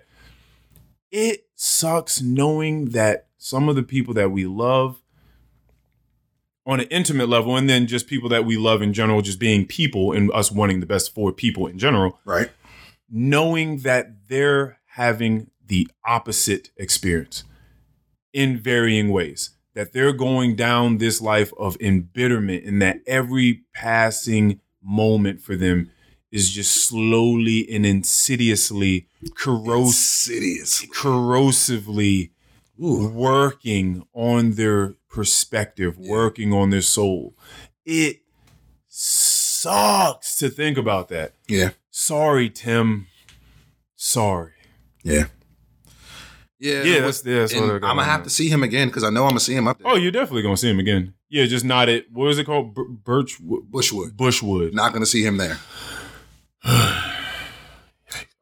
It 1.10 1.46
sucks 1.54 2.20
knowing 2.20 2.86
that 2.86 3.28
some 3.38 3.68
of 3.68 3.76
the 3.76 3.82
people 3.84 4.12
that 4.14 4.32
we 4.32 4.44
love 4.46 5.00
on 6.66 6.80
an 6.80 6.86
intimate 6.90 7.28
level, 7.28 7.56
and 7.56 7.68
then 7.68 7.86
just 7.86 8.06
people 8.06 8.28
that 8.30 8.44
we 8.44 8.56
love 8.56 8.80
in 8.82 8.92
general, 8.92 9.20
just 9.22 9.38
being 9.38 9.66
people 9.66 10.12
and 10.12 10.30
us 10.32 10.50
wanting 10.50 10.80
the 10.80 10.86
best 10.86 11.14
for 11.14 11.30
people 11.32 11.66
in 11.66 11.78
general, 11.78 12.18
Right. 12.24 12.50
knowing 13.10 13.78
that 13.80 14.28
they're 14.28 14.78
having 14.86 15.50
the 15.66 15.88
opposite 16.06 16.70
experience 16.76 17.44
in 18.32 18.58
varying 18.58 19.10
ways, 19.10 19.50
that 19.74 19.92
they're 19.92 20.12
going 20.12 20.56
down 20.56 20.98
this 20.98 21.20
life 21.20 21.52
of 21.58 21.76
embitterment, 21.80 22.64
and 22.64 22.80
that 22.80 23.00
every 23.06 23.62
passing 23.74 24.60
moment 24.82 25.40
for 25.42 25.56
them 25.56 25.90
is 26.32 26.50
just 26.50 26.74
slowly 26.84 27.68
and 27.70 27.86
insidiously 27.86 29.06
corrosive 29.36 30.34
Insidious. 30.34 30.84
corrosively 30.86 32.30
working 32.78 34.06
on 34.12 34.52
their 34.52 34.94
perspective, 35.08 35.96
working 35.98 36.52
on 36.52 36.70
their 36.70 36.82
soul. 36.82 37.34
It 37.84 38.20
sucks 38.88 40.36
to 40.36 40.48
think 40.48 40.78
about 40.78 41.08
that. 41.08 41.34
Yeah. 41.48 41.70
Sorry, 41.90 42.50
Tim. 42.50 43.06
Sorry. 43.96 44.52
Yeah. 45.02 45.26
Yeah. 46.58 46.82
Yeah, 46.82 47.00
that's, 47.00 47.24
yeah, 47.24 47.40
that's 47.40 47.54
I'm 47.54 47.80
gonna 47.80 47.86
on 47.86 48.04
have 48.04 48.22
to 48.24 48.30
see 48.30 48.48
him 48.48 48.62
again 48.62 48.88
because 48.88 49.04
I 49.04 49.10
know 49.10 49.24
I'm 49.24 49.30
gonna 49.30 49.40
see 49.40 49.54
him 49.54 49.68
up 49.68 49.78
there. 49.78 49.90
Oh, 49.90 49.96
you're 49.96 50.12
definitely 50.12 50.42
gonna 50.42 50.56
see 50.56 50.70
him 50.70 50.78
again. 50.78 51.14
Yeah, 51.28 51.46
just 51.46 51.64
not 51.64 51.88
at 51.88 52.10
what 52.10 52.30
is 52.30 52.38
it 52.38 52.44
called? 52.44 52.74
Bir- 52.74 52.88
Birch 52.88 53.38
Bushwood. 53.40 54.12
Bushwood. 54.16 54.72
Not 54.72 54.92
gonna 54.92 55.06
see 55.06 55.24
him 55.24 55.36
there. 55.36 55.58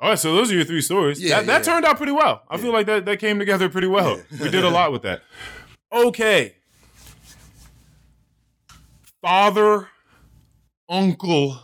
All 0.03 0.09
right, 0.09 0.19
so 0.19 0.35
those 0.35 0.51
are 0.51 0.57
your 0.57 0.65
three 0.65 0.81
stories. 0.81 1.23
Yeah, 1.23 1.37
that, 1.37 1.47
that 1.47 1.59
yeah. 1.59 1.75
turned 1.75 1.85
out 1.85 1.97
pretty 1.97 2.11
well. 2.11 2.43
I 2.51 2.57
feel 2.57 2.73
like 2.73 2.87
that, 2.87 3.05
that 3.05 3.21
came 3.21 3.39
together 3.39 3.69
pretty 3.69 3.87
well. 3.87 4.21
We 4.33 4.51
did 4.51 4.65
a 4.65 4.69
lot 4.69 4.91
with 4.91 5.03
that. 5.03 5.23
Okay. 5.93 6.57
Father, 9.21 9.89
Uncle 10.89 11.61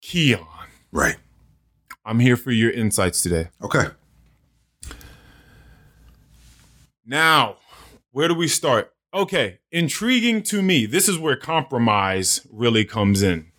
Keon. 0.00 0.46
Right. 0.92 1.16
I'm 2.04 2.20
here 2.20 2.36
for 2.36 2.52
your 2.52 2.70
insights 2.70 3.22
today. 3.22 3.48
Okay. 3.60 3.86
Now, 7.04 7.56
where 8.12 8.28
do 8.28 8.34
we 8.36 8.46
start? 8.46 8.94
Okay, 9.12 9.58
intriguing 9.72 10.44
to 10.44 10.62
me. 10.62 10.86
This 10.86 11.08
is 11.08 11.18
where 11.18 11.34
compromise 11.34 12.46
really 12.52 12.84
comes 12.84 13.20
in. 13.20 13.49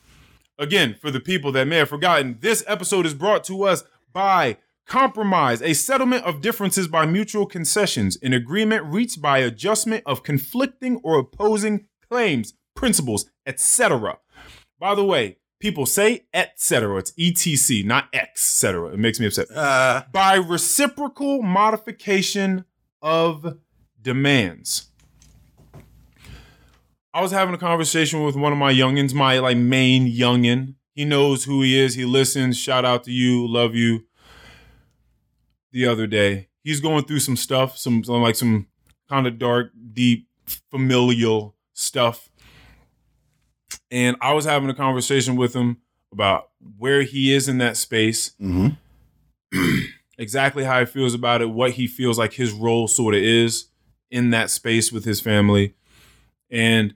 Again, 0.61 0.93
for 0.93 1.09
the 1.09 1.19
people 1.19 1.51
that 1.53 1.67
may 1.67 1.77
have 1.77 1.89
forgotten, 1.89 2.37
this 2.39 2.63
episode 2.67 3.07
is 3.07 3.15
brought 3.15 3.43
to 3.45 3.63
us 3.63 3.83
by 4.13 4.57
Compromise, 4.85 5.61
a 5.61 5.73
settlement 5.73 6.23
of 6.25 6.41
differences 6.41 6.87
by 6.87 7.05
mutual 7.05 7.45
concessions, 7.45 8.17
an 8.21 8.33
agreement 8.33 8.83
reached 8.85 9.21
by 9.21 9.37
adjustment 9.37 10.03
of 10.05 10.21
conflicting 10.21 10.97
or 10.97 11.17
opposing 11.17 11.87
claims, 12.09 12.53
principles, 12.75 13.25
etc. 13.45 14.19
By 14.79 14.93
the 14.93 15.05
way, 15.05 15.37
people 15.59 15.85
say 15.85 16.25
etc. 16.33 16.97
It's 16.97 17.13
etc, 17.17 17.83
not 17.85 18.09
etc. 18.13 18.91
It 18.93 18.99
makes 18.99 19.19
me 19.19 19.27
upset 19.27 19.49
Uh, 19.49 20.03
by 20.11 20.35
reciprocal 20.35 21.41
modification 21.41 22.65
of 23.01 23.57
demands. 23.99 24.90
I 27.13 27.21
was 27.21 27.31
having 27.31 27.53
a 27.53 27.57
conversation 27.57 28.23
with 28.23 28.35
one 28.35 28.53
of 28.53 28.57
my 28.57 28.73
youngins, 28.73 29.13
my 29.13 29.39
like 29.39 29.57
main 29.57 30.07
youngin. 30.07 30.75
He 30.93 31.05
knows 31.05 31.43
who 31.43 31.61
he 31.61 31.77
is. 31.77 31.95
He 31.95 32.05
listens. 32.05 32.57
Shout 32.57 32.85
out 32.85 33.03
to 33.05 33.11
you. 33.11 33.47
Love 33.47 33.75
you. 33.75 34.05
The 35.71 35.87
other 35.87 36.07
day, 36.07 36.49
he's 36.63 36.81
going 36.81 37.05
through 37.05 37.19
some 37.19 37.37
stuff, 37.37 37.77
some, 37.77 38.03
some 38.03 38.21
like 38.21 38.35
some 38.35 38.67
kind 39.09 39.25
of 39.25 39.39
dark, 39.39 39.71
deep, 39.93 40.27
familial 40.69 41.55
stuff. 41.73 42.29
And 43.89 44.17
I 44.21 44.33
was 44.33 44.45
having 44.45 44.69
a 44.69 44.73
conversation 44.73 45.35
with 45.35 45.53
him 45.53 45.77
about 46.11 46.49
where 46.77 47.03
he 47.03 47.33
is 47.33 47.47
in 47.47 47.57
that 47.59 47.77
space 47.77 48.31
mhm. 48.41 48.77
exactly 50.17 50.63
how 50.63 50.79
he 50.79 50.85
feels 50.85 51.13
about 51.13 51.41
it, 51.41 51.49
what 51.49 51.71
he 51.71 51.87
feels 51.87 52.17
like 52.17 52.33
his 52.33 52.51
role 52.51 52.87
sort 52.87 53.15
of 53.15 53.21
is 53.21 53.65
in 54.09 54.29
that 54.31 54.49
space 54.49 54.91
with 54.91 55.05
his 55.05 55.21
family. 55.21 55.73
And 56.49 56.95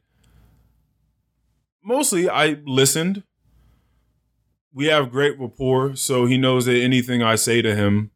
mostly 1.86 2.28
I 2.30 2.58
listened. 2.66 3.24
We 4.74 4.88
have 4.88 5.12
great 5.12 5.40
rapport, 5.40 5.96
so 5.96 6.26
he 6.26 6.38
knows 6.38 6.66
that 6.66 6.76
anything 6.82 7.22
I 7.24 7.36
say 7.36 7.62
to 7.62 7.76
him 7.76 8.12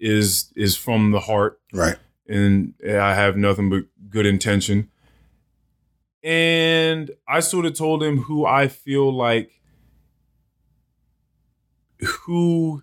is 0.00 0.52
is 0.56 0.76
from 0.76 1.10
the 1.10 1.20
heart 1.20 1.60
Right. 1.72 1.96
and 2.26 2.72
I 2.88 3.14
have 3.14 3.36
nothing 3.36 3.68
but 3.68 3.84
good 4.08 4.24
intention. 4.26 4.88
And 6.22 7.10
I 7.28 7.40
sort 7.40 7.66
of 7.66 7.74
told 7.74 8.02
him 8.02 8.18
who 8.22 8.46
I 8.46 8.68
feel 8.68 9.12
like 9.12 9.50
who 12.24 12.82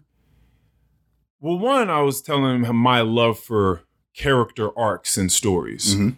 well 1.40 1.58
one 1.58 1.90
I 1.90 2.02
was 2.02 2.22
telling 2.22 2.64
him 2.66 2.76
my 2.76 3.02
love 3.02 3.40
for 3.40 3.82
character 4.16 4.78
arcs 4.78 5.18
and 5.18 5.32
stories 5.32 5.96
Mhm. 5.96 6.18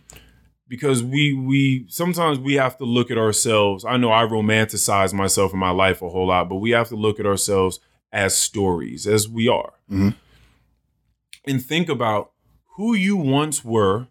Because 0.67 1.03
we 1.03 1.33
we 1.33 1.85
sometimes 1.89 2.39
we 2.39 2.55
have 2.55 2.77
to 2.77 2.85
look 2.85 3.09
at 3.11 3.17
ourselves. 3.17 3.85
I 3.85 3.97
know 3.97 4.11
I 4.11 4.23
romanticize 4.23 5.13
myself 5.13 5.53
in 5.53 5.59
my 5.59 5.69
life 5.71 6.01
a 6.01 6.09
whole 6.09 6.27
lot, 6.27 6.49
but 6.49 6.55
we 6.57 6.71
have 6.71 6.89
to 6.89 6.95
look 6.95 7.19
at 7.19 7.25
ourselves 7.25 7.79
as 8.11 8.35
stories 8.35 9.05
as 9.07 9.27
we 9.27 9.47
are. 9.47 9.73
Mhm. 9.91 10.15
And 11.45 11.63
think 11.63 11.89
about 11.89 12.31
who 12.75 12.93
you 12.93 13.15
once 13.15 13.63
were, 13.63 14.07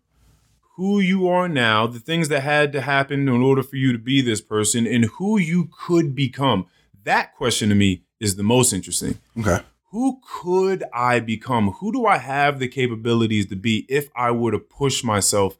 who 0.76 1.00
you 1.00 1.28
are 1.28 1.48
now, 1.48 1.86
the 1.86 1.98
things 1.98 2.28
that 2.28 2.42
had 2.42 2.72
to 2.72 2.80
happen 2.80 3.20
in 3.20 3.28
order 3.28 3.62
for 3.62 3.76
you 3.76 3.92
to 3.92 3.98
be 3.98 4.20
this 4.20 4.40
person, 4.40 4.86
and 4.86 5.06
who 5.16 5.38
you 5.38 5.68
could 5.86 6.14
become. 6.14 6.66
That 7.04 7.34
question 7.34 7.68
to 7.68 7.74
me 7.74 8.02
is 8.20 8.36
the 8.36 8.42
most 8.42 8.72
interesting. 8.72 9.18
Okay. 9.38 9.60
Who 9.92 10.20
could 10.42 10.84
I 10.92 11.20
become? 11.20 11.70
Who 11.80 11.92
do 11.92 12.06
I 12.06 12.18
have 12.18 12.58
the 12.58 12.68
capabilities 12.68 13.46
to 13.46 13.56
be 13.56 13.86
if 13.88 14.08
I 14.16 14.30
were 14.32 14.50
to 14.50 14.58
push 14.58 15.04
myself 15.04 15.56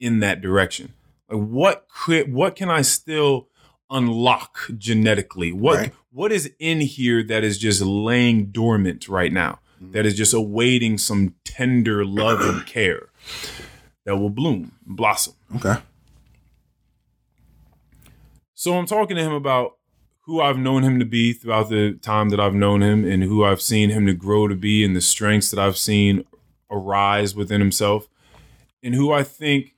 in 0.00 0.20
that 0.20 0.40
direction? 0.40 0.92
Like 1.28 1.40
what 1.46 1.86
could 1.88 2.32
what 2.32 2.56
can 2.56 2.70
I 2.70 2.82
still 2.82 3.48
unlock 3.90 4.58
genetically? 4.76 5.52
What 5.52 5.78
Right. 5.78 5.92
what 6.10 6.32
is 6.32 6.52
in 6.58 6.80
here 6.80 7.22
that 7.24 7.44
is 7.44 7.58
just 7.58 7.80
laying 7.82 8.46
dormant 8.46 9.08
right 9.08 9.32
now? 9.32 9.60
Mm-hmm. 9.82 9.92
That 9.92 10.06
is 10.06 10.16
just 10.16 10.32
awaiting 10.34 10.98
some 10.98 11.34
tender 11.44 12.04
love 12.04 12.40
and 12.40 12.66
care 12.66 13.08
that 14.04 14.16
will 14.16 14.30
bloom, 14.30 14.72
and 14.86 14.96
blossom. 14.96 15.34
Okay. 15.56 15.76
So 18.54 18.78
I'm 18.78 18.86
talking 18.86 19.16
to 19.16 19.22
him 19.22 19.32
about 19.32 19.76
who 20.20 20.40
I've 20.40 20.58
known 20.58 20.82
him 20.82 20.98
to 20.98 21.04
be 21.04 21.32
throughout 21.32 21.68
the 21.68 21.92
time 22.02 22.30
that 22.30 22.40
I've 22.40 22.54
known 22.54 22.82
him 22.82 23.04
and 23.04 23.22
who 23.22 23.44
I've 23.44 23.60
seen 23.60 23.90
him 23.90 24.06
to 24.06 24.14
grow 24.14 24.48
to 24.48 24.56
be 24.56 24.84
and 24.84 24.96
the 24.96 25.00
strengths 25.00 25.50
that 25.50 25.60
I've 25.60 25.76
seen 25.76 26.24
arise 26.70 27.36
within 27.36 27.60
himself 27.60 28.08
and 28.82 28.94
who 28.94 29.12
I 29.12 29.22
think 29.22 29.74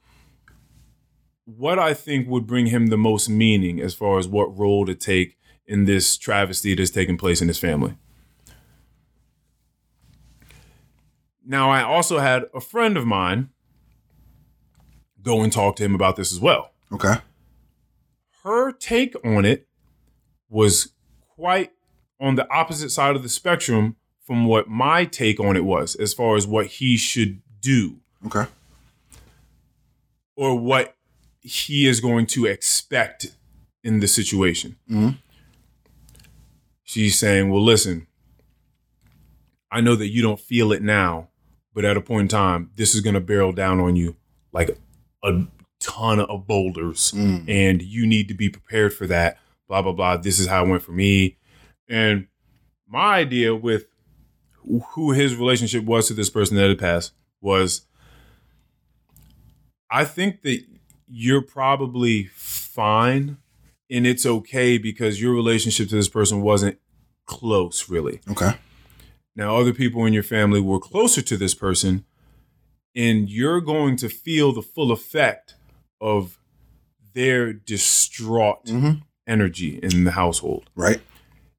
what 1.56 1.78
I 1.78 1.94
think 1.94 2.28
would 2.28 2.46
bring 2.46 2.66
him 2.66 2.88
the 2.88 2.98
most 2.98 3.28
meaning 3.30 3.80
as 3.80 3.94
far 3.94 4.18
as 4.18 4.28
what 4.28 4.56
role 4.56 4.84
to 4.84 4.94
take 4.94 5.38
in 5.66 5.86
this 5.86 6.18
travesty 6.18 6.74
that's 6.74 6.90
taking 6.90 7.16
place 7.16 7.40
in 7.40 7.48
his 7.48 7.58
family. 7.58 7.94
Now, 11.46 11.70
I 11.70 11.82
also 11.82 12.18
had 12.18 12.44
a 12.54 12.60
friend 12.60 12.98
of 12.98 13.06
mine 13.06 13.48
go 15.22 15.42
and 15.42 15.50
talk 15.50 15.76
to 15.76 15.84
him 15.84 15.94
about 15.94 16.16
this 16.16 16.32
as 16.32 16.40
well. 16.40 16.72
Okay. 16.92 17.14
Her 18.44 18.70
take 18.72 19.14
on 19.24 19.46
it 19.46 19.66
was 20.50 20.92
quite 21.34 21.70
on 22.20 22.34
the 22.34 22.50
opposite 22.52 22.90
side 22.90 23.16
of 23.16 23.22
the 23.22 23.28
spectrum 23.28 23.96
from 24.26 24.44
what 24.44 24.68
my 24.68 25.06
take 25.06 25.40
on 25.40 25.56
it 25.56 25.64
was, 25.64 25.94
as 25.94 26.12
far 26.12 26.36
as 26.36 26.46
what 26.46 26.66
he 26.66 26.98
should 26.98 27.40
do 27.60 28.00
Okay. 28.26 28.44
or 30.36 30.58
what 30.58 30.94
he 31.48 31.86
is 31.86 32.00
going 32.00 32.26
to 32.26 32.46
expect 32.46 33.34
in 33.82 34.00
the 34.00 34.08
situation. 34.08 34.76
Mhm. 34.90 35.18
She's 36.82 37.18
saying, 37.18 37.50
Well, 37.50 37.62
listen, 37.62 38.06
I 39.70 39.80
know 39.80 39.96
that 39.96 40.08
you 40.08 40.22
don't 40.22 40.40
feel 40.40 40.72
it 40.72 40.82
now, 40.82 41.28
but 41.74 41.84
at 41.84 41.96
a 41.96 42.00
point 42.00 42.22
in 42.22 42.28
time, 42.28 42.70
this 42.76 42.94
is 42.94 43.00
going 43.00 43.14
to 43.14 43.20
barrel 43.20 43.52
down 43.52 43.80
on 43.80 43.96
you 43.96 44.16
like 44.52 44.78
a 45.22 45.42
ton 45.80 46.20
of 46.20 46.46
boulders, 46.46 47.12
Mm. 47.12 47.48
and 47.48 47.82
you 47.82 48.06
need 48.06 48.28
to 48.28 48.34
be 48.34 48.48
prepared 48.48 48.92
for 48.92 49.06
that. 49.06 49.38
Blah, 49.68 49.82
blah, 49.82 49.92
blah. 49.92 50.16
This 50.16 50.38
is 50.38 50.46
how 50.46 50.64
it 50.64 50.68
went 50.68 50.82
for 50.82 50.92
me. 50.92 51.36
And 51.88 52.26
my 52.86 53.16
idea 53.18 53.54
with 53.54 53.86
who 54.94 55.12
his 55.12 55.36
relationship 55.36 55.84
was 55.84 56.08
to 56.08 56.14
this 56.14 56.30
person 56.30 56.56
that 56.56 56.68
had 56.68 56.78
passed 56.78 57.12
was 57.40 57.82
I 59.90 60.04
think 60.04 60.42
that 60.42 60.64
you're 61.10 61.42
probably 61.42 62.24
fine 62.34 63.38
and 63.90 64.06
it's 64.06 64.26
okay 64.26 64.76
because 64.78 65.20
your 65.20 65.32
relationship 65.32 65.88
to 65.88 65.94
this 65.94 66.08
person 66.08 66.42
wasn't 66.42 66.78
close, 67.24 67.88
really. 67.88 68.20
Okay. 68.30 68.52
Now, 69.34 69.56
other 69.56 69.72
people 69.72 70.04
in 70.04 70.12
your 70.12 70.22
family 70.22 70.60
were 70.60 70.78
closer 70.80 71.22
to 71.22 71.36
this 71.36 71.54
person, 71.54 72.04
and 72.94 73.30
you're 73.30 73.60
going 73.60 73.96
to 73.96 74.08
feel 74.08 74.52
the 74.52 74.62
full 74.62 74.90
effect 74.92 75.54
of 76.00 76.38
their 77.14 77.52
distraught 77.52 78.66
Mhm. 78.66 79.02
energy 79.26 79.78
in 79.82 80.04
the 80.04 80.12
household. 80.12 80.68
Right. 80.74 81.00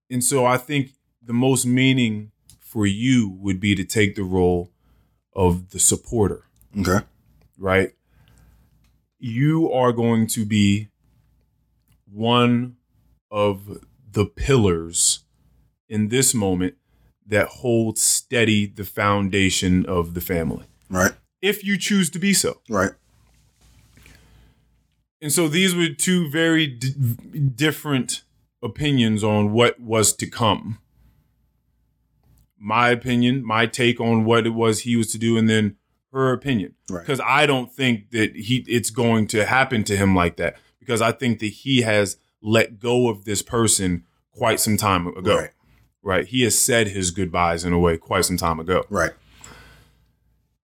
And 0.10 0.24
so 0.24 0.46
I 0.46 0.58
think 0.58 0.92
the 1.22 1.34
most 1.34 1.66
meaning 1.66 2.32
for 2.60 2.86
you 2.86 3.30
would 3.30 3.60
be 3.60 3.76
to 3.76 3.84
take 3.84 4.16
the 4.16 4.24
role 4.24 4.72
of 5.34 5.70
the 5.72 5.80
supporter 5.80 6.44
Okay. 6.78 7.04
right? 7.58 7.94
You 9.20 9.72
are 9.72 9.92
going 9.92 10.28
to 10.28 10.46
be 10.46 10.90
one 12.12 12.78
of 13.30 13.80
the 14.12 14.26
pillars 14.26 15.20
in 15.88 16.08
this 16.08 16.34
moment 16.34 16.76
that 17.26 17.48
holds 17.48 18.02
steady 18.02 18.66
the 18.66 18.84
foundation 18.86 19.86
of 19.86 20.14
the 20.14 20.22
family, 20.22 20.66
Right. 20.90 21.12
if 21.42 21.64
you 21.64 21.78
choose 21.78 22.10
to 22.12 22.20
be 22.20 22.34
so. 22.34 22.62
Right. 22.70 22.92
And 25.22 25.32
so 25.32 25.48
these 25.48 25.76
were 25.76 25.90
two 25.90 26.30
very 26.30 26.66
d- 26.66 26.94
different 27.56 28.24
opinions 28.64 29.24
on 29.24 29.52
what 29.52 29.80
was 29.80 30.14
to 30.16 30.28
come. 30.28 30.80
My 32.58 32.90
opinion, 32.90 33.44
my 33.46 33.66
take 33.68 34.00
on 34.00 34.24
what 34.26 34.48
it 34.48 34.52
was 34.52 34.82
he 34.82 34.96
was 34.96 35.12
to 35.12 35.18
do, 35.18 35.38
and 35.38 35.50
then 35.50 35.76
her 36.12 36.32
opinion. 36.34 36.76
Right. 36.90 37.02
Because 37.02 37.22
I 37.22 37.46
don't 37.46 37.72
think 37.72 38.12
that 38.12 38.36
he 38.36 38.66
it's 38.68 38.90
going 38.90 39.28
to 39.28 39.46
happen 39.46 39.84
to 39.86 39.98
him 39.98 40.16
like 40.16 40.38
that. 40.38 40.56
Because 40.80 41.02
I 41.02 41.12
think 41.12 41.40
that 41.40 41.48
he 41.48 41.82
has 41.82 42.18
let 42.42 42.80
go 42.80 43.10
of 43.10 43.26
this 43.26 43.42
person 43.42 44.06
quite 44.32 44.60
some 44.60 44.78
time 44.78 45.08
ago. 45.08 45.38
Right. 45.38 45.52
Right. 46.02 46.26
He 46.26 46.44
has 46.44 46.58
said 46.58 46.88
his 46.88 47.12
goodbyes 47.12 47.66
in 47.66 47.74
a 47.74 47.80
way 47.80 47.98
quite 47.98 48.26
some 48.26 48.38
time 48.38 48.60
ago. 48.60 48.86
Right. 48.90 49.12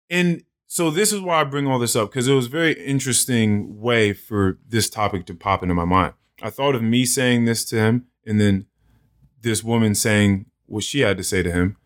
And 0.09 0.45
so 0.66 0.91
this 0.91 1.12
is 1.12 1.21
why 1.21 1.41
I 1.41 1.45
bring 1.45 1.66
all 1.66 1.79
this 1.79 1.97
up 1.97 2.11
because 2.11 2.29
it 2.29 2.35
was 2.35 2.47
a 2.47 2.51
very 2.51 2.73
interesting 2.73 3.81
way 3.81 4.12
for 4.12 4.59
this 4.66 4.89
topic 4.89 5.27
to 5.27 5.35
pop 5.35 5.62
into 5.62 5.75
my 5.75 5.85
mind. 5.85 6.15
I 6.43 6.51
thought 6.51 6.75
of 6.75 6.83
me 6.83 7.05
saying 7.05 7.45
this 7.45 7.65
to 7.66 7.77
him 7.77 8.07
and 8.27 8.41
then 8.41 8.66
this 9.41 9.62
woman 9.62 9.95
saying 9.95 10.47
what 10.66 10.85
she 10.85 11.01
had 11.01 11.16
to 11.16 11.25
say 11.25 11.43
to 11.43 11.53
him. 11.53 11.77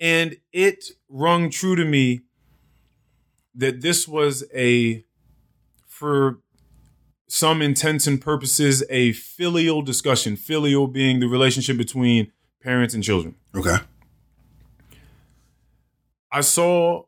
And 0.00 0.38
it 0.52 0.92
rung 1.08 1.50
true 1.50 1.76
to 1.76 1.84
me 1.84 2.22
that 3.54 3.82
this 3.82 4.08
was 4.08 4.44
a, 4.54 5.04
for 5.86 6.40
some 7.28 7.60
intents 7.60 8.06
and 8.06 8.20
purposes, 8.20 8.82
a 8.88 9.12
filial 9.12 9.82
discussion. 9.82 10.36
Filial 10.36 10.86
being 10.86 11.20
the 11.20 11.28
relationship 11.28 11.76
between 11.76 12.32
parents 12.62 12.94
and 12.94 13.04
children. 13.04 13.34
Okay. 13.54 13.76
I 16.32 16.40
saw 16.40 17.04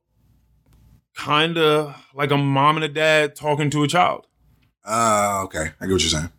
kind 1.14 1.56
of 1.56 1.96
like 2.14 2.30
a 2.30 2.36
mom 2.36 2.76
and 2.76 2.84
a 2.84 2.88
dad 2.88 3.34
talking 3.34 3.70
to 3.70 3.82
a 3.84 3.88
child. 3.88 4.26
Uh, 4.84 5.42
okay. 5.44 5.72
I 5.80 5.86
get 5.86 5.92
what 5.92 6.02
you're 6.02 6.10
saying. 6.10 6.30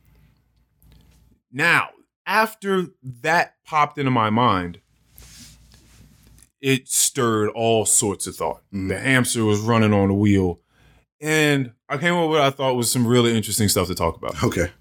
Now, 1.52 1.90
after 2.26 2.88
that 3.22 3.56
popped 3.66 3.98
into 3.98 4.12
my 4.12 4.30
mind, 4.30 4.80
it 6.64 6.88
stirred 6.88 7.50
all 7.50 7.86
sorts 7.86 8.26
of 8.26 8.36
thought. 8.36 8.64
Mhm. 8.74 8.88
The 8.88 8.98
hamster 9.00 9.44
was 9.46 9.60
running 9.60 9.94
on 9.94 10.08
the 10.08 10.14
wheel. 10.16 10.62
And 11.22 11.74
I 11.90 11.98
came 11.98 12.14
up 12.16 12.22
with 12.30 12.40
what 12.40 12.42
I 12.42 12.50
thought 12.50 12.76
was 12.76 12.90
some 12.90 13.06
really 13.06 13.36
interesting 13.36 13.68
stuff 13.70 13.88
to 13.88 13.96
talk 13.96 14.16
about. 14.18 14.42
Okay. 14.44 14.72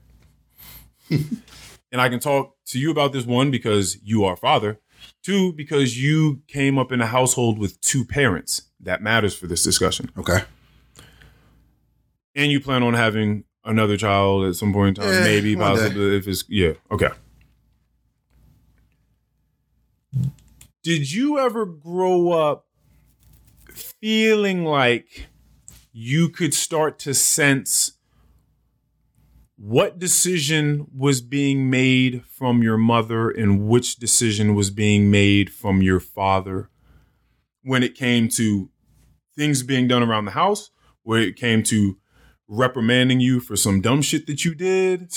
And 1.10 2.00
I 2.00 2.08
can 2.08 2.20
talk 2.20 2.54
to 2.68 2.78
you 2.78 2.90
about 2.90 3.12
this 3.12 3.26
one 3.26 3.50
because 3.50 3.98
you 4.02 4.24
are 4.24 4.36
father. 4.36 4.78
Two, 5.22 5.52
because 5.52 6.00
you 6.00 6.40
came 6.48 6.78
up 6.78 6.90
in 6.90 7.00
a 7.02 7.06
household 7.06 7.58
with 7.58 7.78
two 7.80 8.04
parents. 8.04 8.62
That 8.80 9.02
matters 9.02 9.34
for 9.34 9.46
this 9.46 9.62
discussion. 9.62 10.10
Okay. 10.16 10.38
and 12.34 12.50
you 12.50 12.60
plan 12.60 12.82
on 12.82 12.94
having 12.94 13.44
another 13.64 13.96
child 13.98 14.46
at 14.46 14.54
some 14.56 14.72
point 14.72 14.96
in 14.96 15.04
time, 15.04 15.12
Eh, 15.12 15.22
maybe 15.24 15.54
one 15.54 15.74
day. 15.74 15.80
possibly 15.82 16.16
if 16.16 16.26
it's 16.26 16.44
yeah, 16.48 16.72
okay. 16.90 17.10
Did 20.82 21.12
you 21.12 21.38
ever 21.38 21.64
grow 21.64 22.32
up 22.32 22.66
feeling 23.72 24.64
like 24.64 25.28
you 25.92 26.28
could 26.28 26.52
start 26.52 26.98
to 27.00 27.14
sense 27.14 27.92
what 29.56 30.00
decision 30.00 30.88
was 30.92 31.20
being 31.20 31.70
made 31.70 32.24
from 32.24 32.64
your 32.64 32.76
mother 32.76 33.30
and 33.30 33.68
which 33.68 33.94
decision 33.96 34.56
was 34.56 34.70
being 34.70 35.08
made 35.08 35.52
from 35.52 35.82
your 35.82 36.00
father 36.00 36.68
when 37.62 37.84
it 37.84 37.94
came 37.94 38.28
to 38.30 38.68
things 39.36 39.62
being 39.62 39.86
done 39.86 40.02
around 40.02 40.24
the 40.24 40.32
house, 40.32 40.70
where 41.04 41.20
it 41.20 41.36
came 41.36 41.62
to 41.62 41.96
reprimanding 42.48 43.20
you 43.20 43.38
for 43.38 43.54
some 43.54 43.80
dumb 43.80 44.02
shit 44.02 44.26
that 44.26 44.44
you 44.44 44.52
did, 44.52 45.12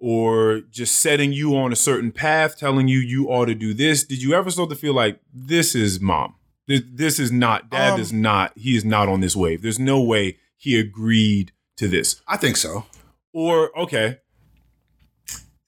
or 0.00 0.62
just 0.70 0.98
setting 0.98 1.32
you 1.32 1.54
on 1.56 1.72
a 1.72 1.76
certain 1.76 2.10
path, 2.10 2.58
telling 2.58 2.88
you 2.88 2.98
you 2.98 3.28
ought 3.28 3.44
to 3.44 3.54
do 3.54 3.74
this. 3.74 4.02
Did 4.02 4.22
you 4.22 4.32
ever 4.32 4.50
start 4.50 4.70
to 4.70 4.76
feel 4.76 4.94
like 4.94 5.20
this 5.32 5.74
is 5.74 6.00
mom? 6.00 6.34
This, 6.66 6.82
this 6.90 7.18
is 7.18 7.30
not 7.30 7.70
dad. 7.70 7.94
Um, 7.94 8.00
is 8.00 8.12
not. 8.12 8.52
He 8.56 8.76
is 8.76 8.84
not 8.84 9.08
on 9.08 9.20
this 9.20 9.36
wave. 9.36 9.60
There's 9.60 9.78
no 9.78 10.00
way 10.02 10.38
he 10.56 10.78
agreed 10.80 11.52
to 11.76 11.86
this. 11.86 12.22
I 12.26 12.36
think 12.36 12.56
so. 12.56 12.86
Or 13.32 13.76
okay, 13.78 14.18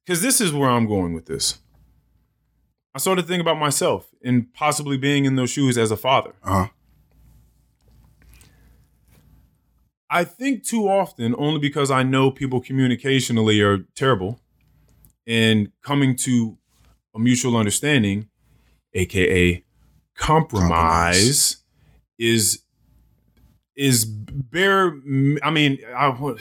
because 0.04 0.22
this 0.22 0.40
is 0.40 0.52
where 0.52 0.70
I'm 0.70 0.86
going 0.86 1.12
with 1.12 1.26
this. 1.26 1.58
I 2.94 2.98
started 2.98 3.22
thinking 3.22 3.40
about 3.40 3.58
myself 3.58 4.08
and 4.22 4.52
possibly 4.52 4.96
being 4.96 5.24
in 5.24 5.36
those 5.36 5.50
shoes 5.50 5.78
as 5.78 5.90
a 5.90 5.96
father. 5.96 6.34
Uh 6.42 6.50
huh. 6.50 6.68
I 10.14 10.24
think 10.24 10.62
too 10.62 10.88
often, 10.88 11.34
only 11.38 11.58
because 11.58 11.90
I 11.90 12.02
know 12.02 12.30
people 12.30 12.60
communicationally 12.62 13.64
are 13.64 13.84
terrible, 13.94 14.40
and 15.26 15.72
coming 15.82 16.14
to 16.16 16.58
a 17.14 17.18
mutual 17.18 17.56
understanding, 17.56 18.28
aka 18.92 19.64
compromise, 20.14 20.68
Compromise. 20.68 21.56
is 22.18 22.58
is 23.74 24.04
bare. 24.04 24.88
I 25.42 25.50
mean, 25.50 25.78
I, 25.96 26.34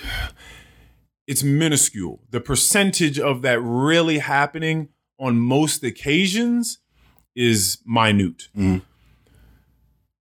it's 1.26 1.44
minuscule. 1.44 2.20
The 2.30 2.42
percentage 2.42 3.20
of 3.20 3.42
that 3.44 3.62
really 3.62 4.18
happening 4.20 4.90
on 5.18 5.40
most 5.40 5.84
occasions 5.84 6.80
is 7.36 7.78
minute. 7.86 8.50
Mhm. 8.58 8.82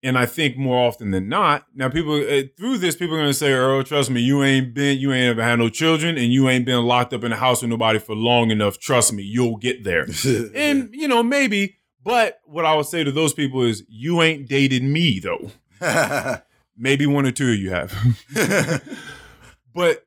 And 0.05 0.19
I 0.19 0.27
think 0.27 0.55
more 0.55 0.77
often 0.85 1.09
than 1.09 1.27
not, 1.29 1.65
now 1.73 1.89
people 1.89 2.13
uh, 2.13 2.43
through 2.55 2.77
this, 2.77 2.95
people 2.95 3.15
are 3.15 3.21
gonna 3.21 3.33
say, 3.33 3.51
"Earl, 3.51 3.81
trust 3.81 4.11
me, 4.11 4.21
you 4.21 4.43
ain't 4.43 4.71
been, 4.71 4.99
you 4.99 5.11
ain't 5.11 5.31
ever 5.31 5.41
had 5.41 5.57
no 5.57 5.67
children, 5.67 6.15
and 6.15 6.31
you 6.31 6.47
ain't 6.47 6.63
been 6.63 6.83
locked 6.83 7.11
up 7.11 7.23
in 7.23 7.31
a 7.31 7.35
house 7.35 7.63
with 7.63 7.71
nobody 7.71 7.97
for 7.97 8.13
long 8.13 8.51
enough. 8.51 8.77
Trust 8.77 9.13
me, 9.13 9.23
you'll 9.23 9.57
get 9.57 9.83
there." 9.83 10.05
and 10.55 10.93
you 10.93 11.07
know, 11.07 11.23
maybe, 11.23 11.77
but 12.03 12.39
what 12.45 12.65
I 12.65 12.75
would 12.75 12.85
say 12.85 13.03
to 13.03 13.11
those 13.11 13.33
people 13.33 13.63
is, 13.63 13.83
"You 13.89 14.21
ain't 14.21 14.47
dated 14.47 14.83
me 14.83 15.19
though. 15.19 15.49
Maybe 16.77 17.07
one 17.07 17.25
or 17.25 17.31
two 17.31 17.53
of 17.53 17.57
you 17.57 17.71
have." 17.71 17.91
but 19.73 20.05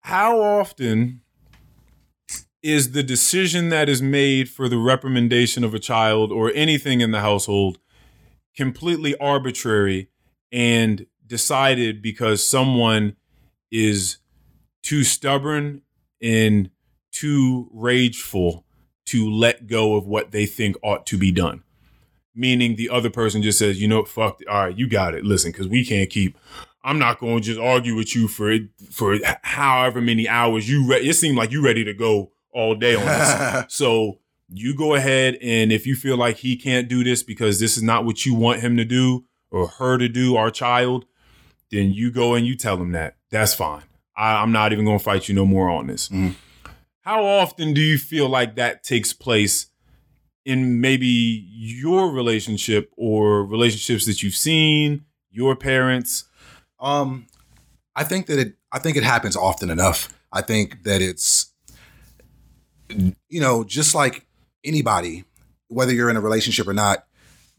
how 0.00 0.38
often 0.42 1.22
is 2.62 2.92
the 2.92 3.02
decision 3.02 3.70
that 3.70 3.88
is 3.88 4.02
made 4.02 4.50
for 4.50 4.68
the 4.68 4.76
reprimandation 4.76 5.64
of 5.64 5.72
a 5.72 5.78
child 5.78 6.30
or 6.30 6.52
anything 6.54 7.00
in 7.00 7.10
the 7.10 7.20
household 7.20 7.78
completely 8.56 9.16
arbitrary 9.18 10.08
and 10.52 11.06
decided 11.26 12.00
because 12.02 12.44
someone 12.46 13.16
is 13.70 14.18
too 14.82 15.02
stubborn 15.02 15.82
and 16.22 16.70
too 17.10 17.68
rageful 17.72 18.64
to 19.06 19.30
let 19.30 19.66
go 19.66 19.96
of 19.96 20.06
what 20.06 20.30
they 20.30 20.46
think 20.46 20.76
ought 20.82 21.06
to 21.06 21.18
be 21.18 21.32
done. 21.32 21.62
Meaning 22.34 22.76
the 22.76 22.90
other 22.90 23.10
person 23.10 23.42
just 23.42 23.58
says, 23.58 23.80
you 23.80 23.86
know, 23.86 24.00
what, 24.00 24.08
fuck, 24.08 24.40
it. 24.40 24.48
all 24.48 24.66
right, 24.66 24.78
you 24.78 24.88
got 24.88 25.14
it. 25.14 25.24
Listen, 25.24 25.52
because 25.52 25.68
we 25.68 25.84
can't 25.84 26.10
keep. 26.10 26.36
I'm 26.82 26.98
not 26.98 27.18
going 27.18 27.36
to 27.36 27.42
just 27.42 27.60
argue 27.60 27.94
with 27.94 28.14
you 28.14 28.28
for 28.28 28.58
for 28.90 29.18
however 29.42 30.00
many 30.00 30.28
hours 30.28 30.68
you. 30.68 30.86
Re- 30.86 31.08
it 31.08 31.14
seemed 31.14 31.36
like 31.36 31.50
you 31.50 31.64
ready 31.64 31.84
to 31.84 31.94
go 31.94 32.32
all 32.52 32.74
day 32.74 32.94
on 32.94 33.04
this. 33.04 33.64
so 33.74 34.18
you 34.56 34.74
go 34.74 34.94
ahead 34.94 35.36
and 35.42 35.72
if 35.72 35.86
you 35.86 35.96
feel 35.96 36.16
like 36.16 36.36
he 36.38 36.56
can't 36.56 36.88
do 36.88 37.02
this 37.02 37.22
because 37.22 37.58
this 37.60 37.76
is 37.76 37.82
not 37.82 38.04
what 38.04 38.24
you 38.24 38.34
want 38.34 38.60
him 38.60 38.76
to 38.76 38.84
do 38.84 39.24
or 39.50 39.66
her 39.68 39.98
to 39.98 40.08
do, 40.08 40.36
our 40.36 40.50
child, 40.50 41.06
then 41.70 41.92
you 41.92 42.10
go 42.10 42.34
and 42.34 42.46
you 42.46 42.56
tell 42.56 42.76
him 42.76 42.92
that. 42.92 43.16
That's 43.30 43.54
fine. 43.54 43.82
I, 44.16 44.42
I'm 44.42 44.52
not 44.52 44.72
even 44.72 44.84
going 44.84 44.98
to 44.98 45.04
fight 45.04 45.28
you 45.28 45.34
no 45.34 45.44
more 45.44 45.68
on 45.70 45.88
this. 45.88 46.08
Mhm. 46.08 46.34
How 47.00 47.24
often 47.24 47.74
do 47.74 47.80
you 47.80 47.98
feel 47.98 48.28
like 48.28 48.54
that 48.56 48.82
takes 48.82 49.12
place 49.12 49.66
in 50.44 50.80
maybe 50.80 51.06
your 51.50 52.10
relationship 52.10 52.90
or 52.96 53.44
relationships 53.44 54.06
that 54.06 54.22
you've 54.22 54.36
seen, 54.36 55.04
your 55.30 55.56
parents? 55.56 56.24
Um, 56.80 57.26
I 57.96 58.04
think 58.04 58.26
that 58.26 58.38
it. 58.38 58.54
I 58.72 58.78
think 58.78 58.96
it 58.96 59.04
happens 59.04 59.36
often 59.36 59.68
enough. 59.70 60.12
I 60.32 60.42
think 60.42 60.82
that 60.84 61.00
it's, 61.00 61.52
you 63.28 63.40
know, 63.40 63.64
just 63.64 63.94
like 63.94 64.26
anybody, 64.64 65.24
whether 65.68 65.92
you're 65.92 66.10
in 66.10 66.16
a 66.16 66.20
relationship 66.20 66.66
or 66.66 66.74
not, 66.74 67.06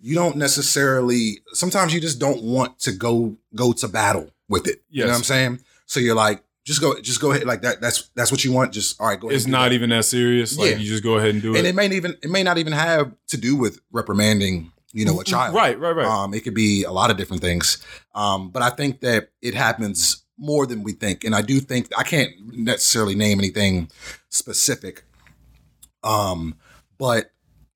you 0.02 0.16
don't 0.16 0.36
necessarily. 0.36 1.40
Sometimes 1.54 1.94
you 1.94 2.02
just 2.02 2.20
don't 2.20 2.44
want 2.44 2.80
to 2.80 2.92
go 2.92 3.38
go 3.56 3.74
to 3.74 3.88
battle 3.88 4.32
with 4.50 4.68
it. 4.68 4.82
You 4.90 5.04
know 5.04 5.10
what 5.10 5.18
I'm 5.18 5.24
saying? 5.24 5.60
So 5.86 6.00
you're 6.00 6.16
like, 6.16 6.44
just 6.64 6.82
go, 6.82 7.00
just 7.00 7.22
go 7.22 7.32
ahead. 7.32 7.46
Like 7.46 7.62
that. 7.62 7.82
That's 7.82 8.10
that's 8.16 8.32
what 8.32 8.44
you 8.44 8.52
want. 8.52 8.74
Just 8.74 9.00
all 9.00 9.08
right. 9.08 9.20
Go 9.20 9.28
ahead. 9.28 9.38
It's 9.38 9.48
not 9.48 9.70
that. 9.70 9.74
even 9.74 9.90
that 9.92 10.06
serious. 10.06 10.58
Like 10.58 10.72
Yeah. 10.72 10.78
you 10.78 10.86
just 10.88 11.04
go 11.04 11.18
ahead 11.18 11.32
and 11.32 11.42
do 11.42 11.50
and 11.50 11.58
it. 11.58 11.60
And 11.60 11.68
it 11.68 11.76
may 11.76 11.96
even 11.96 12.18
it 12.22 12.30
may 12.30 12.44
not 12.44 12.58
even 12.58 12.74
have 12.74 13.12
to 13.28 13.38
do 13.38 13.56
with 13.56 13.80
reprimanding. 13.92 14.72
You 14.92 15.04
know, 15.04 15.20
a 15.20 15.26
child. 15.26 15.54
Right, 15.54 15.78
right, 15.78 15.94
right. 15.94 16.06
Um, 16.08 16.34
it 16.34 16.46
could 16.46 16.54
be 16.54 16.86
a 16.86 16.92
lot 16.92 17.12
of 17.12 17.18
different 17.18 17.42
things. 17.42 17.84
Um, 18.14 18.50
but 18.50 18.62
I 18.62 18.70
think 18.70 19.02
that 19.02 19.28
it 19.42 19.54
happens 19.54 20.24
more 20.38 20.66
than 20.66 20.84
we 20.84 20.94
think. 20.94 21.26
And 21.26 21.36
I 21.36 21.42
do 21.42 21.60
think 21.60 21.90
I 21.98 22.04
can't 22.04 22.32
necessarily 22.54 23.14
name 23.14 23.40
anything 23.40 23.90
specific. 24.30 25.04
Um, 26.02 26.56
but 26.98 27.32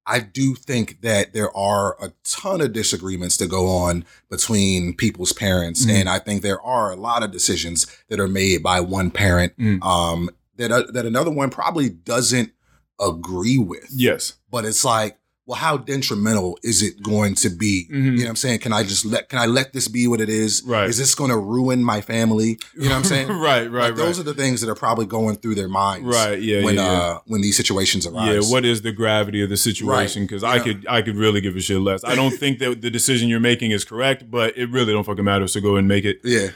I 0.05 0.19
do 0.21 0.55
think 0.55 1.01
that 1.01 1.33
there 1.33 1.55
are 1.55 1.95
a 2.03 2.11
ton 2.23 2.61
of 2.61 2.73
disagreements 2.73 3.37
to 3.37 3.45
go 3.47 3.67
on 3.67 4.05
between 4.31 4.95
people's 4.95 5.33
parents. 5.33 5.85
Mhm. 5.85 5.89
And 5.91 6.09
I 6.09 6.17
think 6.17 6.41
there 6.41 6.59
are 6.61 6.91
a 6.91 6.95
lot 6.95 7.21
of 7.21 7.31
decisions 7.31 7.85
that 8.09 8.19
are 8.19 8.27
made 8.27 8.63
by 8.63 8.79
one 8.79 9.11
parent 9.11 9.53
Mm. 9.59 9.83
um, 9.85 10.29
that, 10.57 10.71
uh, 10.71 10.83
that 10.93 11.05
another 11.05 11.29
one 11.29 11.51
probably 11.51 11.89
doesn't 11.89 12.51
agree 12.99 13.57
with 13.59 13.85
yes. 13.93 14.33
but 14.51 14.65
it's 14.65 14.83
like 14.83 15.18
well 15.49 15.57
how 15.57 15.75
detrimental 15.77 16.57
is 16.63 16.81
it 16.83 17.01
going 17.01 17.33
to 17.35 17.49
be 17.49 17.87
Mhm. 17.91 17.93
you 18.03 18.11
know 18.11 18.23
what 18.23 18.29
i'm 18.29 18.35
saying 18.35 18.59
can 18.59 18.71
i 18.71 18.83
just 18.83 19.03
let 19.03 19.27
can 19.29 19.39
i 19.39 19.47
let 19.47 19.73
this 19.73 19.87
be 19.87 20.07
what 20.07 20.21
it 20.21 20.29
is 20.29 20.61
Right. 20.65 20.87
is 20.89 20.97
this 20.97 21.15
going 21.15 21.31
to 21.31 21.37
ruin 21.37 21.83
my 21.83 22.01
family 22.01 22.59
you 22.75 22.83
know 22.83 22.89
what 22.91 22.95
i'm 22.97 23.03
saying 23.03 23.27
right, 23.29 23.39
right, 23.39 23.65
Like, 23.65 23.73
right. 23.73 23.95
those 23.95 24.19
are 24.19 24.23
the 24.23 24.35
things 24.35 24.61
that 24.61 24.69
are 24.69 24.75
probably 24.75 25.07
going 25.07 25.35
through 25.37 25.55
their 25.55 25.67
minds 25.67 26.05
right, 26.05 26.39
yeah, 26.39 26.63
when 26.63 26.75
yeah, 26.75 26.83
yeah. 26.91 26.99
uh 26.99 27.19
when 27.25 27.41
these 27.41 27.57
situations 27.57 28.05
arise. 28.05 28.45
Yeah, 28.47 28.51
what 28.53 28.63
is 28.63 28.81
the 28.83 28.91
gravity 28.91 29.41
of 29.41 29.49
the 29.49 29.57
situation? 29.57 30.23
Because 30.23 30.43
I 30.43 30.55
Yeah. 30.57 30.63
could 30.63 30.85
I 30.87 31.01
could 31.01 31.15
really 31.15 31.41
give 31.41 31.55
a 31.55 31.61
shit 31.61 31.81
less. 31.81 32.03
I 32.03 32.13
don't 32.15 32.35
think 32.43 32.59
that 32.59 32.81
the 32.81 32.89
decision 32.91 33.27
you're 33.29 33.39
making 33.39 33.71
is 33.71 33.83
correct, 33.83 34.29
but 34.29 34.55
it 34.57 34.69
really 34.69 34.93
don't 34.93 35.03
fucking 35.03 35.25
matter. 35.25 35.47
So 35.47 35.59
go 35.61 35.75
and 35.77 35.87
make 35.87 36.05
it. 36.05 36.19
yeah 36.23 36.49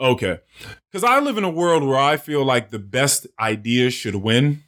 Okay. 0.00 0.38
Because 0.90 1.04
I 1.04 1.20
live 1.20 1.36
in 1.36 1.44
a 1.44 1.50
world 1.50 1.82
where 1.84 1.98
I 1.98 2.16
feel 2.16 2.44
like 2.44 2.70
the 2.70 2.78
best 2.78 3.26
ideas 3.38 3.92
should 3.94 4.14
win. 4.16 4.62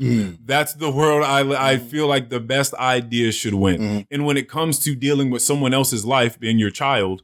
Mm. 0.00 0.38
That's 0.44 0.74
the 0.74 0.90
world 0.90 1.22
I 1.22 1.72
I 1.72 1.78
feel 1.78 2.08
like 2.08 2.28
the 2.28 2.40
best 2.40 2.74
ideas 2.74 3.34
should 3.36 3.54
win. 3.54 3.80
Mhm. 3.80 4.06
And 4.10 4.26
when 4.26 4.36
it 4.36 4.48
comes 4.48 4.78
to 4.80 4.96
dealing 4.96 5.30
with 5.30 5.42
someone 5.42 5.72
else's 5.72 6.04
life, 6.04 6.38
being 6.40 6.58
your 6.58 6.70
child, 6.70 7.22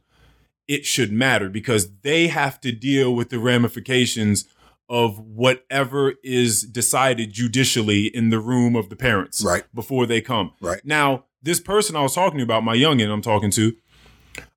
it 0.67 0.85
should 0.85 1.11
matter 1.11 1.49
because 1.49 1.89
they 2.01 2.27
have 2.27 2.61
to 2.61 2.71
deal 2.71 3.13
with 3.13 3.29
the 3.29 3.39
ramifications 3.39 4.45
of 4.87 5.19
whatever 5.19 6.13
is 6.23 6.63
decided 6.63 7.33
judicially 7.33 8.05
in 8.07 8.29
the 8.29 8.39
room 8.39 8.75
of 8.77 8.89
the 8.89 8.95
parents 8.95 9.43
Right. 9.43 9.63
before 9.73 10.05
they 10.05 10.21
come. 10.21 10.51
Right. 10.61 10.81
Now, 10.85 11.25
this 11.43 11.59
person 11.59 11.95
I 11.97 12.01
was 12.01 12.13
talking 12.15 12.41
about, 12.41 12.63
my 12.63 12.75
youngin 12.75 13.09
I'm 13.11 13.21
talking 13.21 13.51
to, 13.51 13.73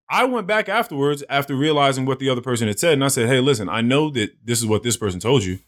I 0.08 0.24
went 0.24 0.46
back 0.46 0.68
afterwards 0.68 1.24
after 1.28 1.54
realizing 1.54 2.04
what 2.04 2.18
the 2.18 2.28
other 2.28 2.40
person 2.40 2.68
had 2.68 2.78
said, 2.78 2.92
and 2.94 3.04
I 3.04 3.08
said, 3.08 3.28
"Hey, 3.28 3.40
listen, 3.40 3.68
I 3.68 3.80
know 3.80 4.10
that 4.10 4.36
this 4.44 4.58
is 4.58 4.66
what 4.66 4.82
this 4.82 4.96
person 4.96 5.20
told 5.20 5.44
you. 5.44 5.58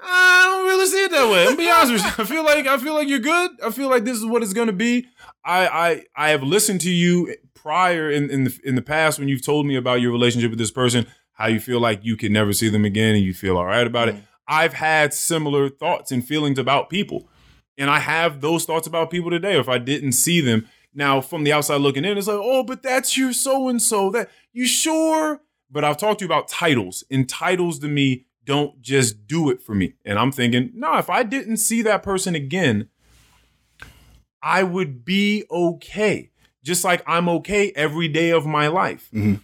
I 0.00 0.44
don't 0.46 0.66
really 0.66 0.86
see 0.86 1.04
it 1.04 1.10
that 1.10 1.30
way. 1.30 1.46
I'm 1.46 1.56
be 1.56 1.70
honest 1.70 1.92
with 1.92 2.02
you. 2.02 2.24
I 2.24 2.26
feel 2.26 2.44
like 2.44 2.66
I 2.66 2.78
feel 2.78 2.94
like 2.94 3.08
you're 3.08 3.18
good. 3.18 3.50
I 3.62 3.70
feel 3.70 3.88
like 3.88 4.04
this 4.04 4.16
is 4.16 4.24
what 4.24 4.42
it's 4.42 4.52
gonna 4.52 4.72
be. 4.72 5.06
I 5.44 5.66
I 5.66 6.04
I 6.16 6.30
have 6.30 6.42
listened 6.42 6.80
to 6.82 6.90
you 6.90 7.34
prior 7.54 8.10
in 8.10 8.30
in 8.30 8.44
the 8.44 8.58
in 8.64 8.74
the 8.74 8.82
past 8.82 9.18
when 9.18 9.28
you've 9.28 9.44
told 9.44 9.66
me 9.66 9.76
about 9.76 10.00
your 10.00 10.12
relationship 10.12 10.50
with 10.50 10.58
this 10.58 10.70
person, 10.70 11.06
how 11.32 11.46
you 11.46 11.60
feel 11.60 11.80
like 11.80 12.00
you 12.02 12.16
can 12.16 12.32
never 12.32 12.52
see 12.52 12.68
them 12.68 12.84
again, 12.84 13.14
and 13.14 13.24
you 13.24 13.34
feel 13.34 13.56
all 13.56 13.66
right 13.66 13.86
about 13.86 14.08
it. 14.08 14.16
Mm. 14.16 14.22
I've 14.46 14.72
had 14.74 15.12
similar 15.12 15.68
thoughts 15.68 16.10
and 16.10 16.26
feelings 16.26 16.58
about 16.58 16.88
people, 16.88 17.28
and 17.76 17.90
I 17.90 18.00
have 18.00 18.40
those 18.40 18.64
thoughts 18.64 18.86
about 18.86 19.10
people 19.10 19.30
today. 19.30 19.58
If 19.58 19.68
I 19.68 19.78
didn't 19.78 20.12
see 20.12 20.40
them 20.40 20.66
now 20.94 21.20
from 21.20 21.44
the 21.44 21.52
outside 21.52 21.80
looking 21.80 22.04
in, 22.04 22.16
it's 22.18 22.26
like, 22.26 22.38
oh, 22.40 22.62
but 22.64 22.82
that's 22.82 23.16
your 23.16 23.32
so 23.32 23.68
and 23.68 23.80
so. 23.80 24.10
That 24.10 24.30
you 24.52 24.66
sure? 24.66 25.40
But 25.70 25.84
I've 25.84 25.98
talked 25.98 26.20
to 26.20 26.24
you 26.24 26.28
about 26.28 26.48
titles, 26.48 27.04
and 27.10 27.28
titles 27.28 27.78
to 27.80 27.88
me 27.88 28.24
don't 28.44 28.80
just 28.80 29.26
do 29.26 29.50
it 29.50 29.60
for 29.62 29.74
me. 29.74 29.94
And 30.04 30.18
I'm 30.18 30.32
thinking, 30.32 30.70
no, 30.74 30.96
if 30.96 31.10
I 31.10 31.22
didn't 31.22 31.58
see 31.58 31.82
that 31.82 32.02
person 32.02 32.34
again, 32.34 32.88
I 34.42 34.62
would 34.62 35.04
be 35.04 35.44
okay. 35.50 36.30
Just 36.62 36.84
like 36.84 37.02
I'm 37.06 37.28
okay 37.28 37.72
every 37.76 38.08
day 38.08 38.30
of 38.30 38.46
my 38.46 38.68
life. 38.68 39.08
Mhm. 39.12 39.40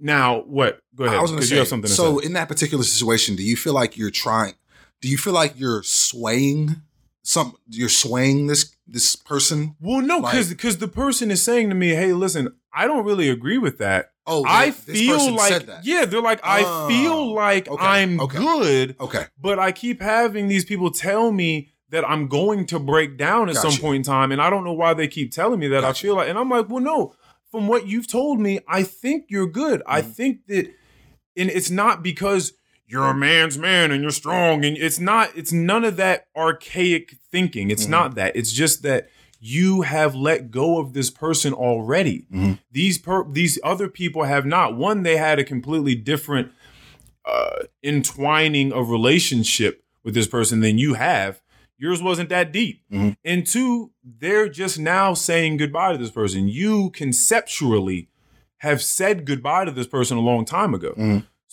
Now, 0.00 0.40
what? 0.42 0.80
Go 0.94 1.04
ahead. 1.04 1.18
i 1.18 1.22
was 1.22 1.30
going 1.30 1.42
to 1.42 1.46
say 1.46 1.64
something 1.64 1.90
so 1.90 2.18
in 2.18 2.32
that 2.34 2.48
particular 2.48 2.82
situation 2.84 3.36
do 3.36 3.42
you 3.42 3.56
feel 3.56 3.74
like 3.74 3.96
you're 3.98 4.10
trying 4.10 4.54
do 5.02 5.08
you 5.08 5.18
feel 5.18 5.34
like 5.34 5.58
you're 5.58 5.82
swaying 5.82 6.76
some 7.22 7.54
you're 7.68 7.90
swaying 7.90 8.46
this 8.46 8.74
this 8.86 9.16
person 9.16 9.74
Well, 9.80 10.00
no, 10.00 10.18
like- 10.18 10.32
because 10.32 10.48
because 10.50 10.78
the 10.78 10.88
person 10.88 11.30
is 11.30 11.42
saying 11.42 11.68
to 11.70 11.74
me, 11.74 11.90
"Hey, 11.90 12.12
listen, 12.12 12.54
I 12.72 12.86
don't 12.86 13.04
really 13.04 13.28
agree 13.28 13.58
with 13.58 13.78
that. 13.78 14.10
oh 14.26 14.44
I 14.46 14.70
feel 14.72 15.32
like, 15.34 15.66
yeah, 15.82 16.04
they're 16.04 16.20
like, 16.20 16.40
I 16.44 16.62
Oh, 16.64 16.88
feel 16.88 17.34
like 17.34 17.68
okay, 17.68 17.84
I'm 17.86 18.20
okay. 18.20 18.38
good, 18.38 18.96
okay 19.00 19.26
but 19.40 19.58
I 19.58 19.72
keep 19.72 20.00
having 20.00 20.48
these 20.48 20.64
people 20.64 20.90
tell 20.90 21.30
me 21.32 21.70
that 21.90 22.08
I'm 22.08 22.26
going 22.28 22.66
to 22.66 22.78
break 22.80 23.16
down 23.16 23.48
at 23.48 23.54
some 23.56 23.76
point 23.76 23.96
in 23.96 24.02
time, 24.02 24.32
and 24.32 24.42
I 24.42 24.50
don't 24.50 24.64
know 24.64 24.72
why 24.72 24.92
they 24.94 25.06
keep 25.08 25.30
telling 25.32 25.60
me 25.60 25.68
that. 25.68 25.84
I 25.84 25.92
feel 25.92 26.16
like, 26.16 26.28
and 26.28 26.36
I'm 26.38 26.50
like, 26.50 26.68
well, 26.68 26.82
no. 26.82 27.14
From 27.52 27.68
what 27.68 27.86
you've 27.86 28.08
told 28.08 28.40
me, 28.40 28.58
I 28.68 28.82
think 28.82 29.26
you're 29.28 29.46
good. 29.46 29.80
I 29.86 30.02
Mm-hmm. 30.02 30.10
think 30.10 30.46
that, 30.48 30.66
and 31.36 31.48
it's 31.48 31.70
not 31.70 32.02
because 32.02 32.52
you're 32.86 33.06
a 33.06 33.14
man's 33.14 33.58
man 33.58 33.90
and 33.90 34.02
you're 34.02 34.10
strong, 34.10 34.64
and 34.64 34.76
it's 34.76 34.98
not. 35.00 35.30
It's 35.36 35.52
none 35.52 35.84
of 35.84 35.96
that 35.96 36.26
archaic 36.36 37.16
thinking. 37.32 37.70
It's 37.70 37.86
Mhm. 37.86 37.90
not 37.90 38.14
that. 38.14 38.36
It's 38.36 38.52
just 38.52 38.82
that 38.82 39.08
you 39.40 39.82
have 39.82 40.14
let 40.14 40.50
go 40.50 40.78
of 40.78 40.92
this 40.92 41.10
person 41.10 41.52
already. 41.52 42.26
Mhm. 42.32 42.58
These 42.72 42.98
per- 42.98 43.30
these 43.30 43.58
other 43.62 43.88
people 43.88 44.22
have 44.24 44.46
not. 44.46 44.76
One, 44.76 45.02
they 45.02 45.16
had 45.18 45.38
a 45.38 45.44
completely 45.44 45.94
different 45.94 46.52
uh, 47.28 47.64
entwining 47.82 48.72
of 48.72 48.88
relationship 48.88 49.82
with 50.04 50.14
this 50.14 50.28
person 50.28 50.60
than 50.60 50.78
you 50.78 50.94
have. 50.94 51.40
Yours 51.76 52.00
wasn't 52.00 52.28
that 52.28 52.52
deep. 52.52 52.82
Mhm. 52.92 53.16
And 53.24 53.44
two, 53.44 53.90
they're 54.04 54.48
just 54.48 54.78
now 54.78 55.12
saying 55.12 55.56
goodbye 55.56 55.90
to 55.90 55.98
this 55.98 56.12
person. 56.12 56.48
You 56.48 56.90
conceptually 56.90 58.08
have 58.58 58.80
said 58.80 59.24
goodbye 59.26 59.64
to 59.64 59.72
this 59.72 59.88
person 59.88 60.16
a 60.16 60.20
long 60.20 60.44
time 60.44 60.72
ago. 60.72 60.94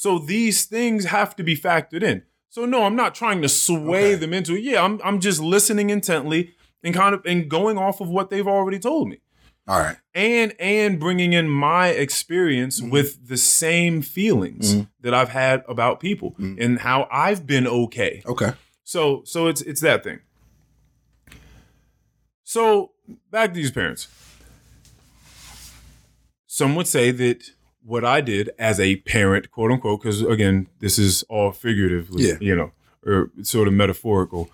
So 0.03 0.19
these 0.19 0.65
things 0.65 1.05
have 1.05 1.33
to 1.37 1.43
be 1.43 1.55
factored 1.55 2.03
in. 2.03 2.23
So 2.49 2.65
no, 2.65 2.83
I'm 2.83 2.95
not 3.03 3.15
trying 3.15 3.41
to 3.41 3.47
sway 3.49 4.07
Okay. 4.13 4.15
them 4.15 4.33
into 4.33 4.53
it. 4.55 4.63
Yeah, 4.63 4.83
I'm 4.83 4.99
I'm 5.07 5.19
just 5.21 5.39
listening 5.39 5.89
intently 5.89 6.41
and 6.83 6.93
kind 6.93 7.15
of 7.15 7.21
and 7.25 7.49
going 7.49 7.77
off 7.77 8.01
of 8.01 8.09
what 8.09 8.29
they've 8.29 8.47
already 8.57 8.79
told 8.79 9.07
me 9.07 9.17
all 9.65 9.79
right 9.79 9.95
and 10.13 10.53
and 10.59 10.99
bringing 10.99 11.31
in 11.31 11.47
my 11.49 11.87
experience 12.05 12.81
Mhm. 12.81 12.91
with 12.91 13.09
the 13.29 13.37
same 13.37 14.01
feelings 14.01 14.75
Mhm. 14.75 14.87
that 15.03 15.13
I've 15.13 15.29
had 15.29 15.63
about 15.69 16.01
people 16.01 16.35
Mhm. 16.37 16.57
and 16.63 16.79
how 16.79 17.07
I've 17.09 17.47
been 17.47 17.65
okay. 17.65 18.21
okay 18.25 18.51
So 18.83 19.21
so 19.25 19.47
it's 19.47 19.61
it's 19.61 19.79
that 19.81 20.03
thing. 20.03 20.19
So 22.43 22.91
back 23.31 23.49
to 23.53 23.55
these 23.55 23.71
parents. 23.71 24.07
Some 26.45 26.75
would 26.75 26.87
say 26.87 27.11
that 27.11 27.39
what 27.85 28.05
I 28.05 28.21
did 28.21 28.49
as 28.57 28.79
a 28.79 28.97
parent, 28.97 29.51
quote 29.51 29.71
unquote, 29.71 30.01
because 30.01 30.21
again, 30.21 30.67
this 30.79 30.97
is 30.97 31.23
all 31.23 31.51
figuratively, 31.51 32.27
Yeah. 32.27 32.37
you 32.39 32.55
know, 32.55 32.71
or 33.05 33.29
sort 33.41 33.67
of 33.67 33.73
metaphorical. 33.73 34.49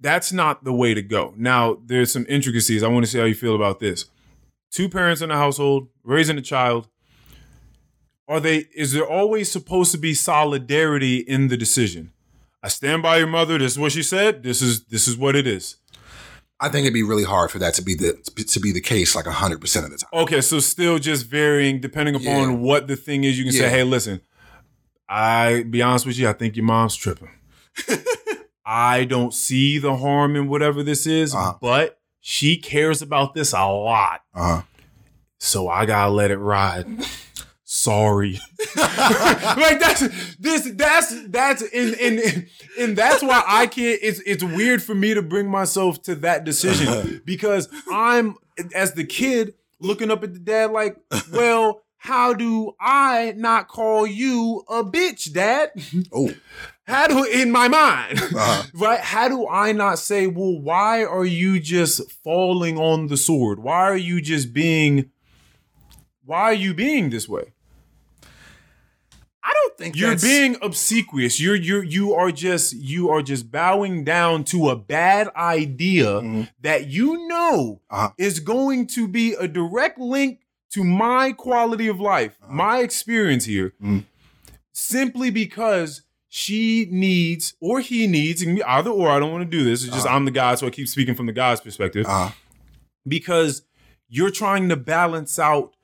that's 0.00 0.32
not 0.32 0.62
the 0.64 0.72
way 0.72 0.94
to 0.94 1.02
go. 1.02 1.34
Now, 1.36 1.78
there's 1.84 2.12
some 2.12 2.24
intricacies. 2.28 2.82
I 2.82 2.88
want 2.88 3.04
to 3.04 3.10
see 3.10 3.18
how 3.18 3.24
you 3.24 3.34
feel 3.34 3.56
about 3.56 3.80
this. 3.80 4.04
Two 4.70 4.88
parents 4.88 5.20
in 5.22 5.30
a 5.30 5.36
household 5.36 5.88
raising 6.04 6.38
a 6.38 6.42
child. 6.42 6.88
Are 8.28 8.38
they 8.40 8.66
is 8.76 8.92
there 8.92 9.06
always 9.08 9.50
supposed 9.50 9.90
to 9.92 9.98
be 9.98 10.14
solidarity 10.14 11.16
in 11.18 11.48
the 11.48 11.56
decision? 11.56 12.12
I 12.62 12.68
stand 12.68 13.02
by 13.02 13.16
your 13.18 13.26
mother. 13.26 13.58
This 13.58 13.72
is 13.72 13.78
what 13.78 13.92
she 13.92 14.02
said. 14.02 14.42
This 14.42 14.60
is 14.62 14.84
this 14.84 15.08
is 15.08 15.16
what 15.16 15.34
it 15.34 15.46
is. 15.46 15.76
I 16.60 16.68
think 16.68 16.84
it'd 16.84 16.94
be 16.94 17.02
really 17.04 17.24
hard 17.24 17.50
for 17.52 17.58
that 17.60 17.74
to 17.74 17.82
be 17.82 17.94
the 17.94 18.14
to 18.48 18.58
be 18.60 18.72
the 18.72 18.80
case 18.80 19.14
like 19.14 19.26
hundred 19.26 19.60
percent 19.60 19.84
of 19.86 19.92
the 19.92 19.98
time. 19.98 20.10
Okay, 20.12 20.40
so 20.40 20.58
still 20.60 20.98
just 20.98 21.26
varying 21.26 21.80
depending 21.80 22.14
upon 22.16 22.24
Yeah. 22.50 22.56
what 22.56 22.88
the 22.88 22.96
thing 22.96 23.24
is. 23.24 23.38
You 23.38 23.44
can 23.44 23.54
Yeah. 23.54 23.60
say, 23.62 23.70
"Hey, 23.70 23.84
listen, 23.84 24.20
I 25.08 25.64
be 25.70 25.82
honest 25.82 26.04
with 26.06 26.18
you, 26.18 26.28
I 26.28 26.32
think 26.32 26.56
your 26.56 26.64
mom's 26.64 26.96
tripping. 26.96 27.30
I 28.66 29.04
don't 29.04 29.32
see 29.32 29.78
the 29.78 29.96
harm 29.96 30.36
in 30.36 30.48
whatever 30.48 30.82
this 30.82 31.06
is, 31.06 31.34
Uh-huh. 31.34 31.54
but 31.60 32.00
she 32.20 32.56
cares 32.58 33.00
about 33.02 33.34
this 33.34 33.52
a 33.52 33.64
lot, 33.66 34.20
Uh 34.34 34.56
huh. 34.56 34.62
so 35.38 35.68
I 35.68 35.86
gotta 35.86 36.10
let 36.10 36.30
it 36.30 36.38
ride." 36.38 36.86
Sorry, 37.70 38.40
like 38.76 39.78
that's 39.78 40.36
this 40.36 40.70
that's 40.74 41.28
that's 41.28 41.60
in 41.60 41.92
in 42.00 42.46
and 42.80 42.96
that's 42.96 43.22
why 43.22 43.42
I 43.46 43.66
can't. 43.66 43.98
It's 44.02 44.20
it's 44.20 44.42
weird 44.42 44.82
for 44.82 44.94
me 44.94 45.12
to 45.12 45.20
bring 45.20 45.50
myself 45.50 46.00
to 46.04 46.14
that 46.14 46.44
decision 46.44 47.20
because 47.26 47.68
I'm 47.92 48.36
as 48.74 48.94
the 48.94 49.04
kid 49.04 49.52
looking 49.80 50.10
up 50.10 50.24
at 50.24 50.32
the 50.32 50.38
dad 50.38 50.70
like, 50.70 50.96
well, 51.30 51.82
how 51.98 52.32
do 52.32 52.72
I 52.80 53.34
not 53.36 53.68
call 53.68 54.06
you 54.06 54.64
a 54.66 54.82
bitch, 54.82 55.30
dad? 55.34 55.72
Oh, 56.10 56.30
How 56.86 57.06
do 57.06 57.22
in 57.24 57.50
my 57.52 57.68
mind, 57.68 58.18
Uh-huh. 58.18 58.62
right? 58.72 59.00
How 59.00 59.28
do 59.28 59.46
I 59.46 59.72
not 59.72 59.98
say, 59.98 60.26
well, 60.26 60.58
why 60.58 61.04
are 61.04 61.26
you 61.26 61.60
just 61.60 62.10
falling 62.24 62.78
on 62.78 63.08
the 63.08 63.18
sword? 63.18 63.58
Why 63.58 63.80
are 63.80 63.94
you 63.96 64.22
just 64.22 64.54
being? 64.54 65.10
Why 66.24 66.40
are 66.44 66.54
you 66.54 66.72
being 66.72 67.10
this 67.10 67.28
way? 67.28 67.52
I 69.48 69.52
don't 69.54 69.78
think 69.78 69.96
You're 69.96 70.16
being 70.18 70.56
obsequious. 70.60 71.40
You're 71.40 71.54
you're 71.56 71.82
you 71.82 72.12
are 72.12 72.30
just 72.30 72.74
you 72.74 73.08
are 73.08 73.22
just 73.22 73.50
bowing 73.50 74.04
down 74.04 74.44
to 74.44 74.68
a 74.68 74.76
bad 74.76 75.28
idea 75.34 76.20
Mhm. 76.20 76.48
that 76.60 76.88
you 76.88 77.26
know 77.28 77.80
Uh-huh. 77.90 78.10
is 78.18 78.40
going 78.40 78.86
to 78.88 79.08
be 79.08 79.32
a 79.32 79.48
direct 79.48 79.98
link 79.98 80.40
to 80.72 80.84
my 80.84 81.32
quality 81.32 81.88
of 81.88 81.98
life, 81.98 82.36
my 82.48 82.80
experience 82.80 83.46
here, 83.46 83.72
Mhm. 83.82 84.04
simply 84.72 85.30
because 85.30 86.02
she 86.28 86.86
needs 86.90 87.54
or 87.60 87.80
he 87.80 88.06
needs, 88.06 88.42
it 88.42 88.46
can 88.46 88.54
be 88.56 88.62
either 88.64 88.90
or. 88.90 89.08
I 89.08 89.18
don't 89.18 89.32
want 89.32 89.50
to 89.50 89.56
do 89.58 89.64
this. 89.64 89.82
It's 89.84 89.94
just 89.94 90.06
I'm 90.06 90.26
the 90.26 90.30
guy, 90.30 90.54
so 90.56 90.66
I 90.66 90.70
keep 90.70 90.88
speaking 90.88 91.14
from 91.14 91.24
the 91.26 91.32
guy's 91.32 91.60
perspective 91.62 92.04
Uh, 92.06 92.32
because 93.06 93.62
you're 94.08 94.30
trying 94.30 94.68
to 94.68 94.76
balance 94.76 95.38
out 95.38 95.74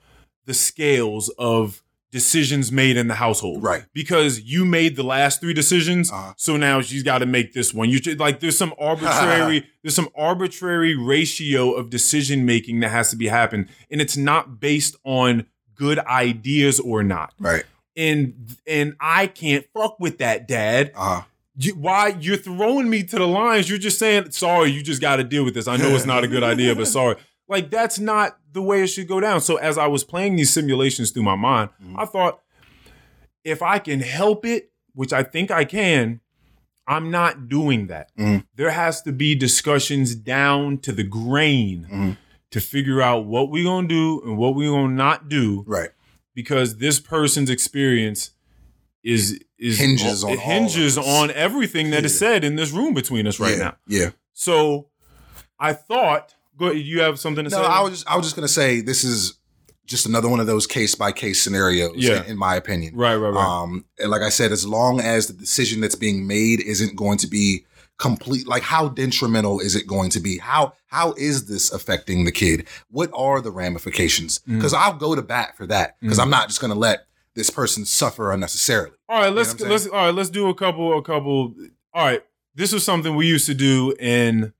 the 0.45 0.53
scales 0.55 1.31
of 1.39 1.83
decisions 2.15 2.71
made 2.71 2.97
in 2.97 3.09
the 3.09 3.17
household. 3.17 3.61
Right. 3.63 3.85
Because 3.93 4.41
you 4.41 4.65
made 4.65 4.95
the 4.95 5.03
last 5.03 5.41
three 5.41 5.53
decisions, 5.53 6.11
Uh-huh. 6.13 6.33
so 6.37 6.57
now 6.57 6.81
she's 6.81 7.03
got 7.03 7.19
to 7.19 7.27
make 7.27 7.53
this 7.55 7.75
one. 7.75 7.91
You 7.91 7.99
like 8.15 8.39
there's 8.41 8.57
some 8.57 8.73
arbitrary 8.79 9.67
there's 9.83 9.97
some 9.97 10.09
arbitrary 10.17 10.95
ratio 10.97 11.73
of 11.73 11.91
decision 11.91 12.47
making 12.47 12.81
that 12.81 12.91
has 12.91 13.11
to 13.11 13.17
be 13.17 13.27
happened 13.27 13.69
and 13.91 14.01
it's 14.01 14.17
not 14.17 14.61
based 14.61 14.95
on 15.05 15.47
good 15.75 15.99
ideas 15.99 16.79
or 16.81 17.03
not. 17.03 17.35
right. 17.41 17.65
And 17.97 18.57
and 18.67 18.95
I 19.01 19.27
can't 19.27 19.67
fuck 19.75 19.99
with 20.01 20.19
that, 20.19 20.49
dad. 20.49 20.93
Uh, 20.97 21.23
You, 21.57 21.75
why 21.75 22.17
you're 22.21 22.37
throwing 22.37 22.89
me 22.91 23.03
to 23.05 23.17
the 23.17 23.27
lines? 23.29 23.69
You're 23.69 23.79
just 23.79 23.99
saying 23.99 24.31
sorry. 24.33 24.71
You 24.71 24.83
just 24.83 25.01
got 25.01 25.17
to 25.17 25.25
deal 25.25 25.45
with 25.45 25.55
this. 25.55 25.67
I 25.69 25.77
know 25.77 25.89
it's 25.91 26.07
not 26.07 26.25
a 26.25 26.29
good 26.29 26.43
idea, 26.43 26.75
but 26.75 26.87
sorry. 26.89 27.17
Like 27.49 27.71
that's 27.71 27.99
not 27.99 28.39
the 28.53 28.63
way 28.63 28.83
it 28.83 28.87
should 28.89 29.09
go 29.09 29.21
down. 29.21 29.41
So 29.41 29.57
as 29.57 29.77
I 29.79 29.87
was 29.87 30.05
playing 30.05 30.37
these 30.37 30.53
simulations 30.53 31.11
through 31.11 31.25
my 31.25 31.37
mind, 31.37 31.71
Mhm. 31.83 31.95
I 31.99 32.05
thought 32.07 32.41
if 33.45 33.63
I 33.63 33.79
can 33.79 34.01
help 34.01 34.47
it, 34.47 34.71
which 34.95 35.13
I 35.13 35.23
think 35.23 35.51
I 35.51 35.65
can, 35.65 36.21
I'm 36.87 37.11
not 37.11 37.49
doing 37.49 37.87
that. 37.89 38.11
Mhm. 38.17 38.45
There 38.55 38.71
has 38.71 39.03
to 39.03 39.13
be 39.13 39.35
discussions 39.35 40.15
down 40.15 40.79
to 40.79 40.93
the 40.93 41.03
grain 41.03 41.87
Mhm. 41.91 42.17
to 42.51 42.61
figure 42.61 43.03
out 43.03 43.27
what 43.27 43.51
we're 43.51 43.65
gonna 43.65 43.89
do 43.89 44.23
and 44.25 44.37
what 44.39 44.55
we're 44.55 44.71
gonna 44.71 44.95
not 44.95 45.29
do 45.29 45.65
right. 45.67 45.91
because 46.35 46.79
this 46.79 46.99
person's 47.01 47.51
experience 47.51 48.31
is 49.03 49.39
is 49.59 49.79
Hinges 49.79 50.25
on 50.25 50.31
it 50.33 50.41
hinges 50.41 50.99
on 50.99 51.31
everything 51.31 51.91
that 51.91 52.05
is 52.05 52.13
Yeah. 52.15 52.19
said 52.19 52.45
in 52.45 52.57
this 52.57 52.71
room 52.71 52.93
between 52.93 53.27
us 53.27 53.39
right 53.41 53.53
yeah. 53.57 53.63
now. 53.65 53.77
Yeah. 53.87 54.11
So 54.35 54.89
I 55.59 55.73
thought, 55.73 56.34
go 56.59 56.67
ahead, 56.67 56.79
you 56.83 57.01
have 57.01 57.19
something 57.19 57.45
to 57.45 57.51
No, 57.51 57.63
say? 57.63 57.65
I 57.65 57.81
was 57.81 57.91
just 57.93 58.09
I 58.09 58.17
was 58.17 58.27
just 58.27 58.37
gonna 58.37 58.49
say 58.49 58.81
this 58.81 59.05
is 59.05 59.39
just 59.87 60.07
another 60.07 60.29
one 60.29 60.41
of 60.41 60.47
those 60.47 60.67
case 60.67 60.95
by 60.95 61.13
case 61.13 61.43
scenarios. 61.43 61.93
Yeah. 61.97 62.23
in, 62.25 62.31
in 62.33 62.39
my 62.39 62.55
opinion. 62.57 62.97
right, 62.97 63.17
right, 63.17 63.29
right. 63.29 63.45
Um, 63.45 63.85
and 63.99 64.11
like 64.11 64.23
I 64.23 64.31
said, 64.31 64.51
as 64.51 64.67
long 64.67 64.99
as 65.01 65.27
the 65.27 65.35
decision 65.35 65.81
that's 65.83 65.95
being 65.95 66.27
made 66.27 66.61
isn't 66.63 66.97
going 66.97 67.19
to 67.19 67.27
be 67.27 67.67
complete, 67.99 68.47
like 68.49 68.63
how 68.63 68.89
detrimental 68.89 69.61
is 69.61 69.77
it 69.77 69.87
going 69.87 70.11
to 70.11 70.21
be? 70.21 70.39
How 70.39 70.73
how 70.87 71.13
is 71.19 71.47
this 71.47 71.71
affecting 71.73 72.25
the 72.25 72.33
kid? 72.33 72.67
What 72.89 73.11
are 73.13 73.41
the 73.43 73.51
ramifications? 73.51 74.39
Mm. 74.49 74.57
Because 74.57 74.73
I'll 74.73 74.95
go 74.95 75.15
to 75.15 75.23
bat 75.23 75.57
for 75.57 75.67
that. 75.67 75.97
Because 76.01 76.19
I'm 76.19 76.31
not 76.31 76.49
just 76.49 76.61
going 76.61 76.73
to 76.73 76.79
let 76.79 77.07
this 77.35 77.51
person 77.51 77.85
suffer 77.85 78.33
unnecessarily. 78.33 78.97
all 79.09 79.21
right, 79.21 79.33
let's 79.33 79.53
what 79.53 79.65
I'm 79.65 79.71
let's 79.71 79.87
all 79.87 79.93
right, 80.07 80.15
let's 80.15 80.31
do 80.31 80.49
a 80.49 80.55
couple 80.55 80.97
a 80.97 81.03
couple. 81.03 81.55
All 81.93 82.07
right, 82.07 82.23
this 82.55 82.73
was 82.73 82.85
something 82.85 83.15
we 83.17 83.27
used 83.27 83.47
to 83.47 83.55
do 83.55 83.95
in. 83.99 84.53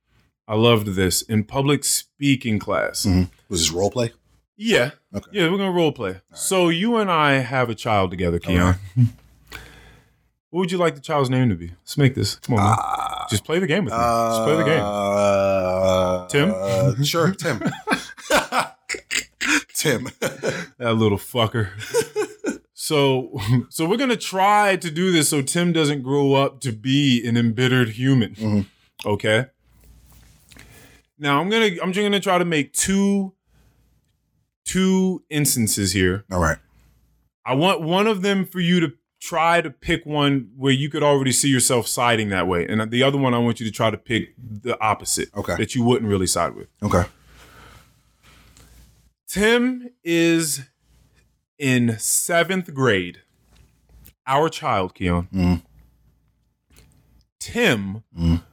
I 0.47 0.55
loved 0.55 0.87
this 0.95 1.21
in 1.21 1.43
public 1.43 1.83
speaking 1.83 2.59
class. 2.59 3.05
Mm-hmm. 3.05 3.23
Was 3.49 3.61
this 3.61 3.71
role 3.71 3.89
play? 3.91 4.11
Yeah, 4.57 4.91
Okay. 5.13 5.29
yeah, 5.33 5.49
we're 5.51 5.57
gonna 5.57 5.71
role 5.71 5.91
play. 5.91 6.21
So 6.33 6.69
you 6.69 6.95
and 6.97 7.11
I 7.11 7.33
have 7.39 7.69
a 7.69 7.75
child 7.75 8.09
together, 8.11 8.39
Keon. 8.39 8.61
All 8.61 8.73
what 10.49 10.59
would 10.61 10.71
you 10.71 10.77
like 10.77 10.95
the 10.95 11.01
child's 11.01 11.29
name 11.29 11.49
to 11.49 11.55
be? 11.55 11.67
Let's 11.81 11.97
make 11.97 12.15
this. 12.15 12.35
Come 12.35 12.55
on. 12.55 12.77
Uh, 12.79 13.27
Just 13.29 13.43
play 13.43 13.59
the 13.59 13.67
game 13.67 13.83
with 13.85 13.93
me. 13.93 13.99
Just 13.99 14.43
play 14.43 14.55
the 14.55 14.63
game. 14.63 14.81
Uh, 14.81 16.27
Tim? 16.27 16.53
uh, 16.55 17.03
sure, 17.03 17.31
Tim. 17.33 17.59
Tim. 19.73 20.07
That 20.77 20.93
little 20.95 21.17
fucker. 21.17 21.69
so, 22.73 23.37
so 23.69 23.85
we're 23.85 23.97
gonna 23.97 24.15
try 24.15 24.77
to 24.77 24.89
do 24.89 25.11
this 25.11 25.29
so 25.29 25.41
Tim 25.41 25.73
doesn't 25.73 26.01
grow 26.01 26.33
up 26.33 26.61
to 26.61 26.71
be 26.71 27.25
an 27.27 27.35
embittered 27.35 27.89
human. 27.89 28.35
Mhm. 28.35 28.65
Okay. 29.05 29.47
Now 31.17 31.39
I'm 31.39 31.49
gonna 31.49 31.69
I'm 31.81 31.91
just 31.93 32.03
gonna 32.03 32.19
try 32.19 32.37
to 32.37 32.45
make 32.45 32.73
two 32.73 33.33
two 34.65 35.23
instances 35.29 35.91
here. 35.93 36.25
All 36.31 36.39
right. 36.39 36.57
I 37.45 37.53
want 37.53 37.81
one 37.81 38.07
of 38.07 38.21
them 38.21 38.45
for 38.45 38.59
you 38.59 38.79
to 38.79 38.93
try 39.21 39.61
to 39.61 39.69
pick 39.69 40.05
one 40.05 40.49
where 40.57 40.73
you 40.73 40.89
could 40.89 41.03
already 41.03 41.31
see 41.31 41.49
yourself 41.49 41.87
siding 41.87 42.29
that 42.29 42.47
way, 42.47 42.67
and 42.67 42.89
the 42.91 43.03
other 43.03 43.17
one 43.17 43.33
I 43.33 43.37
want 43.37 43.59
you 43.59 43.65
to 43.65 43.71
try 43.71 43.89
to 43.91 43.97
pick 43.97 44.33
the 44.37 44.79
opposite 44.81 45.29
Okay. 45.35 45.55
that 45.57 45.73
you 45.75 45.83
wouldn't 45.83 46.09
really 46.09 46.27
side 46.27 46.55
with. 46.55 46.67
Okay. 46.83 47.03
Tim 49.27 49.89
is 50.03 50.61
in 51.57 51.97
seventh 51.99 52.73
grade. 52.73 53.21
Our 54.27 54.49
child, 54.49 54.95
Keon. 54.95 55.27
Mhm. 55.33 55.61
Tim 57.39 58.03
Mhm. 58.17 58.43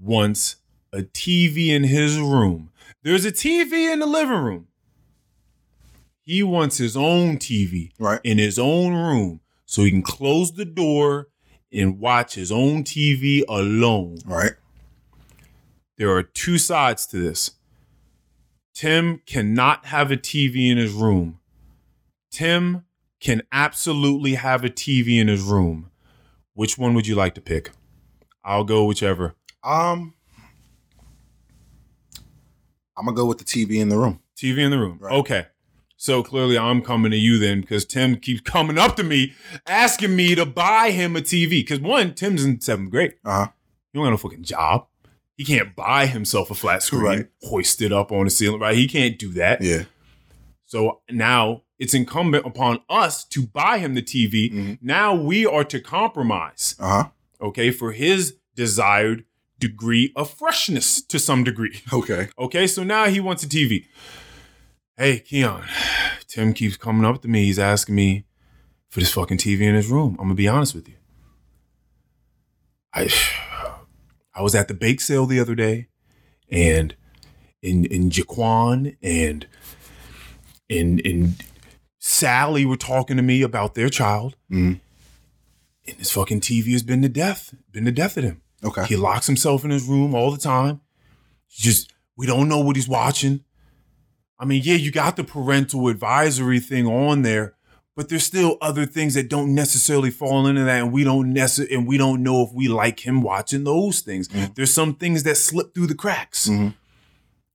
wants 0.00 0.56
a 0.92 1.02
TV 1.02 1.68
in 1.68 1.84
his 1.84 2.18
room. 2.18 2.70
There's 3.02 3.24
a 3.24 3.32
TV 3.32 3.92
in 3.92 4.00
the 4.00 4.06
living 4.06 4.38
room. 4.38 4.68
He 6.22 6.42
wants 6.42 6.78
his 6.78 6.96
own 6.96 7.38
TV 7.38 7.92
Right. 7.98 8.20
in 8.24 8.38
his 8.38 8.58
own 8.58 8.92
room 8.94 9.40
so 9.64 9.84
he 9.84 9.90
can 9.90 10.02
close 10.02 10.52
the 10.52 10.64
door 10.64 11.28
and 11.72 11.98
watch 11.98 12.34
his 12.34 12.50
own 12.52 12.84
TV 12.84 13.42
alone. 13.48 14.18
Right. 14.26 14.52
There 15.96 16.10
are 16.14 16.22
two 16.22 16.58
sides 16.58 17.06
to 17.08 17.18
this. 17.18 17.52
Tim 18.74 19.20
cannot 19.26 19.86
have 19.86 20.10
a 20.10 20.16
TV 20.16 20.70
in 20.70 20.78
his 20.78 20.92
room. 20.92 21.40
Tim 22.30 22.84
can 23.20 23.42
absolutely 23.50 24.34
have 24.34 24.64
a 24.64 24.68
TV 24.70 25.18
in 25.18 25.28
his 25.28 25.42
room. 25.42 25.90
Which 26.54 26.78
one 26.78 26.94
would 26.94 27.06
you 27.06 27.14
like 27.14 27.34
to 27.34 27.40
pick? 27.40 27.70
I'll 28.44 28.64
go 28.64 28.84
whichever. 28.84 29.34
Um, 29.64 30.14
I'm 32.98 33.04
gonna 33.04 33.16
go 33.16 33.26
with 33.26 33.38
the 33.38 33.44
TV 33.44 33.80
in 33.80 33.88
the 33.88 33.96
room. 33.98 34.20
TV 34.36 34.58
in 34.58 34.70
the 34.70 34.78
room. 34.78 34.98
Right. 35.00 35.12
Okay. 35.14 35.46
So 35.96 36.22
clearly 36.22 36.56
I'm 36.58 36.82
coming 36.82 37.10
to 37.10 37.16
you 37.16 37.38
then 37.38 37.60
because 37.60 37.84
Tim 37.84 38.16
keeps 38.16 38.40
coming 38.40 38.78
up 38.78 38.96
to 38.96 39.02
me 39.04 39.32
asking 39.66 40.14
me 40.14 40.34
to 40.34 40.44
buy 40.46 40.90
him 40.90 41.16
a 41.16 41.20
TV. 41.20 41.50
Because 41.60 41.80
one, 41.80 42.14
Tim's 42.14 42.44
in 42.44 42.60
seventh 42.60 42.90
grade. 42.90 43.14
Uh 43.24 43.30
huh. 43.30 43.48
He 43.92 43.98
don't 43.98 44.06
got 44.06 44.10
no 44.10 44.16
fucking 44.16 44.42
job. 44.44 44.86
He 45.36 45.44
can't 45.44 45.74
buy 45.76 46.06
himself 46.06 46.50
a 46.50 46.54
flat 46.54 46.82
screen, 46.82 47.02
Right. 47.02 47.26
hoist 47.44 47.80
it 47.82 47.92
up 47.92 48.10
on 48.12 48.24
the 48.24 48.30
ceiling, 48.30 48.60
right? 48.60 48.74
He 48.76 48.88
can't 48.88 49.18
do 49.18 49.32
that. 49.34 49.62
Yeah. 49.62 49.84
So 50.66 51.00
now 51.10 51.62
it's 51.78 51.94
incumbent 51.94 52.44
upon 52.44 52.80
us 52.90 53.24
to 53.26 53.46
buy 53.46 53.78
him 53.78 53.94
the 53.94 54.02
TV. 54.02 54.50
Mhm. 54.52 54.78
Now 54.82 55.14
we 55.14 55.46
are 55.46 55.64
to 55.64 55.80
compromise, 55.80 56.74
Uh 56.78 56.88
huh. 57.04 57.08
okay, 57.40 57.70
for 57.70 57.92
his 57.92 58.34
desired 58.54 59.24
degree 59.58 60.12
of 60.16 60.30
freshness 60.30 61.02
to 61.02 61.18
some 61.18 61.44
degree. 61.44 61.80
Okay. 61.92 62.28
Okay, 62.38 62.66
so 62.66 62.82
now 62.84 63.06
he 63.06 63.20
wants 63.20 63.42
a 63.42 63.48
TV. 63.48 63.86
Hey, 64.96 65.20
Keon, 65.20 65.64
Tim 66.26 66.52
keeps 66.52 66.76
coming 66.76 67.04
up 67.04 67.22
to 67.22 67.28
me. 67.28 67.44
He's 67.44 67.58
asking 67.58 67.94
me 67.94 68.24
for 68.88 69.00
this 69.00 69.12
fucking 69.12 69.38
TV 69.38 69.60
in 69.62 69.74
his 69.74 69.88
room. 69.88 70.12
I'm 70.18 70.24
gonna 70.26 70.34
be 70.34 70.48
honest 70.48 70.74
with 70.74 70.88
you. 70.88 70.94
I 72.92 73.08
I 74.34 74.42
was 74.42 74.54
at 74.54 74.68
the 74.68 74.74
bake 74.74 75.00
sale 75.00 75.26
the 75.26 75.40
other 75.40 75.54
day, 75.54 75.88
and 76.50 76.94
in 77.62 77.84
in 77.86 78.10
Jaquan 78.10 78.96
and 79.02 79.46
in 80.68 80.98
in 81.00 81.34
Sally 81.98 82.64
were 82.64 82.76
talking 82.76 83.16
to 83.16 83.22
me 83.22 83.42
about 83.42 83.74
their 83.74 83.88
child, 83.88 84.36
Mhm. 84.50 84.80
and 85.86 85.96
this 85.98 86.10
fucking 86.12 86.40
TV 86.40 86.72
has 86.72 86.82
been 86.82 87.02
to 87.02 87.08
death, 87.08 87.54
been 87.72 87.84
to 87.84 87.92
death 87.92 88.16
of 88.16 88.24
him. 88.24 88.42
Okay. 88.64 88.84
He 88.86 88.96
locks 88.96 89.26
himself 89.26 89.64
in 89.64 89.70
his 89.70 89.86
room 89.86 90.14
all 90.14 90.30
the 90.30 90.38
time. 90.38 90.80
Just 91.48 91.92
we 92.16 92.26
don't 92.26 92.48
know 92.48 92.58
what 92.60 92.76
he's 92.76 92.88
watching. 92.88 93.44
I 94.38 94.44
mean, 94.44 94.62
yeah, 94.64 94.74
you 94.74 94.90
got 94.92 95.16
the 95.16 95.24
parental 95.24 95.88
advisory 95.88 96.60
thing 96.60 96.86
on 96.86 97.22
there, 97.22 97.54
but 97.96 98.08
there's 98.08 98.24
still 98.24 98.56
other 98.60 98.86
things 98.86 99.14
that 99.14 99.28
don't 99.28 99.54
necessarily 99.54 100.10
fall 100.10 100.46
into 100.46 100.62
that, 100.64 100.82
and 100.82 100.92
we 100.92 101.02
don't 101.04 101.32
necessarily 101.32 101.74
and 101.74 101.86
we 101.88 101.98
don't 101.98 102.22
know 102.22 102.42
if 102.42 102.52
we 102.52 102.68
like 102.68 103.00
him 103.06 103.22
watching 103.22 103.64
those 103.64 104.00
things. 104.00 104.28
Mhm. 104.28 104.54
There's 104.54 104.72
some 104.72 104.94
things 104.94 105.22
that 105.24 105.36
slip 105.36 105.74
through 105.74 105.86
the 105.88 105.94
cracks. 105.94 106.48
Mhm. 106.48 106.74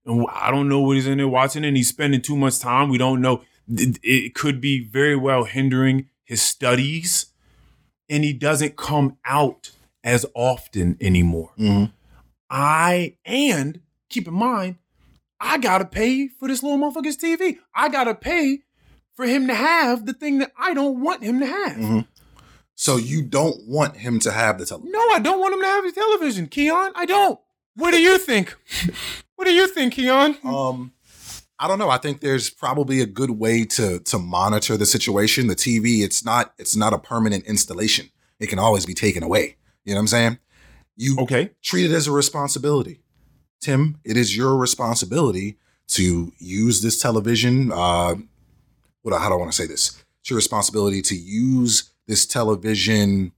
And 0.06 0.26
I 0.34 0.52
don't 0.52 0.68
know 0.68 0.82
what 0.82 0.96
he's 0.98 1.08
in 1.08 1.18
there 1.18 1.28
watching, 1.28 1.64
and 1.64 1.78
he's 1.78 1.88
spending 1.90 2.22
too 2.22 2.36
much 2.36 2.60
time. 2.60 2.90
We 2.90 2.98
don't 2.98 3.22
know. 3.22 3.42
It, 3.70 3.98
it 4.04 4.36
could 4.36 4.60
be 4.60 4.84
very 4.84 5.16
well 5.16 5.46
hindering 5.46 6.08
his 6.26 6.42
studies, 6.42 7.28
and 8.10 8.24
he 8.26 8.34
doesn't 8.34 8.76
come 8.76 9.16
out 9.24 9.72
as 10.04 10.26
often 10.36 10.98
anymore. 11.00 11.52
Mhm. 11.58 11.92
I 12.50 13.18
and 13.26 13.82
keep 14.10 14.28
in 14.28 14.34
mind, 14.34 14.76
I 15.40 15.58
gotta 15.58 15.86
pay 15.86 16.28
for 16.28 16.48
this 16.48 16.62
little 16.64 16.78
motherfucker's 16.78 17.18
TV. 17.18 17.58
I 17.76 17.90
gotta 17.90 18.16
pay 18.16 18.60
for 19.16 19.26
him 19.26 19.48
to 19.48 19.56
have 19.56 20.06
the 20.06 20.14
thing 20.14 20.40
that 20.40 20.52
I 20.58 20.74
don't 20.74 21.02
want 21.02 21.24
him 21.24 21.40
to 21.40 21.46
have. 21.46 21.78
Mhm. 21.78 22.08
So 22.76 22.98
you 22.98 23.22
don't 23.22 23.68
want 23.68 23.98
him 23.98 24.20
to 24.22 24.32
have 24.32 24.58
the 24.58 24.66
television. 24.66 24.92
No, 24.92 25.10
I 25.12 25.20
don't 25.20 25.40
want 25.40 25.54
him 25.54 25.62
to 25.62 25.68
have 25.68 25.84
the 25.84 25.92
television, 25.92 26.48
Keon. 26.48 26.92
I 26.96 27.06
don't. 27.06 27.40
What 27.76 27.92
do 27.92 28.02
you 28.02 28.18
think? 28.18 28.56
what 29.36 29.46
do 29.46 29.54
you 29.54 29.68
think, 29.68 29.94
Keon? 29.94 30.38
Um, 30.44 30.92
I 31.60 31.68
don't 31.68 31.80
know. 31.80 31.90
I 31.90 31.98
think 31.98 32.20
there's 32.22 32.50
probably 32.50 33.00
a 33.00 33.06
good 33.06 33.32
way 33.32 33.64
to 33.66 34.00
to 34.00 34.20
monitor 34.20 34.76
the 34.76 34.86
situation. 34.86 35.48
The 35.48 35.56
TV, 35.56 36.04
it's 36.04 36.26
not 36.26 36.54
it's 36.58 36.76
not 36.76 36.94
a 36.94 37.00
permanent 37.00 37.46
installation. 37.46 38.10
It 38.40 38.48
can 38.48 38.60
always 38.60 38.86
be 38.86 38.94
taken 38.94 39.24
away. 39.24 39.56
You 39.86 39.94
know 39.94 39.98
what 39.98 40.02
I'm 40.02 40.08
saying? 40.08 40.40
You 40.96 41.18
Okay. 41.20 41.52
treat 41.62 41.90
it 41.90 41.94
as 41.94 42.08
a 42.08 42.12
responsibility. 42.12 43.00
Tim, 43.60 43.98
it 44.04 44.18
is 44.18 44.36
your 44.36 44.56
responsibility 44.58 45.58
to 45.90 46.32
use 46.38 46.82
this 46.82 47.00
television. 47.02 47.72
Uh, 47.72 48.16
what? 49.02 49.18
How 49.20 49.28
do 49.30 49.36
I 49.36 49.38
want 49.38 49.52
to 49.52 49.56
say 49.56 49.68
this? 49.68 50.04
It's 50.22 50.30
your 50.30 50.38
responsibility 50.38 51.02
to 51.04 51.16
use 51.16 51.92
this 52.08 52.26
television. 52.26 53.32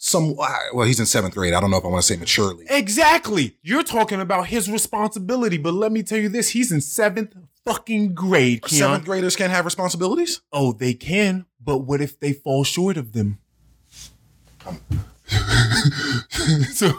Some 0.00 0.36
well, 0.36 0.82
he's 0.86 1.00
in 1.00 1.06
seventh 1.06 1.34
grade. 1.34 1.54
I 1.54 1.60
don't 1.60 1.70
know 1.72 1.76
if 1.78 1.84
I 1.84 1.88
want 1.88 2.02
to 2.02 2.06
say 2.06 2.16
maturely. 2.18 2.66
Exactly. 2.70 3.56
You're 3.62 3.82
talking 3.82 4.20
about 4.20 4.46
his 4.46 4.70
responsibility, 4.70 5.58
but 5.58 5.74
let 5.74 5.90
me 5.90 6.04
tell 6.04 6.18
you 6.18 6.28
this: 6.28 6.50
he's 6.50 6.70
in 6.70 6.80
seventh 6.80 7.34
fucking 7.64 8.14
grade, 8.14 8.62
Keon. 8.62 8.78
Seventh 8.78 9.04
graders 9.04 9.34
can't 9.34 9.50
have 9.52 9.64
responsibilities. 9.64 10.40
Oh, 10.52 10.72
they 10.72 10.94
can, 10.94 11.46
but 11.60 11.78
what 11.78 12.00
if 12.00 12.18
they 12.20 12.32
fall 12.32 12.62
short 12.62 12.96
of 12.96 13.12
them? 13.12 13.38
so, 16.72 16.92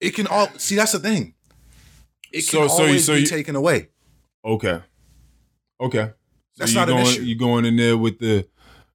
It 0.00 0.14
can 0.14 0.26
all 0.26 0.48
see. 0.58 0.76
That's 0.76 0.92
the 0.92 0.98
thing. 1.00 1.34
It 2.32 2.42
So- 2.42 2.60
can 2.60 2.68
so 2.68 2.76
you- 2.76 2.82
always 2.88 3.04
so 3.04 3.14
be 3.14 3.24
taken 3.26 3.56
away. 3.56 3.88
okay, 4.44 4.80
okay. 5.80 6.10
So 6.54 6.64
That's 6.64 6.72
you 6.72 6.78
not 6.78 6.88
an 6.88 6.96
going, 6.96 7.06
issue. 7.06 7.22
You 7.22 7.36
going 7.38 7.64
in 7.64 7.76
there 7.76 7.96
with 7.96 8.18
the? 8.18 8.46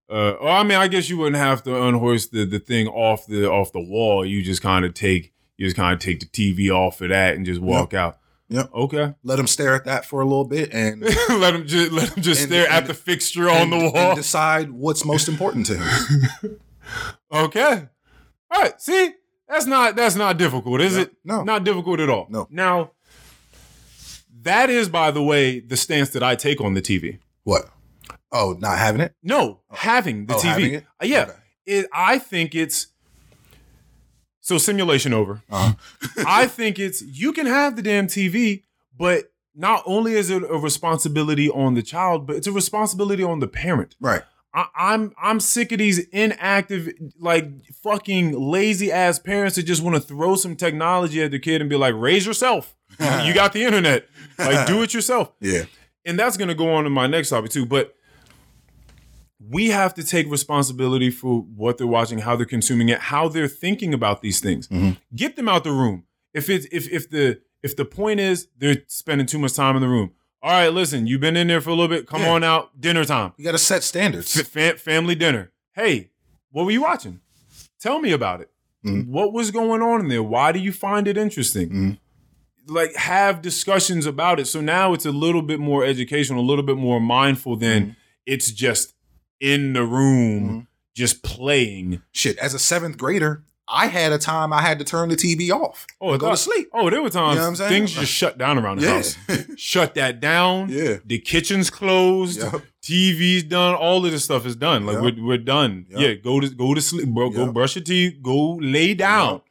Uh, 0.09 0.35
well, 0.41 0.53
I 0.53 0.63
mean, 0.63 0.77
I 0.77 0.87
guess 0.87 1.09
you 1.09 1.17
wouldn't 1.17 1.37
have 1.37 1.63
to 1.63 1.81
unhoist 1.81 2.31
the, 2.31 2.45
the 2.45 2.59
thing 2.59 2.87
off 2.87 3.25
the 3.25 3.49
off 3.49 3.71
the 3.71 3.79
wall. 3.81 4.25
You 4.25 4.43
just 4.43 4.61
kind 4.61 4.83
of 4.85 4.93
take 4.93 5.33
you 5.57 5.65
just 5.65 5.75
kind 5.77 5.93
of 5.93 5.99
take 5.99 6.19
the 6.19 6.25
TV 6.25 6.69
off 6.69 7.01
of 7.01 7.09
that 7.09 7.35
and 7.35 7.45
just 7.45 7.61
walk 7.61 7.93
out. 7.93 8.17
Yeah. 8.49 8.65
Okay. 8.73 9.13
Let 9.23 9.37
them 9.37 9.47
stare 9.47 9.73
at 9.73 9.85
that 9.85 10.05
for 10.05 10.19
a 10.21 10.25
little 10.25 10.43
bit 10.45 10.73
and 10.73 11.01
let 11.29 11.51
them 11.53 11.65
just 11.65 11.91
let 11.93 12.09
them 12.11 12.21
just 12.21 12.41
And- 12.41 12.49
stare 12.51 12.67
at 12.69 12.85
the 12.85 12.93
fixture 12.93 13.49
on 13.49 13.69
the 13.71 13.77
wall. 13.77 13.97
and 13.97 14.15
decide 14.17 14.69
what's 14.71 15.05
most 15.05 15.27
important 15.27 15.65
to 15.67 15.77
him. 15.77 16.59
Okay. 17.31 17.87
All 18.51 18.61
right. 18.61 18.79
See, 18.81 19.11
that's 19.47 19.65
not 19.65 19.95
that's 19.95 20.15
not 20.15 20.37
difficult, 20.37 20.81
is 20.81 20.95
No, 20.95 21.01
it? 21.01 21.11
no. 21.23 21.43
Not 21.43 21.63
difficult 21.63 21.99
at 21.99 22.09
all. 22.09 22.27
No. 22.29 22.47
Now, 22.49 22.91
that 24.41 24.69
is, 24.69 24.89
by 24.89 25.11
the 25.11 25.23
way, 25.23 25.59
the 25.59 25.77
stance 25.77 26.09
that 26.11 26.23
I 26.23 26.35
take 26.35 26.61
on 26.61 26.73
the 26.73 26.81
TV. 26.81 27.19
What? 27.43 27.69
Oh, 28.31 28.55
not 28.59 28.77
having 28.77 29.01
it? 29.01 29.13
No, 29.21 29.61
having 29.71 30.25
the 30.25 30.35
Oh, 30.35 30.37
TV. 30.37 30.43
having 30.43 30.73
it? 30.75 30.85
Uh, 31.01 31.05
yeah. 31.05 31.21
Okay. 31.23 31.33
It, 31.65 31.85
I 31.93 32.17
think 32.19 32.55
it's 32.55 32.87
so 34.41 34.57
simulation 34.57 35.13
over. 35.13 35.41
Uh-huh. 35.49 35.73
I 36.27 36.47
think 36.47 36.79
it's 36.79 37.01
you 37.01 37.31
can 37.31 37.45
have 37.45 37.75
the 37.75 37.81
damn 37.81 38.07
TV, 38.07 38.63
but 38.97 39.31
not 39.55 39.83
only 39.85 40.13
is 40.13 40.29
it 40.29 40.43
a 40.43 40.57
responsibility 40.57 41.49
on 41.49 41.75
the 41.75 41.83
child, 41.83 42.25
but 42.27 42.35
it's 42.35 42.47
a 42.47 42.51
responsibility 42.51 43.23
on 43.23 43.39
the 43.39 43.47
parent. 43.47 43.95
Right. 44.01 44.23
I, 44.53 44.67
I'm 44.75 45.13
I'm 45.21 45.39
sick 45.39 45.71
of 45.71 45.79
these 45.79 45.99
inactive, 46.09 46.89
like 47.19 47.45
fucking 47.83 48.39
lazy 48.39 48.91
ass 48.91 49.17
parents 49.19 49.55
that 49.55 49.63
just 49.63 49.81
want 49.81 49.95
to 49.95 50.01
throw 50.01 50.35
some 50.35 50.55
technology 50.55 51.21
at 51.23 51.31
their 51.31 51.39
kid 51.39 51.61
and 51.61 51.69
be 51.69 51.75
like, 51.75 51.95
raise 51.97 52.25
yourself. 52.25 52.75
you 52.99 53.33
got 53.33 53.53
the 53.53 53.63
internet. 53.63 54.07
Like, 54.37 54.67
do 54.67 54.83
it 54.83 54.93
yourself. 54.93 55.31
Yeah. 55.41 55.63
And 56.05 56.19
that's 56.19 56.35
gonna 56.37 56.53
go 56.55 56.73
on 56.73 56.83
to 56.83 56.89
my 56.89 57.07
next 57.07 57.29
topic 57.29 57.49
too. 57.51 57.65
But 57.65 57.95
we 59.49 59.69
have 59.69 59.93
to 59.95 60.03
take 60.03 60.29
responsibility 60.29 61.09
for 61.09 61.41
what 61.41 61.77
they're 61.77 61.87
watching, 61.87 62.19
how 62.19 62.35
they're 62.35 62.45
consuming 62.45 62.89
it, 62.89 62.99
how 62.99 63.27
they're 63.27 63.47
thinking 63.47 63.93
about 63.93 64.21
these 64.21 64.39
things. 64.39 64.67
Mhm. 64.67 64.97
Get 65.15 65.35
them 65.35 65.49
out 65.49 65.63
the 65.63 65.71
room. 65.71 66.03
If 66.33 66.49
it's 66.49 66.67
if 66.71 66.89
if 66.91 67.09
the 67.09 67.41
if 67.61 67.75
the 67.75 67.85
point 67.85 68.19
is 68.19 68.47
they're 68.57 68.83
spending 68.87 69.27
too 69.27 69.39
much 69.39 69.53
time 69.53 69.75
in 69.75 69.81
the 69.81 69.87
room. 69.87 70.11
All 70.43 70.51
right, 70.51 70.67
listen, 70.73 71.07
you've 71.07 71.21
been 71.21 71.37
in 71.37 71.47
there 71.47 71.61
for 71.61 71.69
a 71.69 71.73
little 71.73 71.87
bit. 71.87 72.05
Come 72.05 72.21
Yeah. 72.23 72.31
on 72.33 72.43
out, 72.43 72.79
dinner 72.79 73.05
time. 73.05 73.31
You 73.37 73.45
got 73.45 73.53
to 73.53 73.57
set 73.57 73.81
standards. 73.81 74.37
F- 74.55 74.79
family 74.81 75.15
dinner. 75.15 75.51
Hey, 75.73 76.09
what 76.51 76.65
were 76.65 76.71
you 76.71 76.81
watching? 76.81 77.21
Tell 77.79 77.99
me 77.99 78.11
about 78.11 78.41
it. 78.41 78.49
Mhm. 78.85 79.07
What 79.07 79.31
was 79.31 79.51
going 79.51 79.81
on 79.81 80.01
in 80.01 80.09
there? 80.09 80.21
Why 80.21 80.51
do 80.51 80.59
you 80.59 80.73
find 80.73 81.07
it 81.07 81.17
interesting? 81.17 81.69
Mhm. 81.69 81.97
Like 82.67 82.93
have 82.95 83.41
discussions 83.41 84.05
about 84.05 84.37
it. 84.39 84.45
So 84.47 84.59
now 84.59 84.93
it's 84.93 85.05
a 85.05 85.11
little 85.11 85.41
bit 85.41 85.59
more 85.61 85.85
educational, 85.85 86.43
a 86.43 86.45
little 86.47 86.63
bit 86.65 86.77
more 86.77 86.99
mindful 86.99 87.55
than 87.55 87.85
Mhm. 87.85 87.95
it's 88.25 88.51
just 88.51 88.93
in 89.39 89.71
the 89.73 89.83
room, 89.85 90.49
Mhm. 90.49 90.67
just 90.95 91.23
playing. 91.23 92.01
Shit, 92.11 92.37
as 92.37 92.53
a 92.53 92.59
seventh 92.59 92.97
grader, 92.97 93.43
I 93.67 93.87
had 93.87 94.11
a 94.11 94.17
time 94.17 94.51
I 94.51 94.61
had 94.61 94.77
to 94.79 94.85
turn 94.85 95.07
the 95.09 95.15
TV 95.15 95.49
off. 95.49 95.87
Oh, 96.01 96.11
and 96.11 96.19
go 96.19 96.29
to 96.29 96.37
sleep. 96.37 96.67
Oh, 96.73 96.89
there 96.89 97.01
were 97.01 97.09
times 97.09 97.35
You 97.35 97.39
know 97.39 97.41
what 97.43 97.47
I'm 97.49 97.55
saying? 97.55 97.69
things 97.69 97.91
just 97.93 98.11
shut 98.11 98.37
down 98.37 98.57
around 98.57 98.79
the 98.81 98.85
Yeah. 98.87 98.93
house. 98.95 99.17
Shut 99.57 99.95
that 99.95 100.19
down. 100.19 100.67
Yeah. 100.69 100.97
The 101.05 101.19
kitchen's 101.19 101.69
closed. 101.69 102.41
Yep. 102.41 102.61
TV's 102.83 103.43
done. 103.43 103.75
All 103.75 104.05
of 104.05 104.11
this 104.11 104.25
stuff 104.25 104.45
is 104.45 104.55
done. 104.57 104.85
Like 104.85 104.95
Yep. 105.01 105.15
we're, 105.17 105.25
we're 105.25 105.37
done. 105.37 105.85
Yep. 105.89 105.99
Yeah, 105.99 106.13
go 106.15 106.39
to 106.41 106.49
go 106.49 106.73
to 106.73 106.81
sleep, 106.81 107.07
bro. 107.07 107.29
Go 107.29 107.51
brush 107.53 107.75
your 107.75 107.83
teeth. 107.85 108.21
Go 108.21 108.55
lay 108.61 108.93
down. 108.93 109.41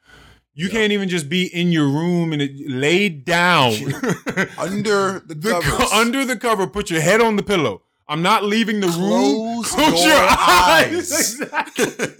You 0.55 0.69
can't 0.69 0.93
even 0.93 1.09
just 1.09 1.31
be 1.31 1.47
in 1.47 1.73
your 1.73 1.87
room 1.89 2.35
and 2.35 2.43
it, 2.43 2.51
lay 2.69 3.09
down 3.09 3.73
Under 4.59 5.21
the, 5.27 5.35
The 5.35 5.91
under 5.95 6.27
the 6.27 6.37
cover. 6.37 6.67
Put 6.67 6.91
your 6.91 7.01
head 7.01 7.23
on 7.23 7.37
the 7.37 7.43
pillow. 7.43 7.83
I'm 8.07 8.21
not 8.21 8.45
leaving 8.45 8.81
the 8.81 8.89
room. 8.89 9.63
Close 9.65 10.05
your 10.05 10.27
eyes. 10.29 11.11
Exactly. 11.41 12.19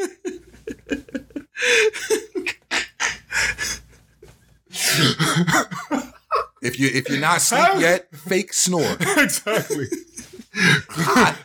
If 6.63 6.79
you 6.79 6.89
if 6.93 7.09
you're 7.09 7.21
not 7.21 7.39
asleep 7.39 7.69
yet, 7.79 8.15
fake 8.15 8.53
snore. 8.53 8.97
exactly. 9.17 9.87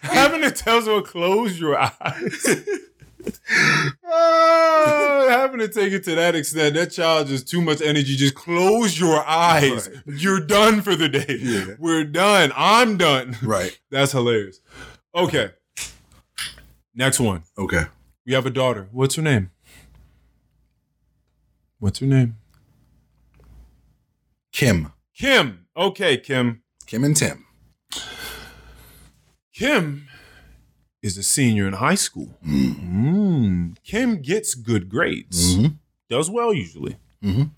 Having 0.02 0.42
to 0.42 0.52
tell 0.52 0.82
someone 0.82 1.04
close 1.04 1.60
your 1.60 1.78
eyes. 1.78 2.68
Ah, 4.06 5.26
having 5.30 5.60
to 5.60 5.68
take 5.68 5.92
it 5.92 6.04
to 6.06 6.16
that 6.16 6.36
extent, 6.36 6.76
that 6.76 6.92
child 6.92 7.28
just 7.28 7.48
too 7.48 7.62
much 7.62 7.82
energy. 7.82 8.16
Just 8.16 8.36
close 8.36 9.00
your 9.00 9.24
eyes. 9.26 9.90
You're 10.06 10.40
done 10.40 10.82
for 10.82 10.96
the 10.96 11.10
day. 11.10 11.38
Yeah. 11.40 11.76
We're 11.80 12.06
done. 12.06 12.52
I'm 12.56 12.98
done. 12.98 13.38
right. 13.44 13.78
That's 13.92 14.12
hilarious. 14.12 14.60
Okay. 15.14 15.52
Next 16.96 17.20
one. 17.20 17.44
Okay. 17.58 17.86
We 18.26 18.34
have 18.34 18.46
a 18.46 18.50
daughter. 18.50 18.88
What's 18.92 19.16
her 19.16 19.22
name? 19.22 19.52
What's 21.80 22.00
her 22.00 22.06
name? 22.08 22.38
Kim. 24.52 24.92
Kim. 25.16 25.66
Okay, 25.76 26.18
Kim. 26.18 26.64
Kim 26.86 27.04
and 27.04 27.16
Tim. 27.16 27.46
Kim 29.54 30.08
is 31.02 31.18
a 31.18 31.24
senior 31.24 31.68
in 31.68 31.74
high 31.74 31.96
school. 31.96 32.38
Mm. 32.46 33.76
Kim 33.84 34.22
gets 34.22 34.56
good 34.56 34.90
grades. 34.90 35.56
Mhm. 35.56 35.78
does 36.10 36.30
well 36.30 36.54
usually. 36.54 36.96
Mhm. 37.22 37.52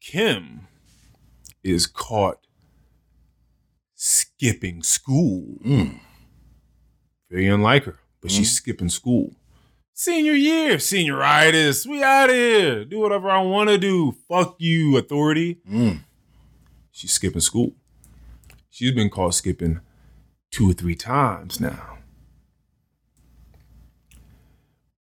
Kim 0.00 0.68
is 1.64 1.86
caught 1.88 2.46
skipping 3.96 4.82
school. 4.84 5.58
Mm. 5.64 5.98
Very 7.30 7.48
unlike 7.48 7.84
her, 7.84 7.98
but 8.20 8.30
she's 8.30 8.52
skipping 8.54 8.88
school. 8.90 9.34
Senior 10.02 10.32
year, 10.32 10.78
senioritis. 10.78 11.86
We 11.86 12.02
out 12.02 12.28
of 12.28 12.34
here. 12.34 12.84
Do 12.84 12.98
whatever 12.98 13.30
I 13.30 13.40
want 13.40 13.68
to 13.70 13.78
do. 13.78 14.16
Fuck 14.28 14.56
you, 14.58 14.96
authority. 14.96 15.60
Mm. 15.70 16.00
She's 16.90 17.12
skipping 17.12 17.40
school. 17.40 17.76
She's 18.68 18.90
been 18.90 19.10
caught 19.10 19.34
skipping 19.34 19.78
two 20.50 20.70
or 20.70 20.72
three 20.72 20.96
times 20.96 21.60
now. 21.60 21.98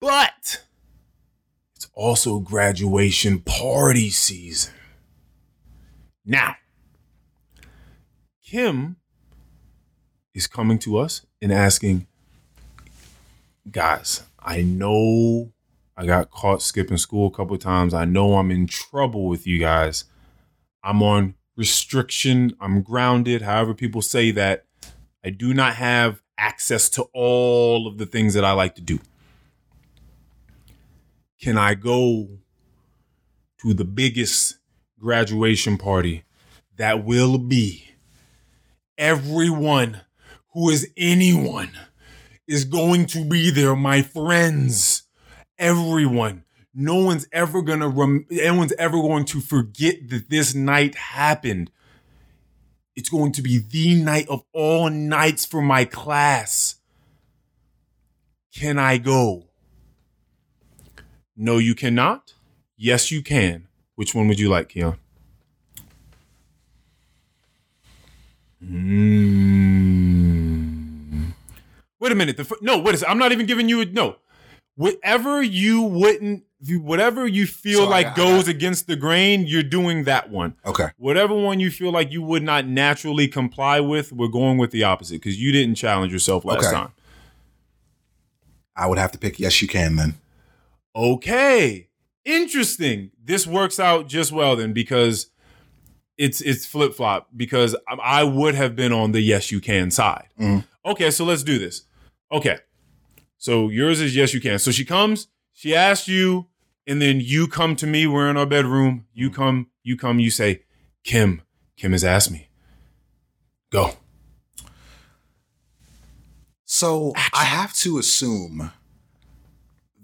But 0.01 0.63
it's 1.75 1.89
also 1.93 2.39
graduation 2.39 3.41
party 3.41 4.11
season. 4.11 4.75
Now, 6.25 6.55
Kim 8.47 8.95
is 10.35 10.47
coming 10.47 10.79
to 10.79 10.99
us 10.99 11.27
and 11.43 11.53
asking, 11.53 12.07
guys, 13.69 14.23
I 14.45 14.63
know 14.63 15.53
I 15.97 16.05
got 16.05 16.31
caught 16.31 16.61
skipping 16.61 16.99
school 16.99 17.29
a 17.29 17.31
couple 17.31 17.57
times. 17.57 17.95
I 17.95 18.05
know 18.05 18.37
I'm 18.37 18.51
in 18.51 18.67
trouble 18.67 19.27
with 19.27 19.47
you 19.47 19.59
guys. 19.59 20.05
I'm 20.83 21.03
on 21.03 21.35
restriction. 21.57 22.55
I'm 22.61 22.83
grounded, 22.83 23.43
however 23.43 23.75
people 23.75 24.03
say 24.03 24.31
that. 24.33 24.67
I 25.25 25.31
do 25.31 25.55
not 25.55 25.77
have 25.77 26.21
access 26.37 26.91
to 26.91 27.05
all 27.15 27.87
of 27.87 27.97
the 27.97 28.05
things 28.05 28.35
that 28.35 28.45
I 28.45 28.53
like 28.53 28.75
to 28.75 28.83
do. 28.83 28.99
Can 31.41 31.57
I 31.57 31.75
go 31.75 32.29
to 33.63 33.73
the 33.73 33.85
biggest 33.85 34.59
graduation 34.99 35.79
party 35.79 36.25
that 36.77 37.05
will 37.05 37.39
be 37.39 37.89
everyone 38.99 40.03
who 40.53 40.69
is 40.69 40.91
anyone 40.97 41.71
is 42.47 42.65
going 42.65 43.07
to 43.07 43.25
be 43.25 43.51
there, 43.51 43.75
my 43.77 44.03
friends. 44.03 45.03
Everyone. 45.59 46.45
No 46.75 46.97
one's 46.97 47.27
ever 47.33 47.63
gonna 47.63 47.89
rem- 47.89 48.27
anyone's 48.31 48.73
ever 48.73 49.01
going 49.01 49.25
to 49.27 49.41
forget 49.41 50.09
that 50.11 50.29
this 50.29 50.55
night 50.55 50.97
happened. 50.97 51.71
It's 52.97 53.09
going 53.09 53.33
to 53.33 53.43
be 53.43 53.59
the 53.59 54.03
night 54.03 54.29
of 54.29 54.45
all 54.53 54.91
nights 54.91 55.45
for 55.45 55.63
my 55.63 55.85
class. 55.85 56.77
Can 58.55 58.79
I 58.79 58.99
go? 58.99 59.49
No, 61.37 61.59
you 61.59 61.75
cannot. 61.75 62.35
Yes, 62.77 63.11
you 63.11 63.23
can. 63.23 63.67
Which 63.97 64.15
one 64.15 64.29
would 64.29 64.39
you 64.39 64.49
like, 64.49 64.69
Keon? 64.69 64.99
Mm. 68.63 70.44
Wait 72.05 72.13
a 72.13 72.17
minute. 72.17 72.37
The 72.37 72.55
no, 72.61 72.77
what 72.77 72.95
is? 72.95 73.03
I'm 73.03 73.17
not 73.17 73.33
even 73.33 73.47
giving 73.47 73.67
you 73.67 73.81
a 73.81 73.87
no. 73.87 74.17
Whatever 74.77 75.43
you 75.43 75.81
wouldn't, 75.81 76.45
whatever 76.69 77.27
you 77.27 77.47
feel 77.47 77.85
So 77.85 77.89
like 77.89 78.09
I 78.09 78.15
goes 78.15 78.47
against 78.47 78.87
the 78.87 78.95
grain, 78.95 79.47
you're 79.47 79.63
doing 79.63 80.05
that 80.05 80.29
one. 80.29 80.55
Okay. 80.67 80.89
Whatever 80.99 81.33
one 81.35 81.61
you 81.61 81.71
feel 81.71 81.91
like 81.93 82.13
you 82.13 82.21
would 82.21 82.43
not 82.43 82.67
naturally 82.67 83.27
comply 83.27 83.81
with, 83.81 84.13
we're 84.13 84.29
going 84.29 84.59
with 84.59 84.71
the 84.71 84.85
opposite 84.85 85.15
because 85.15 85.41
you 85.41 85.51
didn't 85.51 85.77
challenge 85.77 86.13
yourself 86.13 86.45
last 86.45 86.67
Okay. 86.67 86.75
time. 86.75 86.93
I 88.77 88.87
would 88.87 88.99
have 88.99 89.13
to 89.13 89.19
pick 89.19 89.41
yes, 89.41 89.63
you 89.63 89.69
can 89.69 89.97
then. 89.97 90.15
Okay. 90.95 91.89
Interesting. 92.27 93.13
This 93.23 93.47
works 93.47 93.81
out 93.81 94.09
just 94.09 94.31
well 94.31 94.57
then 94.57 94.75
because 94.75 95.31
it's 96.19 96.43
it's 96.43 96.67
flip 96.67 96.93
flop 96.93 97.29
because 97.35 97.75
I, 97.89 98.25
would 98.25 98.55
have 98.57 98.77
been 98.77 98.93
on 98.93 99.13
the 99.13 99.21
yes 99.23 99.51
you 99.51 99.61
can 99.63 99.91
side. 99.91 100.29
Mhm. 100.39 100.65
Okay, 100.87 101.11
so 101.11 101.25
let's 101.25 101.43
do 101.43 101.59
this. 101.59 101.85
Okay. 102.35 102.59
So 103.39 103.69
yours 103.69 104.01
is 104.01 104.15
yes 104.17 104.35
you 104.35 104.41
can. 104.41 104.59
So 104.59 104.71
she 104.71 104.85
comes, 104.85 105.29
she 105.53 105.75
asks 105.75 106.09
you, 106.09 106.49
and 106.87 107.01
then 107.01 107.21
you 107.21 107.47
come 107.47 107.77
to 107.77 107.87
me. 107.87 108.07
We're 108.07 108.29
in 108.29 108.37
our 108.37 108.45
bedroom. 108.47 109.07
You 109.15 109.31
come, 109.31 109.69
you 109.83 109.97
come, 109.97 110.19
you 110.19 110.31
say, 110.31 110.65
Kim, 111.05 111.43
Kim 111.77 111.93
has 111.93 112.05
asked 112.05 112.31
me. 112.31 112.49
Go. 113.71 113.93
So 116.65 117.13
I 117.33 117.45
have 117.45 117.73
to 117.75 117.99
assume 117.99 118.73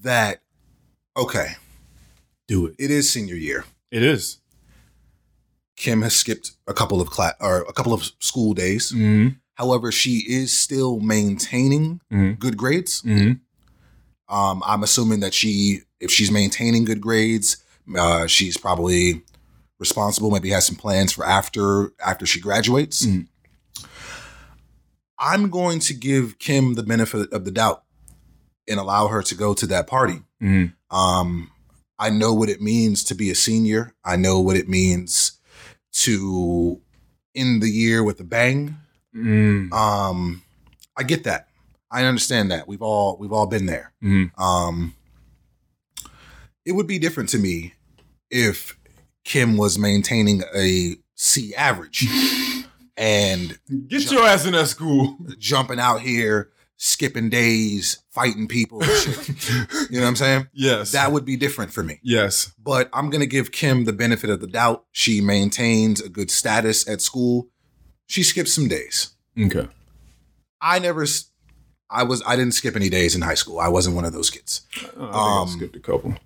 that 0.03 0.43
okay, 1.17 1.55
Do 2.47 2.67
it. 2.67 2.75
it 2.79 2.91
is 2.91 3.11
senior 3.11 3.35
year. 3.35 3.65
It 3.91 4.03
is. 4.03 4.39
Kim 5.77 6.03
has 6.03 6.15
skipped 6.15 6.53
a 6.69 6.75
couple 6.75 7.01
of 7.01 7.11
class 7.11 7.35
or 7.41 7.63
a 7.63 7.73
couple 7.73 7.93
of 7.93 8.05
school 8.21 8.55
days. 8.55 8.93
Mm-hmm. 8.93 9.37
However, 9.61 9.93
she 9.93 10.25
is 10.27 10.59
still 10.59 11.01
maintaining 11.01 12.01
Mhm. 12.11 12.39
good 12.39 12.57
grades. 12.57 13.03
Mm-hmm. 13.03 14.35
Um, 14.35 14.63
I'm 14.65 14.83
assuming 14.83 15.21
that 15.21 15.35
she, 15.35 15.83
if 16.01 16.11
she's 16.11 16.31
maintaining 16.31 16.87
good 16.87 17.03
grades, 17.03 17.59
uh, 17.95 18.27
she's 18.27 18.57
probably 18.57 19.23
responsible. 19.79 20.31
Maybe 20.31 20.49
has 20.49 20.65
some 20.65 20.77
plans 20.77 21.13
for 21.13 21.27
after 21.27 21.93
after 22.03 22.25
she 22.25 22.41
graduates. 22.41 23.05
Mhm. 23.05 23.27
I'm 25.19 25.51
going 25.51 25.79
to 25.81 25.93
give 25.93 26.39
Kim 26.39 26.73
the 26.75 26.83
benefit 26.83 27.31
of 27.31 27.45
the 27.45 27.51
doubt 27.51 27.83
and 28.67 28.81
allow 28.81 29.09
her 29.09 29.23
to 29.23 29.35
go 29.35 29.53
to 29.53 29.67
that 29.67 29.87
party. 29.87 30.23
Mm-hmm. 30.43 30.97
Um, 30.97 31.51
I 31.99 32.09
know 32.09 32.33
what 32.33 32.49
it 32.49 32.63
means 32.63 33.05
to 33.05 33.15
be 33.15 33.31
a 33.31 33.35
senior. 33.35 33.93
I 34.03 34.17
know 34.17 34.41
what 34.41 34.57
it 34.57 34.71
means 34.71 35.33
to 35.93 36.81
end 37.35 37.63
the 37.63 37.69
year 37.69 38.03
with 38.03 38.19
a 38.21 38.25
bang. 38.25 38.79
Mm-hmm. 39.17 39.73
Um, 39.73 40.43
I 40.97 41.03
get 41.03 41.25
that. 41.25 41.49
I 41.91 42.05
understand 42.05 42.51
that. 42.53 42.69
We've 42.69 42.83
all 42.83 43.17
we've 43.19 43.33
all 43.33 43.47
been 43.47 43.67
there. 43.67 43.93
Mm-hmm. 44.03 44.41
Um, 44.41 44.95
it 46.65 46.73
would 46.73 46.87
be 46.87 46.99
different 46.99 47.29
to 47.31 47.39
me 47.39 47.75
if 48.31 48.79
Kim 49.25 49.57
was 49.57 49.79
maintaining 49.79 50.43
a 50.55 50.97
C 51.17 51.55
average 51.55 52.07
and 52.97 53.59
Get 53.89 54.11
your 54.11 54.25
ass 54.27 54.47
in 54.47 54.53
that 54.53 54.69
school. 54.69 55.17
jumping 55.39 55.81
out 55.81 56.01
here, 56.01 56.51
skipping 56.77 57.29
days, 57.29 58.03
fighting 58.11 58.47
people. 58.47 58.83
you 58.85 59.99
know 59.99 60.01
what 60.03 60.07
I'm 60.09 60.17
saying? 60.17 60.49
Yes. 60.53 60.93
That 60.93 61.11
would 61.13 61.25
be 61.25 61.37
different 61.37 61.73
for 61.73 61.83
me. 61.83 61.99
yes. 62.03 62.53
But 62.63 62.89
I'm 62.93 63.11
gonna 63.11 63.27
give 63.27 63.51
Kim 63.53 63.85
the 63.85 63.93
benefit 63.93 64.31
of 64.31 64.41
the 64.41 64.47
doubt. 64.47 64.85
She 64.93 65.21
maintains 65.21 66.01
a 66.01 66.09
good 66.09 66.31
status 66.31 66.89
at 66.89 67.01
school. 67.01 67.49
She 68.11 68.25
skipped 68.25 68.49
some 68.49 68.67
days. 68.67 69.11
Okay. 69.41 69.69
I 70.61 70.81
never. 70.81 71.07
I 71.89 72.03
was. 72.03 72.25
I 72.27 72.35
didn't 72.35 72.55
skip 72.55 72.75
any 72.75 72.89
days 72.89 73.15
in 73.15 73.23
high 73.23 73.35
school. 73.35 73.61
I 73.61 73.69
wasn't 73.69 73.95
one 73.95 74.05
of 74.05 74.13
those 74.13 74.31
kids. 74.31 74.63
I 74.75 74.81
think 74.81 74.97
I 74.99 75.41
Um, 75.43 75.49
skipped 75.49 75.77
a 75.77 75.79
couple. 75.79 76.17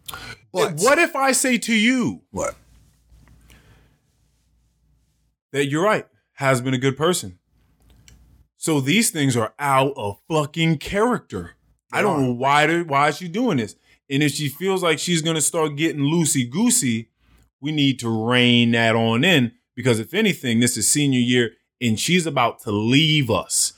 But 0.51 0.77
what 0.77 0.99
if 0.99 1.15
I 1.15 1.33
say 1.33 1.59
to 1.59 1.75
you 1.75 2.23
What? 2.31 2.57
that 5.53 5.67
you're 5.67 5.85
right, 5.85 6.07
has 6.35 6.63
been 6.63 6.73
a 6.73 6.79
good 6.79 6.97
person? 6.97 7.39
So 8.57 8.81
these 8.81 9.11
things 9.11 9.37
are 9.37 9.53
out 9.59 9.93
of 9.95 10.21
fucking 10.27 10.79
character. 10.79 11.51
I 11.93 12.01
don't 12.01 12.23
know 12.23 12.33
why 12.33 12.67
they- 12.67 12.81
why 12.83 13.09
is 13.09 13.19
she 13.19 13.29
doing 13.29 13.59
this. 13.59 13.77
And 14.09 14.23
if 14.23 14.33
she 14.33 14.49
feels 14.49 14.83
like 14.83 14.99
she's 14.99 15.21
gonna 15.21 15.43
start 15.43 15.77
getting 15.77 16.01
loosey 16.01 16.49
goosey, 16.49 17.11
we 17.61 17.73
need 17.73 17.99
to 17.99 18.09
rein 18.09 18.71
that 18.71 18.97
on 18.97 19.23
in 19.23 19.53
because 19.75 19.99
if 19.99 20.15
anything, 20.15 20.61
this 20.61 20.79
is 20.79 20.89
senior 20.89 21.21
year 21.21 21.53
and 21.85 22.01
she's 22.01 22.27
about 22.27 22.61
to 22.61 22.73
leave 22.73 23.31
us 23.31 23.75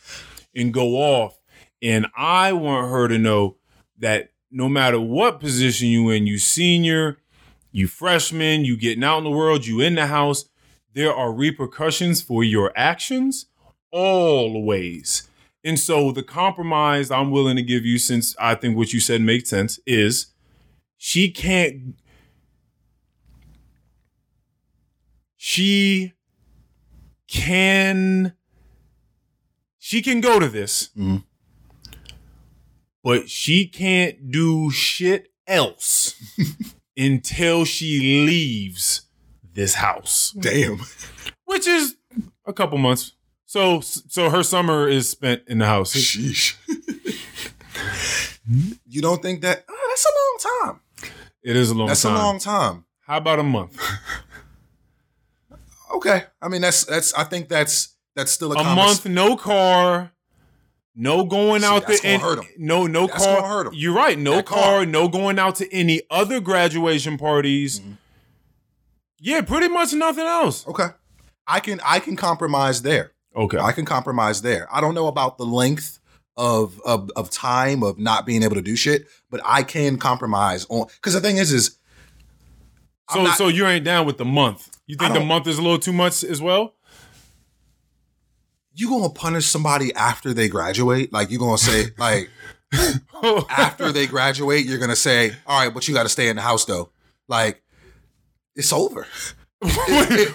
and 0.55 0.73
go 0.73 0.95
off. 0.95 1.39
And 1.83 2.07
I 2.17 2.53
want 2.53 2.91
her 2.91 3.09
to 3.09 3.19
know 3.19 3.57
that 3.99 4.31
no 4.51 4.69
matter 4.69 5.01
what 5.01 5.41
position 5.41 5.89
you 5.89 6.11
in, 6.11 6.27
you 6.27 6.39
senior, 6.39 7.19
you 7.73 7.89
freshman, 7.89 8.65
you 8.65 8.77
getting 8.77 9.05
out 9.05 9.19
in 9.19 9.25
the 9.25 9.31
world, 9.31 9.67
you 9.67 9.81
in 9.81 9.97
the 9.97 10.07
house, 10.07 10.47
there 10.95 11.13
are 11.13 11.33
repercussions 11.33 12.23
for 12.23 12.43
your 12.45 12.73
actions 12.77 13.47
always. 13.91 15.29
And 15.65 15.79
so 15.79 16.13
the 16.13 16.23
compromise 16.23 17.11
I'm 17.11 17.33
willing 17.33 17.57
to 17.57 17.63
give 17.63 17.85
you, 17.85 17.99
since 17.99 18.37
I 18.39 18.55
think 18.55 18.77
what 18.77 18.93
you 18.93 19.01
said 19.01 19.21
makes 19.21 19.51
sense, 19.51 19.81
is 19.85 20.29
she 20.97 21.31
can't. 21.31 21.97
She 25.37 26.16
can. 27.29 28.33
She 29.79 30.03
can 30.03 30.21
go 30.21 30.41
to 30.41 30.49
this, 30.49 30.89
Mhm. 30.97 31.23
but 33.05 33.31
she 33.31 33.67
can't 33.69 34.31
do 34.33 34.71
shit 34.71 35.33
else 35.47 36.15
until 36.97 37.65
she 37.65 38.25
leaves 38.27 39.03
this 39.55 39.75
house 39.75 40.33
Damn. 40.39 40.81
which 41.45 41.67
is 41.69 41.97
a 42.45 42.53
couple 42.53 42.79
months. 42.79 43.13
So 43.47 43.81
so 43.81 44.29
her 44.31 44.43
summer 44.43 44.89
is 44.89 45.09
spent 45.09 45.43
in 45.47 45.59
the 45.59 45.67
house. 45.67 45.95
Sheesh. 45.95 46.57
you 48.89 49.01
don't 49.01 49.23
think 49.23 49.41
that? 49.43 49.65
Oh, 49.69 49.87
That's 49.89 50.05
a 50.05 50.65
long 50.65 50.73
time. 50.75 50.81
It 51.43 51.55
is 51.57 51.71
a 51.71 51.75
long 51.75 51.87
That's 51.89 52.03
time. 52.03 52.13
That's 52.15 52.23
a 52.23 52.25
long 52.25 52.39
time. 52.41 52.85
How 53.07 53.19
about 53.19 53.39
a 53.39 53.45
month? 53.45 53.81
Okay. 55.97 56.25
I 56.43 56.49
mean, 56.49 56.61
that's 56.63 56.85
that's. 56.85 57.13
I 57.15 57.25
think 57.25 57.49
that's 57.49 57.97
that's 58.15 58.33
still 58.33 58.53
a, 58.53 58.57
a 58.61 58.75
month, 58.75 59.07
no 59.07 59.37
car, 59.37 60.13
no 60.95 61.25
going 61.25 61.61
See, 61.63 61.67
out 61.67 61.87
that's 61.87 62.01
there. 62.01 62.19
gonna 62.19 62.29
hurt 62.37 62.39
'em. 62.45 62.51
No, 62.59 62.87
no 62.87 63.07
That's 63.07 63.25
car. 63.25 63.37
gonna 63.41 63.49
hurt 63.49 63.67
'em. 63.69 63.73
You're 63.75 63.95
right. 63.95 64.19
No 64.19 64.43
car, 64.43 64.63
car. 64.63 64.87
no 64.87 65.09
going 65.09 65.39
out 65.39 65.57
to 65.57 65.73
any 65.75 66.03
other 66.11 66.41
graduation 66.41 67.19
parties. 67.19 67.81
Mm-hmm. 67.81 67.93
Yeah, 69.19 69.41
pretty 69.43 69.69
much 69.69 69.93
nothing 69.93 70.27
else. 70.27 70.67
Okay. 70.69 70.87
I 71.47 71.61
can 71.61 71.81
I 71.85 72.01
can 72.01 72.17
compromise 72.17 72.83
there. 72.83 73.13
Okay. 73.35 73.59
I 73.59 73.73
can 73.73 73.85
compromise 73.85 74.43
there. 74.43 74.67
I 74.75 74.81
don't 74.81 74.95
know 74.95 75.07
about 75.09 75.39
the 75.39 75.45
length 75.47 75.99
of 76.37 76.81
of, 76.85 77.11
of 77.17 77.31
time 77.31 77.83
of 77.83 77.99
not 77.99 78.27
being 78.27 78.43
able 78.43 78.57
to 78.57 78.63
do 78.63 78.77
shit, 78.77 79.07
but 79.31 79.41
I 79.45 79.63
can 79.63 79.97
compromise 79.99 80.67
on 80.69 80.87
because 80.97 81.15
the 81.15 81.21
thing 81.21 81.37
is 81.39 81.53
is 81.53 81.79
so, 83.11 83.19
I'm 83.21 83.25
not- 83.25 83.39
so 83.39 83.49
you 83.49 83.67
ain't 83.67 83.85
down 83.85 84.05
with 84.07 84.19
the 84.19 84.25
month? 84.25 84.76
You 84.87 84.97
think 84.97 85.15
the 85.15 85.21
month 85.21 85.47
is 85.47 85.59
a 85.59 85.63
little 85.63 85.79
too 85.79 85.93
much 85.93 86.23
as 86.25 86.41
well? 86.41 86.75
you 88.79 88.91
gonna 88.91 89.09
punish 89.09 89.47
somebody 89.47 89.95
after 89.95 90.35
they 90.35 90.49
graduate? 90.49 91.11
Like 91.13 91.31
you 91.31 91.39
gonna 91.39 91.57
say 91.57 91.87
like 91.99 92.29
after 93.51 93.91
they 93.91 94.07
graduate, 94.07 94.67
you're 94.67 94.79
gonna 94.79 94.95
say, 94.97 95.33
all 95.47 95.59
right, 95.65 95.73
but 95.73 95.89
you 95.89 95.95
got 95.95 96.03
to 96.03 96.09
stay 96.11 96.29
in 96.29 96.37
the 96.37 96.43
house 96.43 96.67
though. 96.67 96.91
Like 97.27 97.63
it's 98.55 98.73
over. 98.73 99.07
well, 99.63 99.71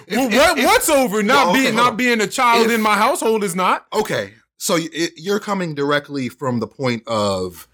what, 0.09 0.57
what's 0.57 0.89
over? 0.89 1.21
Not 1.21 1.47
Well, 1.47 1.49
okay, 1.51 1.61
being 1.65 1.75
not 1.75 1.91
on. 1.91 1.97
being 1.97 2.19
a 2.21 2.25
child 2.27 2.65
If- 2.67 2.71
in 2.73 2.81
my 2.81 2.95
household 2.95 3.43
is 3.43 3.55
not. 3.55 3.85
Okay, 3.93 4.33
so 4.57 4.75
it, 4.79 5.11
you're 5.17 5.39
coming 5.39 5.75
directly 5.75 6.27
from 6.27 6.59
the 6.59 6.67
point 6.67 7.03
of 7.07 7.67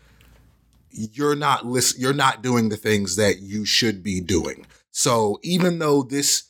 you're 0.91 1.35
not 1.35 1.65
listen, 1.65 2.01
you're 2.01 2.11
not 2.13 2.41
doing 2.41 2.67
the 2.67 2.77
things 2.77 3.15
that 3.15 3.39
you 3.39 3.63
should 3.63 4.03
be 4.03 4.19
doing. 4.19 4.65
So 4.91 5.39
even 5.43 5.79
though 5.79 6.03
this 6.03 6.46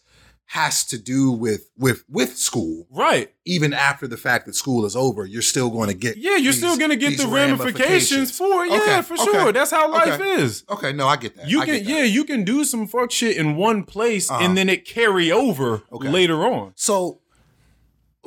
has 0.51 0.85
to 0.85 0.97
do 0.97 1.29
with 1.29 1.69
with 1.77 2.05
with 2.09 2.37
school, 2.37 2.87
Right. 2.89 3.33
even 3.45 3.73
after 3.73 4.07
the 4.07 4.15
fact 4.15 4.45
that 4.45 4.55
school 4.55 4.85
is 4.85 4.95
over, 4.95 5.25
you're 5.25 5.41
still 5.41 5.69
going 5.69 5.89
to 5.89 5.93
get 5.93 6.15
Yeah, 6.17 6.37
you're 6.37 6.53
still 6.53 6.77
gonna 6.77 6.95
get 6.95 7.17
the 7.17 7.27
ramifications 7.27 8.31
for 8.31 8.63
it. 8.65 8.71
Yeah, 8.71 9.01
for 9.01 9.15
okay, 9.15 9.23
sure. 9.25 9.51
That's 9.51 9.71
how 9.71 9.91
life 9.91 10.19
okay. 10.19 10.41
is. 10.41 10.63
Okay, 10.69 10.93
no, 10.93 11.05
I 11.07 11.17
get 11.17 11.35
that. 11.35 11.49
You 11.49 11.61
I 11.61 11.65
can, 11.65 11.83
yeah, 11.83 12.03
you 12.03 12.23
can 12.23 12.45
do 12.45 12.63
some 12.63 12.87
fuck 12.87 13.11
shit 13.11 13.35
in 13.35 13.57
one 13.57 13.83
place 13.83 14.31
Uh-huh. 14.31 14.43
and 14.43 14.57
then 14.57 14.69
it 14.69 14.85
carry 14.85 15.31
over 15.31 15.83
Okay. 15.91 16.07
later 16.09 16.45
on. 16.45 16.71
So, 16.75 17.19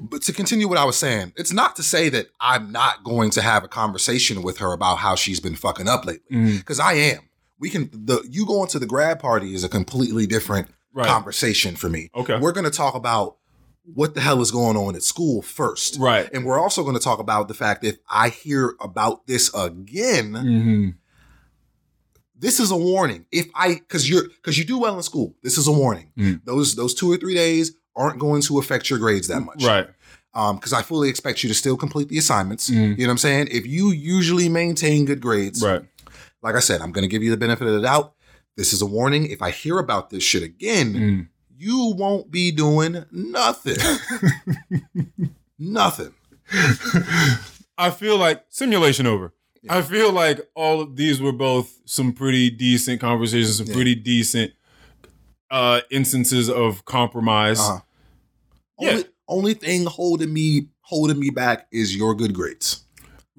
but 0.00 0.22
to 0.22 0.32
continue 0.32 0.68
what 0.68 0.78
I 0.78 0.84
was 0.84 0.96
saying, 0.96 1.32
it's 1.36 1.52
not 1.52 1.74
to 1.76 1.82
say 1.82 2.08
that 2.10 2.26
I'm 2.40 2.70
not 2.70 3.02
going 3.04 3.30
to 3.30 3.42
have 3.42 3.64
a 3.64 3.68
conversation 3.68 4.42
with 4.42 4.58
her 4.58 4.72
about 4.72 4.96
how 4.98 5.14
she's 5.14 5.40
been 5.40 5.56
fucking 5.56 5.88
up 5.88 6.04
lately, 6.04 6.56
because 6.58 6.80
I 6.80 6.92
am. 6.94 7.20
We 7.58 7.68
can 7.68 7.90
the 7.92 8.26
you 8.30 8.46
going 8.46 8.68
to 8.68 8.78
the 8.78 8.86
grad 8.86 9.20
party 9.20 9.54
is 9.54 9.64
a 9.64 9.68
completely 9.68 10.26
different 10.26 10.68
Right. 10.92 11.06
conversation 11.06 11.76
for 11.76 11.88
me. 11.88 12.10
Okay. 12.14 12.38
we're 12.38 12.52
going 12.52 12.64
to 12.64 12.70
talk 12.70 12.94
about 12.96 13.36
what 13.94 14.14
the 14.14 14.20
hell 14.20 14.40
is 14.40 14.50
going 14.50 14.76
on 14.76 14.94
at 14.96 15.02
school 15.02 15.40
first, 15.42 15.96
Right. 15.98 16.28
and 16.32 16.44
we're 16.44 16.58
also 16.60 16.82
going 16.82 16.96
to 16.96 17.02
talk 17.02 17.18
about 17.18 17.48
the 17.48 17.54
fact 17.54 17.82
that 17.82 17.88
if 17.94 17.96
I 18.10 18.28
hear 18.28 18.74
about 18.80 19.26
this 19.26 19.50
again, 19.54 20.32
Mm-hmm. 20.32 20.88
this 22.38 22.60
is 22.60 22.70
a 22.70 22.76
warning. 22.76 23.26
If 23.32 23.46
I 23.54 23.74
because 23.74 24.08
you're 24.08 24.24
because 24.28 24.58
you 24.58 24.64
do 24.64 24.78
well 24.78 24.96
in 24.96 25.02
school, 25.02 25.34
this 25.42 25.58
is 25.58 25.66
a 25.66 25.72
warning. 25.72 26.12
Mm. 26.18 26.44
Those 26.44 26.74
those 26.74 26.94
two 26.94 27.10
or 27.12 27.16
three 27.16 27.34
days 27.34 27.72
aren't 27.96 28.18
going 28.18 28.42
to 28.42 28.58
affect 28.58 28.88
your 28.88 28.98
grades 28.98 29.28
that 29.28 29.40
much, 29.40 29.64
Right. 29.64 29.88
um, 30.34 30.56
because 30.56 30.72
I 30.72 30.82
fully 30.82 31.08
expect 31.08 31.42
you 31.42 31.48
to 31.48 31.54
still 31.54 31.76
complete 31.76 32.08
the 32.08 32.18
assignments. 32.18 32.70
Mhm. 32.70 32.74
You 32.74 32.96
know 32.98 33.04
what 33.06 33.10
I'm 33.12 33.18
saying? 33.18 33.48
If 33.50 33.66
you 33.66 33.90
usually 33.90 34.48
maintain 34.48 35.04
good 35.04 35.20
grades, 35.20 35.60
Right. 35.62 35.82
like 36.42 36.54
I 36.54 36.60
said, 36.60 36.80
I'm 36.80 36.92
going 36.92 37.02
to 37.02 37.08
give 37.08 37.22
you 37.22 37.30
the 37.30 37.36
benefit 37.36 37.66
of 37.66 37.74
the 37.74 37.80
doubt. 37.82 38.14
This 38.56 38.72
is 38.72 38.82
a 38.82 38.86
warning. 38.86 39.26
If 39.26 39.42
I 39.42 39.50
hear 39.50 39.78
about 39.78 40.10
this 40.10 40.22
shit 40.22 40.42
again, 40.42 40.94
Mm. 40.94 41.28
you 41.58 41.94
won't 41.96 42.30
be 42.30 42.50
doing 42.50 43.04
nothing. 43.10 43.76
nothing. 45.58 46.14
I 47.78 47.90
feel 47.90 48.18
like 48.18 48.44
simulation 48.48 49.06
over. 49.06 49.32
I 49.68 49.82
feel 49.82 50.10
like 50.12 50.40
all 50.54 50.80
of 50.80 50.96
these 50.96 51.20
were 51.20 51.32
both 51.32 51.78
some 51.84 52.12
pretty 52.12 52.50
decent 52.50 53.00
conversations, 53.00 53.58
some 53.58 53.66
Yeah. 53.66 53.74
pretty 53.74 53.94
decent 53.94 54.52
uh 55.50 55.80
instances 55.90 56.48
of 56.48 56.84
compromise. 56.84 57.58
Uh-huh. 57.60 57.80
Yeah. 58.78 58.90
Only, 58.90 59.04
only 59.28 59.54
thing 59.54 59.84
holding 59.86 60.32
me 60.32 60.68
holding 60.82 61.18
me 61.18 61.30
back 61.30 61.66
is 61.72 61.94
your 61.94 62.14
good 62.14 62.32
grades. 62.34 62.84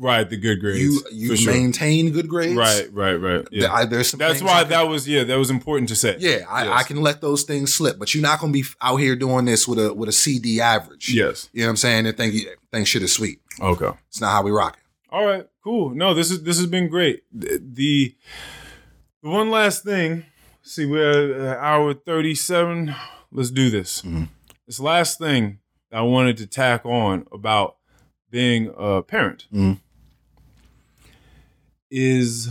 Right, 0.04 0.28
the 0.28 0.36
good 0.38 0.60
grades. 0.60 0.80
you 0.80 1.00
you 1.12 1.36
sure. 1.36 1.54
maintain 1.54 2.10
good 2.12 2.28
grades. 2.28 2.56
Right, 2.56 2.90
right, 2.92 3.14
right. 3.14 3.48
Yeah. 3.52 3.72
I- 3.72 3.86
there's 3.86 4.12
That's 4.14 4.42
why 4.42 4.64
that 4.64 4.82
was 4.88 5.08
yeah, 5.08 5.24
that 5.26 5.38
was 5.38 5.52
important 5.52 5.90
to 5.90 5.96
say. 5.96 6.16
Yeah, 6.20 6.40
I, 6.50 6.64
Yes. 6.66 6.74
I 6.80 6.84
can 6.84 7.02
let 7.04 7.22
those 7.22 7.44
things 7.44 7.72
slip, 7.74 8.00
but 8.00 8.14
you're 8.16 8.24
not 8.24 8.40
gonna 8.40 8.52
be 8.52 8.66
out 8.82 8.98
here 8.98 9.16
doing 9.16 9.46
this 9.46 9.68
with 9.68 9.78
a 9.78 9.94
with 9.94 10.10
a 10.10 10.12
CD 10.12 10.60
average. 10.60 11.14
Yes. 11.14 11.50
You 11.54 11.62
know 11.62 11.68
what 11.68 11.70
I'm 11.72 11.78
saying? 11.78 12.08
And 12.08 12.18
think 12.18 12.34
think 12.72 12.88
shit 12.88 13.04
is 13.04 13.14
sweet. 13.14 13.42
Okay. 13.60 13.92
It's 14.10 14.20
not 14.20 14.32
how 14.32 14.42
we 14.42 14.50
rock 14.50 14.78
it. 14.78 14.84
All 15.14 15.26
right, 15.26 15.46
cool. 15.64 15.92
No, 15.92 16.14
this 16.16 16.32
is 16.32 16.42
this 16.44 16.58
has 16.58 16.66
been 16.68 16.88
great. 16.88 17.22
The 17.32 17.62
the, 17.64 18.16
one 19.22 19.52
last 19.52 19.84
thing. 19.84 20.26
See, 20.64 20.86
we're 20.86 21.48
at 21.48 21.58
hour 21.60 21.94
thirty-seven. 21.94 22.96
Let's 23.32 23.52
do 23.52 23.70
this. 23.70 24.02
Mhm. 24.02 24.30
This 24.66 24.80
last 24.80 25.20
thing 25.20 25.60
I 25.92 26.02
wanted 26.02 26.38
to 26.38 26.48
tack 26.48 26.86
on 26.86 27.28
about 27.32 27.76
being 28.30 28.74
a 28.78 29.02
parent 29.02 29.48
Mhm. 29.54 29.80
Is, 31.92 32.50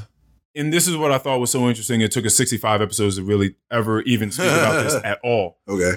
and 0.55 0.73
this 0.73 0.87
is 0.87 0.97
what 0.97 1.11
I 1.11 1.19
thought 1.19 1.41
was 1.41 1.51
so 1.51 1.69
interesting. 1.69 2.01
It 2.03 2.13
took 2.13 2.25
us 2.27 2.35
sixty-five 2.37 2.81
episodes 2.83 3.17
to 3.17 3.23
really 3.25 3.57
ever 3.71 4.03
even 4.03 4.31
speak 4.31 4.47
about 4.47 4.85
this 4.85 4.95
at 5.05 5.19
all. 5.25 5.59
Okay. 5.67 5.95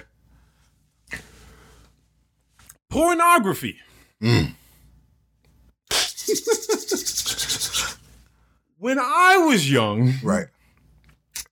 Pornography. 2.90 3.78
Mm. 4.22 4.54
When 8.78 9.00
I 9.00 9.38
was 9.38 9.72
young, 9.72 10.14
Right. 10.22 10.48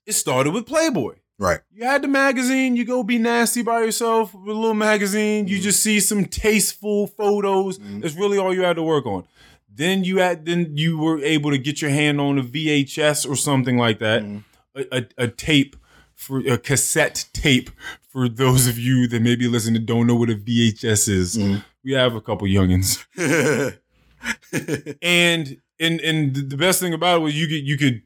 it 0.05 0.13
started 0.13 0.53
with 0.53 0.65
Playboy. 0.65 1.15
Right. 1.39 1.59
You 1.73 1.85
had 1.85 2.01
the 2.03 2.07
magazine, 2.07 2.75
you 2.75 2.85
go 2.85 3.01
be 3.03 3.17
nasty 3.17 3.63
by 3.63 3.79
yourself 3.79 4.33
with 4.33 4.55
a 4.55 4.59
little 4.59 4.73
magazine, 4.75 5.45
Mm-hmm. 5.45 5.53
you 5.55 5.59
just 5.61 5.81
see 5.81 5.99
some 5.99 6.25
tasteful 6.25 7.07
photos. 7.07 7.79
That's 7.81 8.15
really 8.15 8.37
all 8.37 8.53
you 8.53 8.61
had 8.63 8.75
to 8.75 8.83
work 8.83 9.05
on. 9.05 9.23
Then 9.73 10.03
you 10.03 10.17
had 10.17 10.45
then 10.45 10.75
you 10.77 10.97
were 10.97 11.19
able 11.19 11.51
to 11.51 11.57
get 11.57 11.81
your 11.81 11.91
hand 11.91 12.19
on 12.19 12.37
a 12.37 12.43
VHS 12.43 13.29
or 13.29 13.35
something 13.35 13.77
like 13.77 13.99
that. 13.99 14.21
Mhm. 14.23 14.43
A, 14.75 14.97
a, 14.97 15.05
a 15.17 15.27
tape 15.27 15.75
for 16.15 16.39
a 16.39 16.57
cassette 16.57 17.25
tape 17.33 17.69
for 18.09 18.29
those 18.29 18.67
of 18.67 18.77
you 18.77 19.07
that 19.07 19.21
maybe 19.21 19.47
listen 19.47 19.75
and 19.75 19.85
don't 19.85 20.07
know 20.07 20.15
what 20.15 20.29
a 20.29 20.35
VHS 20.35 21.07
is. 21.09 21.37
Mhm. 21.37 21.63
We 21.83 21.93
have 21.93 22.15
a 22.15 22.21
couple 22.21 22.47
youngins. 22.47 23.03
and 25.01 25.57
and 25.79 25.99
and 26.01 26.35
the 26.35 26.57
best 26.57 26.79
thing 26.79 26.93
about 26.93 27.17
it 27.17 27.21
was 27.21 27.35
you 27.39 27.47
could 27.47 27.67
you 27.67 27.77
could 27.77 28.01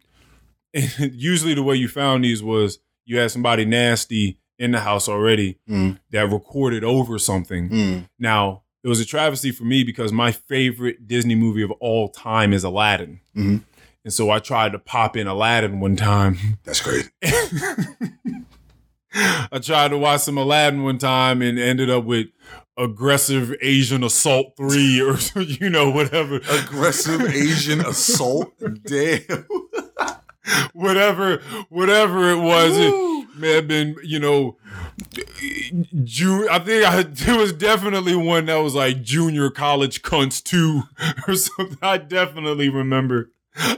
usually 1.14 1.54
the 1.54 1.64
way 1.64 1.76
you 1.76 1.88
found 1.88 2.24
these 2.24 2.44
was 2.44 2.80
you 3.06 3.18
had 3.18 3.32
somebody 3.32 3.66
nasty 3.66 4.38
in 4.58 4.72
the 4.72 4.80
house 4.80 5.10
already 5.10 5.58
Mm. 5.70 6.00
that 6.12 6.32
recorded 6.32 6.84
over 6.84 7.20
something. 7.20 7.70
Mm. 7.70 8.10
Now 8.20 8.64
it 8.86 8.88
was 8.88 9.00
a 9.00 9.06
travesty 9.06 9.52
for 9.52 9.64
me 9.64 9.84
because 9.84 10.14
my 10.14 10.32
favorite 10.32 11.08
Disney 11.08 11.34
movie 11.36 11.64
of 11.64 11.72
all 11.82 12.08
time 12.08 12.54
is 12.54 12.64
Aladdin, 12.64 13.20
Mhm. 13.36 13.64
and 14.04 14.14
so 14.14 14.30
I 14.30 14.38
tried 14.40 14.74
to 14.74 14.80
pop 14.80 15.18
in 15.18 15.26
Aladdin 15.26 15.80
one 15.80 15.96
time. 15.96 16.38
That's 16.64 16.80
crazy. 16.82 17.10
I 19.14 19.60
tried 19.62 19.90
to 19.90 19.98
watch 19.98 20.22
some 20.22 20.38
Aladdin 20.38 20.84
one 20.84 20.98
time 20.98 21.42
and 21.42 21.58
ended 21.58 21.90
up 21.90 22.04
with 22.04 22.28
aggressive 22.78 23.56
Asian 23.62 24.04
assault 24.04 24.54
three 24.58 25.02
or 25.02 25.18
you 25.42 25.70
know 25.70 25.90
whatever 25.90 26.42
Aggressive 26.50 27.22
Asian 27.22 27.80
assault. 27.82 28.52
Damn. 28.86 29.22
whatever 30.74 31.42
whatever 31.70 32.30
it 32.32 32.40
was 32.40 32.78
it 32.78 33.28
may 33.38 33.54
have 33.54 33.68
been 33.68 33.96
you 34.04 34.20
know 34.20 34.58
Ju- 36.04 36.48
I 36.50 36.60
think 36.60 36.86
I, 36.86 37.04
there 37.04 37.38
was 37.38 37.54
definitely 37.54 38.16
one 38.16 38.46
that 38.48 38.58
was 38.58 38.76
like 38.76 39.02
junior 39.04 39.50
college 39.50 40.02
cunts 40.02 40.42
too 40.44 40.84
or 41.28 41.36
something. 41.36 41.78
I 41.82 41.98
definitely 41.98 42.70
remember. 42.70 43.32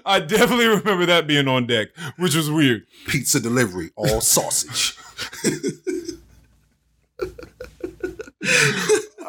I 0.05 0.19
definitely 0.19 0.65
remember 0.67 1.05
that 1.05 1.27
being 1.27 1.47
on 1.47 1.67
deck, 1.67 1.89
which 2.17 2.35
was 2.35 2.49
weird. 2.49 2.87
Pizza 3.07 3.39
delivery, 3.39 3.91
all 3.95 4.21
sausage. 4.21 4.97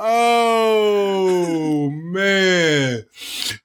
Oh 0.01 1.91
man. 1.91 3.05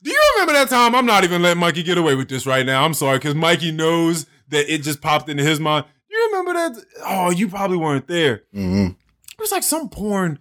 Do 0.02 0.10
you 0.12 0.22
remember 0.34 0.54
that 0.54 0.70
time? 0.70 0.96
I'm 0.96 1.06
not 1.06 1.24
even 1.24 1.44
letting 1.44 1.60
Mikey 1.60 1.84
get 1.84 1.98
away 2.00 2.16
with 2.16 2.28
this 2.28 2.46
right 2.48 2.66
now. 2.66 2.84
I'm 2.84 2.94
sorry, 2.96 3.20
because 3.20 3.36
Mikey 3.36 3.72
knows 3.72 4.26
that 4.50 4.74
it 4.74 4.80
just 4.80 5.00
popped 5.02 5.30
into 5.30 5.44
his 5.44 5.60
mind. 5.60 5.86
You 6.32 6.38
remember 6.38 6.54
that? 6.54 6.86
Oh, 7.06 7.30
you 7.32 7.48
probably 7.48 7.78
weren't 7.78 8.08
there. 8.08 8.44
hmm 8.54 8.88
It 8.88 9.40
was 9.40 9.52
like 9.52 9.64
some 9.64 9.90
porn 9.90 10.40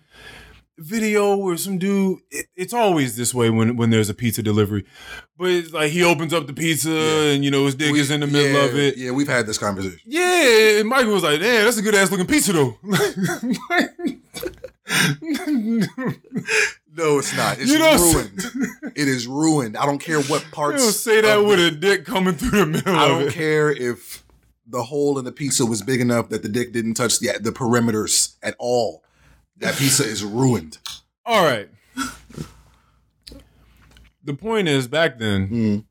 video 0.79 1.37
where 1.37 1.57
some 1.57 1.79
dude. 1.79 2.19
It, 2.31 2.47
it's 2.57 2.73
always 2.73 3.17
this 3.17 3.33
way 3.35 3.51
when 3.51 3.77
when 3.77 3.91
there's 3.91 4.09
a 4.11 4.15
pizza 4.15 4.43
delivery, 4.43 4.85
but 5.39 5.49
it's 5.51 5.73
like 5.73 5.93
he 5.93 6.03
opens 6.03 6.33
up 6.33 6.47
the 6.47 6.53
pizza 6.55 6.91
and 6.91 7.45
you 7.45 7.51
know 7.51 7.65
his 7.67 7.75
dick 7.75 7.93
We- 7.93 8.01
is 8.01 8.11
in 8.11 8.21
the 8.21 8.27
middle 8.27 8.53
yeah, 8.61 8.65
of 8.69 8.77
it. 8.77 8.97
Yeah, 8.97 9.11
we've 9.13 9.29
had 9.29 9.47
this 9.47 9.59
conversation. 9.59 9.99
Yeah, 10.07 10.79
and 10.81 10.89
Michael 10.89 11.13
was 11.15 11.23
like, 11.23 11.41
"Damn, 11.41 11.65
that's 11.65 11.77
a 11.79 11.83
good 11.83 11.95
ass 11.95 12.11
looking 12.11 12.27
pizza 12.27 12.53
though." 12.53 12.79
No, 16.95 17.19
it's 17.19 17.35
not. 17.35 17.59
It's 17.59 17.71
You 17.71 17.79
don't 17.79 17.99
ruined. 18.15 18.93
it 18.95 19.09
is 19.09 19.27
ruined. 19.27 19.79
I 19.79 19.87
don't 19.87 19.99
care 19.99 20.21
what 20.21 20.45
You 20.45 20.51
parts. 20.51 20.83
don't 20.83 20.93
say 20.93 21.23
that 21.23 21.39
of 21.39 21.47
with 21.47 21.59
the- 21.59 21.69
a 21.69 21.71
dick 21.71 22.05
coming 22.05 22.35
through 22.35 22.51
the 22.59 22.67
middle 22.67 22.95
I 22.95 23.09
don't 23.09 23.29
it. 23.29 23.33
care 23.33 23.71
if 23.71 24.22
the 24.73 24.83
hole 24.85 25.19
in 25.19 25.25
the 25.25 25.31
pizza 25.33 25.65
was 25.65 25.83
big 25.83 26.01
enough 26.01 26.29
that 26.31 26.43
the 26.43 26.49
dick 26.49 26.73
didn't 26.73 26.95
touch 26.95 27.21
the 27.21 27.39
the 27.41 27.53
perimeters 27.53 28.35
at 28.43 28.57
all. 28.59 29.05
That 29.59 29.77
pizza 29.77 30.03
is 30.05 30.25
ruined. 30.25 30.79
All 31.25 31.45
right. 31.45 31.69
The 34.25 34.35
point 34.35 34.69
is, 34.69 34.87
back 34.89 35.19
then, 35.19 35.49
Mm. 35.49 35.85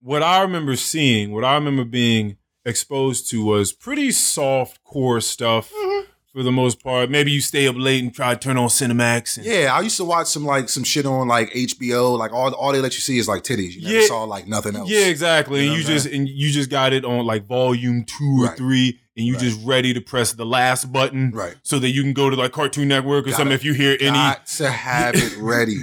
what 0.00 0.22
I 0.22 0.40
remember 0.42 0.74
seeing, 0.76 1.32
what 1.32 1.44
I 1.44 1.54
remember 1.54 1.84
being 1.84 2.36
exposed 2.64 3.28
to 3.30 3.44
was 3.44 3.72
pretty 3.72 4.10
soft 4.10 4.82
core 4.84 5.20
stuff 5.20 5.70
Mm-hmm. 5.70 5.91
For 6.32 6.42
the 6.42 6.52
most 6.52 6.82
part. 6.82 7.10
Maybe 7.10 7.30
you 7.30 7.40
stay 7.40 7.66
up 7.68 7.76
late 7.76 8.02
and 8.02 8.14
try 8.14 8.32
to 8.34 8.40
turn 8.40 8.56
on 8.56 8.68
Cinemax. 8.68 9.36
And, 9.36 9.46
Yeah, 9.46 9.70
I 9.74 9.80
used 9.82 9.96
to 9.98 10.04
watch 10.04 10.28
some 10.28 10.44
like 10.46 10.68
some 10.68 10.84
shit 10.84 11.04
on 11.06 11.28
like 11.28 11.50
HBO. 11.52 12.16
Like 12.18 12.32
all 12.32 12.52
all 12.54 12.72
they 12.72 12.80
let 12.80 12.94
you 12.94 13.00
see 13.00 13.18
is 13.18 13.28
like 13.28 13.42
titties. 13.42 13.74
You 13.74 13.82
never 13.82 13.94
Yeah. 14.00 14.06
saw 14.06 14.24
like 14.24 14.46
nothing 14.46 14.74
else. 14.76 14.88
Yeah, 14.90 15.06
exactly. 15.06 15.60
You 15.64 15.66
know 15.66 15.72
and 15.74 15.82
you 15.82 15.86
just 15.88 16.06
and 16.06 16.28
you 16.28 16.50
just 16.50 16.70
got 16.70 16.92
it 16.92 17.04
on 17.04 17.26
like 17.26 17.46
volume 17.46 18.04
two 18.04 18.38
or 18.42 18.46
Right. 18.46 18.56
three, 18.56 18.98
and 19.16 19.26
you 19.26 19.34
Right. 19.34 19.42
just 19.42 19.60
ready 19.64 19.92
to 19.92 20.00
press 20.00 20.32
the 20.32 20.46
last 20.46 20.90
button, 20.92 21.30
Right. 21.32 21.54
So 21.62 21.78
that 21.78 21.90
you 21.90 22.02
can 22.02 22.14
go 22.14 22.30
to 22.30 22.36
like 22.36 22.52
Cartoon 22.52 22.88
Network 22.88 23.24
or 23.26 23.30
Gotta- 23.30 23.36
something 23.36 23.54
if 23.54 23.64
you 23.64 23.74
hear 23.74 23.96
any. 24.00 24.12
Got 24.12 24.46
to 24.46 24.70
have 24.70 25.14
it 25.14 25.36
ready. 25.38 25.76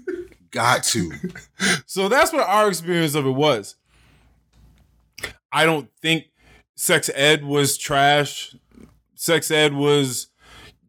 Got 0.52 0.82
to. 0.84 1.12
So 1.86 2.08
that's 2.08 2.32
what 2.32 2.46
our 2.46 2.68
experience 2.68 3.14
of 3.14 3.26
it 3.26 3.30
was. 3.32 3.74
I 5.52 5.64
don't 5.66 5.88
think 6.00 6.26
sex 6.76 7.10
ed 7.14 7.44
was 7.44 7.76
trash. 7.76 8.54
Sex 9.20 9.50
ed 9.50 9.74
was 9.74 10.28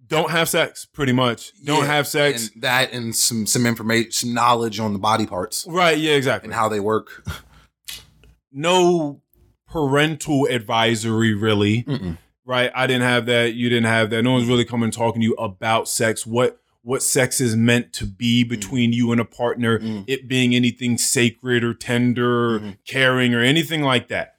don't 0.08 0.30
have 0.32 0.48
sex, 0.50 0.86
pretty 0.86 1.12
much. 1.14 1.52
Don't 1.64 1.82
Yeah, 1.82 1.86
have 1.88 2.08
sex. 2.08 2.52
And 2.54 2.62
that 2.64 2.94
and 2.94 3.16
some 3.16 3.46
some 3.48 3.66
information, 3.66 4.12
some 4.12 4.34
knowledge 4.34 4.80
on 4.80 4.94
the 4.94 5.00
body 5.00 5.26
parts 5.26 5.66
right, 5.68 5.98
yeah, 5.98 6.14
exactly. 6.14 6.48
and 6.48 6.54
how 6.54 6.70
they 6.70 6.80
work. 6.80 7.28
no 8.52 9.22
parental 9.68 10.46
advisory, 10.48 11.34
really. 11.34 11.84
Mm-mm. 11.84 12.18
Right? 12.46 12.72
I 12.74 12.88
didn't 12.88 13.04
have 13.04 13.28
that. 13.28 13.54
You 13.54 13.70
didn't 13.70 13.86
have 13.86 14.10
that. 14.10 14.24
No 14.24 14.32
one's 14.32 14.48
really 14.48 14.66
coming 14.66 14.90
talking 14.90 15.22
to 15.22 15.26
you 15.28 15.34
about 15.36 15.88
sex. 15.88 16.26
What 16.26 16.60
what 16.82 17.04
sex 17.04 17.42
is 17.42 17.56
meant 17.58 17.92
to 17.94 18.06
be 18.06 18.44
between 18.44 18.94
you 18.94 19.12
and 19.12 19.20
a 19.20 19.26
partner, 19.26 19.80
Mm. 19.80 20.06
it 20.08 20.28
being 20.30 20.56
anything 20.56 20.98
sacred 20.98 21.62
or 21.64 21.74
tender 21.74 22.56
or 22.56 22.60
Mhm. 22.62 22.78
caring 22.88 23.36
or 23.36 23.42
anything 23.42 23.82
like 23.84 24.08
that. 24.08 24.36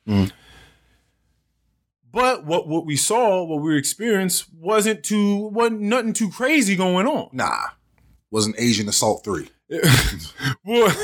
But 2.12 2.44
what 2.44 2.66
what 2.66 2.86
we 2.86 2.96
saw, 2.96 3.44
what 3.44 3.62
we 3.62 3.76
experienced, 3.76 4.46
wasn't 4.54 5.04
too 5.04 5.48
wasn't 5.48 5.82
nothing 5.82 6.12
too 6.12 6.30
crazy 6.30 6.76
going 6.76 7.06
on. 7.06 7.30
Nah, 7.32 7.68
wasn't 8.30 8.56
Asian 8.58 8.88
Assault 8.88 9.24
three. 9.24 9.48
well, 10.64 10.94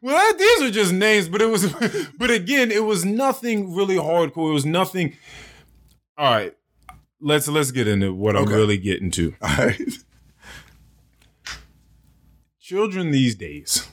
well, 0.00 0.36
these 0.36 0.62
are 0.62 0.70
just 0.70 0.92
names, 0.92 1.28
but 1.28 1.42
it 1.42 1.46
was, 1.46 1.72
but 2.18 2.30
again, 2.30 2.70
it 2.70 2.84
was 2.84 3.04
nothing 3.04 3.74
really 3.74 3.96
hardcore. 3.96 4.50
It 4.50 4.54
was 4.54 4.66
nothing. 4.66 5.16
All 6.16 6.32
right, 6.32 6.56
let's 7.20 7.48
let's 7.48 7.70
get 7.70 7.88
into 7.88 8.14
what 8.14 8.36
I'm 8.36 8.46
really 8.46 8.78
getting 8.78 9.10
to. 9.12 9.34
All 9.40 9.56
right. 9.56 9.80
Children 12.60 13.12
these 13.12 13.34
days 13.34 13.88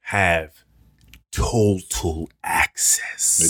have 0.00 0.62
total 1.32 2.28
access. 2.44 3.38
They 3.38 3.46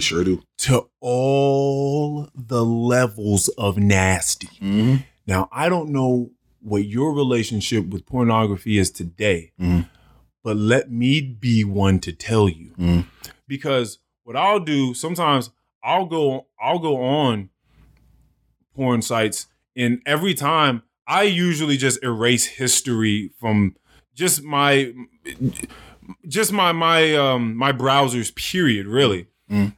sure 0.00 0.24
do. 0.24 0.42
to 0.58 0.88
all 1.00 2.28
the 2.34 2.64
levels 2.64 3.48
of 3.56 3.78
nasty. 3.78 4.48
Mm-hmm. 4.60 4.96
Now, 5.26 5.48
I 5.52 5.68
don't 5.68 5.90
know 5.90 6.30
what 6.60 6.84
your 6.84 7.12
relationship 7.14 7.86
with 7.86 8.06
pornography 8.06 8.78
is 8.78 8.90
today, 8.90 9.52
Mhm. 9.60 9.88
but 10.42 10.56
let 10.56 10.90
me 10.90 11.20
be 11.20 11.62
one 11.64 12.00
to 12.00 12.12
tell 12.12 12.48
you. 12.48 12.72
Mhm. 12.78 13.06
Because 13.46 13.98
what 14.24 14.36
I'll 14.36 14.60
do, 14.60 14.92
sometimes 14.94 15.50
I'll 15.84 16.06
go 16.06 16.46
I'll 16.60 16.80
go 16.80 16.96
on 17.02 17.50
porn 18.74 19.02
sites 19.02 19.46
and 19.76 20.00
every 20.06 20.34
time 20.34 20.82
I 21.06 21.22
usually 21.22 21.76
just 21.76 22.02
erase 22.02 22.44
history 22.46 23.30
from 23.38 23.76
just 24.14 24.42
my 24.42 24.92
just 26.26 26.52
my 26.52 26.72
my 26.72 27.14
um 27.14 27.56
my 27.56 27.72
browsers 27.72 28.34
period, 28.34 28.86
really. 28.86 29.26
Mhm. 29.50 29.74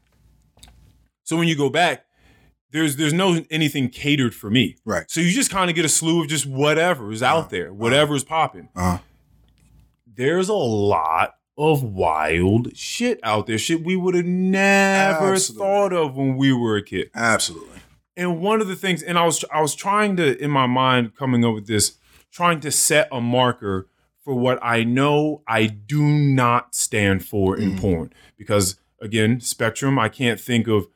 So 1.24 1.36
when 1.36 1.48
you 1.48 1.56
go 1.56 1.68
back, 1.68 2.04
there's 2.70 2.96
there's 2.96 3.12
no 3.12 3.44
anything 3.50 3.88
catered 3.88 4.34
for 4.34 4.50
me. 4.50 4.76
Right. 4.84 5.10
So 5.10 5.20
you 5.20 5.30
just 5.30 5.50
kind 5.50 5.70
of 5.70 5.76
get 5.76 5.84
a 5.84 5.88
slew 5.88 6.22
of 6.22 6.28
just 6.28 6.46
whatever 6.46 7.10
is 7.12 7.22
out 7.22 7.44
Uh, 7.46 7.48
there, 7.48 7.72
whatever 7.72 8.14
is 8.14 8.24
popping. 8.24 8.68
Uh, 8.76 8.98
There's 10.06 10.48
a 10.48 10.54
lot 10.54 11.34
of 11.56 11.82
wild 11.82 12.76
shit 12.76 13.20
out 13.22 13.46
there, 13.46 13.58
shit 13.58 13.84
we 13.84 13.94
would 13.96 14.14
have 14.14 14.24
never 14.24 15.32
Absolutely. 15.34 15.64
thought 15.66 15.92
of 15.92 16.16
when 16.16 16.36
we 16.36 16.52
were 16.52 16.76
a 16.76 16.82
kid. 16.82 17.10
absolutely. 17.14 17.78
And 18.16 18.40
one 18.40 18.60
of 18.60 18.66
the 18.66 18.74
things, 18.76 19.00
and 19.02 19.16
I 19.18 19.24
was 19.24 19.44
I 19.52 19.60
was 19.60 19.74
trying 19.76 20.16
to 20.16 20.36
in 20.42 20.50
my 20.50 20.66
mind 20.66 21.14
coming 21.16 21.44
up 21.44 21.54
with 21.54 21.66
this, 21.68 21.98
trying 22.32 22.58
to 22.60 22.70
set 22.72 23.08
a 23.12 23.20
marker 23.20 23.88
for 24.24 24.34
what 24.34 24.58
I 24.60 24.82
know 24.84 25.42
I 25.46 25.66
do 25.66 26.02
not 26.02 26.74
stand 26.74 27.24
for 27.24 27.56
in 27.56 27.72
Mhm. 27.76 27.80
porn. 27.80 28.12
Because 28.36 28.78
again, 29.00 29.40
spectrum, 29.40 29.98
I 29.98 30.08
can't 30.08 30.40
think 30.40 30.66
of 30.68 30.88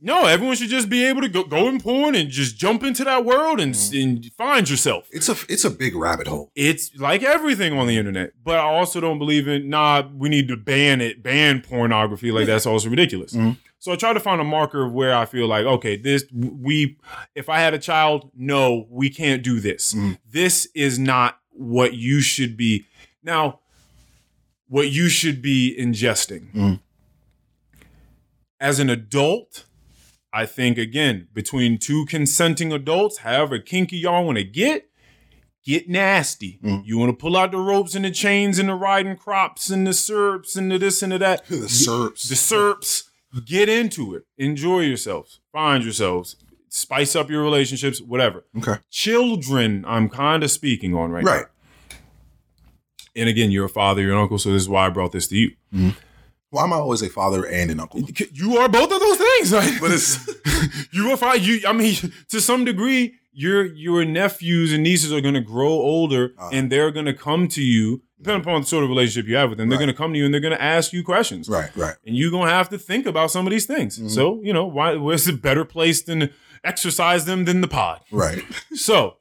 no, 0.00 0.26
everyone 0.26 0.54
should 0.56 0.68
just 0.68 0.90
be 0.90 1.04
able 1.06 1.22
to 1.22 1.28
go, 1.28 1.42
go 1.42 1.66
in 1.68 1.80
porn 1.80 2.14
and 2.14 2.28
just 2.28 2.56
jump 2.58 2.82
into 2.84 3.02
that 3.04 3.24
world 3.24 3.58
and, 3.60 3.74
and 3.94 4.24
find 4.36 4.68
yourself. 4.68 5.08
It's 5.10 5.28
a 5.28 5.34
it's 5.48 5.64
a 5.64 5.70
big 5.70 5.96
rabbit 5.96 6.26
hole. 6.28 6.52
It's 6.54 6.94
like 6.96 7.22
everything 7.22 7.76
on 7.76 7.86
the 7.86 7.96
internet. 7.96 8.32
But 8.44 8.58
I 8.58 8.62
also 8.64 9.00
don't 9.00 9.18
believe 9.18 9.48
in, 9.48 9.70
nah, 9.70 10.02
we 10.14 10.28
need 10.28 10.48
to 10.48 10.56
ban 10.56 11.00
it, 11.00 11.22
ban 11.22 11.62
pornography. 11.62 12.30
Like 12.30 12.46
that's 12.46 12.66
also 12.66 12.90
ridiculous. 12.90 13.32
Mhm. 13.32 13.56
So 13.78 13.90
I 13.90 13.96
try 13.96 14.12
to 14.12 14.20
find 14.20 14.38
a 14.40 14.44
marker 14.44 14.84
of 14.84 14.92
where 14.92 15.14
I 15.16 15.24
feel 15.24 15.46
like, 15.48 15.64
okay, 15.64 15.96
this, 15.96 16.24
we, 16.30 16.98
if 17.34 17.48
I 17.48 17.60
had 17.60 17.72
a 17.72 17.78
child, 17.78 18.30
no, 18.36 18.86
we 18.90 19.08
can't 19.08 19.42
do 19.42 19.58
this. 19.60 19.94
Mhm. 19.94 20.18
This 20.30 20.68
is 20.74 20.98
not 20.98 21.38
what 21.52 21.94
you 21.94 22.20
should 22.20 22.58
be. 22.58 22.84
Now, 23.24 23.60
what 24.68 24.90
you 24.90 25.08
should 25.08 25.40
be 25.40 25.74
ingesting. 25.80 26.78
As 28.60 28.78
an 28.78 28.90
adult, 28.90 29.64
I 30.32 30.46
think, 30.46 30.76
again, 30.78 31.28
between 31.32 31.78
two 31.78 32.04
consenting 32.06 32.72
adults, 32.72 33.18
however 33.18 33.58
kinky 33.58 33.96
y'all 33.96 34.24
want 34.26 34.38
to 34.38 34.44
get, 34.44 34.90
get 35.64 35.88
nasty. 35.88 36.58
Mm. 36.62 36.82
You 36.84 36.98
want 36.98 37.10
to 37.10 37.16
pull 37.16 37.36
out 37.36 37.52
the 37.52 37.58
ropes 37.58 37.94
and 37.94 38.04
the 38.04 38.10
chains 38.10 38.58
and 38.58 38.68
the 38.68 38.74
riding 38.74 39.16
crops 39.16 39.70
and 39.70 39.86
the 39.86 39.94
syrups 39.94 40.56
and 40.56 40.70
the 40.70 40.78
this 40.78 41.02
and 41.02 41.12
the 41.12 41.18
that. 41.18 41.46
The 41.46 41.56
SERPs. 41.56 42.28
The 42.28 42.36
syrups. 42.36 43.10
Get 43.46 43.68
into 43.68 44.14
it. 44.14 44.24
Enjoy 44.36 44.80
yourselves. 44.80 45.40
Find 45.52 45.82
yourselves. 45.84 46.36
Spice 46.68 47.16
up 47.16 47.30
your 47.30 47.42
relationships, 47.42 48.00
whatever. 48.00 48.44
Okay. 48.58 48.76
Children, 48.90 49.84
I'm 49.88 50.08
kind 50.08 50.42
of 50.44 50.50
speaking 50.50 50.94
on 50.94 51.10
right, 51.10 51.24
Right. 51.24 51.44
now. 51.90 51.96
And 53.16 53.28
again, 53.28 53.50
you're 53.50 53.64
a 53.64 53.68
father, 53.68 54.02
you're 54.02 54.12
an 54.12 54.18
uncle, 54.20 54.38
so 54.38 54.52
this 54.52 54.62
is 54.62 54.68
why 54.68 54.86
I 54.86 54.88
brought 54.90 55.10
this 55.12 55.26
to 55.28 55.36
you. 55.36 55.92
Why 56.50 56.64
am 56.64 56.72
I 56.72 56.76
always 56.76 57.00
a 57.02 57.08
father 57.08 57.44
and 57.46 57.70
an 57.70 57.78
uncle? 57.80 58.02
You 58.32 58.58
are 58.58 58.68
both 58.68 58.90
of 58.92 58.98
those 59.00 59.16
things. 59.18 59.52
Like, 59.52 59.80
But 59.80 59.92
it's 59.92 60.28
you 60.92 61.10
are 61.12 61.16
fine. 61.16 61.42
You, 61.42 61.60
I 61.66 61.72
mean, 61.72 61.94
to 62.28 62.40
some 62.40 62.64
degree, 62.64 63.14
your 63.32 63.64
your 63.66 64.04
nephews 64.04 64.72
and 64.72 64.82
nieces 64.82 65.12
are 65.12 65.20
going 65.20 65.34
to 65.34 65.40
grow 65.40 65.68
older, 65.70 66.32
Uh-huh. 66.38 66.50
and 66.52 66.70
they're 66.70 66.90
going 66.90 67.06
to 67.06 67.14
come 67.14 67.46
to 67.48 67.62
you, 67.62 68.02
depending 68.18 68.40
upon 68.42 68.62
the 68.62 68.66
sort 68.66 68.82
of 68.82 68.90
relationship 68.90 69.28
you 69.28 69.36
have 69.36 69.48
with 69.50 69.58
them. 69.58 69.68
They're 69.68 69.78
Right. 69.78 69.84
going 69.86 69.94
to 69.94 69.98
come 70.02 70.12
to 70.12 70.18
you 70.18 70.24
and 70.24 70.34
they're 70.34 70.40
going 70.40 70.56
to 70.56 70.62
ask 70.62 70.92
you 70.92 71.04
questions, 71.04 71.48
right, 71.48 71.70
right. 71.76 71.94
and 72.04 72.16
you're 72.16 72.32
going 72.32 72.48
to 72.48 72.54
have 72.54 72.68
to 72.70 72.78
think 72.78 73.06
about 73.06 73.30
some 73.30 73.46
of 73.46 73.52
these 73.52 73.66
things. 73.66 73.98
Mhm. 74.00 74.10
So, 74.10 74.40
you 74.42 74.52
know, 74.52 74.66
why? 74.66 74.96
Where's 74.96 75.28
a 75.28 75.32
better 75.32 75.64
place 75.64 76.02
than 76.02 76.30
exercise 76.64 77.26
them 77.26 77.44
than 77.44 77.60
the 77.60 77.68
pod? 77.68 78.00
Right. 78.10 78.42
So, 78.74 79.18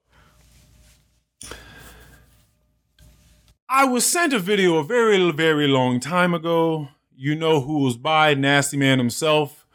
I 3.69 3.85
was 3.85 4.03
sent 4.03 4.33
a 4.33 4.39
video 4.39 4.77
a 4.77 4.83
very, 4.83 5.29
very 5.31 5.67
long 5.67 5.99
time 5.99 6.33
ago. 6.33 6.87
You 7.21 7.35
know 7.35 7.59
who 7.59 7.79
was 7.79 7.97
by 7.97 8.33
Nasty 8.33 8.77
Man 8.77 8.97
himself. 8.97 9.67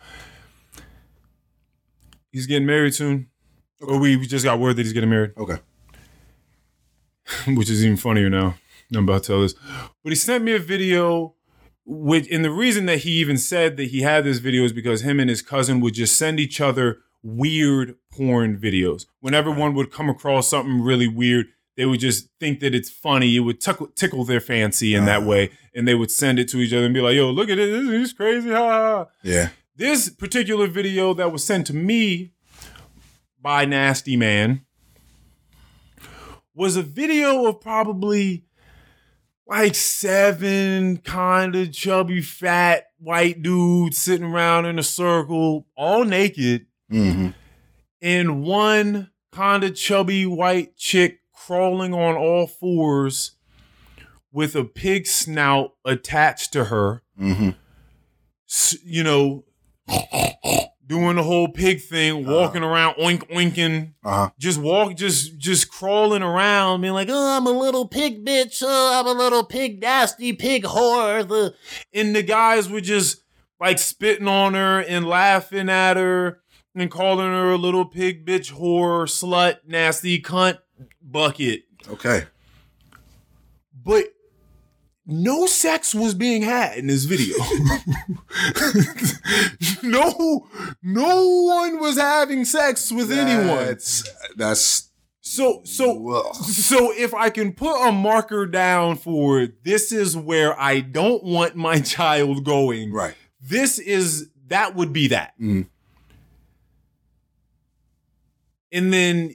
He's 2.33 2.47
getting 2.47 2.65
married 2.65 2.95
soon. 2.95 3.29
Or 3.83 3.99
we 3.99 4.16
we 4.16 4.27
just 4.27 4.47
got 4.47 4.59
word 4.59 4.77
that 4.77 4.83
he's 4.85 4.95
getting 4.95 5.11
married, 5.11 5.33
Okay. 5.37 5.59
which 7.55 7.69
is 7.69 7.85
even 7.85 7.99
funnier 7.99 8.31
now. 8.31 8.55
I'm 8.95 9.05
about 9.05 9.25
to 9.25 9.27
tell 9.27 9.41
this. 9.43 9.53
But 10.03 10.11
he 10.12 10.15
sent 10.15 10.43
me 10.43 10.55
a 10.55 10.59
video, 10.59 11.35
which, 11.85 12.27
and 12.31 12.43
the 12.43 12.51
reason 12.51 12.87
that 12.87 13.01
he 13.01 13.11
even 13.21 13.37
said 13.37 13.77
that 13.77 13.89
he 13.89 14.01
had 14.01 14.25
this 14.25 14.39
video 14.39 14.65
is 14.65 14.73
because 14.73 15.03
him 15.03 15.21
and 15.21 15.29
his 15.29 15.43
cousin 15.43 15.81
would 15.83 15.93
just 15.93 16.16
send 16.16 16.41
each 16.41 16.62
other 16.62 17.01
weird 17.23 17.97
porn 18.11 18.57
videos. 18.57 19.05
Whenever 19.21 19.51
one 19.51 19.75
would 19.75 19.93
come 19.93 20.09
across 20.09 20.49
something 20.49 20.81
really 20.81 21.09
weird, 21.09 21.49
they 21.77 21.87
would 21.87 22.01
just 22.01 22.29
think 22.41 22.61
that 22.61 22.75
it's 22.75 22.91
funny. 22.91 23.35
It 23.37 23.41
would 23.41 23.61
tickle, 23.61 23.89
tickle 23.89 24.25
their 24.25 24.41
fancy 24.41 24.95
in 24.95 25.05
that 25.07 25.23
Uh. 25.23 25.27
way, 25.27 25.51
and 25.75 25.87
they 25.89 25.95
would 25.95 26.11
send 26.11 26.39
it 26.39 26.49
to 26.51 26.59
each 26.59 26.73
other 26.73 26.85
and 26.85 26.95
be 26.95 27.01
like, 27.01 27.17
"Yo, 27.17 27.31
look 27.31 27.49
at 27.51 27.59
it! 27.59 27.71
This 27.71 27.89
is 28.09 28.13
crazy!" 28.13 28.51
Ha, 28.51 28.57
ha, 28.57 28.97
ha." 29.05 29.07
Yeah. 29.23 29.49
This 29.77 30.09
particular 30.09 30.67
video 30.69 31.15
that 31.15 31.33
was 31.33 31.43
sent 31.45 31.67
to 31.69 31.75
me 31.75 32.33
by 33.43 33.65
Nasty 33.65 34.17
Man 34.17 34.65
was 36.55 36.77
a 36.77 36.83
video 36.83 37.47
of 37.47 37.61
probably 37.61 38.45
like 39.47 39.75
seven 39.75 40.99
kind 40.99 41.55
of 41.57 41.73
chubby, 41.73 42.23
fat 42.23 42.85
white 42.99 43.43
dudes 43.43 43.99
sitting 43.99 44.27
around 44.27 44.65
in 44.67 44.79
a 44.79 44.83
circle, 44.83 45.67
all 45.77 46.05
naked, 46.05 46.67
Mm-hmm. 46.93 47.29
and 48.01 48.43
one 48.45 49.11
kind 49.33 49.65
of 49.65 49.75
chubby 49.75 50.25
white 50.27 50.77
chick 50.77 51.21
crawling 51.47 51.93
on 51.95 52.16
all 52.16 52.47
fours 52.47 53.33
with 54.33 54.55
a 54.57 54.65
pig 54.65 55.07
snout 55.07 55.75
attached 55.85 56.53
to 56.53 56.65
her 56.66 57.03
Mm-hmm. 57.21 57.51
you 58.85 59.05
know, 59.05 59.45
doing 60.87 61.16
the 61.16 61.23
whole 61.23 61.49
pig 61.49 61.81
thing, 61.81 62.27
walking 62.27 62.62
around, 62.62 62.95
oink 62.97 63.29
oinking, 63.31 63.93
Uh-huh. 64.05 64.31
just 64.39 64.61
walk, 64.61 64.97
just 64.97 65.39
just 65.39 65.71
crawling 65.71 66.23
around, 66.23 66.81
being 66.81 66.93
like, 66.93 67.09
"Oh, 67.11 67.37
I'm 67.37 67.47
a 67.47 67.51
little 67.53 67.87
pig 67.87 68.25
bitch. 68.27 68.62
Oh, 68.66 69.01
I'm 69.01 69.07
a 69.07 69.19
little 69.19 69.45
pig 69.45 69.81
nasty 69.81 70.33
pig 70.33 70.65
whore." 70.65 71.27
The 71.27 71.55
and 71.93 72.15
the 72.16 72.23
guys 72.23 72.69
were 72.69 72.81
just 72.81 73.23
like 73.61 73.79
spitting 73.79 74.29
on 74.29 74.55
her 74.55 74.81
and 74.81 75.07
laughing 75.07 75.69
at 75.69 75.97
her 75.97 76.41
and 76.75 76.91
calling 76.91 77.29
her 77.29 77.53
a 77.53 77.57
little 77.59 77.85
pig 77.85 78.27
bitch 78.27 78.53
whore, 78.53 79.05
slut, 79.07 79.59
nasty 79.66 80.21
cunt 80.21 80.59
bucket. 81.05 81.65
Okay. 81.89 82.25
But 83.85 84.07
no 85.07 85.45
sex 85.47 85.95
was 85.95 86.15
being 86.15 86.41
had 86.43 86.79
in 86.79 86.87
this 86.87 87.05
video. 87.05 87.37
no, 89.83 90.49
no 90.83 91.27
one 91.45 91.79
was 91.81 91.99
having 91.99 92.45
sex 92.45 92.91
with 92.91 93.13
anyone. 93.13 93.67
That's 93.67 94.09
that's 94.37 94.91
So, 95.21 95.61
so, 95.65 95.93
Whoa. 95.95 96.33
so 96.33 96.93
if 96.97 97.13
I 97.15 97.29
can 97.31 97.53
put 97.53 97.87
a 97.87 97.93
marker 97.93 98.47
down 98.47 98.97
for 98.97 99.47
this 99.63 99.93
is 99.93 100.17
where 100.17 100.59
I 100.59 100.81
don't 100.81 101.23
want 101.23 101.55
my 101.57 101.81
child 101.95 102.45
going. 102.45 102.93
right. 102.93 103.15
This 103.41 103.79
is 103.79 104.31
that 104.47 104.75
would 104.75 104.93
be 104.95 105.09
that. 105.09 105.35
Mhm. 105.39 105.67
And 108.73 108.93
then 108.93 109.35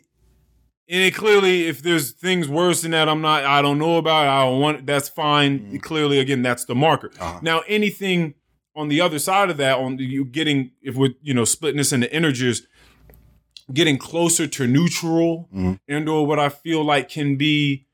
and 0.91 1.01
it 1.03 1.13
clearly 1.15 1.67
if 1.67 1.81
there's 1.83 2.11
things 2.11 2.47
worse 2.49 2.81
than 2.81 2.91
that 2.91 3.07
I'm 3.07 3.21
not 3.21 3.45
I 3.45 3.61
don't 3.61 3.77
know 3.77 3.97
about, 3.97 4.27
I 4.27 4.43
don't 4.45 4.59
want 4.59 4.85
that's 4.85 5.07
fine. 5.09 5.79
Clearly 5.79 6.19
again 6.19 6.41
that's 6.41 6.65
the 6.65 6.75
marker. 6.75 7.11
Uh-huh. 7.19 7.39
Now 7.41 7.61
anything 7.67 8.33
on 8.75 8.87
the 8.87 9.01
other 9.01 9.19
side 9.19 9.49
of 9.49 9.57
that 9.57 9.77
on 9.77 9.97
you 9.99 10.25
getting 10.25 10.71
if 10.81 10.95
we're 10.95 11.13
you 11.21 11.33
know 11.33 11.45
splitting 11.45 11.77
this 11.77 11.91
into 11.93 12.13
integers 12.13 12.65
getting 13.71 13.97
closer 13.99 14.47
to 14.47 14.65
neutral 14.67 15.47
Mhm. 15.53 15.79
and 15.87 16.09
or 16.09 16.25
what 16.25 16.39
I 16.39 16.49
feel 16.49 16.83
like 16.83 17.07
can 17.09 17.35
be 17.35 17.85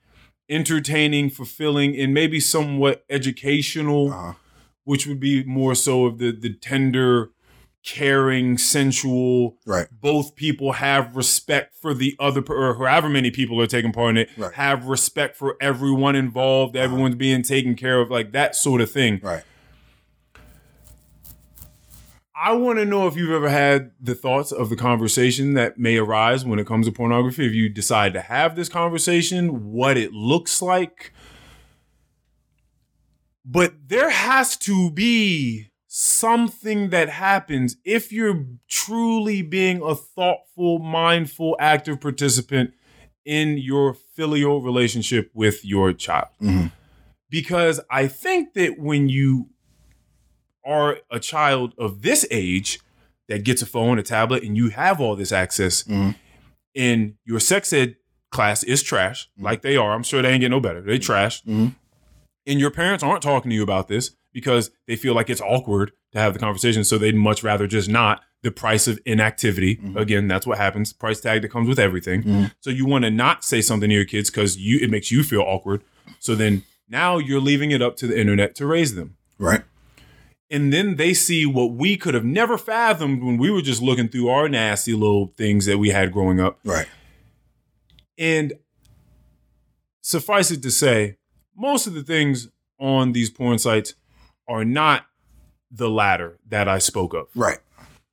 entertaining, 0.49 1.29
fulfilling, 1.29 1.97
and 1.97 2.13
maybe 2.13 2.39
somewhat 2.39 3.03
educational 3.09 4.11
Uh-huh. 4.11 4.33
which 4.83 5.07
would 5.07 5.19
be 5.19 5.43
more 5.43 5.75
so 5.75 6.05
of 6.05 6.17
the 6.19 6.31
the 6.31 6.53
tender, 6.53 7.31
caring, 7.85 8.57
sensual. 8.57 9.57
Right. 9.65 9.87
Both 10.01 10.35
people 10.35 10.73
have 10.73 11.15
respect 11.15 11.75
for 11.75 11.93
the 11.93 12.15
other, 12.19 12.43
or 12.49 12.73
however 12.73 13.07
many 13.07 13.31
people 13.31 13.61
are 13.61 13.67
taking 13.67 13.93
part 13.93 14.11
in 14.11 14.17
it. 14.17 14.29
Right. 14.35 14.53
Have 14.53 14.85
respect 14.85 15.37
for 15.37 15.55
everyone 15.61 16.15
involved. 16.15 16.75
Everyone's 16.75 17.15
being 17.15 17.43
taken 17.43 17.75
care 17.75 18.01
of, 18.01 18.09
like 18.09 18.31
that 18.33 18.55
sort 18.55 18.81
of 18.81 18.91
thing. 18.91 19.19
Right. 19.21 19.43
I 22.37 22.51
want 22.51 22.79
to 22.79 22.85
know 22.85 23.07
if 23.07 23.15
you've 23.15 23.31
ever 23.31 23.49
had 23.49 23.91
the 24.01 24.13
thoughts 24.13 24.51
of 24.51 24.69
the 24.69 24.75
conversation 24.75 25.53
that 25.53 25.77
may 25.79 25.97
arise 25.97 26.43
when 26.43 26.59
it 26.59 26.67
comes 26.67 26.85
to 26.85 26.91
pornography. 26.91 27.45
If 27.45 27.53
you 27.53 27.69
decide 27.69 28.13
to 28.13 28.21
have 28.21 28.57
this 28.57 28.67
conversation, 28.67 29.71
what 29.71 29.95
it 29.95 30.11
looks 30.11 30.61
like. 30.61 31.13
But 33.45 33.73
there 33.87 34.09
has 34.09 34.57
to 34.57 34.91
be 34.91 35.69
something 35.97 36.89
that 36.89 37.07
happens 37.07 37.77
if 37.85 38.11
you're 38.11 38.45
truly 38.67 39.41
being 39.41 39.81
a 39.81 39.95
thoughtful, 39.95 40.77
mindful, 40.77 41.55
active 41.57 42.01
participant 42.01 42.73
in 43.23 43.57
your 43.57 43.93
filial 43.93 44.61
relationship 44.61 45.31
with 45.33 45.63
your 45.63 45.93
child. 45.93 46.27
Mhm. 46.41 46.69
Because 47.29 47.79
I 47.89 48.07
think 48.07 48.55
that 48.55 48.77
when 48.77 49.07
you 49.07 49.51
are 50.65 50.97
a 51.09 51.17
child 51.17 51.73
of 51.77 52.01
this 52.01 52.25
age 52.29 52.81
that 53.29 53.45
gets 53.45 53.61
a 53.61 53.65
phone, 53.65 53.97
a 53.97 54.03
tablet, 54.03 54.43
and 54.43 54.57
you 54.57 54.71
have 54.71 54.99
all 54.99 55.15
this 55.15 55.31
access, 55.31 55.83
Mhm. 55.83 56.15
and 56.75 57.13
your 57.23 57.39
sex 57.39 57.71
ed 57.71 57.95
class 58.31 58.63
is 58.63 58.83
trash, 58.83 59.29
like 59.39 59.61
they 59.61 59.77
are. 59.77 59.93
I'm 59.93 60.03
sure 60.03 60.21
they 60.21 60.31
ain't 60.33 60.41
get 60.41 60.49
no 60.51 60.59
better. 60.59 60.81
They 60.81 60.99
trash. 60.99 61.41
Mhm. 61.43 61.73
And 62.45 62.59
your 62.59 62.69
parents 62.69 63.01
aren't 63.01 63.21
talking 63.23 63.49
to 63.49 63.55
you 63.55 63.63
about 63.63 63.87
this 63.87 64.11
because 64.35 64.69
they 64.85 64.95
feel 64.97 65.15
like 65.15 65.29
it's 65.31 65.41
awkward 65.41 65.93
to 66.11 66.19
have 66.19 66.33
the 66.33 66.39
conversation. 66.39 66.83
So 66.83 66.97
they'd 66.99 67.15
much 67.15 67.41
rather 67.41 67.65
just 67.65 67.89
not. 67.89 68.21
The 68.43 68.51
price 68.51 68.87
of 68.87 68.99
inactivity. 69.07 69.79
Again, 69.95 70.27
that's 70.27 70.45
what 70.45 70.59
happens. 70.59 70.93
Price 70.93 71.19
tag 71.19 71.41
that 71.41 71.49
comes 71.49 71.67
with 71.67 71.79
everything. 71.79 72.21
Mhm. 72.21 72.51
So 72.59 72.69
you 72.69 72.85
want 72.85 73.03
to 73.05 73.09
not 73.09 73.43
say 73.43 73.59
something 73.61 73.89
to 73.89 73.95
your 73.95 74.05
kids 74.05 74.29
because 74.29 74.55
you 74.55 74.77
it 74.83 74.91
makes 74.91 75.09
you 75.09 75.23
feel 75.23 75.41
awkward. 75.41 75.81
So 76.19 76.35
then 76.35 76.61
now 76.87 77.17
you're 77.17 77.39
leaving 77.39 77.71
it 77.71 77.81
up 77.81 77.95
to 77.97 78.07
the 78.07 78.19
internet 78.19 78.53
to 78.57 78.67
raise 78.67 78.93
them 78.93 79.15
Right. 79.39 79.63
and 80.51 80.71
then 80.71 80.97
they 80.97 81.15
see 81.15 81.47
what 81.47 81.71
we 81.71 81.97
could 81.97 82.13
have 82.13 82.23
never 82.25 82.55
fathomed 82.59 83.23
when 83.23 83.37
we 83.37 83.49
were 83.49 83.63
just 83.63 83.81
looking 83.81 84.07
through 84.09 84.27
our 84.29 84.47
nasty 84.47 84.93
little 84.93 85.33
things 85.35 85.65
that 85.65 85.79
we 85.79 85.89
had 85.89 86.11
growing 86.11 86.39
up. 86.39 86.59
Right. 86.63 86.85
And 88.19 88.53
suffice 90.01 90.51
it 90.51 90.61
to 90.61 90.69
say, 90.71 91.17
most 91.57 91.87
of 91.87 91.93
the 91.95 92.03
things 92.03 92.49
on 92.79 93.13
these 93.13 93.29
porn 93.31 93.57
sites 93.57 93.95
are 94.47 94.65
not 94.65 95.05
the 95.71 95.89
latter 95.89 96.37
that 96.47 96.67
I 96.67 96.79
spoke 96.79 97.13
of. 97.13 97.27
Right. 97.35 97.59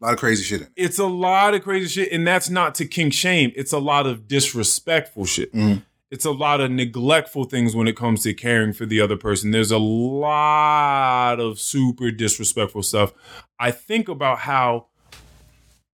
A 0.00 0.04
lot 0.04 0.14
of 0.14 0.18
crazy 0.18 0.42
shit 0.42 0.60
in 0.62 0.66
it. 0.66 0.72
It's 0.76 0.98
a 0.98 1.06
lot 1.06 1.54
of 1.54 1.62
crazy 1.62 1.86
shit, 1.86 2.12
and 2.12 2.26
that's 2.26 2.50
not 2.50 2.74
to 2.76 2.86
kink 2.86 3.12
shame. 3.12 3.52
It's 3.54 3.72
a 3.72 3.78
lot 3.78 4.06
of 4.06 4.26
disrespectful 4.26 5.26
shit. 5.26 5.52
Mhm. 5.54 5.84
It's 6.10 6.24
a 6.24 6.30
lot 6.30 6.60
of 6.60 6.70
neglectful 6.70 7.44
things 7.44 7.74
when 7.74 7.86
it 7.88 7.96
comes 7.96 8.22
to 8.24 8.34
caring 8.34 8.72
for 8.72 8.84
the 8.84 9.00
other 9.00 9.16
person. 9.16 9.50
There's 9.50 9.70
a 9.70 9.78
lot 9.78 11.40
of 11.40 11.58
super 11.58 12.10
disrespectful 12.10 12.82
stuff. 12.82 13.14
I 13.58 13.70
think 13.70 14.08
about 14.08 14.40
how 14.40 14.88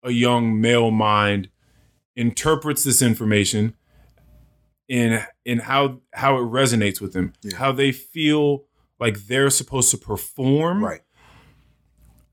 a 0.04 0.12
young 0.12 0.62
male 0.62 0.92
mind 0.92 1.50
interprets 2.16 2.84
this 2.84 3.02
information 3.02 3.76
and 4.88 5.26
and 5.46 5.64
how 5.64 6.00
how 6.14 6.38
it 6.38 6.44
resonates 6.44 7.02
with 7.02 7.14
them. 7.14 7.34
Yeah. 7.42 7.58
How 7.58 7.72
they 7.72 7.92
feel 7.92 8.66
like 9.00 9.26
they're 9.28 9.50
supposed 9.50 9.92
to 9.92 9.98
perform 9.98 10.84
Right. 10.84 11.02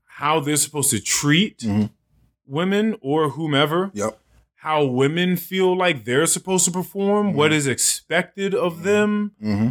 how 0.05 0.39
they're 0.39 0.55
supposed 0.57 0.89
to 0.91 0.99
treat 1.01 1.59
Mhm. 1.59 1.89
women 2.45 2.95
or 3.01 3.29
whomever, 3.29 3.91
Yep. 3.93 4.19
how 4.55 4.83
women 4.85 5.35
feel 5.37 5.75
like 5.77 6.05
they're 6.05 6.25
supposed 6.27 6.65
to 6.65 6.71
perform, 6.71 7.33
what 7.33 7.51
is 7.51 7.67
expected 7.67 8.53
of 8.55 8.83
them. 8.83 9.31
Mm-hmm. 9.41 9.69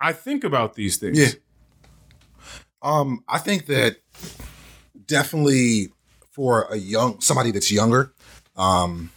I 0.00 0.12
think 0.12 0.44
about 0.44 0.74
these 0.74 0.96
things. 0.98 1.18
Yeah. 1.18 1.30
Um, 2.82 3.24
I 3.26 3.38
think 3.38 3.66
that 3.66 3.96
definitely 5.06 5.88
for 6.30 6.62
a 6.70 6.76
young 6.76 7.20
somebody 7.20 7.50
that's 7.50 7.72
younger, 7.72 8.12
um, 8.56 9.10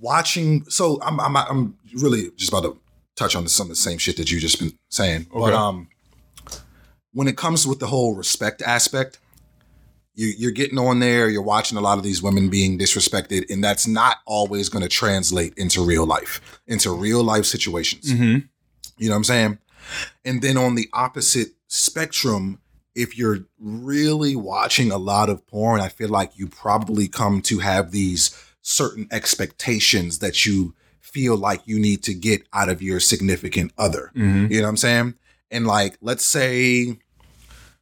watching. 0.00 0.64
So 0.70 0.98
I'm 1.02 1.20
I'm 1.20 1.36
I'm 1.36 1.76
really 1.94 2.30
just 2.36 2.50
about 2.50 2.62
to 2.62 2.78
touch 3.16 3.36
on 3.36 3.46
some 3.48 3.66
of 3.66 3.70
the 3.70 3.76
same 3.76 3.98
shit 3.98 4.16
that 4.16 4.30
you 4.30 4.40
just 4.40 4.58
been 4.58 4.72
saying, 4.88 5.26
but 5.32 5.52
um, 5.52 5.88
when 7.12 7.28
it 7.28 7.36
comes 7.36 7.66
with 7.66 7.78
the 7.78 7.86
whole 7.86 8.14
respect 8.14 8.62
aspect. 8.62 9.18
You, 10.14 10.26
you're 10.36 10.50
getting 10.50 10.76
on 10.78 10.98
there, 10.98 11.30
you're 11.30 11.40
watching 11.40 11.78
a 11.78 11.80
lot 11.80 11.96
of 11.96 12.04
these 12.04 12.22
women 12.22 12.50
being 12.50 12.78
disrespected, 12.78 13.50
and 13.50 13.64
that's 13.64 13.86
not 13.86 14.18
always 14.26 14.68
going 14.68 14.82
to 14.82 14.88
translate 14.88 15.54
into 15.56 15.82
real 15.82 16.04
life, 16.04 16.60
into 16.66 16.90
real 16.94 17.24
life 17.24 17.46
situations. 17.46 18.12
Mhm. 18.12 18.46
You 18.98 19.08
know 19.08 19.14
what 19.14 19.16
I'm 19.16 19.24
saying? 19.24 19.58
And 20.22 20.42
then 20.42 20.58
on 20.58 20.74
the 20.74 20.90
opposite 20.92 21.52
spectrum, 21.66 22.60
if 22.94 23.16
you're 23.16 23.46
really 23.58 24.36
watching 24.36 24.92
a 24.92 24.98
lot 24.98 25.30
of 25.30 25.46
porn, 25.46 25.80
I 25.80 25.88
feel 25.88 26.10
like 26.10 26.32
you 26.36 26.46
probably 26.46 27.08
come 27.08 27.40
to 27.42 27.60
have 27.60 27.90
these 27.90 28.36
certain 28.60 29.08
expectations 29.10 30.18
that 30.18 30.44
you 30.44 30.74
feel 31.02 31.36
like 31.36 31.60
you 31.66 31.78
need 31.78 32.02
to 32.04 32.14
get 32.14 32.42
out 32.54 32.68
of 32.70 32.80
your 32.80 32.98
significant 33.00 33.70
other. 33.76 34.10
Mhm. 34.16 34.50
You 34.50 34.58
know 34.58 34.62
what 34.64 34.70
I'm 34.70 34.76
saying? 34.78 35.14
And 35.50 35.66
like, 35.66 35.98
let's 36.00 36.24
say, 36.24 36.96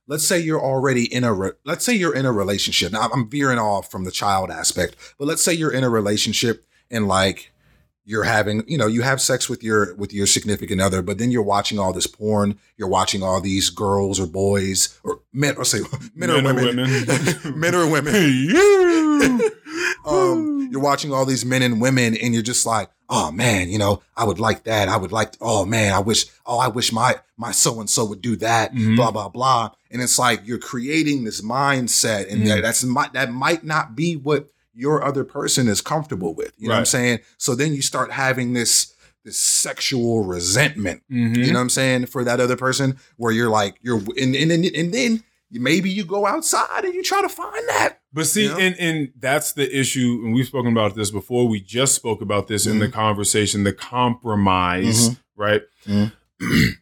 let's 0.09 0.27
say 0.27 0.41
you're 0.41 0.61
already 0.61 1.05
in 1.15 1.23
a 1.23 1.33
re- 1.33 1.53
let's 1.65 1.85
say 1.85 1.95
you're 1.95 2.15
in 2.15 2.27
a 2.27 2.33
relationship. 2.33 2.91
Now 2.93 3.09
I'm 3.13 3.31
veering 3.31 3.59
off 3.59 3.91
from 3.91 4.03
the 4.05 4.11
child 4.11 4.51
aspect, 4.51 4.97
but 5.19 5.29
let's 5.29 5.43
say 5.43 5.53
you're 5.53 5.73
in 5.73 5.85
a 5.85 5.91
relationship 5.91 6.65
and 6.91 7.07
like 7.07 7.53
you're 8.11 8.25
having, 8.25 8.65
you 8.67 8.77
know, 8.77 8.89
you 8.89 9.03
have 9.03 9.21
sex 9.21 9.49
with 9.49 9.63
your 9.63 9.95
with 9.95 10.13
your 10.13 10.27
significant 10.27 10.81
other, 10.81 11.01
but 11.01 11.19
then 11.19 11.31
you're 11.31 11.43
watching 11.57 11.79
all 11.79 11.93
this 11.93 12.07
porn, 12.09 12.59
you're 12.77 12.89
watching 12.89 13.23
all 13.23 13.41
these 13.41 13.71
girls 13.71 14.19
or 14.19 14.27
boys 14.27 14.99
or 15.05 15.21
men 15.33 15.55
or 15.57 15.65
say 15.65 15.79
men, 16.15 16.31
or 16.31 16.43
Men 16.43 16.59
or 16.59 16.65
women. 16.65 16.91
women. 16.91 17.61
men 17.65 17.75
or 17.75 17.87
women. 17.89 18.15
you. 18.15 19.51
um, 20.07 20.69
you're 20.73 20.81
watching 20.81 21.13
all 21.13 21.25
these 21.25 21.45
men 21.45 21.63
and 21.63 21.81
women, 21.81 22.17
and 22.17 22.35
you're 22.35 22.43
just 22.43 22.67
like, 22.67 22.91
oh 23.09 23.31
man, 23.33 23.69
you 23.69 23.79
know, 23.79 24.03
I 24.17 24.25
would 24.25 24.39
like 24.41 24.65
that. 24.65 24.89
I 24.89 24.97
would 24.97 25.13
like, 25.13 25.35
oh 25.41 25.65
man, 25.65 25.93
I 25.93 25.99
wish, 26.01 26.27
oh, 26.47 26.59
I 26.59 26.69
wish 26.69 26.93
my 26.93 27.17
my 27.37 27.53
so 27.53 27.81
and 27.81 27.89
so 27.89 28.05
would 28.07 28.21
do 28.23 28.37
that. 28.37 28.75
Mhm. 28.75 28.97
Blah 28.97 29.11
blah 29.13 29.29
blah. 29.29 29.71
And 29.91 30.01
it's 30.03 30.19
like 30.19 30.43
you're 30.47 30.59
creating 30.59 31.25
this 31.25 31.41
mindset, 31.43 32.31
and 32.31 32.43
Mhm. 32.43 32.49
that 32.49 32.63
that's 32.63 32.81
that 33.13 33.33
might 33.33 33.65
not 33.65 33.95
be 33.97 34.17
what 34.17 34.49
your 34.75 35.03
other 35.05 35.25
person 35.25 35.69
is 35.69 35.81
comfortable 35.81 36.35
with. 36.35 36.53
You 36.59 36.69
know 36.69 36.75
what 36.75 36.81
I'm 36.81 36.85
saying? 36.87 37.21
So 37.39 37.55
then 37.55 37.75
you 37.75 37.83
start 37.83 38.13
having 38.13 38.53
this 38.53 38.95
this 39.25 39.39
sexual 39.39 40.25
resentment. 40.25 41.03
Mhm. 41.13 41.37
You 41.37 41.49
know 41.53 41.59
what 41.59 41.63
I'm 41.63 41.69
saying 41.71 42.07
for 42.07 42.25
that 42.25 42.41
other 42.41 42.57
person, 42.57 42.97
where 43.17 43.33
you're 43.33 43.51
like 43.51 43.77
you're 43.83 43.99
and 44.19 44.35
and 44.35 44.51
and, 44.53 44.65
and 44.67 44.95
then. 44.95 45.25
Maybe 45.53 45.91
you 45.91 46.05
go 46.05 46.27
outside 46.29 46.85
and 46.85 46.95
you 46.95 47.03
try 47.03 47.23
to 47.23 47.29
find 47.29 47.69
that. 47.71 47.99
But 48.13 48.29
see, 48.29 48.47
Yeah. 48.47 48.57
and 48.59 48.77
and 48.79 49.09
that's 49.19 49.51
the 49.55 49.67
issue, 49.77 50.21
and 50.25 50.33
we've 50.33 50.47
spoken 50.47 50.71
about 50.71 50.95
this 50.95 51.11
before. 51.11 51.49
We 51.49 51.59
just 51.61 51.97
spoke 51.97 52.23
about 52.23 52.47
this 52.47 52.67
in 52.67 52.79
the 52.79 52.85
Mm-hmm. 52.87 52.95
conversation, 52.95 53.65
the 53.65 53.73
compromise, 53.73 55.17
right? 55.37 55.63
Mhm. 55.89 56.13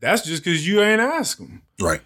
that's 0.00 0.22
just 0.22 0.44
because 0.44 0.66
you 0.66 0.80
ain't 0.80 1.00
ask 1.00 1.38
them. 1.38 1.62
Right. 1.80 2.00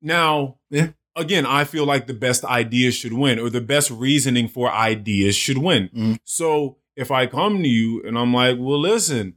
Now, 0.00 0.56
Yeah. 0.70 0.88
Again, 1.16 1.46
I 1.46 1.64
feel 1.64 1.84
like 1.86 2.06
the 2.06 2.14
best 2.14 2.44
ideas 2.44 2.94
should 2.94 3.12
win, 3.12 3.38
or 3.38 3.50
the 3.50 3.60
best 3.60 3.90
reasoning 3.90 4.48
for 4.48 4.70
ideas 4.70 5.36
should 5.36 5.58
win. 5.58 5.88
Mhm. 5.94 6.18
So 6.24 6.76
if 6.96 7.10
I 7.10 7.26
come 7.26 7.62
to 7.62 7.68
you 7.68 8.02
and 8.06 8.18
I'm 8.18 8.32
like, 8.34 8.56
well, 8.58 8.80
listen, 8.80 9.34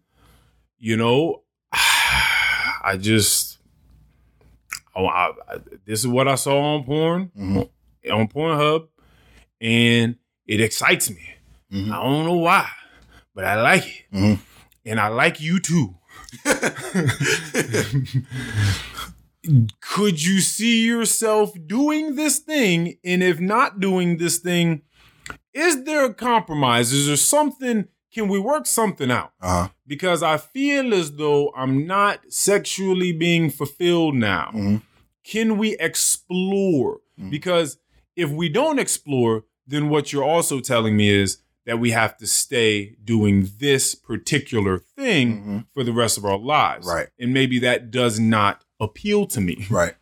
you 0.79 0.95
know, 0.97 1.43
I 1.73 2.97
just, 2.99 3.57
oh, 4.95 5.05
I, 5.07 5.31
I, 5.49 5.57
this 5.85 5.99
is 5.99 6.07
what 6.07 6.27
I 6.27 6.35
saw 6.35 6.75
on 6.75 6.83
porn, 6.83 7.31
Mhm. 7.37 7.69
on 8.11 8.27
Pornhub, 8.27 8.87
and 9.59 10.15
it 10.45 10.61
excites 10.61 11.09
me. 11.09 11.21
Mhm. 11.73 11.91
I 11.91 12.01
don't 12.03 12.25
know 12.25 12.35
why, 12.35 12.69
but 13.35 13.43
I 13.43 13.61
like 13.61 13.85
it. 13.85 14.05
Mhm. 14.15 14.39
And 14.85 14.99
I 14.99 15.07
like 15.09 15.41
you 15.41 15.59
too. 15.59 15.95
Could 19.81 20.23
you 20.23 20.39
see 20.41 20.85
yourself 20.85 21.53
doing 21.67 22.15
this 22.15 22.39
thing? 22.39 22.97
And 23.03 23.23
if 23.23 23.39
not 23.39 23.79
doing 23.79 24.17
this 24.17 24.37
thing, 24.37 24.81
is 25.53 25.83
there 25.83 26.05
a 26.05 26.13
compromise? 26.13 26.91
Is 26.93 27.07
there 27.07 27.15
something? 27.17 27.87
Can 28.13 28.27
we 28.27 28.39
work 28.39 28.65
something 28.65 29.11
out? 29.11 29.31
Uh-huh. 29.41 29.69
Because 29.85 30.23
I 30.23 30.37
feel 30.37 30.93
as 30.93 31.11
though 31.13 31.51
I'm 31.55 31.85
not 31.85 32.19
sexually 32.29 33.11
being 33.11 33.49
fulfilled 33.49 34.15
now. 34.15 34.51
Mhm. 34.53 34.81
Can 35.23 35.57
we 35.57 35.77
explore? 35.77 36.99
Mhm. 37.19 37.29
Because 37.29 37.77
if 38.15 38.29
we 38.29 38.49
don't 38.49 38.79
explore, 38.79 39.43
then 39.67 39.89
what 39.89 40.11
you're 40.13 40.23
also 40.23 40.59
telling 40.59 40.95
me 40.95 41.09
is 41.09 41.37
that 41.67 41.77
we 41.79 41.91
have 41.91 42.17
to 42.17 42.25
stay 42.25 42.95
doing 43.03 43.47
this 43.59 43.93
particular 43.93 44.79
thing 44.79 45.43
Mhm. 45.43 45.65
for 45.73 45.83
the 45.83 45.93
rest 45.93 46.17
of 46.17 46.25
our 46.25 46.37
lives. 46.39 46.87
Right. 46.87 47.09
And 47.19 47.31
maybe 47.33 47.59
that 47.59 47.91
does 47.91 48.19
not 48.19 48.63
appeal 48.79 49.27
to 49.27 49.39
me. 49.41 49.67
Right. 49.69 49.93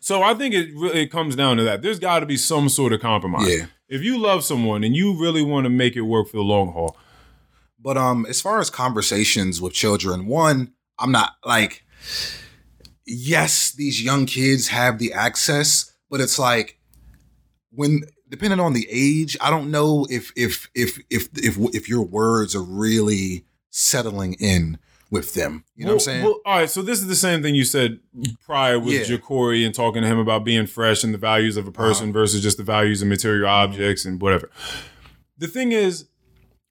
So 0.00 0.22
I 0.22 0.34
think 0.34 0.54
it 0.54 0.70
really 0.74 1.02
it 1.02 1.12
comes 1.12 1.36
down 1.36 1.58
to 1.58 1.62
that. 1.64 1.82
There's 1.82 1.98
got 2.00 2.20
to 2.20 2.26
be 2.26 2.36
some 2.36 2.68
sort 2.68 2.92
of 2.92 3.00
compromise. 3.00 3.48
Yeah. 3.48 3.66
If 3.88 4.02
you 4.02 4.18
love 4.18 4.42
someone 4.44 4.82
and 4.82 4.96
you 4.96 5.12
really 5.20 5.42
want 5.42 5.64
to 5.66 5.70
make 5.70 5.94
it 5.94 6.00
work 6.02 6.28
for 6.28 6.38
the 6.38 6.42
long 6.42 6.72
haul, 6.72 6.96
But 7.78 7.96
um, 7.98 8.26
as 8.28 8.40
far 8.40 8.58
as 8.58 8.68
conversations 8.70 9.60
with 9.60 9.72
children, 9.74 10.26
one, 10.26 10.72
I'm 10.98 11.12
not 11.12 11.34
like, 11.44 11.84
yes, 13.06 13.70
these 13.72 14.02
young 14.02 14.26
kids 14.26 14.68
have 14.68 14.98
the 14.98 15.12
access, 15.12 15.92
but 16.10 16.20
it's 16.20 16.38
like 16.38 16.78
when 17.70 18.02
depending 18.28 18.60
on 18.60 18.72
the 18.72 18.86
age, 18.90 19.36
I 19.40 19.50
don't 19.50 19.70
know 19.70 20.06
if 20.10 20.32
if 20.36 20.68
if 20.74 20.98
if 21.10 21.28
if 21.34 21.56
if 21.74 21.88
your 21.88 22.02
words 22.02 22.54
are 22.54 22.62
really 22.62 23.44
settling 23.70 24.34
in 24.34 24.78
with 25.10 25.34
them. 25.34 25.64
You 25.76 25.84
know 25.84 25.92
what 25.92 25.94
I'm 25.94 26.00
saying? 26.00 26.24
Well, 26.24 26.40
all 26.44 26.58
right, 26.58 26.70
so 26.70 26.82
this 26.82 27.00
is 27.00 27.06
the 27.06 27.16
same 27.16 27.42
thing 27.42 27.54
you 27.54 27.64
said 27.64 28.00
prior 28.44 28.78
with 28.78 29.08
Yeah. 29.08 29.16
Jacory 29.16 29.64
and 29.64 29.74
talking 29.74 30.02
to 30.02 30.08
him 30.08 30.18
about 30.18 30.44
being 30.44 30.66
fresh 30.66 31.04
and 31.04 31.14
the 31.14 31.18
values 31.18 31.56
of 31.56 31.66
a 31.66 31.70
uh-huh. 31.70 31.76
person 31.76 32.12
versus 32.12 32.42
just 32.42 32.56
the 32.56 32.64
values 32.64 33.02
of 33.02 33.08
material 33.08 33.46
mm-hmm. 33.46 33.70
objects 33.70 34.04
and 34.04 34.20
whatever. 34.20 34.50
The 35.38 35.46
thing 35.46 35.72
is, 35.72 36.06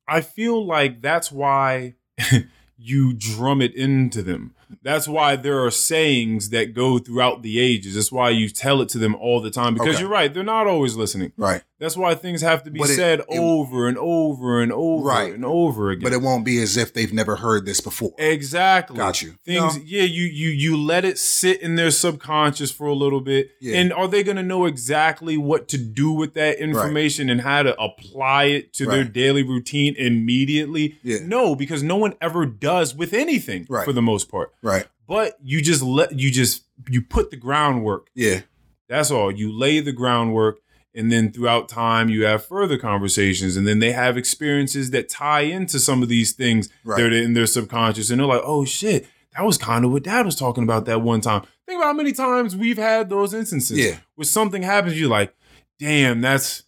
I 0.08 0.22
feel 0.22 0.66
like 0.66 1.02
that's 1.02 1.32
why 1.32 1.96
you 2.78 3.14
drum 3.14 3.62
it 3.62 3.76
into 3.76 4.22
them. 4.22 4.55
That's 4.84 5.08
why 5.08 5.36
there 5.36 5.64
are 5.64 5.72
sayings 5.72 6.50
that 6.50 6.74
go 6.74 6.98
throughout 7.00 7.42
the 7.44 7.60
ages. 7.60 7.96
That's 7.96 8.12
why 8.12 8.30
you 8.32 8.50
tell 8.50 8.82
it 8.82 8.90
to 8.90 8.98
them 8.98 9.16
all 9.16 9.42
the 9.42 9.52
time 9.52 9.74
because 9.74 9.90
Okay. 9.96 10.00
you're 10.02 10.10
right, 10.10 10.34
they're 10.34 10.44
not 10.44 10.68
always 10.68 10.96
listening. 10.96 11.32
right. 11.38 11.62
That's 11.78 11.98
why 11.98 12.16
things 12.16 12.42
have 12.42 12.64
to 12.64 12.72
be 12.72 12.80
it- 12.80 12.88
said 12.88 13.20
it- 13.20 13.26
over 13.30 13.88
and 13.90 13.98
over 13.98 14.62
and 14.62 14.72
over 14.72 15.06
Right. 15.08 15.34
and 15.34 15.44
over 15.44 15.92
again. 15.92 16.04
But 16.04 16.14
it 16.14 16.22
won't 16.22 16.46
be 16.46 16.62
as 16.62 16.78
if 16.78 16.94
they've 16.94 17.12
never 17.12 17.36
heard 17.36 17.66
this 17.66 17.82
before. 17.82 18.14
Exactly. 18.18 18.96
Got 18.96 19.22
you. 19.22 19.36
Things, 19.46 19.76
No. 19.76 19.84
yeah, 19.86 20.04
you 20.04 20.24
you 20.24 20.50
you 20.50 20.78
let 20.78 21.04
it 21.04 21.18
sit 21.18 21.62
in 21.62 21.76
their 21.76 21.92
subconscious 21.92 22.72
for 22.72 22.88
a 22.88 22.94
little 22.94 23.20
bit, 23.20 23.50
Yeah. 23.60 23.76
and 23.78 23.92
are 23.92 24.08
they 24.08 24.24
going 24.24 24.38
to 24.38 24.44
know 24.44 24.66
exactly 24.66 25.36
what 25.38 25.68
to 25.70 25.78
do 25.78 26.12
with 26.12 26.34
that 26.36 26.60
information 26.60 27.30
and 27.30 27.42
how 27.42 27.64
to 27.64 27.78
apply 27.82 28.46
it 28.46 28.74
to 28.76 28.86
their 28.86 29.04
daily 29.04 29.44
routine 29.44 29.96
immediately? 29.98 30.96
Yeah. 31.04 31.18
No, 31.26 31.56
because 31.56 31.84
no 31.84 31.98
one 31.98 32.14
ever 32.22 32.46
does 32.46 32.96
with 32.96 33.14
anything 33.14 33.66
Right. 33.70 33.84
for 33.86 33.92
the 33.94 34.02
most 34.02 34.30
part. 34.30 34.52
Right. 34.62 34.86
But 35.08 35.38
you 35.44 35.62
just 35.62 35.82
let 35.84 36.18
you 36.18 36.32
just 36.32 36.64
you 36.90 37.02
put 37.02 37.32
the 37.32 37.38
groundwork. 37.38 38.08
Yeah. 38.16 38.42
That's 38.88 39.12
all. 39.12 39.32
You 39.32 39.52
lay 39.52 39.80
the 39.80 39.92
groundwork. 39.92 40.60
And 40.96 41.12
then 41.12 41.32
throughout 41.32 41.68
time, 41.68 42.08
you 42.10 42.24
have 42.26 42.46
further 42.46 42.78
conversations, 42.78 43.58
and 43.58 43.68
then 43.68 43.80
they 43.80 43.92
have 43.92 44.18
experiences 44.18 44.92
that 44.92 45.10
tie 45.10 45.42
into 45.42 45.80
some 45.80 46.02
of 46.02 46.08
these 46.10 46.32
things 46.32 46.70
Right. 46.84 46.98
they're 46.98 47.12
in 47.12 47.34
their 47.34 47.46
subconscious, 47.48 48.10
and 48.10 48.20
they're 48.20 48.28
like, 48.28 48.42
"Oh 48.46 48.64
shit, 48.66 49.06
that 49.36 49.44
was 49.46 49.58
kind 49.58 49.84
of 49.84 49.92
what 49.92 50.04
Dad 50.04 50.26
was 50.26 50.36
talking 50.36 50.64
about 50.64 50.86
that 50.86 51.02
one 51.02 51.20
time." 51.22 51.42
Think 51.68 51.80
about 51.80 51.88
how 51.88 51.94
many 51.94 52.14
times 52.14 52.56
we've 52.56 52.78
had 52.78 53.10
those 53.10 53.34
instances 53.34 53.78
Yeah. 53.78 53.98
where 54.16 54.24
something 54.26 54.64
happens, 54.64 55.00
you're 55.00 55.10
like, 55.10 55.34
"Damn, 55.80 56.22
that's 56.22 56.64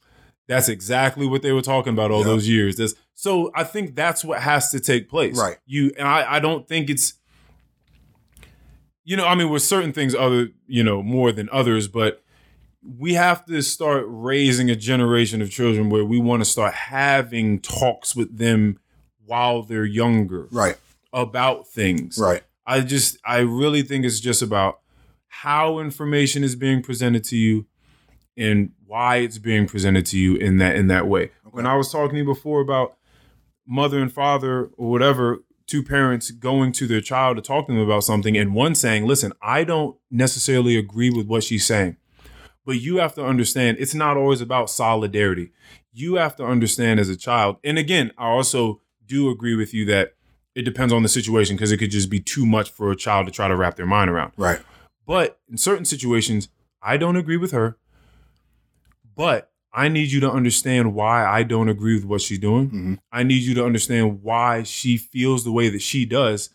that's 0.49 0.70
exactly 0.70 1.28
what 1.28 1.41
they 1.41 1.52
were 1.52 1.62
talking 1.62 1.94
about 1.94 2.10
all 2.12 2.20
Yeah. 2.22 2.26
those 2.26 2.48
years." 2.49 2.76
That's, 2.78 2.95
so 3.14 3.52
I 3.56 3.64
think 3.64 3.95
that's 3.95 4.24
what 4.26 4.41
has 4.41 4.72
to 4.72 4.80
take 4.80 5.10
place. 5.10 5.38
Right. 5.38 5.58
You 5.66 5.91
and 5.98 6.08
I, 6.08 6.36
I 6.36 6.40
don't 6.40 6.68
think 6.68 6.90
it's 6.90 7.14
you 9.04 9.16
know, 9.16 9.26
I 9.26 9.36
mean, 9.36 9.49
with 9.49 9.64
certain 9.64 9.94
things 9.94 10.14
other, 10.14 10.49
you 10.68 10.84
know, 10.84 11.02
more 11.02 11.32
than 11.32 11.48
others, 11.52 11.88
but 11.88 12.22
we 12.84 13.14
have 13.14 13.45
to 13.45 13.62
start 13.62 14.06
raising 14.08 14.70
a 14.70 14.76
generation 14.76 15.41
of 15.41 15.49
children 15.49 15.90
where 15.90 16.06
we 16.06 16.20
want 16.20 16.41
to 16.41 16.49
start 16.49 16.74
having 16.74 17.60
talks 17.60 18.16
with 18.16 18.38
them 18.38 18.78
while 19.26 19.64
they're 19.64 19.86
younger 19.86 20.48
Right. 20.52 20.78
about 21.12 21.68
things. 21.68 22.18
Right. 22.18 22.44
I 22.66 22.82
just 22.82 23.18
I 23.26 23.40
really 23.40 23.82
think 23.82 24.06
it's 24.06 24.20
just 24.20 24.41
about 24.41 24.80
how 25.28 25.80
information 25.80 26.44
is 26.44 26.56
being 26.56 26.82
presented 26.82 27.24
to 27.26 27.38
you 27.38 27.66
and 28.38 28.72
why 28.86 29.18
it's 29.18 29.38
being 29.38 29.68
presented 29.68 30.06
to 30.08 30.18
you 30.20 30.36
in 30.36 30.58
that 30.58 30.76
in 30.76 30.88
that 30.88 31.08
way. 31.08 31.32
When 31.52 31.66
I 31.66 31.76
was 31.76 31.91
talking 31.91 32.12
to 32.12 32.18
you 32.20 32.26
before 32.26 32.62
about 32.62 32.98
mother 33.66 33.99
and 33.99 34.12
father 34.12 34.66
or 34.78 34.90
whatever, 34.90 35.44
two 35.66 35.84
parents 35.84 36.32
going 36.32 36.72
to 36.74 36.88
their 36.88 37.02
child 37.02 37.36
to 37.38 37.41
talk 37.41 37.68
to 37.68 37.74
them 37.74 37.82
about 37.82 38.04
something 38.04 38.38
and 38.38 38.54
one 38.54 38.76
saying, 38.76 39.06
"Listen, 39.06 39.34
I 39.41 39.64
don't 39.64 39.98
necessarily 40.12 40.78
agree 40.78 41.10
with 41.10 41.28
what 41.28 41.44
she's 41.44 41.66
saying." 41.66 41.98
But 42.68 42.81
you 42.81 42.98
have 42.98 43.15
to 43.15 43.26
understand 43.26 43.77
it's 43.80 43.95
not 43.95 44.18
always 44.18 44.41
about 44.41 44.69
solidarity. 44.69 45.52
You 45.94 46.15
have 46.15 46.35
to 46.35 46.45
understand 46.45 46.99
as 46.99 47.07
a 47.07 47.15
child. 47.15 47.56
And 47.64 47.80
again, 47.80 48.11
I 48.18 48.27
also 48.27 48.81
do 49.06 49.30
agree 49.30 49.56
with 49.56 49.73
you 49.73 49.85
that 49.85 50.15
it 50.53 50.64
depends 50.64 50.91
on 50.91 51.02
the 51.02 51.07
situation 51.07 51.56
because 51.56 51.72
it 51.72 51.77
could 51.77 51.91
just 51.91 52.10
be 52.10 52.19
too 52.19 52.45
much 52.45 52.69
for 52.69 52.91
a 52.91 52.95
child 52.98 53.26
to 53.27 53.31
try 53.31 53.48
to 53.48 53.56
wrap 53.56 53.77
their 53.77 53.85
mind 53.85 54.10
around. 54.10 54.34
Right. 54.35 54.60
But 55.06 55.39
in 55.49 55.57
certain 55.57 55.85
situations, 55.85 56.49
I 56.81 56.98
don't 56.98 57.15
agree 57.15 57.38
with 57.38 57.52
her. 57.52 57.77
But 59.15 59.49
I 59.72 59.88
need 59.88 60.11
you 60.11 60.19
to 60.19 60.30
understand 60.30 60.94
why 60.94 61.26
I 61.26 61.44
don't 61.44 61.69
agree 61.69 61.95
with 61.95 62.03
what 62.03 62.19
she's 62.19 62.39
doing. 62.39 62.69
Mhm. 62.69 62.99
I 63.14 63.23
need 63.23 63.44
you 63.44 63.53
to 63.56 63.65
understand 63.65 64.23
why 64.23 64.64
she 64.64 64.98
feels 64.98 65.45
the 65.45 65.53
way 65.53 65.69
that 65.69 65.81
she 65.81 66.03
does. 66.03 66.49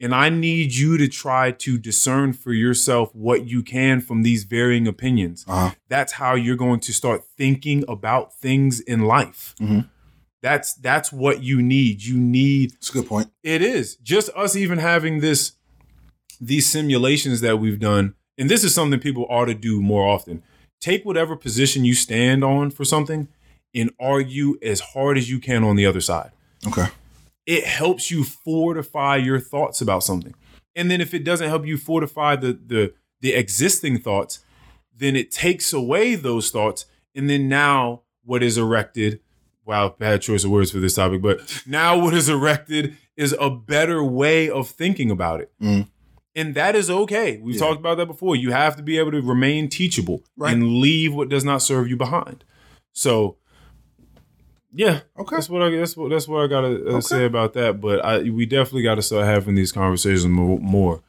And 0.00 0.14
I 0.14 0.28
need 0.28 0.74
you 0.74 0.98
to 0.98 1.08
try 1.08 1.52
to 1.52 1.78
discern 1.78 2.34
for 2.34 2.52
yourself 2.52 3.14
what 3.14 3.46
you 3.46 3.62
can 3.62 4.00
from 4.02 4.22
these 4.22 4.44
varying 4.44 4.86
opinions. 4.86 5.44
Uh-huh. 5.48 5.74
That's 5.88 6.14
how 6.14 6.34
you're 6.34 6.56
going 6.56 6.80
to 6.80 6.92
start 6.92 7.24
thinking 7.24 7.82
about 7.88 8.34
things 8.34 8.80
in 8.80 9.02
life. 9.02 9.54
Mhm. 9.60 9.88
That's 10.42 10.74
that's 10.74 11.10
what 11.12 11.42
you 11.42 11.62
need. 11.62 12.02
You 12.02 12.18
need 12.18 12.74
It's 12.74 12.90
a 12.90 12.92
good 12.92 13.06
point. 13.08 13.30
it 13.42 13.62
is 13.62 13.96
just 13.96 14.28
us 14.36 14.54
even 14.54 14.78
having 14.78 15.20
this 15.20 15.52
these 16.40 16.70
simulations 16.70 17.40
that 17.40 17.58
we've 17.58 17.80
done 17.80 18.14
and 18.36 18.50
this 18.50 18.62
is 18.62 18.74
something 18.74 19.00
people 19.00 19.26
ought 19.30 19.46
to 19.46 19.54
do 19.54 19.80
more 19.80 20.06
often. 20.06 20.42
Take 20.78 21.06
whatever 21.06 21.34
position 21.36 21.86
you 21.86 21.94
stand 21.94 22.44
on 22.44 22.70
for 22.70 22.84
something 22.84 23.28
and 23.74 23.90
argue 23.98 24.58
as 24.62 24.80
hard 24.92 25.16
as 25.16 25.30
you 25.30 25.38
can 25.38 25.64
on 25.64 25.74
the 25.76 25.86
other 25.86 26.02
side. 26.02 26.32
Okay. 26.66 26.86
It 27.46 27.64
helps 27.64 28.10
you 28.10 28.24
fortify 28.24 29.16
your 29.16 29.38
thoughts 29.40 29.80
about 29.80 30.02
something. 30.02 30.34
And 30.74 30.90
then 30.90 31.00
if 31.00 31.14
it 31.14 31.24
doesn't 31.24 31.48
help 31.48 31.64
you 31.66 31.78
fortify 31.78 32.36
the 32.36 32.52
the 32.52 32.92
the 33.20 33.32
existing 33.34 33.98
thoughts, 34.00 34.40
then 34.94 35.16
it 35.16 35.30
takes 35.30 35.72
away 35.72 36.14
those 36.16 36.50
thoughts. 36.50 36.86
And 37.14 37.30
then 37.30 37.48
now 37.48 38.02
what 38.24 38.42
is 38.42 38.58
erected, 38.58 39.20
wow, 39.64 39.94
bad 39.98 40.20
choice 40.22 40.44
of 40.44 40.50
words 40.50 40.70
for 40.70 40.78
this 40.80 40.94
topic, 40.94 41.22
but 41.22 41.62
now 41.66 41.98
what 41.98 42.12
is 42.12 42.28
erected 42.28 42.96
is 43.16 43.34
a 43.40 43.48
better 43.48 44.02
way 44.04 44.50
of 44.50 44.68
thinking 44.68 45.10
about 45.10 45.40
it. 45.40 45.50
Mm. 45.62 45.88
And 46.34 46.54
that 46.54 46.76
is 46.76 46.90
okay. 46.90 47.38
We've 47.38 47.54
Yeah. 47.54 47.60
talked 47.60 47.80
about 47.80 47.96
that 47.96 48.06
before. 48.06 48.36
You 48.36 48.50
have 48.52 48.76
to 48.76 48.82
be 48.82 48.98
able 48.98 49.12
to 49.12 49.22
remain 49.22 49.68
teachable 49.70 50.22
Right. 50.36 50.52
and 50.52 50.80
leave 50.80 51.14
what 51.14 51.30
does 51.30 51.44
not 51.44 51.62
serve 51.62 51.88
you 51.88 51.96
behind. 51.96 52.44
So, 52.92 53.36
yeah, 54.76 55.00
Okay. 55.18 55.36
that's 55.36 55.48
what 55.48 55.62
I 55.62 55.70
that's 55.70 55.96
what 55.96 56.10
that's 56.10 56.28
what 56.28 56.44
I 56.44 56.46
gotta 56.46 56.96
uh, 56.96 57.00
say 57.00 57.24
about 57.24 57.54
that. 57.54 57.80
But 57.80 58.04
I 58.04 58.22
we 58.30 58.44
definitely 58.46 58.82
got 58.82 58.96
to 58.96 59.02
start 59.02 59.24
having 59.26 59.54
these 59.54 59.72
conversations 59.72 60.26
mo- 60.26 60.58
more. 60.58 61.02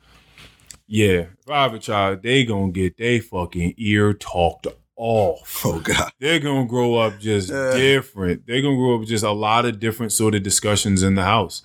Yeah, 0.87 1.25
if 1.41 1.49
I 1.49 1.63
have 1.63 1.73
a 1.73 1.79
child, 1.79 2.23
they 2.23 2.45
gonna 2.45 2.71
get 2.71 2.97
they 2.97 3.19
fucking 3.19 3.73
ear 3.77 4.13
talked 4.13 4.67
off. 4.95 5.61
Oh 5.65 5.79
God. 5.81 6.11
They're 6.19 6.39
gonna 6.39 6.65
grow 6.65 6.95
up 6.95 7.19
just 7.19 7.49
Yeah. 7.49 7.73
different. 7.75 8.47
They're 8.47 8.61
gonna 8.61 8.77
grow 8.77 8.99
up 9.01 9.05
just 9.05 9.23
a 9.25 9.31
lot 9.31 9.65
of 9.65 9.79
different 9.79 10.11
sort 10.13 10.33
of 10.33 10.43
discussions 10.43 11.03
in 11.03 11.15
the 11.15 11.23
house 11.23 11.63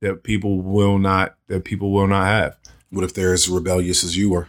that 0.00 0.22
people 0.22 0.60
will 0.60 0.98
not 0.98 1.34
that 1.48 1.64
people 1.64 1.90
will 1.92 2.06
not 2.06 2.26
have. 2.26 2.56
What 2.90 3.04
if 3.04 3.14
they're 3.14 3.32
as 3.32 3.48
rebellious 3.48 4.04
as 4.04 4.16
you 4.16 4.30
were? 4.30 4.48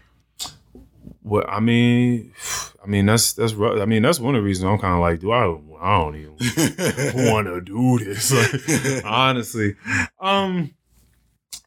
What 1.22 1.50
I 1.50 1.60
mean, 1.60 2.34
I 2.84 2.88
mean 2.88 3.06
that's 3.06 3.34
that's 3.34 3.54
I 3.54 3.86
mean 3.86 4.02
that's 4.02 4.20
one 4.20 4.36
of 4.36 4.42
the 4.42 4.46
reasons 4.46 4.66
I'm 4.66 4.78
kind 4.80 4.94
of 4.96 5.00
like, 5.00 5.20
do 5.22 5.32
I? 5.32 5.44
I 5.82 6.00
don't 6.00 6.16
even 6.16 6.34
want 7.32 7.48
to 7.48 7.62
do 7.62 8.00
this. 8.00 8.32
Like, 8.32 9.06
honestly, 9.06 9.76
um, 10.20 10.74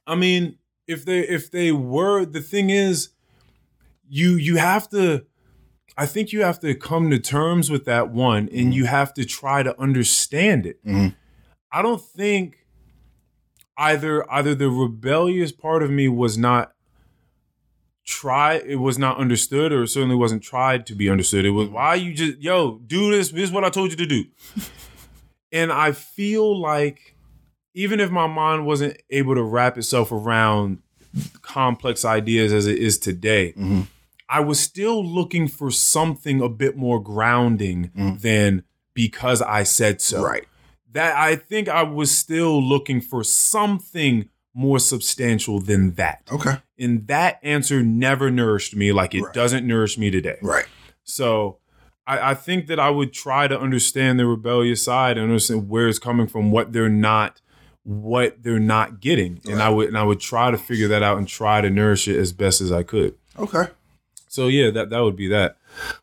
I 0.07 0.15
mean, 0.15 0.59
if 0.87 1.05
they 1.05 1.21
if 1.21 1.51
they 1.51 1.73
were, 1.73 2.25
the 2.27 2.41
thing 2.41 2.71
is, 2.71 3.11
you 4.09 4.33
you 4.37 4.57
have 4.57 4.89
to. 4.91 5.25
I 5.99 6.05
think 6.05 6.31
you 6.33 6.43
have 6.43 6.61
to 6.61 6.75
come 6.75 7.11
to 7.11 7.19
terms 7.19 7.71
with 7.71 7.87
that 7.87 8.11
one, 8.11 8.51
and 8.53 8.75
you 8.75 8.85
have 8.85 9.15
to 9.15 9.25
try 9.25 9.63
to 9.63 9.79
understand 9.81 10.67
it. 10.67 10.85
Mhm. 10.85 11.15
I 11.73 11.81
don't 11.81 12.03
think 12.03 12.67
either 13.79 14.31
either 14.31 14.55
the 14.55 14.69
rebellious 14.71 15.53
part 15.53 15.83
of 15.83 15.91
me 15.91 16.09
was 16.09 16.37
not 16.37 16.73
try 18.07 18.55
it 18.55 18.77
was 18.77 18.99
not 18.99 19.19
understood 19.19 19.73
or 19.73 19.85
certainly 19.87 20.15
wasn't 20.15 20.41
tried 20.43 20.87
to 20.87 20.95
be 20.95 21.11
understood 21.11 21.45
it 21.45 21.51
was 21.51 21.69
why 21.69 21.95
you 21.97 22.15
just 22.15 22.39
yo 22.39 22.79
do 22.87 23.11
this 23.11 23.31
this 23.33 23.43
is 23.45 23.51
what 23.51 23.65
i 23.65 23.69
told 23.69 23.91
you 23.91 23.97
to 23.97 24.07
do 24.07 24.25
and 25.53 25.73
i 25.73 25.91
feel 25.91 26.59
like 26.61 27.17
even 27.75 27.99
if 28.01 28.09
my 28.11 28.27
mind 28.29 28.65
wasn't 28.65 28.97
able 29.11 29.35
to 29.35 29.43
wrap 29.43 29.77
itself 29.77 30.13
around 30.13 30.79
complex 31.43 32.05
ideas 32.05 32.53
as 32.53 32.67
it 32.67 32.79
is 32.79 32.97
today 32.97 33.53
Mhm. 33.57 33.89
i 34.29 34.39
was 34.39 34.61
still 34.61 35.05
looking 35.05 35.49
for 35.49 35.73
something 35.73 36.41
a 36.41 36.49
bit 36.49 36.77
more 36.77 37.03
grounding 37.03 37.91
Mhm. 37.97 38.21
than 38.21 38.63
because 38.95 39.43
i 39.43 39.65
said 39.65 40.01
so 40.01 40.23
Right. 40.23 40.45
that 40.93 41.15
I 41.17 41.37
think 41.37 41.69
I 41.69 41.83
was 41.83 42.11
still 42.17 42.63
looking 42.63 43.03
for 43.03 43.23
something 43.23 44.31
more 44.59 44.79
substantial 44.79 45.61
than 45.61 45.93
that. 45.97 46.23
Okay. 46.33 46.57
And 46.79 47.07
that 47.09 47.39
answer 47.43 47.83
never 47.83 48.31
nourished 48.31 48.75
me 48.75 48.91
like 48.91 49.15
it 49.15 49.21
Right. 49.23 49.35
doesn't 49.35 49.67
nourish 49.67 49.99
me 49.99 50.11
today. 50.11 50.39
Right. 50.41 50.65
So 51.05 51.59
I, 52.07 52.31
I 52.31 52.35
think 52.35 52.67
that 52.69 52.81
I 52.81 52.89
would 52.89 53.13
try 53.13 53.49
to 53.49 53.61
understand 53.61 54.19
the 54.19 54.25
rebellious 54.27 54.83
side 54.83 55.19
and 55.19 55.25
understand 55.25 55.69
where 55.69 55.89
it's 55.89 55.99
coming 55.99 56.27
from, 56.27 56.51
what 56.51 56.73
they're 56.73 56.89
not, 56.89 57.43
what 57.83 58.43
they're 58.43 58.59
not 58.59 59.01
getting. 59.01 59.41
And 59.47 59.61
I 59.63 59.69
would 59.69 59.89
and 59.89 59.99
I 59.99 60.05
would 60.05 60.21
try 60.21 60.51
to 60.51 60.57
figure 60.57 60.89
that 60.89 61.03
out 61.03 61.19
and 61.19 61.29
try 61.29 61.61
to 61.61 61.69
nourish 61.69 62.09
it 62.09 62.17
as 62.19 62.33
best 62.33 62.61
as 62.63 62.73
I 62.73 62.83
could. 62.83 63.15
Okay. 63.39 63.65
So 64.29 64.49
yeah, 64.49 64.71
that 64.71 64.89
that 64.91 65.01
would 65.01 65.17
be 65.17 65.29
that. 65.29 65.59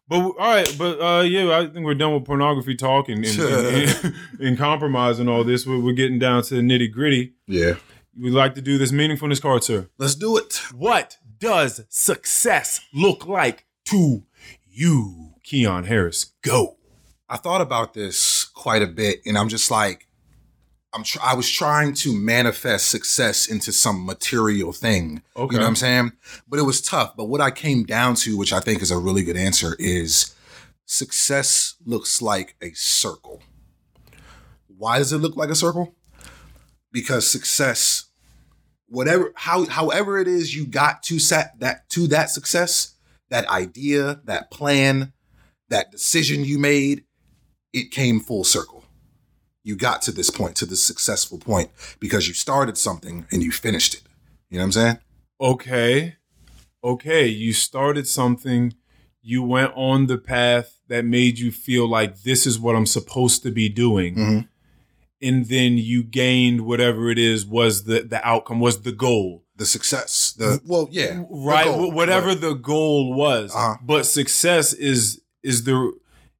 But 0.08 0.18
all 0.22 0.34
right, 0.38 0.76
but 0.78 1.02
uh, 1.02 1.22
yeah, 1.24 1.58
I 1.58 1.66
think 1.68 1.86
we're 1.86 1.96
done 1.96 2.14
with 2.14 2.26
pornography 2.26 2.76
talk 2.76 3.10
and 3.10 3.26
and, 3.26 3.40
and, 3.40 4.16
and 4.40 4.58
compromise 4.58 5.20
and 5.20 5.28
all 5.28 5.44
this. 5.44 5.66
We're, 5.66 5.80
we're 5.80 5.94
getting 5.94 6.20
down 6.20 6.44
to 6.44 6.56
the 6.56 6.62
nitty 6.62 6.92
gritty. 6.92 7.34
Yeah. 7.48 7.74
We'd 8.20 8.32
like 8.32 8.56
to 8.56 8.62
do 8.62 8.78
this 8.78 8.92
meaningfulness 8.92 9.42
card, 9.42 9.64
sir. 9.64 9.90
Let's 9.98 10.16
do 10.16 10.38
it. 10.38 10.62
What 10.74 11.18
does 11.40 11.84
success 11.90 12.82
look 12.94 13.26
like 13.26 13.66
to 13.86 14.24
you, 14.70 15.34
Keon 15.44 15.86
Harris? 15.86 16.34
Go. 16.44 16.78
I 17.28 17.38
thought 17.38 17.62
about 17.62 17.94
this 17.94 18.46
quite 18.46 18.84
a 18.84 18.88
bit, 18.88 19.22
and 19.26 19.38
I'm 19.38 19.50
just 19.50 19.72
like, 19.72 20.08
I'm. 20.94 21.04
Tr- 21.04 21.20
I 21.24 21.34
was 21.34 21.50
trying 21.50 21.94
to 21.96 22.14
manifest 22.14 22.92
success 22.92 23.48
into 23.48 23.72
some 23.72 24.06
material 24.06 24.72
thing. 24.72 25.24
Okay. 25.36 25.56
You 25.56 25.60
know 25.60 25.66
what 25.66 25.70
I'm 25.70 25.76
saying? 25.76 26.12
But 26.48 26.60
it 26.60 26.64
was 26.64 26.82
tough. 26.82 27.16
But 27.18 27.26
what 27.26 27.42
I 27.42 27.50
came 27.50 27.84
down 27.84 28.14
to, 28.18 28.38
which 28.38 28.54
I 28.54 28.60
think 28.60 28.84
is 28.84 28.92
a 28.92 29.00
really 29.00 29.24
good 29.24 29.38
answer, 29.38 29.76
is 29.80 30.36
success 30.86 31.76
looks 31.84 32.22
like 32.22 32.56
a 32.62 32.74
circle. 32.74 33.42
Why 34.68 35.00
does 35.00 35.12
it 35.14 35.18
look 35.18 35.36
like 35.36 35.50
a 35.50 35.56
circle? 35.56 35.96
Because 36.92 37.28
success, 37.28 38.03
whatever, 38.88 39.32
how, 39.36 39.66
however 39.66 40.20
it 40.20 40.28
is 40.28 40.56
you 40.56 40.66
got 40.66 41.04
to 41.04 41.20
set 41.20 41.60
that 41.60 41.90
to 41.90 42.08
that 42.08 42.30
success, 42.30 42.96
that 43.30 43.48
idea, 43.48 44.22
that 44.26 44.52
plan, 44.52 45.14
that 45.70 45.92
decision 45.92 46.44
you 46.46 46.60
made, 46.60 47.04
it 47.72 47.92
came 47.92 48.20
full 48.20 48.44
circle. 48.44 48.86
You 49.64 49.76
got 49.76 50.02
to 50.04 50.12
this 50.12 50.30
point, 50.30 50.56
to 50.58 50.66
this 50.66 50.84
successful 50.84 51.38
point, 51.40 51.72
because 52.00 52.28
you 52.28 52.34
started 52.34 52.78
something 52.78 53.26
and 53.32 53.42
you 53.42 53.52
finished 53.52 53.94
it. 53.96 54.04
You 54.50 54.58
know 54.58 54.64
what 54.64 54.66
I'm 54.68 54.72
saying? 54.74 54.98
Okay. 55.42 56.16
Okay. 56.84 57.28
You 57.28 57.54
started 57.54 58.08
something. 58.08 58.74
You 59.22 59.42
went 59.42 59.72
on 59.76 60.08
the 60.08 60.18
path 60.18 60.80
that 60.90 61.06
made 61.06 61.40
you 61.40 61.52
feel 61.52 61.88
like 61.88 62.24
this 62.24 62.46
is 62.46 62.60
what 62.60 62.76
I'm 62.76 62.86
supposed 62.86 63.42
to 63.44 63.52
be 63.52 63.70
doing. 63.70 64.16
Mhm. 64.16 64.48
And 65.24 65.46
then 65.48 65.78
you 65.78 66.04
gained 66.04 66.62
whatever 66.70 67.10
it 67.10 67.18
is 67.18 67.46
was 67.46 67.86
the, 67.86 68.02
the 68.02 68.22
outcome, 68.28 68.60
was 68.60 68.82
the 68.82 68.92
goal. 68.92 69.44
The 69.56 69.66
success, 69.68 70.34
the 70.38 70.60
well, 70.66 70.88
yeah, 70.92 71.14
the 71.14 71.28
right 71.30 71.66
goal, 71.66 71.92
whatever 71.92 72.30
right. 72.30 72.42
the 72.42 72.54
goal 72.56 73.14
was 73.14 73.54
Uh-huh. 73.56 73.76
but 73.86 74.04
success 74.08 74.74
is 74.74 75.22
is 75.44 75.64
the 75.64 75.78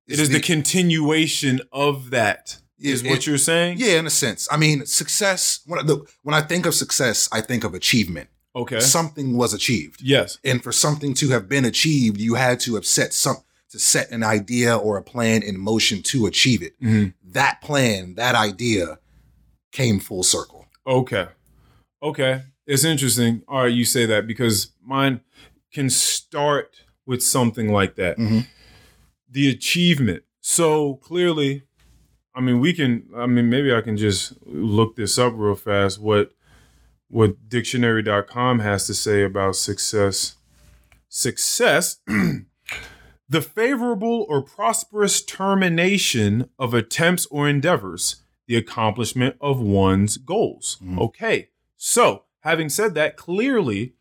it 0.08 0.14
It's 0.14 0.20
is 0.24 0.30
the, 0.30 0.36
the- 0.40 0.42
continuation 0.54 1.62
of 1.72 2.10
that 2.10 2.58
is 2.80 3.02
It- 3.04 3.10
what 3.10 3.20
it- 3.20 3.28
you're 3.28 3.38
saying 3.38 3.78
Yeah, 3.78 4.00
in 4.00 4.08
a 4.08 4.10
sense. 4.10 4.48
I 4.52 4.58
mean, 4.58 4.86
success. 4.88 5.60
When 5.68 5.80
I, 5.80 5.84
the, 5.84 5.98
when 6.24 6.34
I 6.34 6.42
think 6.42 6.66
of 6.66 6.74
success, 6.74 7.30
I 7.32 7.40
think 7.42 7.64
of 7.64 7.74
achievement. 7.76 8.30
okay 8.56 8.80
Something 8.80 9.38
was 9.38 9.54
achieved, 9.54 10.02
yes 10.02 10.40
and 10.44 10.58
for 10.64 10.72
something 10.86 11.14
to 11.22 11.30
have 11.36 11.46
been 11.48 11.66
achieved, 11.66 12.18
you 12.20 12.34
had 12.36 12.60
to 12.66 12.74
have 12.78 12.86
set 12.98 13.14
some 13.14 13.38
to 13.72 13.80
set 13.80 14.12
an 14.12 14.24
idea 14.24 14.76
or 14.86 14.98
a 14.98 15.04
plan 15.14 15.42
in 15.50 15.56
motion 15.72 16.02
to 16.12 16.18
achieve 16.32 16.62
it. 16.68 16.74
Mhm. 16.82 17.14
That 17.34 17.62
plan, 17.62 18.16
that 18.16 18.36
idea, 18.36 19.00
came 19.72 20.00
full 20.00 20.24
circle. 20.24 20.66
okay. 20.86 21.28
Okay. 22.02 22.42
It's 22.66 22.84
interesting. 22.84 23.44
All 23.48 23.64
right 23.64 23.74
you 23.74 23.86
say 23.86 24.06
that 24.06 24.28
because 24.28 24.72
mine 24.82 25.22
can 25.74 25.90
start 25.90 26.84
with 27.06 27.22
something 27.24 27.72
like 27.72 27.96
that. 27.96 28.18
Mhm. 28.18 28.46
the 29.30 29.50
achievement. 29.50 30.24
So 30.42 30.96
clearly 30.96 31.64
i 32.36 32.42
mean 32.42 32.60
we 32.60 32.74
can 32.74 33.04
i 33.16 33.26
mean 33.28 33.48
maybe 33.50 33.74
i 33.74 33.80
can 33.82 33.96
just 33.96 34.34
look 34.46 34.96
this 34.96 35.18
up 35.20 35.34
real 35.36 35.56
fast 35.56 36.00
what 36.00 36.32
what 37.10 37.48
dictionary.com 37.48 38.60
has 38.60 38.88
to 38.88 38.94
say 38.94 39.24
about 39.24 39.56
success. 39.56 40.36
Success 41.10 41.98
the 43.30 43.42
favorable 43.42 44.26
or 44.30 44.42
prosperous 44.44 45.22
termination 45.24 46.50
of 46.60 46.74
attempts 46.74 47.26
or 47.28 47.48
endeavors 47.48 48.18
the 48.48 48.56
accomplishment 48.56 49.36
of 49.40 49.60
one's 49.62 50.18
goals 50.18 50.78
Mhm. 50.84 51.00
okay 51.00 51.50
so 51.78 52.26
having 52.42 52.70
said 52.70 52.94
that 52.96 53.16
clearly 53.18 53.94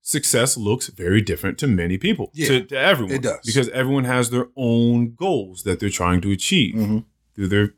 success 0.00 0.56
looks 0.56 0.86
very 0.88 1.20
different 1.20 1.58
to 1.58 1.66
many 1.66 1.98
people 1.98 2.30
Yeah, 2.32 2.48
to, 2.48 2.64
to 2.66 2.78
everyone 2.78 3.14
it 3.16 3.22
does. 3.22 3.40
because 3.44 3.68
everyone 3.70 4.04
has 4.04 4.30
their 4.30 4.48
own 4.56 5.14
goals 5.14 5.64
that 5.64 5.80
they're 5.80 5.90
trying 5.90 6.20
to 6.22 6.30
achieve 6.30 6.74
Mhm. 6.74 7.04
through 7.34 7.48
their 7.48 7.74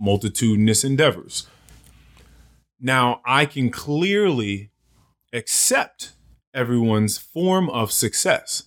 multitudinous 0.00 0.84
endeavors 0.84 1.46
now 2.80 3.20
i 3.24 3.46
can 3.46 3.70
clearly 3.70 4.70
accept 5.32 6.12
everyone's 6.56 7.18
form 7.18 7.68
of 7.70 7.92
success 7.92 8.64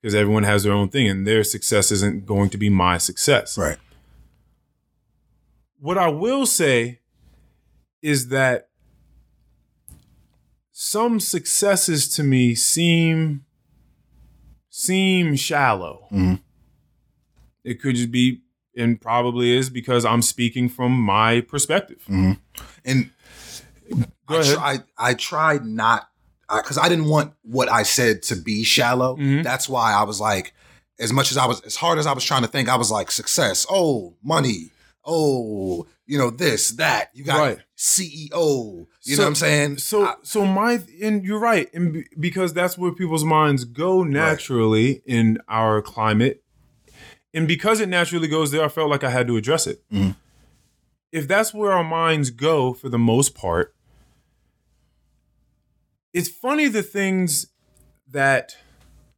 because 0.00 0.14
everyone 0.14 0.42
has 0.42 0.64
their 0.64 0.72
own 0.72 0.88
thing 0.88 1.08
and 1.08 1.26
their 1.26 1.42
success 1.44 1.90
isn't 1.92 2.26
going 2.26 2.50
to 2.50 2.58
be 2.58 2.68
my 2.68 2.98
success 2.98 3.56
Right. 3.56 3.78
what 5.80 5.96
I 5.96 6.08
will 6.08 6.44
say 6.46 7.00
is 8.02 8.28
that 8.28 8.68
some 10.72 11.18
successes 11.20 12.08
to 12.16 12.22
me 12.22 12.54
seem 12.54 13.44
seem 14.70 15.34
shallow. 15.34 16.06
Mhm. 16.12 16.40
It 17.64 17.80
could 17.82 17.96
just 17.96 18.12
be, 18.12 18.42
and 18.76 19.00
probably 19.00 19.56
is 19.56 19.70
because 19.70 20.04
I'm 20.04 20.22
speaking 20.22 20.68
from 20.68 20.92
my 20.92 21.40
perspective. 21.40 22.04
And 22.08 23.10
Go 24.26 24.36
I, 24.36 24.40
ahead. 24.40 24.54
tried, 24.56 24.84
I 24.96 25.14
tried 25.14 25.64
not 25.64 26.08
because 26.56 26.78
I, 26.78 26.88
didn't 26.88 27.06
want 27.06 27.34
what 27.42 27.70
I 27.70 27.82
said 27.82 28.22
to 28.24 28.36
be 28.36 28.64
shallow. 28.64 29.16
Mhm. 29.16 29.42
That's 29.44 29.68
why 29.68 29.92
I 29.92 30.02
was 30.04 30.20
like, 30.20 30.54
as 30.98 31.12
much 31.12 31.30
as 31.30 31.36
I 31.36 31.46
was, 31.46 31.60
as 31.62 31.76
hard 31.76 31.98
as 31.98 32.06
I 32.06 32.12
was 32.12 32.24
trying 32.24 32.42
to 32.42 32.48
think, 32.48 32.68
I 32.68 32.76
was 32.76 32.90
like, 32.90 33.10
success, 33.10 33.66
oh, 33.70 34.14
money, 34.22 34.70
oh, 35.04 35.86
you 36.06 36.18
know, 36.18 36.30
this, 36.30 36.70
that. 36.72 37.10
You 37.14 37.24
got 37.24 37.38
Right. 37.40 37.58
CEO. 37.76 38.86
You 39.04 39.14
So- 39.16 39.22
know 39.22 39.24
what 39.24 39.28
I'm 39.28 39.34
saying? 39.36 39.78
So, 39.78 40.06
I- 40.06 40.14
so 40.22 40.44
my, 40.46 40.80
and 41.02 41.24
you're 41.24 41.38
right, 41.38 41.68
and 41.74 41.92
be- 41.92 42.06
because 42.18 42.52
that's 42.52 42.76
where 42.78 42.92
people's 42.92 43.24
minds 43.24 43.64
go 43.64 44.02
naturally 44.02 45.02
in 45.06 45.38
our 45.48 45.80
climate, 45.82 46.42
and 47.34 47.46
because 47.46 47.80
it 47.80 47.88
naturally 47.88 48.28
goes 48.28 48.50
there, 48.50 48.64
I 48.64 48.68
felt 48.68 48.90
like 48.90 49.04
I 49.04 49.10
had 49.10 49.26
to 49.28 49.36
address 49.36 49.66
it. 49.66 49.82
Mhm. 49.92 50.16
If 51.12 51.28
that's 51.28 51.54
where 51.54 51.72
our 51.72 51.84
minds 51.84 52.30
go 52.30 52.72
for 52.74 52.88
the 52.88 52.98
most 52.98 53.34
part, 53.34 53.74
it's 56.12 56.28
funny 56.28 56.68
the 56.68 56.82
things 56.82 57.46
that 58.10 58.56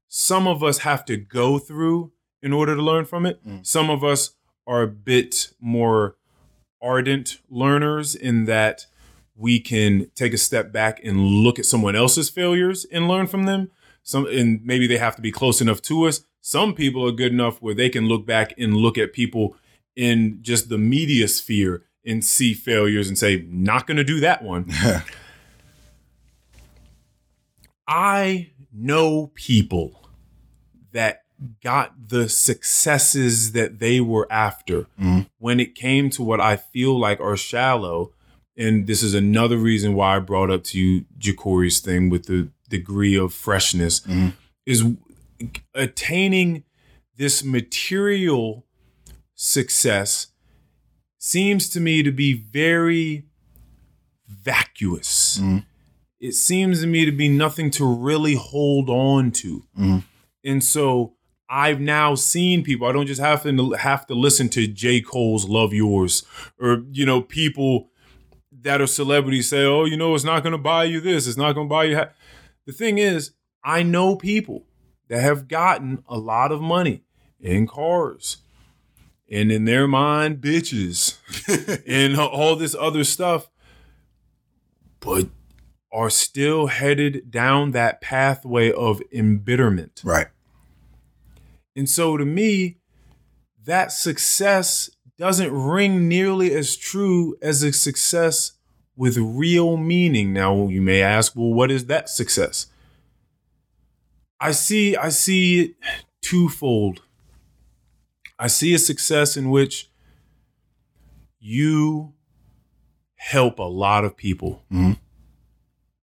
some 0.08 0.46
of 0.46 0.62
us 0.62 0.78
have 0.78 1.04
to 1.06 1.16
go 1.16 1.58
through 1.58 2.12
in 2.42 2.52
order 2.52 2.74
to 2.74 2.82
learn 2.82 3.04
from 3.04 3.26
it. 3.26 3.44
Mm. 3.46 3.64
Some 3.64 3.90
of 3.90 4.02
us 4.02 4.32
are 4.66 4.82
a 4.82 4.88
bit 4.88 5.52
more 5.60 6.16
ardent 6.82 7.38
learners 7.48 8.14
in 8.14 8.46
that 8.46 8.86
we 9.36 9.60
can 9.60 10.10
take 10.14 10.32
a 10.32 10.38
step 10.38 10.72
back 10.72 11.00
and 11.04 11.20
look 11.20 11.58
at 11.58 11.64
someone 11.66 11.96
else's 11.96 12.28
failures 12.28 12.86
and 12.90 13.08
learn 13.08 13.26
from 13.26 13.44
them. 13.44 13.70
Some 14.02 14.26
and 14.26 14.64
maybe 14.64 14.86
they 14.86 14.98
have 14.98 15.16
to 15.16 15.22
be 15.22 15.32
close 15.32 15.60
enough 15.60 15.82
to 15.82 16.04
us. 16.06 16.24
Some 16.40 16.74
people 16.74 17.06
are 17.06 17.12
good 17.12 17.32
enough 17.32 17.60
where 17.60 17.74
they 17.74 17.88
can 17.88 18.06
look 18.06 18.26
back 18.26 18.54
and 18.58 18.76
look 18.76 18.98
at 18.98 19.12
people 19.12 19.56
in 19.94 20.38
just 20.40 20.68
the 20.68 20.78
media 20.78 21.28
sphere 21.28 21.84
and 22.04 22.24
see 22.24 22.54
failures 22.54 23.08
and 23.08 23.18
say, 23.18 23.44
not 23.48 23.86
gonna 23.86 24.04
do 24.04 24.20
that 24.20 24.42
one. 24.42 24.70
I 27.90 28.52
know 28.72 29.32
people 29.34 30.08
that 30.92 31.24
got 31.62 32.08
the 32.08 32.28
successes 32.28 33.52
that 33.52 33.78
they 33.80 34.00
were 34.00 34.30
after 34.30 34.86
Mhm. 35.00 35.28
when 35.38 35.58
it 35.58 35.74
came 35.74 36.08
to 36.10 36.22
what 36.22 36.40
I 36.40 36.56
feel 36.56 36.98
like 36.98 37.18
are 37.20 37.36
shallow. 37.36 38.12
And 38.56 38.86
this 38.86 39.02
is 39.02 39.14
another 39.14 39.56
reason 39.56 39.94
why 39.94 40.16
I 40.16 40.20
brought 40.20 40.50
up 40.50 40.62
to 40.64 40.78
you 40.78 41.04
Ja'Cory's 41.18 41.80
thing 41.80 42.10
with 42.10 42.26
the 42.26 42.50
degree 42.68 43.16
of 43.16 43.32
freshness 43.34 44.00
Mhm. 44.00 44.34
is 44.66 44.84
attaining 45.74 46.62
this 47.16 47.42
material 47.42 48.66
success 49.34 50.28
seems 51.18 51.68
to 51.70 51.80
me 51.80 52.02
to 52.02 52.12
be 52.12 52.34
very 52.34 53.24
vacuous 54.28 55.38
Mhm. 55.38 55.64
It 56.20 56.34
seems 56.34 56.82
to 56.82 56.86
me 56.86 57.04
to 57.06 57.12
be 57.12 57.28
nothing 57.28 57.70
to 57.72 57.84
really 57.84 58.34
hold 58.34 58.90
on 58.90 59.30
to. 59.32 59.64
Mhm. 59.78 60.04
And 60.44 60.62
so 60.62 61.14
I've 61.48 61.80
now 61.80 62.14
seen 62.14 62.62
people. 62.62 62.86
I 62.86 62.92
don't 62.92 63.06
just 63.06 63.20
have 63.20 63.42
to 63.42 63.70
have 63.72 64.06
to 64.06 64.14
listen 64.14 64.48
to 64.50 64.66
J. 64.68 65.00
Cole's 65.00 65.48
"Love 65.48 65.72
Yours" 65.72 66.24
or 66.60 66.84
you 66.92 67.04
know 67.04 67.22
people 67.22 67.90
that 68.62 68.80
are 68.80 68.86
celebrities 68.86 69.48
say, 69.48 69.64
"Oh, 69.64 69.84
you 69.84 69.96
know, 69.96 70.14
it's 70.14 70.24
not 70.24 70.42
going 70.42 70.52
to 70.52 70.58
buy 70.58 70.84
you 70.84 71.00
this. 71.00 71.26
It's 71.26 71.36
not 71.38 71.54
going 71.54 71.66
to 71.66 71.70
buy 71.70 71.84
you." 71.84 71.96
Ha-. 71.96 72.10
The 72.66 72.72
thing 72.72 72.98
is, 72.98 73.32
I 73.64 73.82
know 73.82 74.14
people 74.14 74.66
that 75.08 75.22
have 75.22 75.48
gotten 75.48 76.04
a 76.06 76.18
lot 76.18 76.52
of 76.52 76.60
money 76.60 77.02
in 77.40 77.66
cars, 77.66 78.36
and 79.28 79.50
in 79.50 79.64
their 79.64 79.88
mind, 79.88 80.40
bitches, 80.40 81.16
and 81.86 82.16
all 82.16 82.54
this 82.54 82.76
other 82.78 83.02
stuff, 83.02 83.48
but 85.00 85.28
are 85.92 86.10
still 86.10 86.68
headed 86.68 87.30
down 87.30 87.72
that 87.72 88.00
pathway 88.00 88.70
of 88.72 89.00
embitterment. 89.12 90.00
right. 90.04 90.28
And 91.76 91.88
so 91.88 92.16
to 92.16 92.24
me, 92.24 92.78
that 93.64 93.92
success 93.92 94.90
doesn't 95.16 95.52
ring 95.52 96.08
nearly 96.08 96.52
as 96.54 96.76
true 96.76 97.36
as 97.42 97.62
a 97.62 97.72
success 97.72 98.52
with 98.96 99.16
real 99.16 99.76
meaning. 99.76 100.32
Now 100.32 100.68
you 100.68 100.82
may 100.82 101.00
ask, 101.02 101.34
well, 101.36 101.52
what 101.52 101.70
is 101.70 101.86
that 101.86 102.08
success? 102.08 102.66
I 104.40 104.52
see 104.52 104.96
I 104.96 105.10
see 105.10 105.60
it 105.60 105.74
twofold. 106.22 107.02
I 108.38 108.46
see 108.46 108.74
a 108.74 108.78
success 108.78 109.36
in 109.36 109.50
which 109.50 109.90
you 111.38 112.14
help 113.16 113.58
a 113.58 113.64
lot 113.64 114.04
of 114.04 114.16
people. 114.16 114.64
Mhm. 114.72 114.98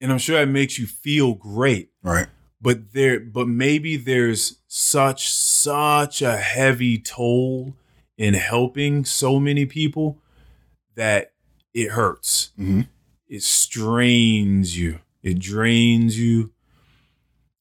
And 0.02 0.12
I'm 0.12 0.18
sure 0.18 0.40
that 0.40 0.52
makes 0.52 0.78
you 0.80 0.88
feel 0.88 1.34
great. 1.34 1.90
Right. 2.04 2.28
but 2.62 2.92
there 2.94 3.20
but 3.22 3.48
maybe 3.48 3.96
there's 3.96 4.58
such 4.68 5.32
such 5.32 6.22
a 6.22 6.36
heavy 6.38 6.98
toll 6.98 7.74
in 8.18 8.34
helping 8.34 9.06
so 9.06 9.40
many 9.40 9.66
people 9.66 10.22
that 10.96 11.32
it 11.74 11.92
hurts. 11.92 12.52
Mhm. 12.60 12.88
it 13.28 13.44
strains 13.44 14.78
you. 14.78 15.00
It 15.24 15.40
drains 15.40 16.18
you. 16.20 16.52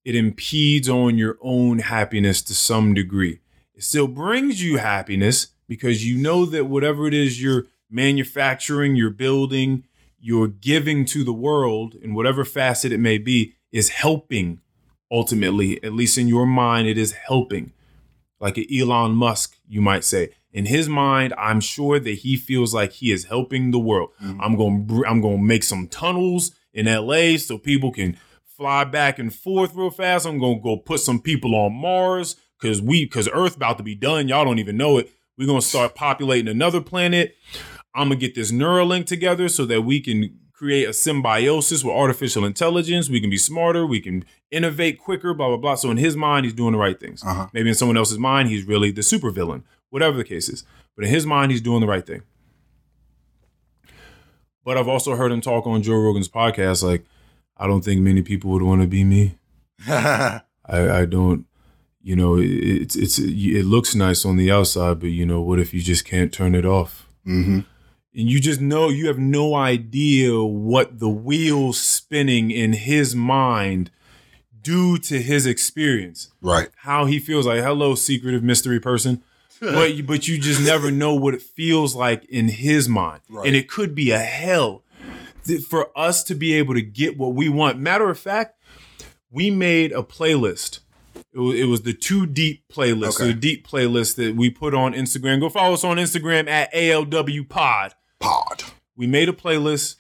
It 0.05 0.15
impedes 0.17 0.89
on 0.89 1.19
your 1.19 1.37
own 1.43 1.79
happiness 1.81 2.41
to 2.43 2.55
some 2.55 2.95
degree. 2.95 3.41
It 3.75 3.83
still 3.85 4.09
brings 4.09 4.63
you 4.63 4.79
happiness 4.79 5.49
because 5.69 6.05
you 6.07 6.17
know 6.19 6.45
that 6.47 6.65
whatever 6.67 7.07
it 7.07 7.15
is 7.15 7.41
you're 7.43 7.67
manufacturing 7.91 8.97
you're 8.97 9.11
building 9.11 9.85
you're 10.21 10.49
giving 10.49 11.05
to 11.07 11.25
the 11.25 11.33
world 11.33 11.95
in 11.95 12.15
whatever 12.15 12.45
facet 12.45 12.93
it 12.93 12.99
may 12.99 13.19
be 13.19 13.55
is 13.73 13.91
helping 13.91 14.61
ultimately, 15.11 15.83
at 15.83 15.93
least 15.93 16.19
in 16.19 16.29
your 16.29 16.47
mind, 16.47 16.89
it 16.89 16.99
is 16.99 17.13
helping. 17.13 17.73
Like 18.41 18.57
an 18.57 18.67
Elon 18.73 19.13
Musk, 19.13 19.57
you 19.69 19.81
might 19.81 20.05
say. 20.05 20.31
In 20.53 20.67
his 20.67 20.89
mind, 20.89 21.35
I'm 21.37 21.61
sure 21.61 21.99
that 21.99 22.19
he 22.19 22.37
feels 22.37 22.73
like 22.73 22.93
he 22.93 23.11
is 23.11 23.25
helping 23.25 23.71
the 23.71 23.79
world. 23.79 24.11
Mm-hmm. 24.23 24.41
I'm 24.41 24.57
going 24.57 24.87
to 24.87 25.05
I'm 25.07 25.21
going 25.21 25.39
to 25.39 25.43
make 25.43 25.63
some 25.63 25.89
tunnels 25.89 26.53
in 26.73 26.87
LA 26.87 27.37
so 27.37 27.59
people 27.59 27.93
can 27.93 28.17
fly 28.45 28.85
back 28.85 29.19
and 29.19 29.35
forth 29.35 29.75
real 29.75 29.91
fast. 29.91 30.27
I'm 30.27 30.39
going 30.39 30.59
to 30.59 30.63
go 30.63 30.77
put 30.77 31.01
some 31.01 31.21
people 31.21 31.55
on 31.55 31.75
Mars 31.75 32.37
cuz 32.61 32.81
we 32.81 33.07
cuz 33.07 33.29
Earth 33.33 33.57
about 33.57 33.77
to 33.79 33.85
be 33.85 33.95
done. 33.95 34.29
Y'all 34.29 34.45
don't 34.45 34.59
even 34.59 34.77
know 34.77 34.99
it. 34.99 35.11
We're 35.37 35.47
going 35.47 35.61
to 35.61 35.67
start 35.67 35.95
populating 35.95 36.49
another 36.49 36.81
planet. 36.81 37.37
I'm 37.99 38.11
to 38.11 38.17
get 38.17 38.35
this 38.35 38.53
Neuralink 38.53 39.07
together 39.07 39.49
so 39.49 39.65
that 39.67 39.83
we 39.83 40.01
can 40.01 40.39
create 40.53 40.89
a 40.89 40.93
symbiosis 40.93 41.85
with 41.85 41.95
artificial 41.95 42.45
intelligence. 42.45 43.09
We 43.09 43.21
can 43.21 43.31
be 43.31 43.37
smarter. 43.39 43.87
We 43.87 44.01
can 44.01 44.25
innovate 44.51 44.99
quicker, 44.99 45.35
blah, 45.35 45.49
blah, 45.49 45.57
blah. 45.57 45.75
So 45.77 45.91
in 45.91 45.97
his 45.99 46.17
mind, 46.17 46.47
he's 46.47 46.55
doing 46.55 46.73
the 46.73 46.79
right 46.79 46.99
things. 46.99 47.23
Uh-huh. 47.25 47.47
Maybe 47.53 47.69
in 47.69 47.75
someone 47.75 47.97
else's 47.97 48.19
mind, 48.19 48.49
he's 48.49 48.65
really 48.65 48.91
the 48.91 49.03
supervillain, 49.03 49.63
whatever 49.91 50.17
the 50.17 50.25
case 50.25 50.49
is. 50.49 50.65
But 50.97 51.05
in 51.05 51.11
his 51.11 51.27
mind, 51.27 51.53
he's 51.53 51.61
doing 51.61 51.81
the 51.81 51.87
right 51.87 52.05
thing. 52.05 52.23
But 54.65 54.77
I've 54.77 54.89
also 54.89 55.17
heard 55.17 55.33
him 55.33 55.41
talk 55.41 55.67
on 55.67 55.83
Joe 55.83 55.95
Rogan's 55.95 56.29
podcast 56.29 56.83
like, 56.83 57.05
I 57.57 57.67
don't 57.67 57.85
think 57.85 58.01
many 58.01 58.23
people 58.23 58.51
would 58.51 58.63
want 58.63 58.81
to 58.83 58.87
be 58.87 59.05
me. 59.05 59.39
I, 59.89 60.43
I 60.69 61.05
don't, 61.05 61.47
you 62.03 62.17
know, 62.17 62.37
it, 62.37 62.47
it's 62.47 62.97
it's 62.97 63.19
it 63.19 63.65
looks 63.65 63.95
nice 63.95 64.25
on 64.25 64.37
the 64.37 64.51
outside, 64.51 65.01
but 65.01 65.09
you 65.09 65.25
know, 65.25 65.41
what 65.41 65.59
if 65.59 65.73
you 65.73 65.81
just 65.81 66.05
can't 66.05 66.33
turn 66.33 66.55
it 66.55 66.65
off? 66.65 67.09
hmm 67.25 67.61
And 68.19 68.29
you 68.29 68.41
just 68.41 68.61
know 68.61 68.89
you 68.89 69.07
have 69.07 69.19
no 69.19 69.55
idea 69.55 70.43
what 70.43 70.99
the 70.99 71.09
wheels 71.09 71.81
spinning 71.81 72.51
in 72.51 72.73
his 72.73 73.15
mind 73.15 73.93
due 74.61 74.99
to 74.99 75.23
his 75.23 75.47
experience. 75.47 76.33
Right. 76.43 76.69
How 76.79 77.05
he 77.05 77.21
feels 77.21 77.47
like, 77.47 77.63
hello, 77.63 77.95
secretive 77.95 78.43
mystery 78.43 78.81
person. 78.81 79.23
but 79.61 79.95
you, 79.95 80.03
but 80.03 80.27
you 80.27 80.37
just 80.37 80.61
never 80.61 80.91
know 80.91 81.15
what 81.15 81.33
it 81.35 81.43
feels 81.43 81.95
like 81.95 82.25
in 82.25 82.49
his 82.49 82.89
mind, 82.89 83.21
Right. 83.29 83.47
and 83.47 83.55
it 83.57 83.69
could 83.69 83.95
be 83.95 84.11
a 84.11 84.19
hell 84.19 84.83
for 85.69 85.97
us 85.97 86.23
to 86.25 86.35
be 86.35 86.55
able 86.55 86.75
to 86.75 86.83
get 86.83 87.17
what 87.17 87.35
we 87.35 87.49
want. 87.49 87.79
Matter 87.79 88.11
of 88.11 88.19
fact, 88.19 88.61
we 89.31 89.49
made 89.51 89.93
a 89.93 90.03
playlist. 90.03 90.81
It 91.33 91.39
was, 91.39 91.55
it 91.59 91.65
was 91.65 91.83
the 91.83 91.93
two 91.93 92.27
Deep 92.27 92.65
playlist, 92.69 93.17
Okay. 93.21 93.29
the 93.29 93.35
Deep 93.35 93.67
playlist 93.67 94.17
that 94.17 94.35
we 94.37 94.51
put 94.51 94.75
on 94.75 94.93
Instagram. 94.93 95.41
Go 95.41 95.49
follow 95.49 95.75
us 95.75 95.85
on 95.85 95.97
Instagram 95.99 96.49
at 96.49 96.73
ALW 96.75 97.49
Pod. 97.49 97.95
Pod. 98.21 98.65
We 98.97 99.07
made 99.07 99.29
a 99.29 99.33
playlist. 99.33 99.97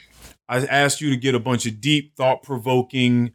I 0.48 0.58
asked 0.66 1.00
you 1.00 1.10
to 1.10 1.16
get 1.16 1.34
a 1.34 1.40
bunch 1.40 1.66
of 1.66 1.80
deep, 1.80 2.16
thought 2.16 2.42
provoking, 2.42 3.32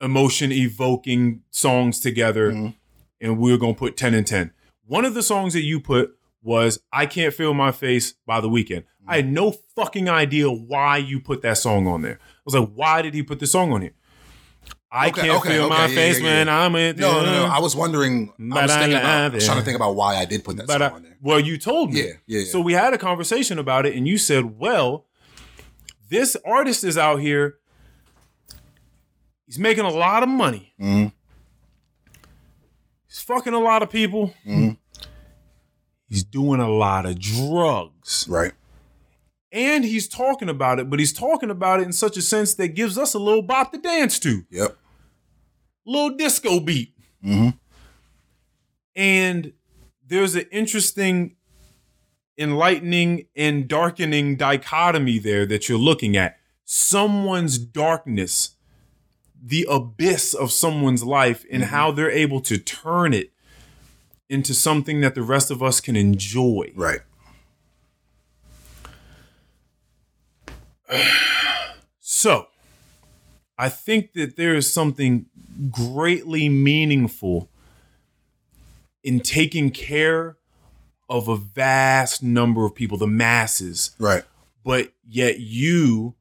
emotion 0.00 0.50
evoking 0.52 1.42
songs 1.50 2.00
together, 2.00 2.52
Mhm. 2.52 2.74
and 3.20 3.38
we 3.38 3.50
were 3.52 3.58
going 3.58 3.74
to 3.74 3.78
put 3.78 3.96
10 3.96 4.14
and 4.14 4.26
10. 4.26 4.52
One 4.84 5.04
of 5.04 5.14
the 5.14 5.22
songs 5.22 5.52
that 5.54 5.62
you 5.62 5.78
put 5.80 6.16
was 6.42 6.80
I 6.92 7.06
Can't 7.06 7.34
Feel 7.34 7.54
My 7.54 7.70
Face 7.70 8.14
by 8.26 8.40
The 8.40 8.48
Weeknd. 8.48 8.84
I 9.06 9.16
had 9.16 9.30
no 9.30 9.52
fucking 9.76 10.08
idea 10.08 10.50
why 10.50 10.96
you 10.98 11.20
put 11.20 11.42
that 11.42 11.58
song 11.58 11.86
on 11.86 12.02
there. 12.02 12.18
I 12.22 12.40
was 12.44 12.54
like, 12.54 12.70
why 12.74 13.02
did 13.02 13.14
he 13.14 13.22
put 13.22 13.38
this 13.40 13.52
song 13.52 13.72
on 13.72 13.82
here? 13.82 13.92
I 14.92 15.08
Okay, 15.10 15.20
can't 15.20 15.38
okay, 15.38 15.48
feel 15.50 15.68
my 15.68 15.86
yeah, 15.86 15.94
face 15.94 16.20
yeah, 16.20 16.42
yeah. 16.44 16.64
I'm 16.64 16.74
in. 16.74 16.96
No, 16.96 17.24
no, 17.24 17.32
no. 17.32 17.44
I 17.46 17.60
was 17.60 17.76
wondering. 17.76 18.32
I 18.52 18.62
was 18.62 18.72
thinking 18.74 18.96
about. 18.98 19.30
I 19.32 19.34
was 19.34 19.44
trying 19.46 19.58
to 19.58 19.64
think 19.64 19.76
about 19.76 19.94
why 19.94 20.16
I 20.16 20.24
did 20.24 20.42
put 20.44 20.56
that 20.56 20.66
But 20.66 20.80
song 20.80 20.82
I, 20.82 20.94
on 20.96 21.02
there. 21.04 21.16
well, 21.22 21.38
you 21.38 21.58
told 21.58 21.92
me. 21.92 22.00
Yeah, 22.00 22.04
yeah, 22.26 22.40
yeah. 22.40 22.44
So 22.46 22.60
we 22.60 22.72
had 22.72 22.92
a 22.92 22.98
conversation 22.98 23.58
about 23.60 23.86
it, 23.86 23.94
and 23.94 24.08
you 24.08 24.18
said, 24.18 24.58
"Well, 24.58 25.06
this 26.08 26.36
artist 26.44 26.82
is 26.82 26.98
out 26.98 27.20
here. 27.20 27.58
He's 29.46 29.58
making 29.60 29.84
a 29.84 29.90
lot 29.90 30.22
of 30.24 30.28
money. 30.28 30.74
Mhm. 30.80 31.12
He's 33.08 33.20
fucking 33.22 33.52
a 33.54 33.58
lot 33.60 33.82
of 33.82 33.90
people. 33.90 34.34
Mhm. 34.46 34.76
He's 36.08 36.24
doing 36.24 36.60
a 36.60 36.68
lot 36.68 37.06
of 37.06 37.18
drugs, 37.20 38.26
Right. 38.28 38.52
And 39.52 39.84
he's 39.84 40.08
talking 40.08 40.48
about 40.48 40.78
it. 40.78 40.88
But 40.88 40.98
he's 40.98 41.12
talking 41.12 41.50
about 41.50 41.80
it 41.80 41.84
in 41.84 41.92
such 41.92 42.16
a 42.16 42.22
sense 42.22 42.54
that 42.54 42.68
gives 42.68 42.96
us 42.96 43.14
a 43.14 43.18
little 43.18 43.42
bop 43.42 43.72
to 43.72 43.78
dance 43.78 44.18
to, 44.20 44.44
Yep. 44.50 44.76
little 45.86 46.16
disco 46.16 46.60
beat." 46.60 46.94
Mhm. 47.24 47.58
And 48.94 49.52
there's 50.06 50.34
an 50.34 50.46
interesting, 50.50 51.36
enlightening, 52.36 53.26
and 53.36 53.68
darkening 53.68 54.36
dichotomy 54.36 55.18
there 55.18 55.46
that 55.46 55.68
you're 55.68 55.78
looking 55.78 56.16
at. 56.16 56.38
Someone's 56.64 57.58
darkness, 57.58 58.56
the 59.42 59.66
abyss 59.70 60.34
of 60.34 60.52
someone's 60.52 61.02
life, 61.02 61.44
and 61.50 61.64
how 61.64 61.90
they're 61.90 62.10
able 62.10 62.40
to 62.42 62.58
turn 62.58 63.12
it 63.14 63.32
into 64.28 64.54
something 64.54 65.00
that 65.00 65.14
the 65.14 65.22
rest 65.22 65.50
of 65.50 65.62
us 65.62 65.80
can 65.80 65.96
enjoy. 65.96 66.70
Right. 66.74 67.00
So, 72.02 72.48
I 73.56 73.68
think 73.68 74.14
that 74.14 74.36
there 74.36 74.54
is 74.54 74.70
something 74.72 75.26
greatly 75.70 76.48
meaningful 76.48 77.48
in 79.04 79.20
taking 79.20 79.70
care 79.70 80.36
of 81.08 81.28
a 81.28 81.36
vast 81.36 82.22
number 82.22 82.64
of 82.66 82.74
people, 82.74 82.98
the 82.98 83.06
masses, 83.06 83.92
Right. 83.98 84.24
but 84.64 84.92
yet 85.06 85.40
you 85.40 86.14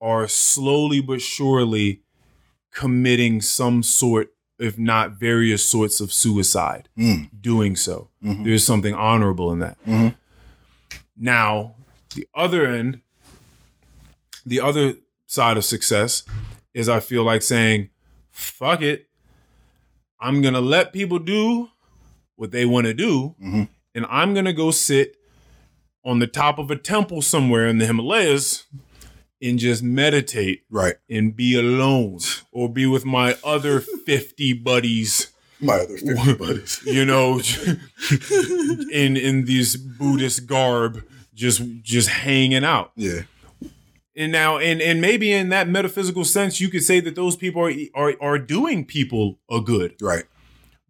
are 0.00 0.28
slowly 0.28 1.00
but 1.00 1.20
surely 1.20 2.02
committing 2.72 3.40
some 3.40 3.82
sort, 3.82 4.28
if 4.58 4.78
not 4.78 5.18
various 5.18 5.68
sorts 5.68 6.00
of 6.00 6.12
suicide, 6.12 6.88
Mm. 6.96 7.30
doing 7.40 7.74
so. 7.76 8.10
Mhm. 8.22 8.44
There's 8.44 8.64
something 8.64 8.94
honorable 8.94 9.52
in 9.52 9.58
that. 9.58 9.76
Mhm. 9.86 10.14
Now, 11.16 11.74
the 12.14 12.26
other 12.34 12.66
end, 12.66 13.00
the 14.46 14.60
other 14.60 14.94
side 15.26 15.56
of 15.56 15.64
success 15.64 16.22
is 16.72 16.88
I 16.88 17.00
feel 17.00 17.24
like 17.24 17.42
saying, 17.42 17.90
fuck 18.30 18.80
it. 18.80 19.08
I'm 20.20 20.40
going 20.40 20.54
to 20.54 20.60
let 20.60 20.92
people 20.92 21.18
do 21.18 21.68
what 22.36 22.50
they 22.52 22.64
want 22.64 22.86
to 22.86 22.94
do. 22.94 23.34
Mhm. 23.42 23.68
And 23.94 24.06
I'm 24.08 24.32
going 24.34 24.44
to 24.46 24.52
go 24.52 24.70
sit 24.70 25.16
on 26.04 26.18
the 26.20 26.26
top 26.26 26.58
of 26.58 26.70
a 26.70 26.76
temple 26.76 27.20
somewhere 27.22 27.66
in 27.66 27.78
the 27.78 27.86
Himalayas 27.86 28.64
and 29.42 29.58
just 29.58 29.82
meditate 29.82 30.62
Right. 30.70 30.94
and 31.10 31.34
be 31.34 31.58
alone 31.58 32.20
or 32.52 32.68
be 32.72 32.86
with 32.86 33.04
my 33.04 33.36
other 33.44 33.80
50 33.80 34.52
buddies 34.54 35.32
My 35.60 35.74
other 35.80 35.96
50 35.98 36.34
buddies. 36.34 36.80
you 36.86 37.04
know 37.04 37.40
in 38.92 39.16
in 39.16 39.44
these 39.44 39.76
buddhist 39.76 40.46
garb 40.46 41.02
just 41.34 41.62
just 41.82 42.08
hanging 42.08 42.64
out 42.64 42.92
Yeah. 42.96 43.22
And 44.16 44.32
now 44.32 44.58
and 44.58 44.80
and 44.80 45.00
maybe 45.00 45.32
in 45.32 45.48
that 45.50 45.68
metaphysical 45.68 46.24
sense 46.24 46.60
you 46.60 46.68
could 46.68 46.82
say 46.82 47.00
that 47.00 47.14
those 47.14 47.36
people 47.36 47.62
are 47.62 47.72
are, 47.94 48.14
are 48.20 48.38
doing 48.38 48.84
people 48.84 49.38
a 49.50 49.60
good 49.60 49.94
Right. 50.00 50.24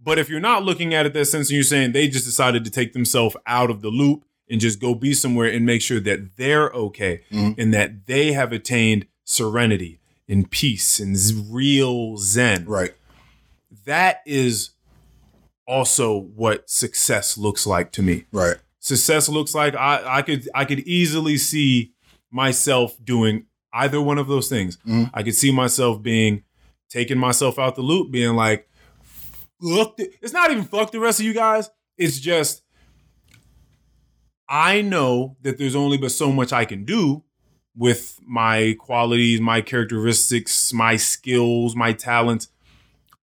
but 0.03 0.19
if 0.19 0.29
you're 0.29 0.41
not 0.41 0.63
looking 0.65 0.95
at 0.95 1.07
it 1.07 1.13
that 1.15 1.25
sense 1.27 1.49
and 1.49 1.55
you're 1.57 1.65
saying 1.65 1.93
they 1.93 2.09
just 2.09 2.25
decided 2.25 2.65
to 2.65 2.71
take 2.71 2.93
themselves 2.93 3.37
out 3.47 3.71
of 3.71 3.83
the 3.83 3.89
loop 3.89 4.25
and 4.49 4.61
just 4.61 4.81
go 4.81 4.95
be 4.95 5.13
somewhere 5.13 5.51
and 5.51 5.67
make 5.67 5.83
sure 5.83 5.99
that 6.01 6.37
they're 6.37 6.71
okay 6.71 7.23
Mhm. 7.33 7.59
and 7.59 7.75
that 7.75 8.07
they 8.07 8.33
have 8.33 8.53
attained 8.53 9.07
serenity 9.25 9.99
and 10.29 10.51
peace 10.51 11.01
and 11.01 11.17
real 11.53 12.17
zen 12.19 12.65
Right. 12.67 12.95
that 13.85 14.21
is 14.27 14.71
also 15.67 16.17
what 16.17 16.71
success 16.71 17.37
looks 17.37 17.67
like 17.67 17.91
to 17.93 18.03
me. 18.03 18.25
Right. 18.31 18.57
Success 18.79 19.29
looks 19.29 19.53
like 19.55 19.75
I, 19.75 20.19
I 20.19 20.23
could 20.23 20.49
I 20.55 20.65
could 20.65 20.81
easily 20.81 21.37
see 21.39 21.93
myself 22.31 22.97
doing 23.03 23.47
either 23.73 24.01
one 24.01 24.19
of 24.19 24.27
those 24.29 24.49
things. 24.49 24.79
Mhm. 24.87 25.11
I 25.15 25.23
could 25.23 25.35
see 25.35 25.51
myself 25.53 26.03
being 26.03 26.43
taking 26.89 27.19
myself 27.19 27.59
out 27.59 27.75
the 27.77 27.83
loop, 27.83 28.11
being 28.11 28.35
like, 28.37 28.69
look, 29.61 29.97
th- 29.97 30.11
it's 30.23 30.33
not 30.33 30.51
even 30.51 30.65
fuck 30.65 30.93
the 30.93 31.01
rest 31.01 31.21
of 31.21 31.27
you 31.27 31.35
guys. 31.35 31.69
It's 31.99 32.19
just 32.21 32.63
I 34.49 34.81
know 34.81 35.37
that 35.43 35.59
there's 35.59 35.75
only 35.75 35.97
but 35.99 36.13
so 36.13 36.31
much 36.31 36.53
I 36.53 36.65
can 36.65 36.85
do 36.85 37.25
with 37.77 38.19
my 38.27 38.77
qualities, 38.79 39.41
my 39.41 39.61
characteristics, 39.61 40.73
my 40.73 40.97
skills, 40.97 41.75
my 41.75 41.93
talents. 41.93 42.49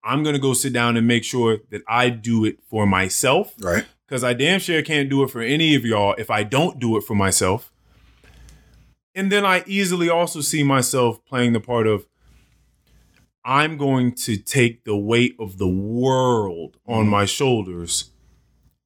I'm 0.03 0.21
gonna 0.23 0.37
go 0.39 0.53
sit 0.53 0.73
down 0.73 0.97
and 0.97 1.07
make 1.07 1.23
sure 1.23 1.59
that 1.71 1.81
I 1.87 2.09
do 2.09 2.43
it 2.45 2.57
for 2.69 2.85
myself 2.85 3.53
Right. 3.59 3.85
because 4.05 4.23
I 4.23 4.33
damn 4.33 4.59
sure 4.59 4.81
can't 4.81 5.09
do 5.09 5.23
it 5.23 5.29
for 5.31 5.41
any 5.41 5.75
of 5.75 5.85
y'all 5.85 6.13
if 6.17 6.29
I 6.29 6.43
don't 6.43 6.77
do 6.79 6.97
it 6.97 7.01
for 7.01 7.15
myself. 7.15 7.71
And 9.15 9.31
then 9.31 9.45
I 9.45 9.63
easily 9.67 10.09
also 10.09 10.41
see 10.41 10.63
myself 10.63 11.23
playing 11.25 11.53
the 11.53 11.59
part 11.59 11.87
of 11.87 12.05
I'm 13.45 13.77
going 13.77 14.13
to 14.13 14.37
take 14.37 14.85
the 14.85 14.95
weight 14.95 15.35
of 15.37 15.57
the 15.57 15.67
world 15.67 16.77
on 16.87 17.05
Mhm. 17.07 17.09
my 17.09 17.25
shoulders 17.25 18.11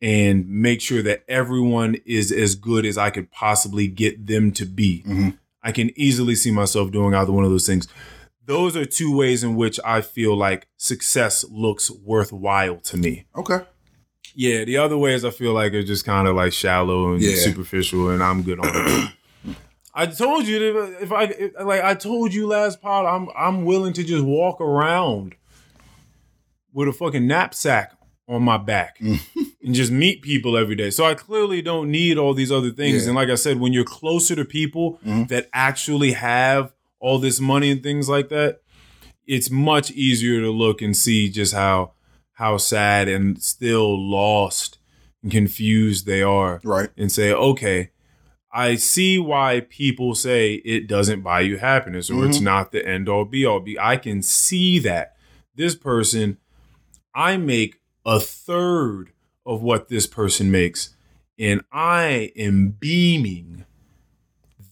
and 0.02 0.48
make 0.50 0.82
sure 0.82 1.04
that 1.04 1.24
everyone 1.28 1.98
is 2.06 2.32
as 2.32 2.56
good 2.56 2.86
as 2.86 2.98
I 2.98 3.10
could 3.12 3.32
possibly 3.32 3.88
get 3.88 4.26
them 4.28 4.52
to 4.54 4.66
be. 4.66 5.04
Mhm. 5.06 5.38
I 5.64 5.72
can 5.72 5.92
easily 5.96 6.34
see 6.36 6.52
myself 6.52 6.92
doing 6.92 7.14
either 7.14 7.32
one 7.32 7.44
of 7.44 7.52
those 7.52 7.68
things. 7.68 7.88
Those 8.46 8.76
are 8.76 8.86
two 8.86 9.16
ways 9.16 9.44
in 9.44 9.56
which 9.56 9.80
I 9.86 10.02
feel 10.02 10.36
like 10.36 10.68
success 10.78 11.46
looks 11.52 11.92
worthwhile 11.92 12.78
to 12.78 12.98
me. 12.98 13.26
Okay. 13.36 13.60
Yeah, 14.34 14.64
the 14.66 14.78
other 14.78 14.98
ways 14.98 15.26
I 15.26 15.30
feel 15.32 15.54
like 15.54 15.74
are 15.74 15.84
just 15.84 16.06
kind 16.06 16.28
of 16.28 16.36
like 16.36 16.54
shallow 16.54 17.14
and 17.14 17.22
Yeah. 17.22 17.36
superficial, 17.36 18.10
and 18.10 18.24
I'm 18.24 18.42
good 18.44 18.60
on 18.60 18.70
it. 18.74 19.12
I 20.00 20.06
told 20.06 20.46
you 20.48 20.60
that 20.60 21.02
if 21.02 21.12
I 21.12 21.24
if, 21.24 21.52
like 21.62 21.82
I 21.84 21.94
told 21.96 22.34
you 22.34 22.48
last 22.48 22.82
pod, 22.82 23.06
I'm 23.06 23.30
I'm 23.38 23.66
willing 23.66 23.94
to 23.94 24.04
just 24.04 24.24
walk 24.24 24.62
around 24.62 25.36
with 26.74 26.88
a 26.88 26.94
fucking 26.94 27.26
knapsack 27.28 27.94
on 28.30 28.44
my 28.44 28.58
back 28.58 29.00
and 29.64 29.74
just 29.74 29.92
meet 29.92 30.22
people 30.22 30.58
every 30.58 30.76
day. 30.76 30.90
So 30.90 31.06
I 31.06 31.14
clearly 31.16 31.62
don't 31.62 31.90
need 31.90 32.18
all 32.18 32.34
these 32.34 32.52
other 32.52 32.72
things. 32.72 33.04
Yeah. 33.04 33.10
And 33.10 33.16
like 33.16 33.30
I 33.30 33.36
said, 33.36 33.60
when 33.60 33.74
you're 33.74 33.86
closer 33.86 34.36
to 34.36 34.46
people 34.46 35.00
Mhm. 35.06 35.28
that 35.30 35.50
actually 35.54 36.12
have 36.12 36.74
all 37.00 37.20
this 37.20 37.40
money 37.40 37.72
and 37.72 37.82
things 37.82 38.10
like 38.10 38.30
that, 38.30 38.60
it's 39.26 39.50
much 39.50 39.92
easier 39.92 40.42
to 40.42 40.52
look 40.52 40.82
and 40.82 40.96
see 40.96 41.30
just 41.30 41.54
how 41.54 41.94
how 42.34 42.58
sad 42.58 43.08
and 43.08 43.42
still 43.42 43.98
lost 43.98 44.78
and 45.24 45.32
confused 45.32 46.06
they 46.06 46.22
are 46.22 46.62
Right. 46.64 46.90
and 46.96 47.12
say, 47.12 47.32
okay, 47.34 47.90
I 48.58 48.76
see 48.76 49.20
why 49.20 49.60
people 49.70 50.16
say 50.16 50.56
it 50.56 50.88
doesn't 50.88 51.22
buy 51.22 51.42
you 51.42 51.58
happiness 51.60 52.10
or 52.10 52.26
it's 52.26 52.40
Mhm. 52.40 52.44
not 52.44 52.72
the 52.72 52.84
end 52.84 53.08
all 53.08 53.24
be 53.24 53.46
all. 53.46 53.60
Be 53.60 53.78
I 53.80 53.98
can 53.98 54.24
see 54.24 54.80
that 54.80 55.16
this 55.56 55.76
person, 55.76 56.38
I 57.14 57.38
make 57.38 57.76
a 58.04 58.20
third 58.20 59.12
of 59.46 59.62
what 59.62 59.90
this 59.90 60.08
person 60.08 60.50
makes, 60.50 60.96
and 61.38 61.62
I 61.72 62.32
am 62.36 62.70
beaming. 62.80 63.66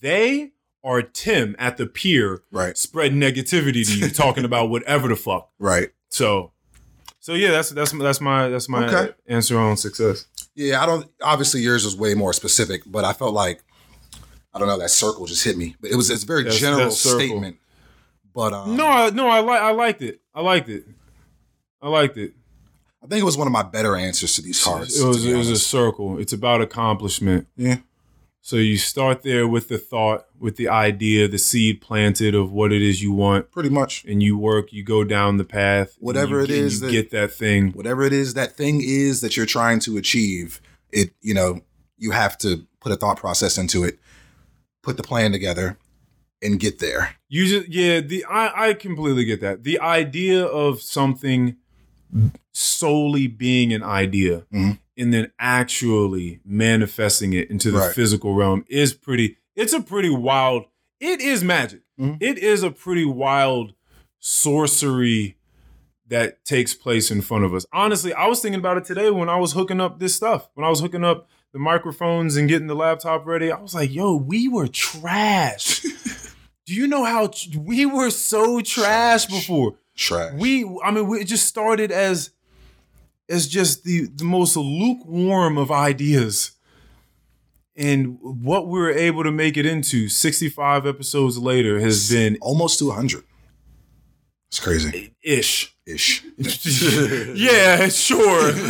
They 0.02 0.52
are 0.84 1.02
Tim 1.02 1.56
at 1.60 1.78
the 1.78 1.86
pier 1.86 2.42
Right. 2.52 2.78
spreading 2.78 3.20
negativity 3.20 3.86
to 3.88 4.00
you, 4.00 4.10
talking 4.10 4.46
about 4.46 4.70
whatever 4.70 5.08
the 5.08 5.16
fuck. 5.16 5.52
Right. 5.60 5.92
So, 6.10 6.52
so 7.20 7.34
yeah, 7.34 7.52
that's 7.52 7.70
that's 7.70 7.92
that's 7.92 8.22
my 8.22 8.50
that's 8.50 8.70
my 8.70 8.88
Okay. 8.88 9.14
answer 9.28 9.58
on 9.58 9.78
success. 9.78 10.26
Yeah, 10.56 10.82
I 10.82 10.86
don't. 10.86 11.08
Obviously, 11.22 11.62
yours 11.62 11.84
was 11.86 11.96
way 11.98 12.14
more 12.14 12.34
specific, 12.34 12.84
but 12.86 13.04
I 13.04 13.14
felt 13.14 13.34
like 13.34 13.62
I 14.56 14.60
don't 14.60 14.68
know 14.70 14.80
that 14.80 14.90
circle 14.90 15.26
just 15.26 15.44
hit 15.44 15.58
me. 15.58 15.76
But 15.82 15.92
it 15.92 15.96
was 15.96 16.10
it's 16.10 16.24
a 16.24 16.26
very 16.26 16.44
That's- 16.44 16.60
general 16.62 16.86
that 16.86 16.92
circle. 16.94 17.20
statement. 17.20 17.58
But 18.34 18.54
um, 18.54 18.76
No, 18.76 18.88
I, 18.88 19.10
no, 19.12 19.28
I 19.28 19.40
like 19.42 19.62
I 19.62 19.72
liked 19.72 20.02
it. 20.02 20.22
I 20.34 20.42
liked 20.42 20.70
it. 20.70 20.86
I 21.82 21.90
liked 21.90 22.18
it. 22.18 22.34
I 23.04 23.08
think 23.08 23.22
it 23.22 23.26
was 23.26 23.38
one 23.38 23.48
of 23.48 23.54
my 23.54 23.64
better 23.64 23.96
answers 23.96 24.34
to 24.36 24.42
these 24.42 24.64
cards. 24.64 25.00
It 25.00 25.06
was 25.06 25.26
it 25.26 25.36
was 25.38 25.50
a 25.50 25.58
circle. 25.60 26.18
It's 26.18 26.34
about 26.34 26.62
accomplishment. 26.62 27.48
yeah, 27.56 27.78
So 28.42 28.56
you 28.56 28.78
start 28.78 29.22
there 29.22 29.48
with 29.48 29.68
the 29.68 29.78
thought, 29.78 30.26
with 30.40 30.56
the 30.58 30.68
idea, 30.70 31.28
the 31.28 31.38
seed 31.38 31.82
planted 31.82 32.34
of 32.34 32.52
what 32.52 32.72
it 32.74 32.82
is 32.82 33.04
you 33.04 33.12
want, 33.12 33.52
pretty 33.52 33.70
much. 33.70 34.04
and 34.06 34.24
you 34.24 34.38
work. 34.38 34.74
You 34.74 34.84
go 34.84 35.04
down 35.04 35.38
the 35.38 35.46
path. 35.46 35.96
Whatever 36.00 36.38
you 36.40 36.44
it 36.44 36.50
you 36.74 36.80
that- 36.80 36.92
get 36.92 37.12
that 37.12 37.32
thing. 37.32 37.72
Whatever 37.74 38.04
it 38.04 38.14
is 38.14 38.34
that 38.34 38.56
thing 38.58 38.82
is 38.84 39.22
that 39.22 39.38
you're 39.38 39.46
trying 39.46 39.80
to 39.82 39.98
achieve, 39.98 40.60
it 40.92 41.12
you 41.22 41.34
know 41.34 41.62
you 41.98 42.12
have 42.12 42.38
to 42.40 42.66
put 42.82 42.92
a 42.92 42.96
thought 42.96 43.18
process 43.18 43.58
into 43.58 43.84
it, 43.84 44.00
put 44.86 44.96
the 44.98 45.04
plan 45.04 45.32
together, 45.32 45.78
and 46.42 46.60
get 46.60 46.80
there. 46.80 47.16
You 47.28 47.48
just 47.48 47.68
yeah, 47.70 48.00
the 48.02 48.24
I, 48.26 48.70
I 48.70 48.74
completely 48.76 49.26
get 49.26 49.42
that. 49.42 49.64
The 49.64 49.80
idea 49.80 50.46
of 50.46 50.82
something 50.82 51.58
solely 52.54 53.28
being 53.28 53.74
an 53.74 53.84
idea 53.84 54.46
Mhm. 54.54 54.80
and 54.98 55.14
then 55.14 55.32
actually 55.40 56.40
manifesting 56.46 57.34
it 57.34 57.50
into 57.50 57.72
the 57.72 57.80
Right. 57.80 57.96
physical 57.96 58.34
realm 58.36 58.64
is 58.70 58.94
pretty 58.94 59.38
it's 59.56 59.74
a 59.74 59.82
pretty 59.82 60.10
wild 60.10 60.66
it 61.02 61.20
is 61.20 61.44
magic. 61.44 61.82
Mhm. 62.00 62.18
It 62.22 62.38
is 62.38 62.64
a 62.64 62.72
pretty 62.72 63.04
wild 63.06 63.74
sorcery 64.20 65.36
that 66.08 66.46
takes 66.46 66.74
place 66.74 67.10
in 67.12 67.22
front 67.22 67.44
of 67.44 67.54
us. 67.54 67.66
Honestly, 67.74 68.14
I 68.14 68.28
was 68.28 68.40
thinking 68.40 68.60
about 68.60 68.78
it 68.78 68.86
today 68.86 69.10
when 69.10 69.28
I 69.28 69.38
was 69.38 69.54
hooking 69.54 69.82
up 69.82 70.00
this 70.00 70.16
stuff. 70.16 70.48
When 70.54 70.64
I 70.66 70.70
was 70.70 70.80
hooking 70.80 71.04
up 71.04 71.28
the 71.56 71.60
microphones 71.60 72.36
and 72.36 72.50
getting 72.50 72.68
the 72.68 72.76
laptop 72.76 73.26
ready, 73.26 73.50
I 73.50 73.58
was 73.62 73.74
like, 73.74 73.94
"Yo, 73.94 74.14
we 74.18 74.50
were 74.50 74.68
trash." 74.68 75.82
Do 76.66 76.74
you 76.74 76.86
know 76.86 77.06
how 77.06 77.28
tr- 77.28 77.58
we 77.58 77.86
were 77.86 78.10
so 78.10 78.60
trash, 78.60 79.26
Trash. 79.28 79.28
before? 79.28 79.76
Trash. 79.96 80.34
We, 80.34 80.66
I 80.84 80.92
mean, 80.92 81.08
we 81.08 81.22
it 81.22 81.28
just 81.28 81.46
started 81.46 81.94
as 81.94 82.32
as 83.30 83.48
just 83.48 83.86
the 83.86 84.08
the 84.14 84.26
most 84.26 84.58
lukewarm 84.58 85.58
of 85.58 85.72
ideas, 85.72 86.52
and 87.78 88.18
what 88.22 88.68
we 88.68 88.78
were 88.78 88.92
able 88.92 89.24
to 89.24 89.32
make 89.32 89.56
it 89.56 89.66
into 89.66 90.10
65 90.10 90.86
episodes 90.86 91.38
later 91.38 91.80
has 91.80 92.10
been 92.10 92.38
almost 92.42 92.80
to 92.80 92.88
100. 92.88 93.24
It's 94.50 94.60
crazy. 94.60 95.14
ish. 95.22 95.76
Ish. 95.86 96.24
yeah, 97.36 97.88
sure. 97.90 98.52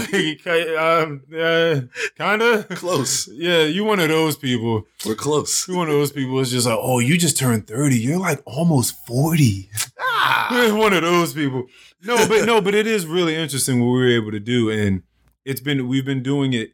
Like, 0.46 0.68
um, 0.78 1.22
uh, 1.34 1.82
kinda. 2.18 2.64
Close. 2.72 3.28
Yeah, 3.28 3.64
you 3.64 3.84
one 3.86 4.00
of 4.00 4.10
those 4.10 4.36
people. 4.38 4.86
We're 5.06 5.16
close. 5.16 5.68
You 5.68 5.76
one 5.76 5.88
of 5.88 5.94
those 5.94 6.12
people 6.12 6.40
is 6.40 6.52
just 6.52 6.66
like, 6.68 6.78
oh, 6.80 7.00
you 7.00 7.18
just 7.18 7.38
turned 7.38 7.68
30. 7.68 7.98
You're 7.98 8.18
like 8.20 8.42
almost 8.46 8.96
40. 9.06 9.70
Ah. 10.00 10.76
one 10.78 10.94
of 10.94 11.04
those 11.04 11.34
people. 11.34 11.66
No, 12.04 12.28
but 12.28 12.46
no, 12.46 12.62
but 12.62 12.74
it 12.76 12.88
is 12.88 13.06
really 13.06 13.36
interesting 13.36 13.80
what 13.80 13.88
we 13.92 14.00
were 14.00 14.08
able 14.08 14.32
to 14.32 14.40
do. 14.40 14.70
And 14.70 15.04
it's 15.46 15.62
been 15.62 15.88
we've 15.88 16.06
been 16.06 16.24
doing 16.24 16.54
it 16.54 16.72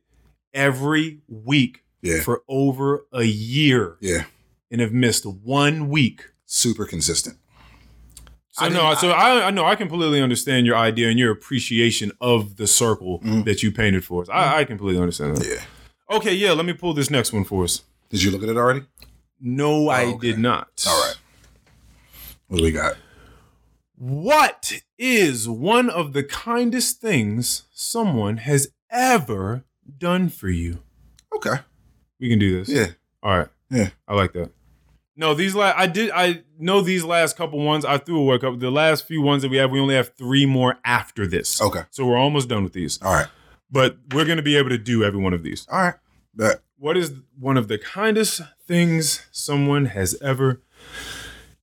every 0.54 1.22
week 1.28 1.84
Yeah. 2.02 2.22
for 2.22 2.42
over 2.48 3.06
a 3.14 3.24
year 3.24 3.98
Yeah. 4.02 4.24
and 4.72 4.82
have 4.82 4.92
missed 4.94 5.26
one 5.26 5.90
week. 5.90 6.26
Super 6.46 6.86
consistent. 6.86 7.38
So 8.62 8.66
I 8.66 8.70
no, 8.70 8.82
didn't- 8.90 8.98
so 9.00 9.10
I, 9.12 9.48
I 9.48 9.52
know 9.52 9.66
I 9.66 9.76
completely 9.76 10.22
understand 10.22 10.66
your 10.66 10.76
idea 10.78 11.10
and 11.10 11.18
your 11.20 11.32
appreciation 11.32 12.12
of 12.22 12.58
the 12.58 12.68
circle 12.68 13.20
Mhm. 13.20 13.46
that 13.46 13.62
you 13.64 13.72
painted 13.72 14.04
for 14.06 14.22
us. 14.24 14.30
I, 14.30 14.60
I 14.60 14.64
completely 14.66 15.02
understand 15.02 15.38
that. 15.38 15.48
Yeah. 15.48 16.16
Okay, 16.18 16.34
yeah, 16.34 16.52
let 16.52 16.66
me 16.66 16.74
pull 16.74 16.94
this 16.94 17.10
next 17.10 17.32
one 17.34 17.44
for 17.44 17.64
us. 17.64 17.84
Did 18.10 18.22
you 18.24 18.32
look 18.32 18.44
at 18.44 18.50
it 18.50 18.58
already? 18.58 18.84
No, 19.40 19.88
I 19.90 20.06
Oh, 20.06 20.16
okay. 20.16 20.28
did 20.32 20.40
not. 20.40 20.70
All 20.88 21.02
right. 21.08 21.16
What 22.48 22.58
do 22.58 22.64
we 22.64 22.72
got? 22.72 22.98
What 23.98 24.74
is 24.98 25.48
one 25.48 25.90
of 25.90 26.14
the 26.14 26.24
kindest 26.24 27.00
things 27.02 27.64
someone 27.72 28.38
has 28.38 28.70
ever 28.92 29.64
done 29.98 30.30
for 30.30 30.50
you? 30.50 30.80
Okay. 31.36 31.56
We 32.20 32.30
can 32.30 32.40
do 32.40 32.60
this. 32.64 32.70
Yeah. 32.70 32.88
All 33.24 33.38
right. 33.38 33.48
Yeah. 33.70 33.90
I 34.08 34.16
like 34.16 34.34
that. 34.34 34.52
No, 35.16 35.34
these 35.34 35.54
last 35.56 35.78
I 35.78 35.88
did 35.88 36.10
I 36.14 36.44
know 36.58 36.82
these 36.82 37.04
last 37.04 37.36
couple 37.38 37.60
ones 37.60 37.84
I 37.86 37.98
threw 37.98 38.20
away 38.20 38.36
a 38.36 38.40
couple. 38.40 38.58
The 38.58 38.72
last 38.72 39.06
few 39.06 39.22
ones 39.22 39.42
that 39.42 39.50
we 39.52 39.58
have, 39.58 39.70
we 39.72 39.80
only 39.80 39.96
have 39.96 40.14
three 40.16 40.46
more 40.46 40.80
after 40.86 41.28
this. 41.28 41.62
Okay. 41.62 41.82
So 41.92 42.06
we're 42.06 42.18
almost 42.18 42.48
done 42.50 42.64
with 42.64 42.74
these. 42.74 43.02
All 43.02 43.14
right. 43.14 43.28
But 43.70 43.98
we're 44.14 44.26
gonna 44.26 44.42
be 44.42 44.56
able 44.56 44.70
to 44.70 44.78
do 44.78 45.04
every 45.04 45.22
one 45.22 45.34
of 45.34 45.44
these. 45.44 45.68
All 45.72 45.80
right. 45.82 45.96
but 46.34 46.64
What 46.78 46.96
is 46.98 47.14
one 47.38 47.58
of 47.58 47.68
the 47.68 47.78
kindest 47.78 48.42
things 48.66 49.26
someone 49.32 49.86
has 49.88 50.18
ever 50.22 50.62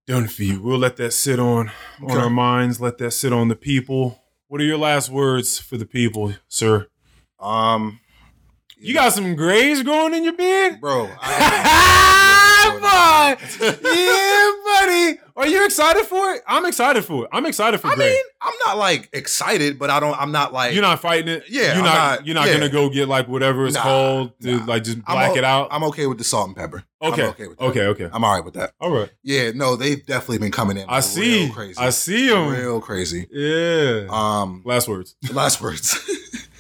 done 0.07 0.29
for 0.29 0.43
you? 0.43 0.61
We'll 0.63 0.79
let 0.79 0.97
that 0.97 1.13
sit 1.13 1.41
on 1.41 1.71
on 2.03 2.17
our 2.19 2.31
minds. 2.31 2.81
Let 2.81 2.99
that 2.99 3.13
sit 3.13 3.33
on 3.33 3.49
the 3.49 3.57
people. 3.57 4.23
What 4.49 4.61
are 4.61 4.65
your 4.65 4.79
last 4.79 5.11
words 5.11 5.59
for 5.59 5.77
the 5.77 5.85
people, 5.87 6.35
sir? 6.49 6.87
Um, 7.41 8.01
You 8.79 8.95
got 8.95 9.13
some 9.13 9.35
grays 9.37 9.83
growing 9.83 10.15
in 10.15 10.25
your 10.25 10.33
beard? 10.35 10.81
bro. 10.81 11.09
I, 11.21 12.45
boy. 12.73 13.89
yeah, 13.89 14.53
buddy. 14.65 15.19
Are 15.39 15.47
you 15.47 15.65
excited 15.65 16.05
for 16.05 16.33
it? 16.33 16.43
I'm 16.49 16.67
excited 16.67 17.05
for 17.05 17.25
it. 17.25 17.31
I'm 17.33 17.47
excited 17.47 17.79
for 17.79 17.87
it. 17.89 17.93
I 17.93 17.97
mean, 17.97 18.23
I'm 18.41 18.55
not 18.67 18.77
like 18.77 19.09
excited, 19.13 19.79
but 19.79 19.89
I 19.89 20.01
don't. 20.01 20.21
I'm 20.21 20.33
not 20.33 20.53
like. 20.53 20.73
you're 20.73 20.83
not 20.83 21.01
fighting 21.01 21.29
it. 21.29 21.45
Yeah, 21.49 21.77
you're 21.77 21.77
I'm 21.77 21.85
not. 21.85 22.27
you're 22.27 22.35
not 22.35 22.49
yeah. 22.49 22.55
gonna 22.55 22.69
go 22.69 22.89
get 22.91 23.07
like 23.07 23.29
whatever 23.29 23.65
it's 23.67 23.77
Nah, 23.77 23.83
called 23.83 24.41
to 24.41 24.57
nah. 24.57 24.65
like 24.65 24.83
just 24.83 25.05
black 25.05 25.31
o- 25.31 25.37
it 25.37 25.45
out. 25.45 25.69
I'm 25.71 25.85
okay 25.85 26.09
with 26.09 26.19
the 26.19 26.25
salt 26.25 26.49
and 26.49 26.57
pepper. 26.57 26.83
I'm 27.01 27.13
okay. 27.13 27.27
okay 27.27 27.47
okay. 27.61 27.87
Okay. 27.87 28.11
I'm 28.13 28.25
all 28.25 28.35
right 28.35 28.45
with 28.45 28.55
that. 28.55 28.73
All 28.81 28.91
right. 28.91 29.11
Yeah. 29.23 29.53
No, 29.55 29.77
they've 29.77 30.05
definitely 30.05 30.39
been 30.39 30.51
coming 30.51 30.77
in. 30.77 30.87
I 30.89 31.01
see. 31.01 31.49
Crazy. 31.51 31.79
I 31.79 31.91
see 31.91 32.31
him. 32.31 32.49
Real 32.49 32.81
crazy. 32.81 33.29
Yeah. 33.31 34.07
Um. 34.11 34.63
Last 34.65 34.89
words. 34.89 35.15
last 35.33 35.61
words. 35.61 35.99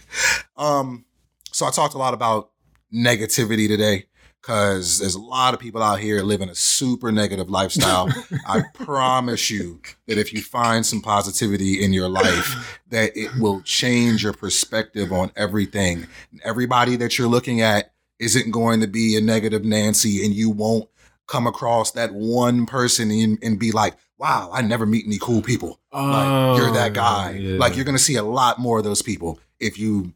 um, 0.56 1.04
so 1.50 1.66
I 1.66 1.70
talked 1.70 1.94
a 1.94 1.98
lot 1.98 2.14
about 2.14 2.50
negativity 2.94 3.66
today 3.66 4.06
because 4.48 4.98
there's 4.98 5.14
a 5.14 5.20
lot 5.20 5.52
of 5.52 5.60
people 5.60 5.82
out 5.82 6.00
here 6.00 6.22
living 6.22 6.48
a 6.48 6.54
super 6.54 7.12
negative 7.12 7.50
lifestyle. 7.50 8.08
I 8.46 8.62
promise 8.74 9.50
you 9.50 9.78
that 10.06 10.16
if 10.16 10.32
you 10.32 10.40
find 10.40 10.86
some 10.86 11.02
positivity 11.02 11.84
in 11.84 11.92
your 11.92 12.08
life, 12.08 12.80
that 12.88 13.14
it 13.14 13.30
will 13.38 13.60
change 13.60 14.22
your 14.22 14.32
perspective 14.32 15.12
on 15.12 15.32
everything. 15.36 16.06
Everybody 16.42 16.96
that 16.96 17.18
you're 17.18 17.28
looking 17.28 17.60
at 17.60 17.92
isn't 18.18 18.50
going 18.50 18.80
to 18.80 18.86
be 18.86 19.18
a 19.18 19.20
negative 19.20 19.66
Nancy, 19.66 20.24
and 20.24 20.32
you 20.32 20.48
won't 20.48 20.88
come 21.26 21.46
across 21.46 21.90
that 21.90 22.14
one 22.14 22.64
person 22.64 23.10
and, 23.10 23.38
and 23.42 23.58
be 23.58 23.70
like, 23.70 23.96
wow, 24.16 24.48
I 24.50 24.62
never 24.62 24.86
meet 24.86 25.04
any 25.04 25.18
cool 25.18 25.42
people. 25.42 25.78
Like 25.92 26.58
you're 26.58 26.72
that 26.72 26.92
oh, 26.92 26.94
guy. 26.94 27.34
Oh, 27.34 27.38
yeah. 27.38 27.58
Like 27.58 27.76
you're 27.76 27.84
gonna 27.84 27.98
see 27.98 28.16
a 28.16 28.22
lot 28.22 28.58
more 28.58 28.78
of 28.78 28.84
those 28.84 29.02
people 29.02 29.40
if 29.60 29.78
you 29.78 30.14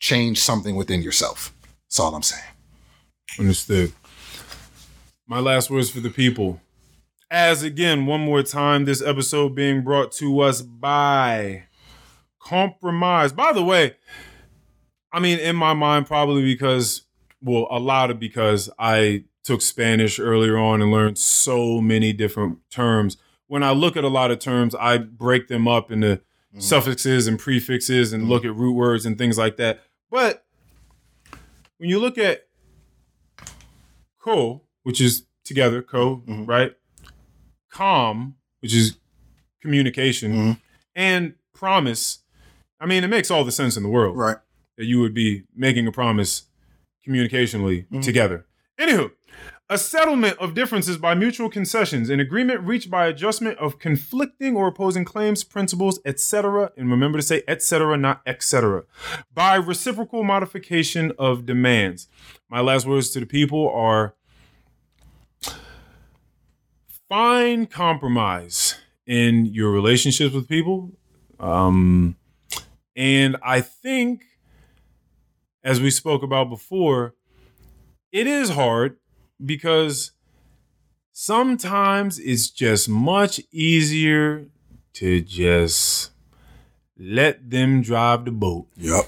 change 0.00 0.40
something 0.40 0.76
within 0.76 1.00
yourself. 1.00 1.54
That's 1.86 1.98
all 1.98 2.14
I'm 2.14 2.22
saying. 2.22 2.53
Understood. 3.38 3.92
My 5.26 5.40
last 5.40 5.70
words 5.70 5.90
for 5.90 6.00
the 6.00 6.10
people. 6.10 6.60
As 7.30 7.62
again, 7.62 8.06
one 8.06 8.20
more 8.20 8.42
time, 8.42 8.84
this 8.84 9.02
episode 9.02 9.54
being 9.54 9.82
brought 9.82 10.12
to 10.12 10.40
us 10.40 10.62
by 10.62 11.64
Compromise. 12.38 13.32
By 13.32 13.52
the 13.52 13.64
way, 13.64 13.96
I 15.10 15.18
mean, 15.18 15.38
in 15.38 15.56
my 15.56 15.72
mind, 15.72 16.06
probably 16.06 16.42
because, 16.42 17.02
well, 17.40 17.66
a 17.70 17.78
lot 17.78 18.10
of 18.10 18.20
because 18.20 18.68
I 18.78 19.24
took 19.44 19.62
Spanish 19.62 20.18
earlier 20.18 20.58
on 20.58 20.82
and 20.82 20.90
learned 20.90 21.18
so 21.18 21.80
many 21.80 22.12
different 22.12 22.58
terms. 22.70 23.16
When 23.46 23.62
I 23.62 23.70
look 23.72 23.96
at 23.96 24.04
a 24.04 24.08
lot 24.08 24.30
of 24.30 24.40
terms, 24.40 24.74
I 24.74 24.98
break 24.98 25.48
them 25.48 25.66
up 25.66 25.90
into 25.90 26.16
mm-hmm. 26.16 26.60
suffixes 26.60 27.26
and 27.26 27.38
prefixes 27.38 28.12
and 28.12 28.28
look 28.28 28.42
mm-hmm. 28.42 28.52
at 28.52 28.56
root 28.56 28.72
words 28.72 29.06
and 29.06 29.16
things 29.16 29.38
like 29.38 29.56
that. 29.56 29.82
But 30.10 30.44
when 31.78 31.88
you 31.88 31.98
look 31.98 32.18
at 32.18 32.46
co, 34.24 34.62
which 34.84 35.00
is 35.02 35.26
together, 35.44 35.82
co, 35.82 36.22
Mhm. 36.26 36.48
right? 36.48 36.74
Com, 37.70 38.36
which 38.60 38.74
is 38.74 38.96
communication, 39.60 40.32
Mhm. 40.32 40.60
and 40.94 41.34
promise. 41.52 42.20
I 42.80 42.86
mean, 42.86 43.04
it 43.04 43.08
makes 43.08 43.30
all 43.30 43.44
the 43.44 43.52
sense 43.52 43.76
in 43.76 43.82
the 43.82 43.88
world 43.88 44.16
Right. 44.16 44.38
that 44.76 44.86
you 44.86 45.00
would 45.00 45.12
be 45.14 45.42
making 45.54 45.86
a 45.86 45.92
promise 45.92 46.44
communicationally 47.06 47.86
Mhm. 47.88 48.02
together. 48.02 48.46
Anywho, 48.78 49.10
a 49.70 49.78
settlement 49.78 50.36
of 50.38 50.54
differences 50.54 50.98
by 50.98 51.14
mutual 51.14 51.48
concessions, 51.48 52.10
an 52.10 52.20
agreement 52.20 52.60
reached 52.60 52.90
by 52.90 53.06
adjustment 53.06 53.56
of 53.58 53.78
conflicting 53.78 54.56
or 54.56 54.68
opposing 54.68 55.04
claims, 55.04 55.42
principles, 55.42 55.98
etc. 56.04 56.70
And 56.76 56.90
remember 56.90 57.18
to 57.18 57.22
say 57.22 57.42
etc., 57.48 57.96
not 57.96 58.20
etc. 58.26 58.84
By 59.32 59.56
reciprocal 59.56 60.22
modification 60.22 61.12
of 61.18 61.46
demands. 61.46 62.08
My 62.50 62.60
last 62.60 62.86
words 62.86 63.10
to 63.10 63.20
the 63.20 63.26
people 63.26 63.70
are 63.70 64.14
find 67.08 67.70
compromise 67.70 68.76
in 69.06 69.46
your 69.46 69.70
relationships 69.70 70.34
with 70.34 70.48
people. 70.48 70.92
Um, 71.40 72.16
and 72.96 73.36
I 73.42 73.60
think, 73.60 74.24
as 75.62 75.80
we 75.80 75.90
spoke 75.90 76.22
about 76.22 76.48
before, 76.48 77.14
it 78.12 78.26
is 78.26 78.50
hard 78.50 78.98
because 79.42 80.12
sometimes 81.12 82.18
it's 82.18 82.50
just 82.50 82.88
much 82.88 83.40
easier 83.52 84.46
to 84.94 85.20
just 85.20 86.10
let 86.98 87.50
them 87.50 87.82
drive 87.82 88.24
the 88.24 88.30
boat 88.30 88.66
Yep. 88.76 89.04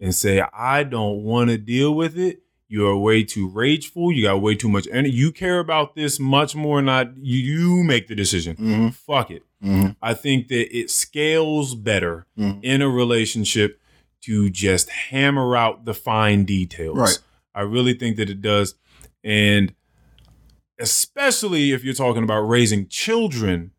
and 0.00 0.14
say, 0.14 0.42
I 0.52 0.84
don't 0.84 1.22
want 1.24 1.50
to 1.50 1.58
deal 1.58 1.94
with 1.94 2.18
it. 2.18 2.40
You 2.68 2.86
are 2.88 2.96
way 2.96 3.22
too 3.22 3.48
rageful. 3.48 4.10
You 4.10 4.24
got 4.24 4.40
way 4.40 4.54
too 4.54 4.68
much 4.68 4.88
energy. 4.90 5.14
You 5.14 5.30
care 5.32 5.58
about 5.60 5.94
this 5.94 6.18
much 6.18 6.56
more, 6.56 6.80
not 6.82 7.16
you, 7.16 7.38
you 7.38 7.84
make 7.84 8.08
the 8.08 8.14
decision. 8.14 8.56
Mm-hmm. 8.56 8.88
Fuck 8.90 9.30
it. 9.30 9.42
Mm-hmm. 9.62 9.90
I 10.02 10.14
think 10.14 10.48
that 10.48 10.76
it 10.76 10.90
scales 10.90 11.74
better 11.74 12.26
Mhm. 12.38 12.60
in 12.62 12.82
a 12.82 12.88
relationship 12.88 13.80
to 14.22 14.48
just 14.50 14.88
hammer 14.88 15.56
out 15.56 15.84
the 15.84 15.94
fine 15.94 16.44
details. 16.44 16.98
Right. 16.98 17.18
I 17.54 17.60
really 17.62 17.94
think 17.94 18.16
that 18.16 18.30
it 18.30 18.40
does. 18.40 18.74
And 19.24 19.74
especially 20.78 21.72
if 21.72 21.84
you're 21.84 21.94
talking 21.94 22.22
about 22.22 22.40
raising 22.40 22.88
children 22.88 23.70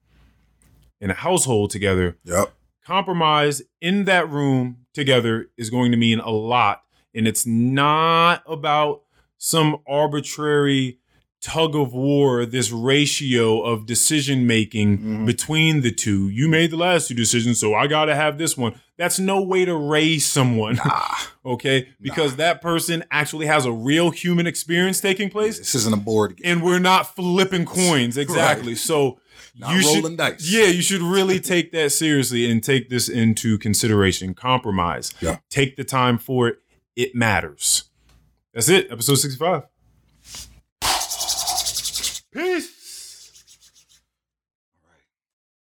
in 0.99 1.11
a 1.11 1.13
household 1.13 1.69
together, 1.72 2.17
Yep. 2.23 2.53
compromise 2.85 3.61
in 3.81 4.05
that 4.05 4.30
room 4.30 4.77
together 4.93 5.49
is 5.57 5.69
going 5.69 5.91
to 5.91 5.97
mean 5.97 6.19
a 6.19 6.31
lot. 6.31 6.81
And 7.13 7.27
it's 7.27 7.45
not 7.45 8.43
about 8.47 9.01
some 9.38 9.77
arbitrary 9.88 10.99
tug 11.41 11.76
of 11.76 11.93
war, 11.93 12.45
this 12.45 12.72
ratio 12.72 13.61
of 13.61 13.85
decision 13.85 14.47
making 14.47 14.97
Mhm. 14.97 15.26
between 15.26 15.81
the 15.81 15.91
two. 15.91 16.27
You 16.30 16.47
made 16.47 16.72
the 16.72 16.77
last 16.77 17.07
two 17.09 17.13
decisions, 17.13 17.59
so 17.59 17.76
I 17.76 17.85
got 17.88 18.05
to 18.05 18.15
have 18.15 18.38
this 18.38 18.57
one. 18.57 18.80
That's 18.97 19.19
no 19.19 19.41
way 19.41 19.65
to 19.65 19.76
raise 19.76 20.26
someone, 20.26 20.80
okay? 21.45 21.89
Because 21.99 22.38
that 22.38 22.61
person 22.61 23.03
actually 23.11 23.45
has 23.45 23.65
a 23.65 23.72
real 23.72 24.09
human 24.11 24.47
experience 24.47 25.01
taking 25.01 25.30
place. 25.30 25.57
This 25.57 25.76
isn't 25.76 25.93
a 25.93 25.97
board 25.97 26.38
game. 26.38 26.49
And 26.59 26.63
we're 26.63 26.80
not 26.80 27.13
flipping 27.13 27.65
coins, 27.65 28.15
exactly. 28.17 28.69
Right. 28.69 28.77
So 28.77 29.19
Not 29.57 29.76
you 29.76 29.81
should, 29.81 29.95
rolling 30.03 30.15
dice. 30.15 30.49
yeah, 30.49 30.67
you 30.67 30.81
should 30.81 31.01
really 31.01 31.41
take 31.41 31.73
that 31.73 31.91
seriously 31.91 32.49
and 32.49 32.63
take 32.63 32.89
this 32.89 33.09
into 33.09 33.57
consideration. 33.57 34.34
Compromise. 34.34 35.13
Yeah. 35.19 35.39
Take 35.49 35.76
the 35.76 35.84
time 35.84 36.17
for 36.17 36.47
it. 36.47 36.59
It 36.95 37.13
matters. 37.13 37.85
That's 38.53 38.69
it. 38.69 38.89
Episode 38.89 39.15
65. 39.15 39.63
Peace. 42.31 42.74